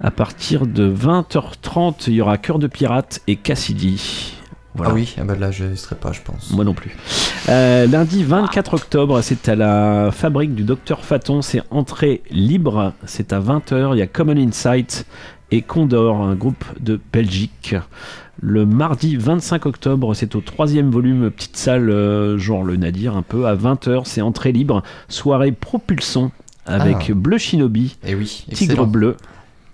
À 0.00 0.10
partir 0.10 0.66
de 0.66 0.92
20h30, 0.94 2.04
il 2.08 2.14
y 2.14 2.20
aura 2.20 2.36
Cœur 2.36 2.58
de 2.58 2.66
Pirate 2.66 3.20
et 3.26 3.36
Cassidy. 3.36 4.34
Voilà. 4.74 4.90
Ah 4.92 4.94
oui, 4.94 5.14
ah 5.18 5.24
bah 5.24 5.34
là, 5.36 5.50
je 5.50 5.64
ne 5.64 5.74
serai 5.74 5.94
pas, 5.96 6.12
je 6.12 6.20
pense. 6.20 6.50
Moi 6.50 6.62
non 6.62 6.74
plus. 6.74 6.94
Euh, 7.48 7.86
lundi 7.86 8.22
24 8.22 8.74
octobre, 8.74 9.22
c'est 9.22 9.48
à 9.48 9.56
la 9.56 10.10
fabrique 10.12 10.54
du 10.54 10.64
docteur 10.64 11.02
Faton. 11.02 11.40
C'est 11.40 11.62
entrée 11.70 12.20
libre. 12.30 12.92
C'est 13.06 13.32
à 13.32 13.40
20h. 13.40 13.94
Il 13.94 13.98
y 13.98 14.02
a 14.02 14.06
Common 14.06 14.36
Insight 14.36 15.06
et 15.50 15.62
Condor, 15.62 16.20
un 16.22 16.34
groupe 16.34 16.64
de 16.80 17.00
Belgique. 17.12 17.74
Le 18.40 18.66
mardi 18.66 19.16
25 19.16 19.64
octobre, 19.66 20.12
c'est 20.14 20.34
au 20.34 20.40
troisième 20.40 20.90
volume, 20.90 21.30
petite 21.30 21.56
salle, 21.56 21.88
euh, 21.88 22.36
genre 22.36 22.64
le 22.64 22.76
Nadir, 22.76 23.16
un 23.16 23.22
peu, 23.22 23.46
à 23.46 23.54
20h. 23.54 24.02
C'est 24.04 24.20
entrée 24.20 24.52
libre. 24.52 24.82
Soirée 25.08 25.52
propulson 25.52 26.30
avec 26.66 26.96
Ah. 27.10 27.14
Bleu 27.14 27.38
Shinobi, 27.38 27.96
Et 28.04 28.14
oui, 28.14 28.44
Tigre 28.52 28.86
bleu. 28.86 29.16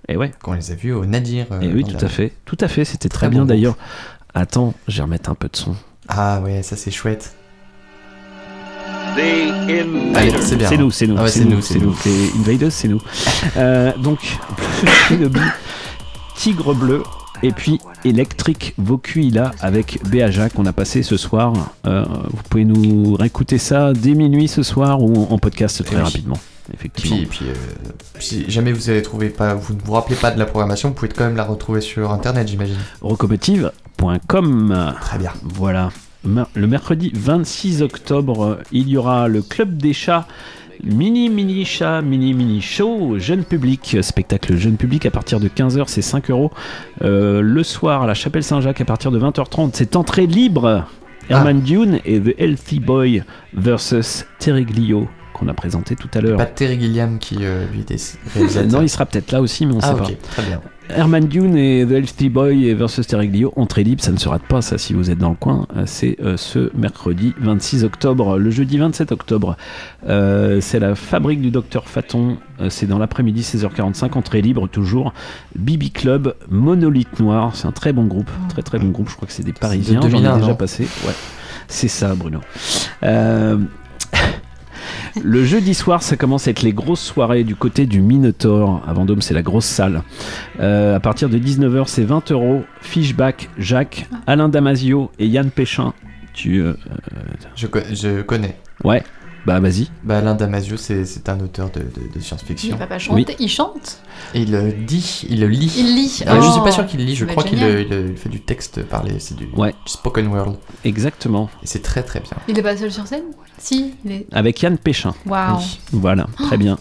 Et 0.08 0.16
ouais. 0.16 0.32
Qu'on 0.42 0.52
les 0.52 0.70
a 0.70 0.74
vus 0.74 0.92
au 0.92 1.06
Nadir. 1.06 1.46
euh, 1.52 1.60
Et 1.60 1.72
oui, 1.72 1.82
dans 1.82 1.88
tout 1.90 1.96
la- 1.98 2.04
à 2.04 2.08
fait. 2.08 2.32
Tout 2.44 2.58
à 2.60 2.68
fait. 2.68 2.84
C'était 2.84 3.08
très, 3.08 3.26
Très 3.26 3.30
bien 3.30 3.40
bon 3.42 3.46
d'ailleurs. 3.46 3.76
Attends, 4.34 4.74
je 4.88 4.98
vais 4.98 5.02
remettre 5.02 5.30
un 5.30 5.34
peu 5.34 5.48
de 5.48 5.56
son. 5.56 5.74
Ah 6.08 6.40
ouais, 6.42 6.62
ça 6.62 6.76
c'est 6.76 6.90
chouette. 6.90 7.34
C'est 9.14 10.76
nous, 10.76 10.90
c'est 10.90 11.06
nous, 11.06 11.16
Ah 11.18 11.24
ouais, 11.24 11.30
c'est 11.30 11.44
nous, 11.44 11.60
c'est 11.60 11.78
nous. 11.78 11.94
Les 12.04 12.30
Invaders, 12.38 12.72
c'est 12.72 12.88
nous. 12.88 13.00
Euh, 13.56 13.92
donc, 13.98 14.18
Shinobi, 15.08 15.40
Tigre 16.36 16.74
Bleu, 16.74 17.02
et 17.42 17.50
puis 17.50 17.80
Electric 18.04 18.74
Vokuila 18.78 19.50
avec 19.60 19.98
Béaja 20.08 20.48
qu'on 20.48 20.66
a 20.66 20.72
passé 20.72 21.02
ce 21.02 21.16
soir. 21.16 21.52
Euh, 21.86 22.04
vous 22.30 22.42
pouvez 22.48 22.64
nous 22.64 23.14
réécouter 23.14 23.58
ça 23.58 23.92
dès 23.92 24.14
minuit 24.14 24.48
ce 24.48 24.62
soir 24.62 25.02
ou 25.02 25.26
en 25.30 25.38
podcast 25.38 25.84
très 25.84 25.96
oui. 25.96 26.02
rapidement. 26.02 26.38
Effectivement. 26.72 27.16
puis, 27.16 27.24
et 27.24 27.26
puis 27.26 27.44
euh, 27.48 27.54
si 28.20 28.50
jamais 28.50 28.72
vous 28.72 28.88
avez 28.88 29.02
trouvé 29.02 29.28
pas, 29.28 29.54
vous 29.54 29.74
ne 29.74 29.80
vous 29.84 29.92
rappelez 29.92 30.16
pas 30.16 30.30
de 30.30 30.38
la 30.38 30.46
programmation, 30.46 30.90
vous 30.90 30.94
pouvez 30.94 31.08
quand 31.08 31.24
même 31.24 31.36
la 31.36 31.44
retrouver 31.44 31.80
sur 31.80 32.12
internet, 32.12 32.46
j'imagine. 32.48 32.76
Rocomotive.com. 33.00 34.94
Très 35.00 35.18
bien. 35.18 35.32
Voilà. 35.42 35.90
Le 36.24 36.66
mercredi 36.66 37.10
26 37.14 37.82
octobre, 37.82 38.58
il 38.70 38.88
y 38.88 38.96
aura 38.96 39.28
le 39.28 39.42
Club 39.42 39.76
des 39.76 39.92
chats. 39.92 40.26
Mini 40.84 41.28
mini 41.28 41.64
chat, 41.64 42.02
mini 42.02 42.34
mini 42.34 42.60
show, 42.60 43.18
jeune 43.18 43.44
public, 43.44 43.98
spectacle 44.00 44.56
jeune 44.56 44.76
public 44.76 45.06
à 45.06 45.10
partir 45.10 45.38
de 45.38 45.48
15h, 45.48 45.84
c'est 45.86 46.02
5 46.02 46.30
euros. 46.30 46.50
Euh, 47.02 47.40
Le 47.40 47.62
soir 47.62 48.02
à 48.02 48.06
la 48.06 48.14
Chapelle 48.14 48.42
Saint-Jacques 48.42 48.80
à 48.80 48.84
partir 48.84 49.10
de 49.12 49.20
20h30, 49.20 49.70
c'est 49.74 49.94
entrée 49.94 50.26
libre. 50.26 50.86
Herman 51.28 51.60
Dune 51.60 52.00
et 52.04 52.20
The 52.20 52.34
Healthy 52.38 52.80
Boy 52.80 53.22
versus 53.54 54.26
Terry 54.38 54.64
Glio 54.64 55.08
qu'on 55.32 55.48
a 55.48 55.54
présenté 55.54 55.96
tout 55.96 56.10
à 56.14 56.20
l'heure. 56.20 56.36
Pas 56.36 56.46
Terry 56.46 56.80
Gilliam 56.80 57.18
qui 57.18 57.38
euh, 57.40 57.64
lui 57.72 57.80
était. 57.80 57.96
Non, 58.66 58.82
il 58.82 58.88
sera 58.88 59.06
peut-être 59.06 59.32
là 59.32 59.40
aussi, 59.40 59.66
mais 59.66 59.74
on 59.74 59.78
ah, 59.82 59.86
sait 59.86 59.92
ok, 59.92 60.16
pas. 60.16 60.28
très 60.28 60.42
bien. 60.42 60.60
Herman 60.88 61.26
Dune 61.26 61.56
et 61.56 61.86
The 61.86 61.92
Healthy 61.92 62.28
Boy 62.28 62.66
et 62.66 62.74
versus 62.74 63.06
Terreglio, 63.06 63.52
entrée 63.56 63.82
libre, 63.84 64.02
ça 64.02 64.12
ne 64.12 64.18
se 64.18 64.28
rate 64.28 64.42
pas, 64.42 64.60
ça, 64.62 64.78
si 64.78 64.92
vous 64.92 65.10
êtes 65.10 65.18
dans 65.18 65.30
le 65.30 65.36
coin. 65.36 65.66
Euh, 65.76 65.84
C'est 65.86 66.16
euh, 66.20 66.36
ce 66.36 66.70
mercredi 66.76 67.34
26 67.40 67.84
octobre. 67.84 68.38
Le 68.38 68.50
jeudi 68.50 68.78
27 68.78 69.12
octobre, 69.12 69.56
euh, 70.08 70.60
c'est 70.60 70.80
la 70.80 70.94
fabrique 70.94 71.40
du 71.40 71.50
docteur 71.50 71.88
Faton. 71.88 72.36
Euh, 72.60 72.68
c'est 72.68 72.86
dans 72.86 72.98
l'après-midi, 72.98 73.42
16h45, 73.42 74.16
entrée 74.18 74.42
libre 74.42 74.68
toujours. 74.68 75.12
Bibi 75.56 75.90
Club, 75.90 76.34
Monolithe 76.50 77.20
Noir. 77.20 77.56
C'est 77.56 77.66
un 77.66 77.72
très 77.72 77.92
bon 77.92 78.04
groupe, 78.04 78.30
très 78.48 78.62
très 78.62 78.78
bon 78.78 78.88
groupe. 78.88 79.08
Je 79.08 79.16
crois 79.16 79.26
que 79.26 79.32
c'est 79.32 79.44
des 79.44 79.52
Parisiens. 79.52 80.00
J'en 80.02 80.08
ai 80.08 80.12
2001, 80.12 80.38
déjà 80.38 80.54
passé. 80.54 80.84
Ouais, 81.06 81.14
c'est 81.68 81.88
ça, 81.88 82.14
Bruno. 82.14 82.40
Euh, 85.16 85.20
le 85.24 85.44
jeudi 85.44 85.74
soir, 85.74 86.02
ça 86.02 86.16
commence 86.16 86.46
à 86.48 86.50
être 86.50 86.62
les 86.62 86.72
grosses 86.72 87.00
soirées 87.02 87.44
du 87.44 87.54
côté 87.56 87.86
du 87.86 88.00
Minotaur. 88.00 88.82
À 88.86 88.92
Vendôme, 88.92 89.22
c'est 89.22 89.34
la 89.34 89.42
grosse 89.42 89.64
salle. 89.66 90.02
Euh, 90.60 90.96
à 90.96 91.00
partir 91.00 91.28
de 91.28 91.38
19h, 91.38 91.84
c'est 91.86 92.04
20 92.04 92.30
euros. 92.32 92.62
Fishback, 92.80 93.48
Jacques, 93.58 94.06
Alain 94.26 94.48
Damasio 94.48 95.10
et 95.18 95.26
Yann 95.26 95.50
Péchin. 95.50 95.92
Tu. 96.34 96.60
euh, 96.62 96.74
Je, 97.56 97.66
co- 97.66 97.80
je 97.92 98.22
connais. 98.22 98.56
Ouais, 98.84 99.02
bah 99.46 99.58
vas-y. 99.60 99.88
Bah, 100.04 100.18
Alain 100.18 100.34
Damasio, 100.34 100.76
c'est 100.76 101.04
c'est 101.04 101.28
un 101.28 101.40
auteur 101.40 101.70
de, 101.70 101.80
de- 101.80 101.84
de 101.84 102.10
Il 102.16 102.22
science-fiction. 102.22 102.76
va 102.76 102.86
pas 102.86 102.98
chanter, 102.98 103.36
il 103.38 103.48
chante. 103.48 104.00
Et 104.34 104.42
il 104.42 104.52
le 104.52 104.72
dit, 104.72 105.24
il 105.28 105.40
le 105.40 105.48
lit. 105.48 105.72
Il 105.76 105.94
lit. 105.96 106.22
Euh, 106.26 106.40
je 106.40 106.46
Oh, 106.48 106.52
suis 106.52 106.60
pas 106.62 106.70
sûr 106.72 106.86
qu'il 106.86 107.04
lit, 107.04 107.14
je 107.16 107.24
va 107.24 107.32
crois 107.32 107.44
qu'il 107.44 107.58
génial. 107.58 107.76
euh, 107.76 107.82
il, 107.82 107.92
euh, 107.92 108.08
il 108.12 108.16
fait 108.16 108.28
du 108.28 108.40
texte 108.40 108.82
parlé, 108.84 109.18
c'est 109.18 109.36
du, 109.36 109.48
Ouais. 109.56 109.72
du 109.84 109.92
spoken 109.92 110.28
word. 110.28 110.56
Exactement. 110.84 111.50
Et 111.62 111.66
c'est 111.66 111.82
très 111.82 112.02
très 112.02 112.20
bien. 112.20 112.30
Il 112.48 112.58
est 112.58 112.62
pas 112.62 112.76
seul 112.76 112.92
sur 112.92 113.06
scène? 113.06 113.24
Si, 113.58 113.94
il 114.04 114.12
est. 114.12 114.26
Avec 114.32 114.60
Yann 114.62 114.78
Péchin. 114.78 115.12
Waouh. 115.26 115.58
Voilà, 115.92 116.26
très 116.38 116.56
bien. 116.56 116.78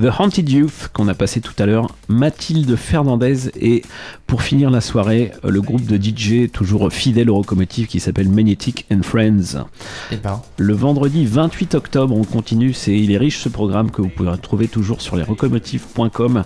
The 0.00 0.08
Haunted 0.18 0.48
Youth, 0.48 0.90
qu'on 0.92 1.08
a 1.08 1.14
passé 1.14 1.40
tout 1.40 1.54
à 1.58 1.66
l'heure, 1.66 1.94
Mathilde 2.08 2.76
Fernandez, 2.76 3.50
et 3.60 3.82
pour 4.26 4.42
finir 4.42 4.70
la 4.70 4.80
soirée, 4.80 5.32
euh, 5.44 5.50
le 5.50 5.60
groupe 5.60 5.86
de 5.86 5.96
DJ 5.96 6.50
toujours 6.50 6.92
fidèle 6.92 7.30
au 7.30 7.36
locomotive 7.36 7.86
qui 7.86 8.00
s'appelle 8.00 8.28
Magnetic 8.28 8.86
and 8.92 9.02
Friends. 9.02 9.64
Et 10.12 10.16
ben, 10.16 10.40
Le 10.56 10.74
vendredi 10.74 11.26
28 11.26 11.74
octobre, 11.74 12.16
on 12.16 12.24
continue, 12.24 12.72
c'est 12.72 12.96
il 12.96 13.12
est 13.12 13.18
riche 13.18 13.38
ce 13.38 13.48
programme 13.48 13.90
que 13.90 14.02
vous 14.02 14.08
pouvez 14.08 14.30
retrouver 14.30 14.68
toujours 14.68 15.00
sur 15.00 15.16
lesrecomotives.com. 15.16 16.44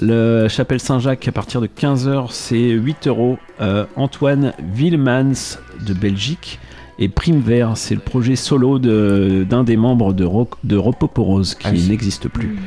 Le 0.00 0.48
Chapelle 0.48 0.80
Saint-Jacques 0.80 1.28
à 1.28 1.32
partir 1.32 1.60
de 1.60 1.66
15h, 1.66 2.28
c'est 2.30 2.70
8 2.70 3.06
euros. 3.06 3.38
Euh, 3.60 3.84
Antoine 3.96 4.54
Willemans 4.74 5.58
de 5.86 5.92
Belgique 5.92 6.58
et 7.00 7.08
Prime 7.08 7.40
Vert, 7.40 7.76
c'est 7.76 7.94
le 7.94 8.00
projet 8.00 8.36
solo 8.36 8.78
de- 8.78 9.44
d'un 9.48 9.64
des 9.64 9.76
membres 9.76 10.12
de, 10.12 10.24
Ro- 10.24 10.50
de 10.64 10.76
Ropoporose 10.76 11.54
qui 11.54 11.66
Ah 11.66 11.70
oui. 11.72 11.86
n'existe 11.88 12.28
plus. 12.28 12.58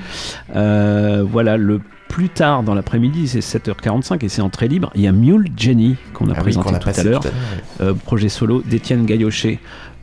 Euh, 0.56 1.24
voilà, 1.30 1.56
le 1.58 1.80
plus 2.10 2.30
tard 2.30 2.64
dans 2.64 2.74
l'après-midi, 2.76 3.28
c'est 3.28 3.40
7h45 3.42 4.24
et 4.24 4.30
c'est 4.30 4.42
entrée 4.42 4.68
libre. 4.68 4.92
Il 4.96 5.02
y 5.02 5.08
a 5.08 5.12
Mule 5.12 5.48
Jenny 5.58 5.96
qu'on 6.14 6.26
a 6.30 6.34
Ah 6.34 6.38
oui, 6.38 6.42
présenté 6.44 6.76
a 6.76 6.80
tout 6.80 6.90
à 7.00 7.04
l'heure, 7.04 7.22
Euh, 7.82 7.94
projet 7.94 8.30
solo 8.30 8.62
d'Étienne 8.66 9.06
Gaillochet. 9.06 9.60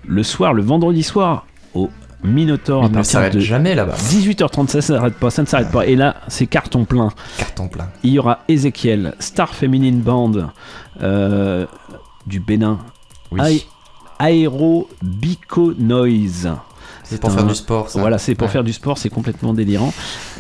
Le 0.07 0.23
soir, 0.23 0.55
le 0.55 0.63
vendredi 0.63 1.03
soir, 1.03 1.47
au 1.75 1.89
Minotaur 2.25 2.83
Il 2.83 2.87
à 2.87 2.89
ne 2.89 2.95
partir 2.95 3.13
s'arrête 3.13 3.35
de 3.35 3.41
jamais 3.41 3.75
là-bas. 3.75 3.95
18h30, 3.97 4.69
ça 4.69 4.81
s'arrête 4.83 5.15
pas, 5.15 5.31
ça 5.31 5.43
ne 5.43 5.47
s'arrête 5.47 5.71
pas. 5.71 5.87
Et 5.87 5.95
là, 5.97 6.17
c'est 6.29 6.47
carton 6.47 6.85
plein. 6.85 7.11
Carton 7.39 7.69
plein. 7.69 7.89
Il 8.03 8.11
y 8.13 8.19
aura 8.19 8.41
Ezekiel, 8.49 9.15
Star 9.21 9.55
Feminine 9.55 10.01
Band 10.01 10.33
euh, 11.03 11.67
du 12.27 12.41
Bénin. 12.41 12.79
Oui. 13.31 13.65
Aéro 14.21 14.89
Bico 15.03 15.73
Noise. 15.79 16.51
C'est 17.03 17.21
pour 17.21 17.33
faire 17.33 17.45
du 17.47 17.55
sport, 17.57 17.89
ça. 17.89 17.99
Voilà, 17.99 18.19
c'est 18.19 18.35
pour 18.37 18.47
Ouais. 18.47 18.53
faire 18.53 18.63
du 18.63 18.73
sport, 18.73 18.97
c'est 18.99 19.09
complètement 19.09 19.53
délirant. 19.55 19.93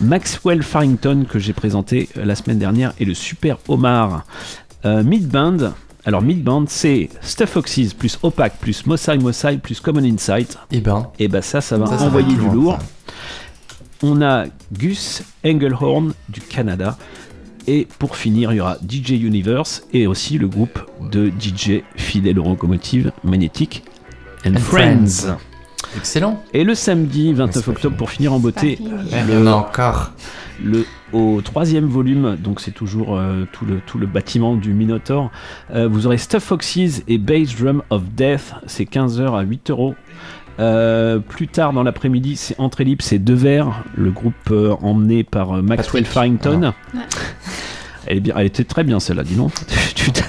Maxwell 0.02 0.62
Farrington, 0.62 1.24
que 1.28 1.38
j'ai 1.40 1.52
présenté 1.52 2.08
euh, 2.16 2.24
la 2.24 2.36
semaine 2.36 2.58
dernière, 2.58 2.92
et 3.00 3.04
le 3.04 3.14
Super 3.14 3.56
Omar. 3.68 4.24
Euh, 4.84 5.02
Midband. 5.02 5.72
Alors, 6.04 6.22
Midband, 6.22 6.64
c'est 6.68 7.08
Stuff 7.22 7.50
Foxes 7.50 7.92
plus 7.98 8.18
Opaque 8.22 8.58
plus 8.60 8.86
Mossai 8.86 9.18
Mossai 9.18 9.56
plus 9.58 9.80
Common 9.80 10.04
Insight. 10.04 10.56
Et 10.70 10.80
ben. 10.80 11.08
Et 11.18 11.26
ben, 11.28 11.42
ça, 11.42 11.60
ça 11.60 11.76
va 11.76 11.86
Ça, 11.86 11.92
ça 11.92 11.98
va 11.98 12.04
envoyer 12.06 12.28
du 12.36 12.36
lourd. 12.50 12.78
ça. 12.78 12.86
On 14.02 14.22
a 14.22 14.44
Gus 14.72 15.22
Engelhorn 15.44 16.12
du 16.28 16.40
Canada. 16.40 16.96
Et 17.72 17.86
pour 18.00 18.16
finir, 18.16 18.52
il 18.52 18.56
y 18.56 18.60
aura 18.60 18.78
DJ 18.78 19.10
Universe 19.10 19.84
et 19.92 20.08
aussi 20.08 20.38
le 20.38 20.48
groupe 20.48 20.80
de 21.12 21.28
DJ 21.28 21.84
fidèle 21.94 22.40
aux 22.40 22.48
locomotives 22.48 23.12
magnétiques 23.22 23.84
and, 24.44 24.56
And 24.56 24.58
Friends. 24.58 25.06
Friends. 25.06 25.38
Excellent. 25.96 26.42
Et 26.52 26.64
le 26.64 26.74
samedi 26.74 27.32
29 27.32 27.68
octobre, 27.68 27.96
pour 27.96 28.10
finir 28.10 28.32
en 28.32 28.40
beauté, 28.40 28.74
fini. 28.74 28.90
Il 29.12 29.34
y 29.34 29.36
en 29.36 29.46
a 29.46 29.52
encore. 29.52 30.10
Le, 30.60 30.84
au 31.12 31.40
troisième 31.42 31.86
volume, 31.86 32.36
donc 32.36 32.60
c'est 32.60 32.72
toujours 32.72 33.16
euh, 33.16 33.44
tout, 33.52 33.64
le, 33.64 33.80
tout 33.86 33.98
le 33.98 34.06
bâtiment 34.06 34.56
du 34.56 34.72
Minotaur, 34.72 35.30
euh, 35.72 35.86
vous 35.86 36.06
aurez 36.06 36.18
Stuff 36.18 36.42
Foxes 36.42 37.02
et 37.06 37.18
Bass 37.18 37.54
Drum 37.56 37.84
of 37.90 38.02
Death, 38.16 38.52
c'est 38.66 38.84
15h 38.84 39.38
à 39.38 39.42
8 39.42 39.70
euros. 39.70 39.94
Euh, 40.60 41.18
plus 41.20 41.48
tard 41.48 41.72
dans 41.72 41.82
l'après-midi, 41.82 42.36
c'est 42.36 42.58
Entrée 42.60 42.84
Libre, 42.84 43.02
c'est 43.02 43.18
Deux 43.18 43.34
Verres, 43.34 43.82
le 43.96 44.10
groupe 44.10 44.34
euh, 44.50 44.74
emmené 44.82 45.24
par 45.24 45.56
euh, 45.56 45.62
Maxwell 45.62 46.04
Patrick. 46.04 46.06
Farrington. 46.06 46.72
Ouais. 46.94 47.00
Elle, 48.06 48.16
est 48.18 48.20
bien, 48.20 48.34
elle 48.36 48.46
était 48.46 48.64
très 48.64 48.84
bien 48.84 49.00
celle-là, 49.00 49.22
dis 49.24 49.36
donc. 49.36 49.52
Tu 49.94 50.10
t'as- 50.12 50.24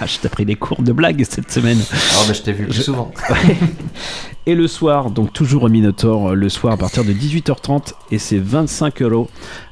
Ah, 0.00 0.06
je 0.06 0.18
t'ai 0.18 0.28
pris 0.30 0.46
des 0.46 0.54
cours 0.54 0.82
de 0.82 0.92
blagues 0.92 1.24
cette 1.28 1.50
semaine. 1.52 1.78
Ah 1.92 2.22
bah, 2.26 2.32
je 2.32 2.40
t'ai 2.40 2.52
vu 2.52 2.64
plus 2.66 2.82
souvent. 2.82 3.12
Ouais. 3.28 3.56
Et 4.46 4.54
le 4.54 4.66
soir, 4.66 5.10
donc 5.10 5.32
toujours 5.34 5.64
au 5.64 5.68
Minotaur, 5.68 6.34
le 6.34 6.48
soir 6.48 6.72
à 6.72 6.76
partir 6.78 7.04
de 7.04 7.12
18h30, 7.12 7.92
et 8.10 8.18
c'est 8.18 8.38
25 8.38 9.02
euros. 9.02 9.28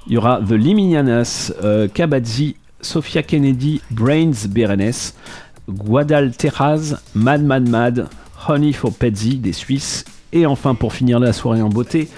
Il 0.07 0.13
y 0.13 0.17
aura 0.19 0.41
The 0.47 0.53
Liminianas, 0.53 1.53
euh, 1.65 1.89
Kabadzi, 1.89 2.57
Sophia 2.83 3.23
Kennedy, 3.23 3.81
Brains 3.91 4.47
Berenes, 4.49 4.93
Guadalteraz, 5.71 6.97
Mad 7.15 7.43
Mad 7.43 7.67
Mad, 7.69 8.09
Honey 8.47 8.73
for 8.73 8.93
Petsy 8.93 9.37
des 9.37 9.53
Suisses, 9.53 10.05
et 10.33 10.47
enfin 10.47 10.75
pour 10.75 10.93
finir 10.93 11.19
la 11.19 11.33
soirée 11.33 11.63
en 11.63 11.69
beauté, 11.69 12.09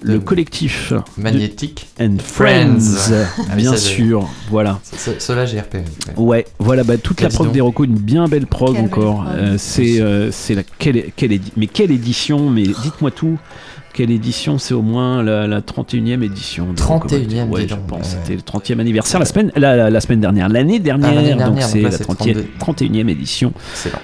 le 0.00 0.20
collectif 0.20 0.92
Magnétique 1.16 1.88
and 2.00 2.16
Friends, 2.22 2.78
Ah 3.50 3.56
bien 3.56 3.72
sûr, 3.76 4.28
voilà. 4.48 4.78
Ce- 4.96 5.18
Cela, 5.18 5.44
j'ai 5.44 5.60
repéré. 5.60 5.84
ouais. 6.16 6.22
Ouais, 6.24 6.46
voilà, 6.60 6.84
bah, 6.84 6.96
toute 6.98 7.20
la 7.20 7.28
prog 7.34 7.50
des 7.52 7.60
Rocco, 7.60 7.84
une 7.84 7.98
bien 7.98 8.26
belle 8.28 8.46
prog 8.46 8.76
Quelle 8.76 8.84
encore. 8.84 9.24
Euh, 9.28 9.56
c'est 9.58 10.00
euh, 10.00 10.30
c'est 10.30 10.54
la 10.54 10.62
quelle, 10.78 11.10
quelle 11.16 11.32
édi- 11.32 11.52
mais 11.56 11.66
quelle 11.66 11.90
édition 11.90 12.48
Mais 12.48 12.62
dites-moi 12.62 13.10
tout. 13.10 13.38
Quelle 13.98 14.12
édition 14.12 14.58
C'est 14.58 14.74
au 14.74 14.82
moins 14.82 15.24
la, 15.24 15.48
la 15.48 15.60
31e 15.60 16.22
édition. 16.22 16.72
de 16.72 16.80
Rocco 16.80 17.08
31e, 17.08 17.48
Ouais, 17.48 17.66
je 17.68 17.74
pense. 17.74 17.98
ouais. 17.98 18.18
C'était 18.22 18.36
le 18.36 18.42
30e 18.42 18.78
anniversaire 18.78 19.18
la 19.18 19.26
semaine, 19.26 19.50
la, 19.56 19.74
la- 19.74 19.90
la 19.90 20.00
semaine 20.00 20.20
dernière, 20.20 20.48
l'année 20.48 20.78
dernière. 20.78 21.10
Ah, 21.10 21.28
donc 21.28 21.36
dernière, 21.36 21.66
c'est 21.66 21.82
donc 21.82 21.90
là, 21.90 21.90
la 21.90 21.96
c'est 21.98 22.04
30e, 22.04 22.44
31e 22.60 23.08
édition. 23.08 23.52
Excellent. 23.72 23.98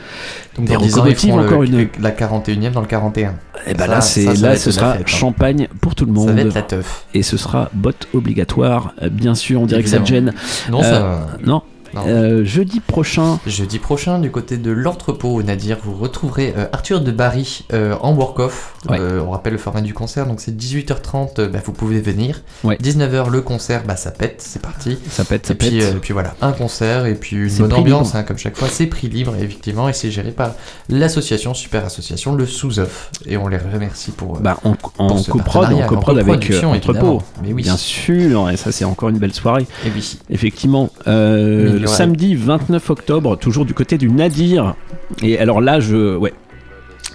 Donc 0.57 0.67
Des 0.67 0.75
dans 0.75 0.81
10 0.81 0.99
ans, 0.99 1.05
ils 1.07 1.11
locomotives, 1.11 1.29
feront 1.31 1.39
le- 1.41 1.47
encore 1.47 1.63
une. 1.63 1.89
la 2.01 2.11
41e 2.11 2.73
dans 2.73 2.81
le 2.81 2.87
41. 2.89 3.35
Et 3.69 3.75
bah 3.75 3.85
Ça, 3.85 3.87
là, 3.87 4.01
c'est 4.01 4.25
va 4.25 4.49
là, 4.49 4.57
ce 4.57 4.73
sera 4.73 4.93
fête, 4.95 5.03
hein. 5.03 5.05
champagne 5.07 5.69
pour 5.81 5.95
tout 5.95 6.07
le 6.07 6.13
monde. 6.13 6.27
Ça 6.29 6.35
va 6.35 6.41
être 6.41 6.55
la 6.55 6.63
teuf. 6.63 7.05
Et 7.15 7.23
ce 7.23 7.37
sera 7.37 7.71
botte 7.73 8.09
obligatoire, 8.15 8.95
euh, 9.01 9.09
bien 9.11 9.37
sûr. 9.37 9.61
On 9.61 9.67
dirait 9.67 9.85
que 9.85 9.89
ça 9.89 10.01
te 10.01 10.07
gêne. 10.07 10.33
Évidemment. 10.69 10.83
Non, 10.83 10.83
ça- 10.83 11.29
Non. 11.45 11.53
Non. 11.55 11.63
Euh, 12.07 12.45
jeudi 12.45 12.81
prochain. 12.81 13.39
Jeudi 13.47 13.79
prochain, 13.79 14.19
du 14.19 14.31
côté 14.31 14.57
de 14.57 14.71
l'entrepôt, 14.71 15.43
Nadir, 15.43 15.79
vous 15.83 15.95
retrouverez 15.95 16.55
euh, 16.57 16.67
Arthur 16.73 17.01
de 17.01 17.11
Barry 17.11 17.65
euh, 17.73 17.95
en 18.01 18.13
work-off. 18.15 18.75
Ouais. 18.89 18.99
On 19.01 19.31
rappelle 19.31 19.53
le 19.55 19.59
format 19.59 19.81
du 19.81 19.95
concert, 19.95 20.27
donc 20.27 20.41
c'est 20.41 20.55
18h30, 20.57 21.41
euh, 21.41 21.49
bah, 21.49 21.61
vous 21.65 21.73
pouvez 21.73 22.01
venir. 22.01 22.43
Ouais. 22.65 22.77
19h, 22.83 23.31
le 23.31 23.41
concert, 23.41 23.83
bah, 23.87 23.97
ça 23.97 24.11
pète, 24.11 24.37
c'est 24.45 24.61
parti. 24.61 24.99
Ça 25.09 25.25
pète, 25.25 25.47
ça 25.47 25.53
et 25.55 25.57
Puis, 25.57 25.71
pète. 25.79 25.95
euh, 25.95 25.99
puis 26.01 26.13
voilà, 26.13 26.35
un 26.43 26.53
concert 26.53 27.07
et 27.07 27.15
puis 27.15 27.37
une 27.37 27.59
bonne 27.59 27.73
ambiance, 27.73 28.15
hein, 28.15 28.23
comme 28.25 28.39
chaque 28.39 28.57
fois. 28.57 28.69
C'est 28.71 28.87
prix 28.87 29.09
libre, 29.09 29.35
effectivement, 29.37 29.89
et 29.89 29.93
c'est 29.93 30.11
géré 30.11 30.31
par 30.33 30.53
l'association, 30.89 31.55
super 31.55 31.85
association, 31.85 32.35
le 32.35 32.47
sous-off. 32.47 33.11
Et 33.27 33.37
on 33.37 33.49
les 33.49 33.59
remercie 33.59 34.11
pour. 34.11 34.39
Bah, 34.41 34.59
en, 34.65 34.71
en 34.99 35.07
pour 35.09 35.19
ce 35.19 35.31
en 35.31 35.35
coprod 35.35 36.19
avec 36.19 36.53
Entrepôt. 36.65 37.23
Mais 37.43 37.53
oui. 37.53 37.63
Bien 37.63 37.77
sûr, 37.77 38.51
et 38.51 38.57
ça 38.57 38.73
c'est 38.73 38.85
encore 38.85 39.09
une 39.09 39.19
belle 39.19 39.33
soirée. 39.33 39.67
Et 39.87 39.91
oui. 39.95 40.19
Effectivement. 40.31 40.91
Mais 41.07 41.84
le 41.85 41.89
samedi 41.97 42.35
29 42.35 42.91
octobre, 42.91 43.37
toujours 43.37 43.65
du 43.65 43.75
côté 43.75 43.99
du 43.99 44.11
Nadir. 44.11 44.75
Et 45.23 45.39
alors 45.39 45.61
là, 45.61 45.81
je. 45.81 46.17
Ouais. 46.17 46.33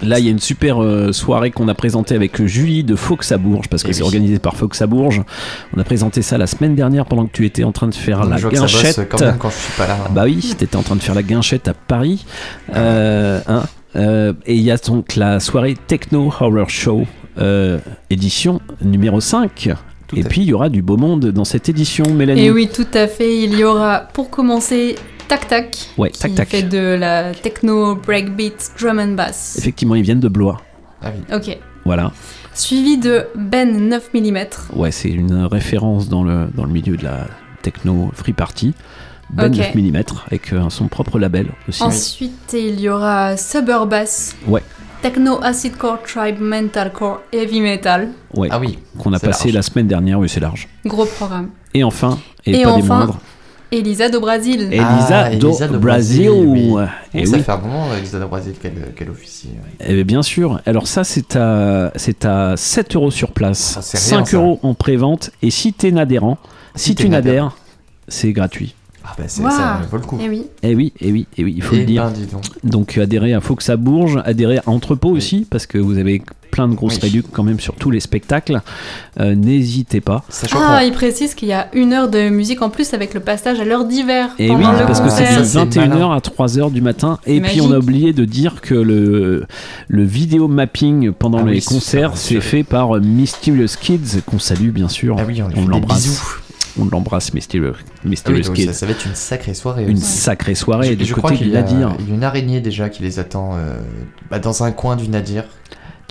Là, 0.02 0.18
il 0.18 0.24
y 0.24 0.28
a 0.28 0.30
une 0.30 0.38
super 0.38 0.82
euh, 0.82 1.12
soirée 1.12 1.50
qu'on 1.50 1.68
a 1.68 1.74
présentée 1.74 2.14
avec 2.14 2.42
Julie 2.46 2.84
de 2.84 2.96
Fox 2.96 3.32
à 3.32 3.36
Bourges, 3.36 3.68
parce 3.68 3.82
que 3.82 3.90
Eh 3.90 3.92
c'est 3.92 4.00
oui. 4.00 4.06
organisé 4.06 4.38
par 4.38 4.56
Fox 4.56 4.80
à 4.80 4.86
Bourges. 4.86 5.22
On 5.76 5.78
a 5.80 5.84
présenté 5.84 6.22
ça 6.22 6.38
la 6.38 6.46
semaine 6.46 6.74
dernière 6.74 7.04
pendant 7.04 7.26
que 7.26 7.32
tu 7.32 7.44
étais 7.44 7.64
en 7.64 7.72
train 7.72 7.86
de 7.86 7.94
faire 7.94 8.20
Donc, 8.22 8.30
la 8.30 8.48
guinchette. 8.50 9.06
quand 9.10 9.20
même 9.20 9.36
quand 9.38 9.50
je 9.50 9.56
suis 9.56 9.72
pas 9.76 9.86
là, 9.86 9.98
hein. 10.02 10.10
Bah 10.14 10.22
oui, 10.24 10.54
tu 10.56 10.64
étais 10.64 10.76
en 10.76 10.82
train 10.82 10.96
de 10.96 11.02
faire 11.02 11.14
la 11.14 11.22
guinchette 11.22 11.68
à 11.68 11.74
Paris. 11.74 12.24
Euh, 12.74 13.40
hein, 13.46 13.64
euh, 13.96 14.32
et 14.46 14.54
il 14.54 14.62
y 14.62 14.70
a 14.70 14.78
donc 14.78 15.16
la 15.16 15.38
soirée 15.38 15.76
Techno 15.86 16.32
Horror 16.40 16.70
Show, 16.70 17.06
édition 18.08 18.60
numéro 18.82 19.20
5. 19.20 19.68
Et 20.14 20.24
puis 20.24 20.42
il 20.42 20.48
y 20.48 20.52
aura 20.52 20.68
du 20.68 20.82
beau 20.82 20.96
monde 20.96 21.26
dans 21.26 21.44
cette 21.44 21.68
édition, 21.68 22.12
Mélanie. 22.12 22.42
Et 22.46 22.50
oui, 22.50 22.68
tout 22.72 22.86
à 22.94 23.06
fait. 23.06 23.36
Il 23.36 23.58
y 23.58 23.64
aura, 23.64 24.00
pour 24.12 24.30
commencer, 24.30 24.96
Tac 25.28 25.46
Tac, 25.48 25.76
Ouais, 25.96 26.10
qui 26.10 26.20
Tac 26.20 26.34
Tac. 26.34 26.48
fait 26.48 26.62
de 26.62 26.78
la 26.98 27.32
techno, 27.34 27.94
breakbeat, 27.96 28.72
drum 28.78 28.98
and 28.98 29.12
bass. 29.14 29.56
Effectivement, 29.58 29.94
ils 29.94 30.02
viennent 30.02 30.20
de 30.20 30.28
Blois. 30.28 30.60
Ah 31.02 31.10
oui. 31.14 31.34
Ok. 31.36 31.58
Voilà. 31.84 32.12
Suivi 32.52 32.98
de 32.98 33.26
Ben 33.36 33.88
9 33.88 34.10
mm. 34.12 34.38
Ouais, 34.74 34.90
c'est 34.90 35.08
une 35.08 35.44
référence 35.44 36.08
dans 36.08 36.24
le, 36.24 36.48
dans 36.54 36.64
le 36.64 36.72
milieu 36.72 36.96
de 36.96 37.04
la 37.04 37.26
techno 37.62 38.10
free 38.14 38.32
party. 38.32 38.74
Ben 39.30 39.46
Ok. 39.46 39.58
9 39.58 39.74
mm 39.76 40.02
avec 40.26 40.52
euh, 40.52 40.68
son 40.70 40.88
propre 40.88 41.18
label 41.18 41.46
aussi. 41.68 41.82
Ensuite, 41.82 42.52
il 42.52 42.80
y 42.80 42.88
aura 42.88 43.36
Suburbass, 43.36 44.34
Ouais, 44.48 44.62
Techno 45.02 45.42
Acidcore 45.42 45.98
Tribe 46.02 46.40
Metalcore 46.40 47.20
Heavy 47.32 47.60
Metal. 47.60 48.08
ouais. 48.34 48.48
Ah 48.50 48.58
oui, 48.60 48.78
Qu'on 48.98 49.12
a 49.12 49.18
passé 49.18 49.44
large. 49.48 49.54
la 49.54 49.62
semaine 49.62 49.86
dernière, 49.86 50.18
oui, 50.18 50.28
c'est 50.28 50.40
large. 50.40 50.68
Gros 50.84 51.06
programme. 51.06 51.48
Et 51.72 51.82
enfin, 51.84 52.18
et, 52.44 52.60
Et 52.60 52.62
pas 52.64 52.76
des 52.76 52.82
moindres, 52.82 53.18
Elisa 53.72 54.08
do 54.10 54.20
Brasil. 54.20 54.62
Elisa 54.64 54.80
Ah, 55.10 55.34
do 55.36 55.48
Elisa 55.48 55.68
do 55.68 55.78
Brasil. 55.78 56.28
oui. 56.30 56.74
Et 57.14 57.24
ça 57.24 57.36
oui. 57.36 57.42
fait 57.42 57.52
un 57.52 57.56
moment, 57.58 57.86
Elisa 57.96 58.18
do 58.18 58.26
Brasil, 58.28 58.52
qu'elle 58.60 58.92
qu'elle 58.94 59.08
officie. 59.10 59.50
Eh 59.80 59.94
bien, 59.94 60.04
bien 60.04 60.22
sûr. 60.22 60.60
Alors 60.66 60.86
ça, 60.86 61.04
c'est 61.04 61.34
à, 61.36 61.92
c'est 61.96 62.24
à 62.26 62.56
7 62.56 62.96
euros 62.96 63.10
sur 63.10 63.32
place, 63.32 63.76
Ah, 63.78 63.82
c'est 63.82 63.96
rien, 63.98 64.18
5 64.24 64.28
ça. 64.28 64.36
euros 64.36 64.58
en 64.62 64.74
pré-vente. 64.74 65.30
Et 65.40 65.50
si 65.50 65.72
t'es 65.72 65.96
adhérent, 65.96 66.36
si, 66.74 66.90
Si 66.90 66.94
tu 66.96 67.08
n'adhères, 67.08 67.56
c'est 68.08 68.32
gratuit. 68.32 68.74
Ah 69.04 69.14
bah 69.16 69.24
c'est, 69.26 69.42
Waouh. 69.42 69.50
ça 69.52 69.80
vaut 69.90 69.96
le 69.96 70.02
coup. 70.02 70.18
Eh 70.22 70.28
oui. 70.28 70.44
Eh 70.62 70.74
oui, 70.74 70.92
eh 71.00 71.10
oui, 71.12 71.26
eh 71.38 71.44
oui, 71.44 71.54
il 71.56 71.62
faut 71.62 71.74
Eh 71.74 71.80
le 71.80 71.84
dire. 71.86 72.04
ben, 72.04 72.12
dis 72.12 72.26
donc. 72.26 72.42
Donc 72.64 72.98
adhérez 72.98 73.32
à 73.32 73.40
Fox 73.40 73.68
à 73.70 73.76
Bourges, 73.76 74.20
adhérez 74.24 74.58
à 74.58 74.62
Entrepôt 74.66 75.10
aussi, 75.10 75.46
parce 75.48 75.66
que 75.66 75.78
vous 75.78 75.96
avez 75.98 76.22
plein 76.50 76.66
de 76.68 76.74
grosses 76.74 76.94
Oui. 76.96 77.00
réductions 77.02 77.30
quand 77.32 77.44
même 77.44 77.60
sur 77.60 77.74
tous 77.76 77.90
les 77.90 78.00
spectacles. 78.00 78.60
Euh, 79.20 79.34
N'hésitez 79.36 80.00
pas. 80.00 80.24
Sachant 80.28 80.58
Ah, 80.60 80.80
qu'on- 80.80 80.86
il 80.86 80.92
précise 80.92 81.34
qu'il 81.34 81.48
y 81.48 81.52
a 81.52 81.68
une 81.74 81.92
heure 81.92 82.08
de 82.10 82.28
musique 82.28 82.60
en 82.60 82.70
plus 82.70 82.92
avec 82.92 83.14
le 83.14 83.20
passage 83.20 83.60
à 83.60 83.64
l'heure 83.64 83.84
d'hiver. 83.86 84.30
Et 84.38 84.50
oui, 84.50 84.56
pendant 84.56 84.72
le 84.72 84.84
parce 84.86 85.00
que 85.00 85.08
c'est 85.08 85.22
de 85.22 85.44
Ça, 85.44 85.44
c'est 85.44 85.58
21h 85.58 85.88
malin. 85.88 86.12
à 86.12 86.20
3h 86.20 86.70
du 86.70 86.80
matin. 86.82 87.18
Et 87.26 87.40
puis 87.40 87.60
on 87.60 87.70
a 87.72 87.78
oublié 87.78 88.12
de 88.12 88.24
dire 88.24 88.60
que 88.60 88.74
le, 88.74 89.46
le 89.88 90.04
vidéo 90.04 90.48
mapping 90.48 91.12
pendant 91.12 91.38
Ah 91.38 91.44
les 91.44 91.52
oui, 91.58 91.64
concerts, 91.64 92.16
c'est 92.16 92.40
fait 92.40 92.64
par 92.64 92.96
euh, 92.96 93.00
Mysterious 93.00 93.76
Kids, 93.80 94.20
qu'on 94.26 94.38
salue 94.40 94.70
bien 94.70 94.88
sûr. 94.88 95.16
Ah 95.18 95.22
oui, 95.26 95.40
on 95.42 95.48
lui 95.48 95.54
fait 95.54 96.49
l'embrasse. 96.88 97.30
On 97.32 97.34
l'embrasse, 97.34 97.34
Mysterious, 98.04 98.46
Ah 98.48 98.52
oui, 98.52 98.66
ça, 98.66 98.72
ça 98.72 98.86
va 98.86 98.92
être 98.92 99.06
une 99.06 99.14
sacrée 99.14 99.54
soirée. 99.54 99.84
Une 99.84 99.96
aussi. 99.98 100.06
sacrée 100.06 100.54
soirée 100.54 100.88
Je, 100.90 100.94
du 100.94 101.04
je 101.04 101.14
côté 101.14 101.26
crois 101.26 101.36
qu'il 101.36 101.48
y, 101.48 101.56
a, 101.56 101.60
y 101.60 101.82
a 101.84 101.90
une 102.08 102.24
araignée 102.24 102.60
déjà 102.60 102.88
qui 102.88 103.02
les 103.02 103.18
attend 103.18 103.52
euh, 103.54 103.76
bah, 104.30 104.38
dans 104.38 104.62
un 104.62 104.72
coin 104.72 104.96
du 104.96 105.08
Nadir. 105.08 105.44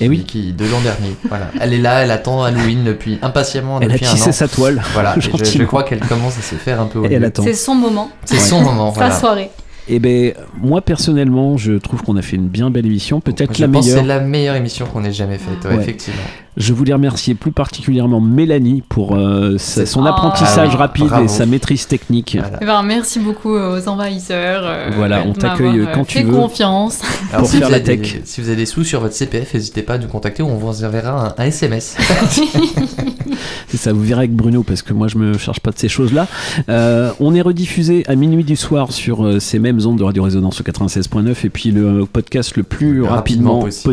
Eh 0.01 0.07
oui. 0.07 0.23
Qui, 0.23 0.53
de 0.53 0.63
l'an 0.65 0.79
dernier. 0.81 1.13
Voilà. 1.27 1.51
Elle 1.59 1.73
est 1.73 1.77
là, 1.79 2.03
elle 2.03 2.11
attend 2.11 2.43
Halloween 2.43 2.85
depuis 2.85 3.19
impatiemment 3.21 3.79
Elle 3.81 3.89
a 3.89 3.93
depuis 3.93 4.05
un 4.05 4.13
tissé 4.13 4.29
an. 4.29 4.31
sa 4.33 4.47
toile. 4.47 4.81
Voilà. 4.93 5.15
et 5.17 5.21
je, 5.21 5.63
crois 5.65 5.83
qu'elle 5.83 5.99
commence 5.99 6.37
à 6.37 6.41
se 6.41 6.55
faire 6.55 6.79
un 6.79 6.85
peu. 6.85 7.03
Et. 7.11 7.19
C'est 7.43 7.53
son 7.53 7.75
moment. 7.75 8.09
C'est 8.23 8.39
son 8.39 8.61
moment. 8.61 8.93
Sa 8.93 8.99
Voilà. 8.99 9.15
soirée. 9.15 9.49
Et 9.91 9.97
ben 9.99 10.33
moi 10.61 10.81
personnellement, 10.81 11.57
je 11.57 11.73
trouve 11.73 12.03
qu'on 12.03 12.15
a 12.15 12.21
fait 12.21 12.35
une 12.35 12.47
bien 12.47 12.69
belle 12.69 12.85
émission, 12.85 13.21
peut-être 13.21 13.55
Je 13.57 13.61
la 13.61 13.67
pense 13.67 13.85
que 13.87 13.89
meilleure. 13.91 14.01
c'est 14.03 14.07
la 14.07 14.19
meilleure 14.19 14.55
émission 14.55 14.85
qu'on 14.85 15.03
ait 15.03 15.11
jamais 15.11 15.39
faite, 15.39 15.65
ouais, 15.65 15.75
Ouais. 15.75 15.81
effectivement. 15.81 16.21
Je 16.57 16.73
voulais 16.73 16.93
remercier 16.93 17.35
plus 17.35 17.51
particulièrement 17.51 18.19
Mélanie 18.19 18.83
pour 18.87 19.15
euh, 19.15 19.57
sa- 19.57 19.85
son 19.85 20.03
Ah. 20.05 20.09
apprentissage 20.09 20.71
Ah 20.73 20.77
rapide 20.77 21.05
bravo. 21.07 21.25
et 21.25 21.27
sa 21.27 21.45
maîtrise 21.45 21.87
technique. 21.87 22.37
Eh 22.61 22.65
ben, 22.65 22.83
merci 22.83 23.19
beaucoup 23.19 23.51
aux 23.53 23.87
envahisseurs. 23.87 24.63
euh, 24.65 24.89
Voilà, 24.97 25.23
on 25.25 25.33
t'accueille 25.33 25.77
m'avoir, 25.77 25.93
quand 25.95 26.01
euh, 26.01 26.05
tu 26.05 26.17
fait 26.17 26.23
veux. 26.23 26.33
confiance. 26.33 26.99
Alors, 27.31 27.41
Pour 27.43 27.49
si, 27.51 27.57
faire 27.59 27.69
la 27.69 27.79
tech. 27.79 27.99
des, 28.01 28.21
si 28.25 28.41
vous 28.41 28.47
avez 28.47 28.57
des 28.57 28.65
sous 28.65 28.83
sur 28.83 28.99
votre 28.99 29.13
CPF, 29.15 29.53
n'hésitez 29.53 29.83
pas 29.83 29.93
à 29.93 29.97
nous 29.99 30.07
contacter, 30.07 30.43
on 30.43 30.57
vous 30.57 30.83
enverra 30.83 31.27
un, 31.37 31.43
un 31.43 31.45
SMS. 31.45 31.95
C'est 33.67 33.77
ça, 33.77 33.93
vous 33.93 34.01
verrez 34.01 34.19
avec 34.21 34.33
Bruno, 34.33 34.63
parce 34.63 34.81
que 34.81 34.93
moi 34.93 35.07
je 35.07 35.17
me 35.17 35.37
charge 35.37 35.59
pas 35.59 35.71
de 35.71 35.77
ces 35.77 35.87
choses-là. 35.89 36.27
Euh, 36.69 37.11
on 37.19 37.33
est 37.35 37.41
rediffusé 37.41 38.03
à 38.07 38.15
minuit 38.15 38.43
du 38.43 38.55
soir 38.55 38.91
sur 38.91 39.23
euh, 39.25 39.39
ces 39.39 39.59
mêmes 39.59 39.79
ondes 39.85 39.99
de 39.99 40.03
Radio 40.03 40.23
Résonance 40.23 40.59
au 40.59 40.63
96.9 40.63 41.45
et 41.45 41.49
puis 41.49 41.71
le 41.71 42.05
podcast 42.05 42.57
le 42.57 42.63
plus 42.63 42.95
Le 42.95 43.03
rapidement, 43.05 43.59
rapidement 43.59 43.59
possible. 43.59 43.83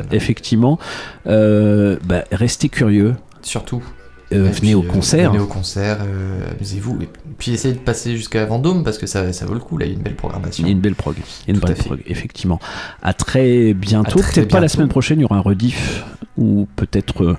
possible. 0.00 0.02
effectivement. 0.12 0.78
Euh, 1.26 1.96
bah, 2.04 2.24
restez 2.32 2.68
curieux. 2.68 3.14
Surtout. 3.42 3.82
Euh, 4.32 4.44
venez 4.44 4.52
puis, 4.52 4.74
au 4.74 4.84
euh, 4.84 4.86
concert. 4.86 5.32
venez 5.32 5.42
au 5.42 5.46
concert, 5.46 5.98
euh, 6.02 6.50
amusez-vous. 6.52 6.98
Et 7.02 7.08
puis 7.38 7.52
essayez 7.52 7.74
de 7.74 7.80
passer 7.80 8.16
jusqu'à 8.16 8.44
Vendôme 8.46 8.84
parce 8.84 8.96
que 8.96 9.06
ça, 9.06 9.32
ça 9.32 9.44
vaut 9.44 9.54
le 9.54 9.60
coup, 9.60 9.76
là, 9.76 9.86
il 9.86 9.88
y 9.88 9.94
a 9.94 9.96
une 9.96 10.02
belle 10.02 10.14
programmation. 10.14 10.64
Il 10.64 10.68
y 10.68 10.70
a 10.70 10.72
une 10.72 10.80
belle 10.80 10.94
prog. 10.94 11.16
Il 11.16 11.48
y 11.48 11.50
a 11.50 11.54
une 11.54 11.60
belle 11.60 11.76
prog, 11.76 12.00
effectivement. 12.06 12.60
À 13.02 13.12
très 13.12 13.74
bientôt. 13.74 14.20
Peut-être 14.20 14.50
pas 14.50 14.60
la 14.60 14.68
semaine 14.68 14.88
prochaine, 14.88 15.18
il 15.18 15.22
y 15.22 15.24
aura 15.24 15.36
un 15.36 15.40
rediff 15.40 16.04
ou 16.36 16.68
peut-être 16.76 17.36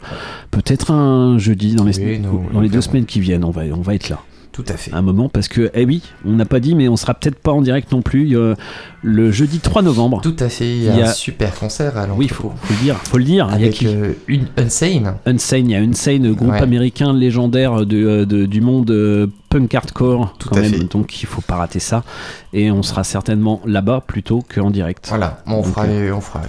peut-être 0.51 0.91
un 0.91 1.37
jeudi 1.37 1.75
dans 1.75 1.85
les, 1.85 2.19
dans 2.19 2.59
les 2.59 2.69
deux 2.69 2.81
semaines 2.81 3.05
qui 3.05 3.21
viennent. 3.21 3.45
On 3.45 3.51
va, 3.51 3.63
on 3.71 3.81
va 3.81 3.95
être 3.95 4.09
là. 4.09 4.19
Tout 4.51 4.65
à 4.67 4.73
fait. 4.75 4.93
Un 4.93 5.01
moment 5.01 5.29
parce 5.29 5.47
que, 5.47 5.71
eh 5.73 5.85
oui, 5.85 6.01
on 6.25 6.31
n'a 6.33 6.45
pas 6.45 6.59
dit, 6.59 6.75
mais 6.75 6.89
on 6.89 6.97
sera 6.97 7.13
peut-être 7.13 7.39
pas 7.39 7.51
en 7.53 7.61
direct 7.61 7.91
non 7.93 8.01
plus 8.01 8.37
euh, 8.37 8.55
le 9.01 9.31
jeudi 9.31 9.59
3 9.59 9.81
novembre. 9.81 10.19
Tout 10.21 10.35
à 10.39 10.49
fait, 10.49 10.69
il 10.69 10.83
y 10.83 10.89
a, 10.89 11.09
un 11.09 11.13
super 11.13 11.55
concert 11.57 11.97
à 11.97 12.05
Oui, 12.13 12.27
faut, 12.27 12.51
faut 12.61 12.73
le 12.73 12.79
dire, 12.83 12.95
faut 12.97 13.17
le 13.17 13.23
dire. 13.23 13.47
Il 13.53 13.61
y 13.61 13.63
a 13.63 13.65
Avec 13.67 13.73
qui 13.73 13.87
euh, 13.87 14.11
une 14.27 14.47
Unsane. 14.57 15.15
Unsane, 15.25 15.69
il 15.69 15.71
y 15.71 15.75
a 15.75 15.79
Unsane, 15.79 16.33
groupe 16.33 16.51
Ouais. 16.51 16.61
américain 16.61 17.13
légendaire 17.13 17.85
de, 17.85 17.97
euh, 18.05 18.25
de- 18.25 18.45
du 18.45 18.59
monde 18.59 18.91
euh, 18.91 19.27
punk 19.49 19.73
hardcore. 19.73 20.35
Tout 20.37 20.49
quand 20.49 20.57
à 20.57 20.61
même. 20.61 20.71
fait. 20.73 20.91
Donc 20.91 21.21
il 21.23 21.27
faut 21.27 21.41
pas 21.41 21.55
rater 21.55 21.79
ça. 21.79 22.03
Et 22.51 22.71
on 22.71 22.83
sera 22.83 23.05
certainement 23.05 23.61
là-bas 23.65 24.03
plutôt 24.05 24.43
qu'en 24.53 24.69
direct. 24.69 25.05
Voilà, 25.07 25.41
on 25.47 25.57
Donc, 25.61 25.67
fera, 25.67 25.85
euh, 25.85 26.11
on 26.13 26.19
fera 26.21 26.41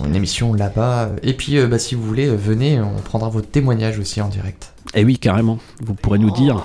une, 0.00 0.06
une 0.06 0.16
émission 0.16 0.52
là-bas. 0.52 1.10
Et 1.22 1.32
puis, 1.34 1.64
bah, 1.66 1.78
si 1.78 1.94
vous 1.94 2.02
voulez, 2.02 2.26
venez, 2.26 2.80
on 2.80 3.00
prendra 3.04 3.28
vos 3.28 3.40
témoignages 3.40 4.00
aussi 4.00 4.20
en 4.20 4.28
direct. 4.28 4.72
Eh 4.94 5.04
oui, 5.04 5.18
carrément. 5.18 5.58
Vous 5.80 5.94
pourrez 5.94 6.18
nous 6.18 6.30
dire 6.32 6.64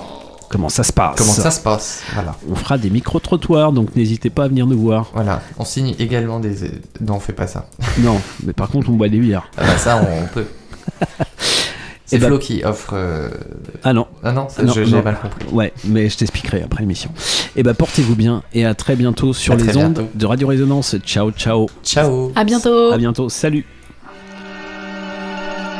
comment 0.52 0.69
ça 0.69 0.84
se 0.84 0.94
passe. 0.94 1.15
Comment 1.18 1.32
ça 1.34 1.49
se 1.52 1.60
passe 1.61 2.03
Voilà. 2.14 2.36
On 2.49 2.56
fera 2.56 2.78
des 2.78 2.90
micro-trottoirs, 2.90 3.72
donc 3.72 3.95
n'hésitez 3.95 4.30
pas 4.30 4.44
à 4.44 4.48
venir 4.48 4.68
nous 4.68 4.80
voir. 4.80 5.10
Voilà, 5.14 5.41
on 5.57 5.65
signe 5.65 5.95
également 5.98 6.40
des. 6.40 6.56
Non, 6.99 7.15
on 7.15 7.19
fait 7.19 7.34
pas 7.34 7.48
ça. 7.48 7.68
Non, 7.99 8.19
mais 8.44 8.53
par 8.53 8.69
contre, 8.69 8.90
on 8.90 8.94
boit 8.94 9.10
des 9.10 9.19
bières. 9.19 9.49
Ah 9.57 9.64
bah 9.65 9.78
ça, 9.78 10.02
on 10.23 10.28
peut. 10.28 10.45
C'est 12.06 12.18
Eh 12.18 12.19
ben- 12.19 12.28
Flo 12.28 12.40
qui 12.40 12.61
offre. 12.65 12.91
euh, 12.94 13.30
Ah 13.84 13.94
non. 13.94 14.06
Ah 14.22 14.34
non, 14.34 14.49
ça, 14.49 14.64
Non, 14.64 14.73
je- 14.73 14.84
j'ai 14.84 15.02
mal 15.02 15.18
compris. 15.18 15.45
Ouais, 15.53 15.72
mais 15.86 16.10
je 16.10 16.18
t'expliquerai 16.18 16.61
après 16.61 16.82
l'émission. 16.82 17.10
Et 17.56 17.64
bah 17.64 17.73
portez-vous 17.73 18.15
bien 18.15 18.44
et 18.53 18.65
à 18.65 18.73
très 18.73 18.98
bientôt 18.98 19.32
sur 19.34 19.53
À 19.53 19.56
les 19.56 19.78
ondes 19.78 19.94
bientôt. 19.94 20.10
de 20.14 20.26
Radio 20.26 20.48
Résonance. 20.49 20.98
Ciao, 21.06 21.32
ciao. 21.32 21.68
Ciao. 21.86 22.34
À 22.36 22.44
bientôt. 22.44 22.91
À 22.91 22.98
bientôt. 22.98 23.30
Salut. 23.30 23.65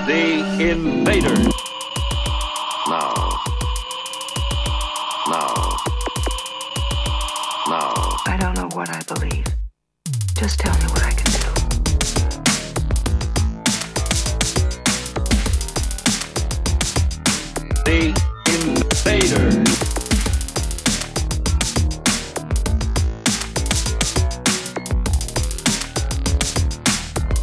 The 0.08 0.62
Invaders. 0.62 1.61
What 8.82 8.90
I 8.90 9.02
believe. 9.14 9.46
Just 10.36 10.60
tell 10.60 10.74
me 10.74 10.86
what 10.86 11.04
I 11.04 11.12
can 11.12 11.32
do. 11.38 11.50
The 17.86 18.00
Invaders. 18.50 19.54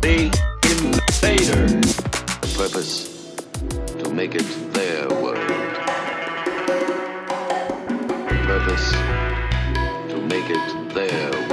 The 0.02 0.16
Invaders. 0.72 1.96
The 2.40 2.48
purpose 2.58 2.92
to 4.02 4.12
make 4.12 4.34
it 4.34 4.48
their 4.72 5.08
world. 5.08 5.74
Purpose 8.44 8.90
to 10.10 10.16
make 10.26 10.50
it 10.50 10.77
there. 10.94 11.47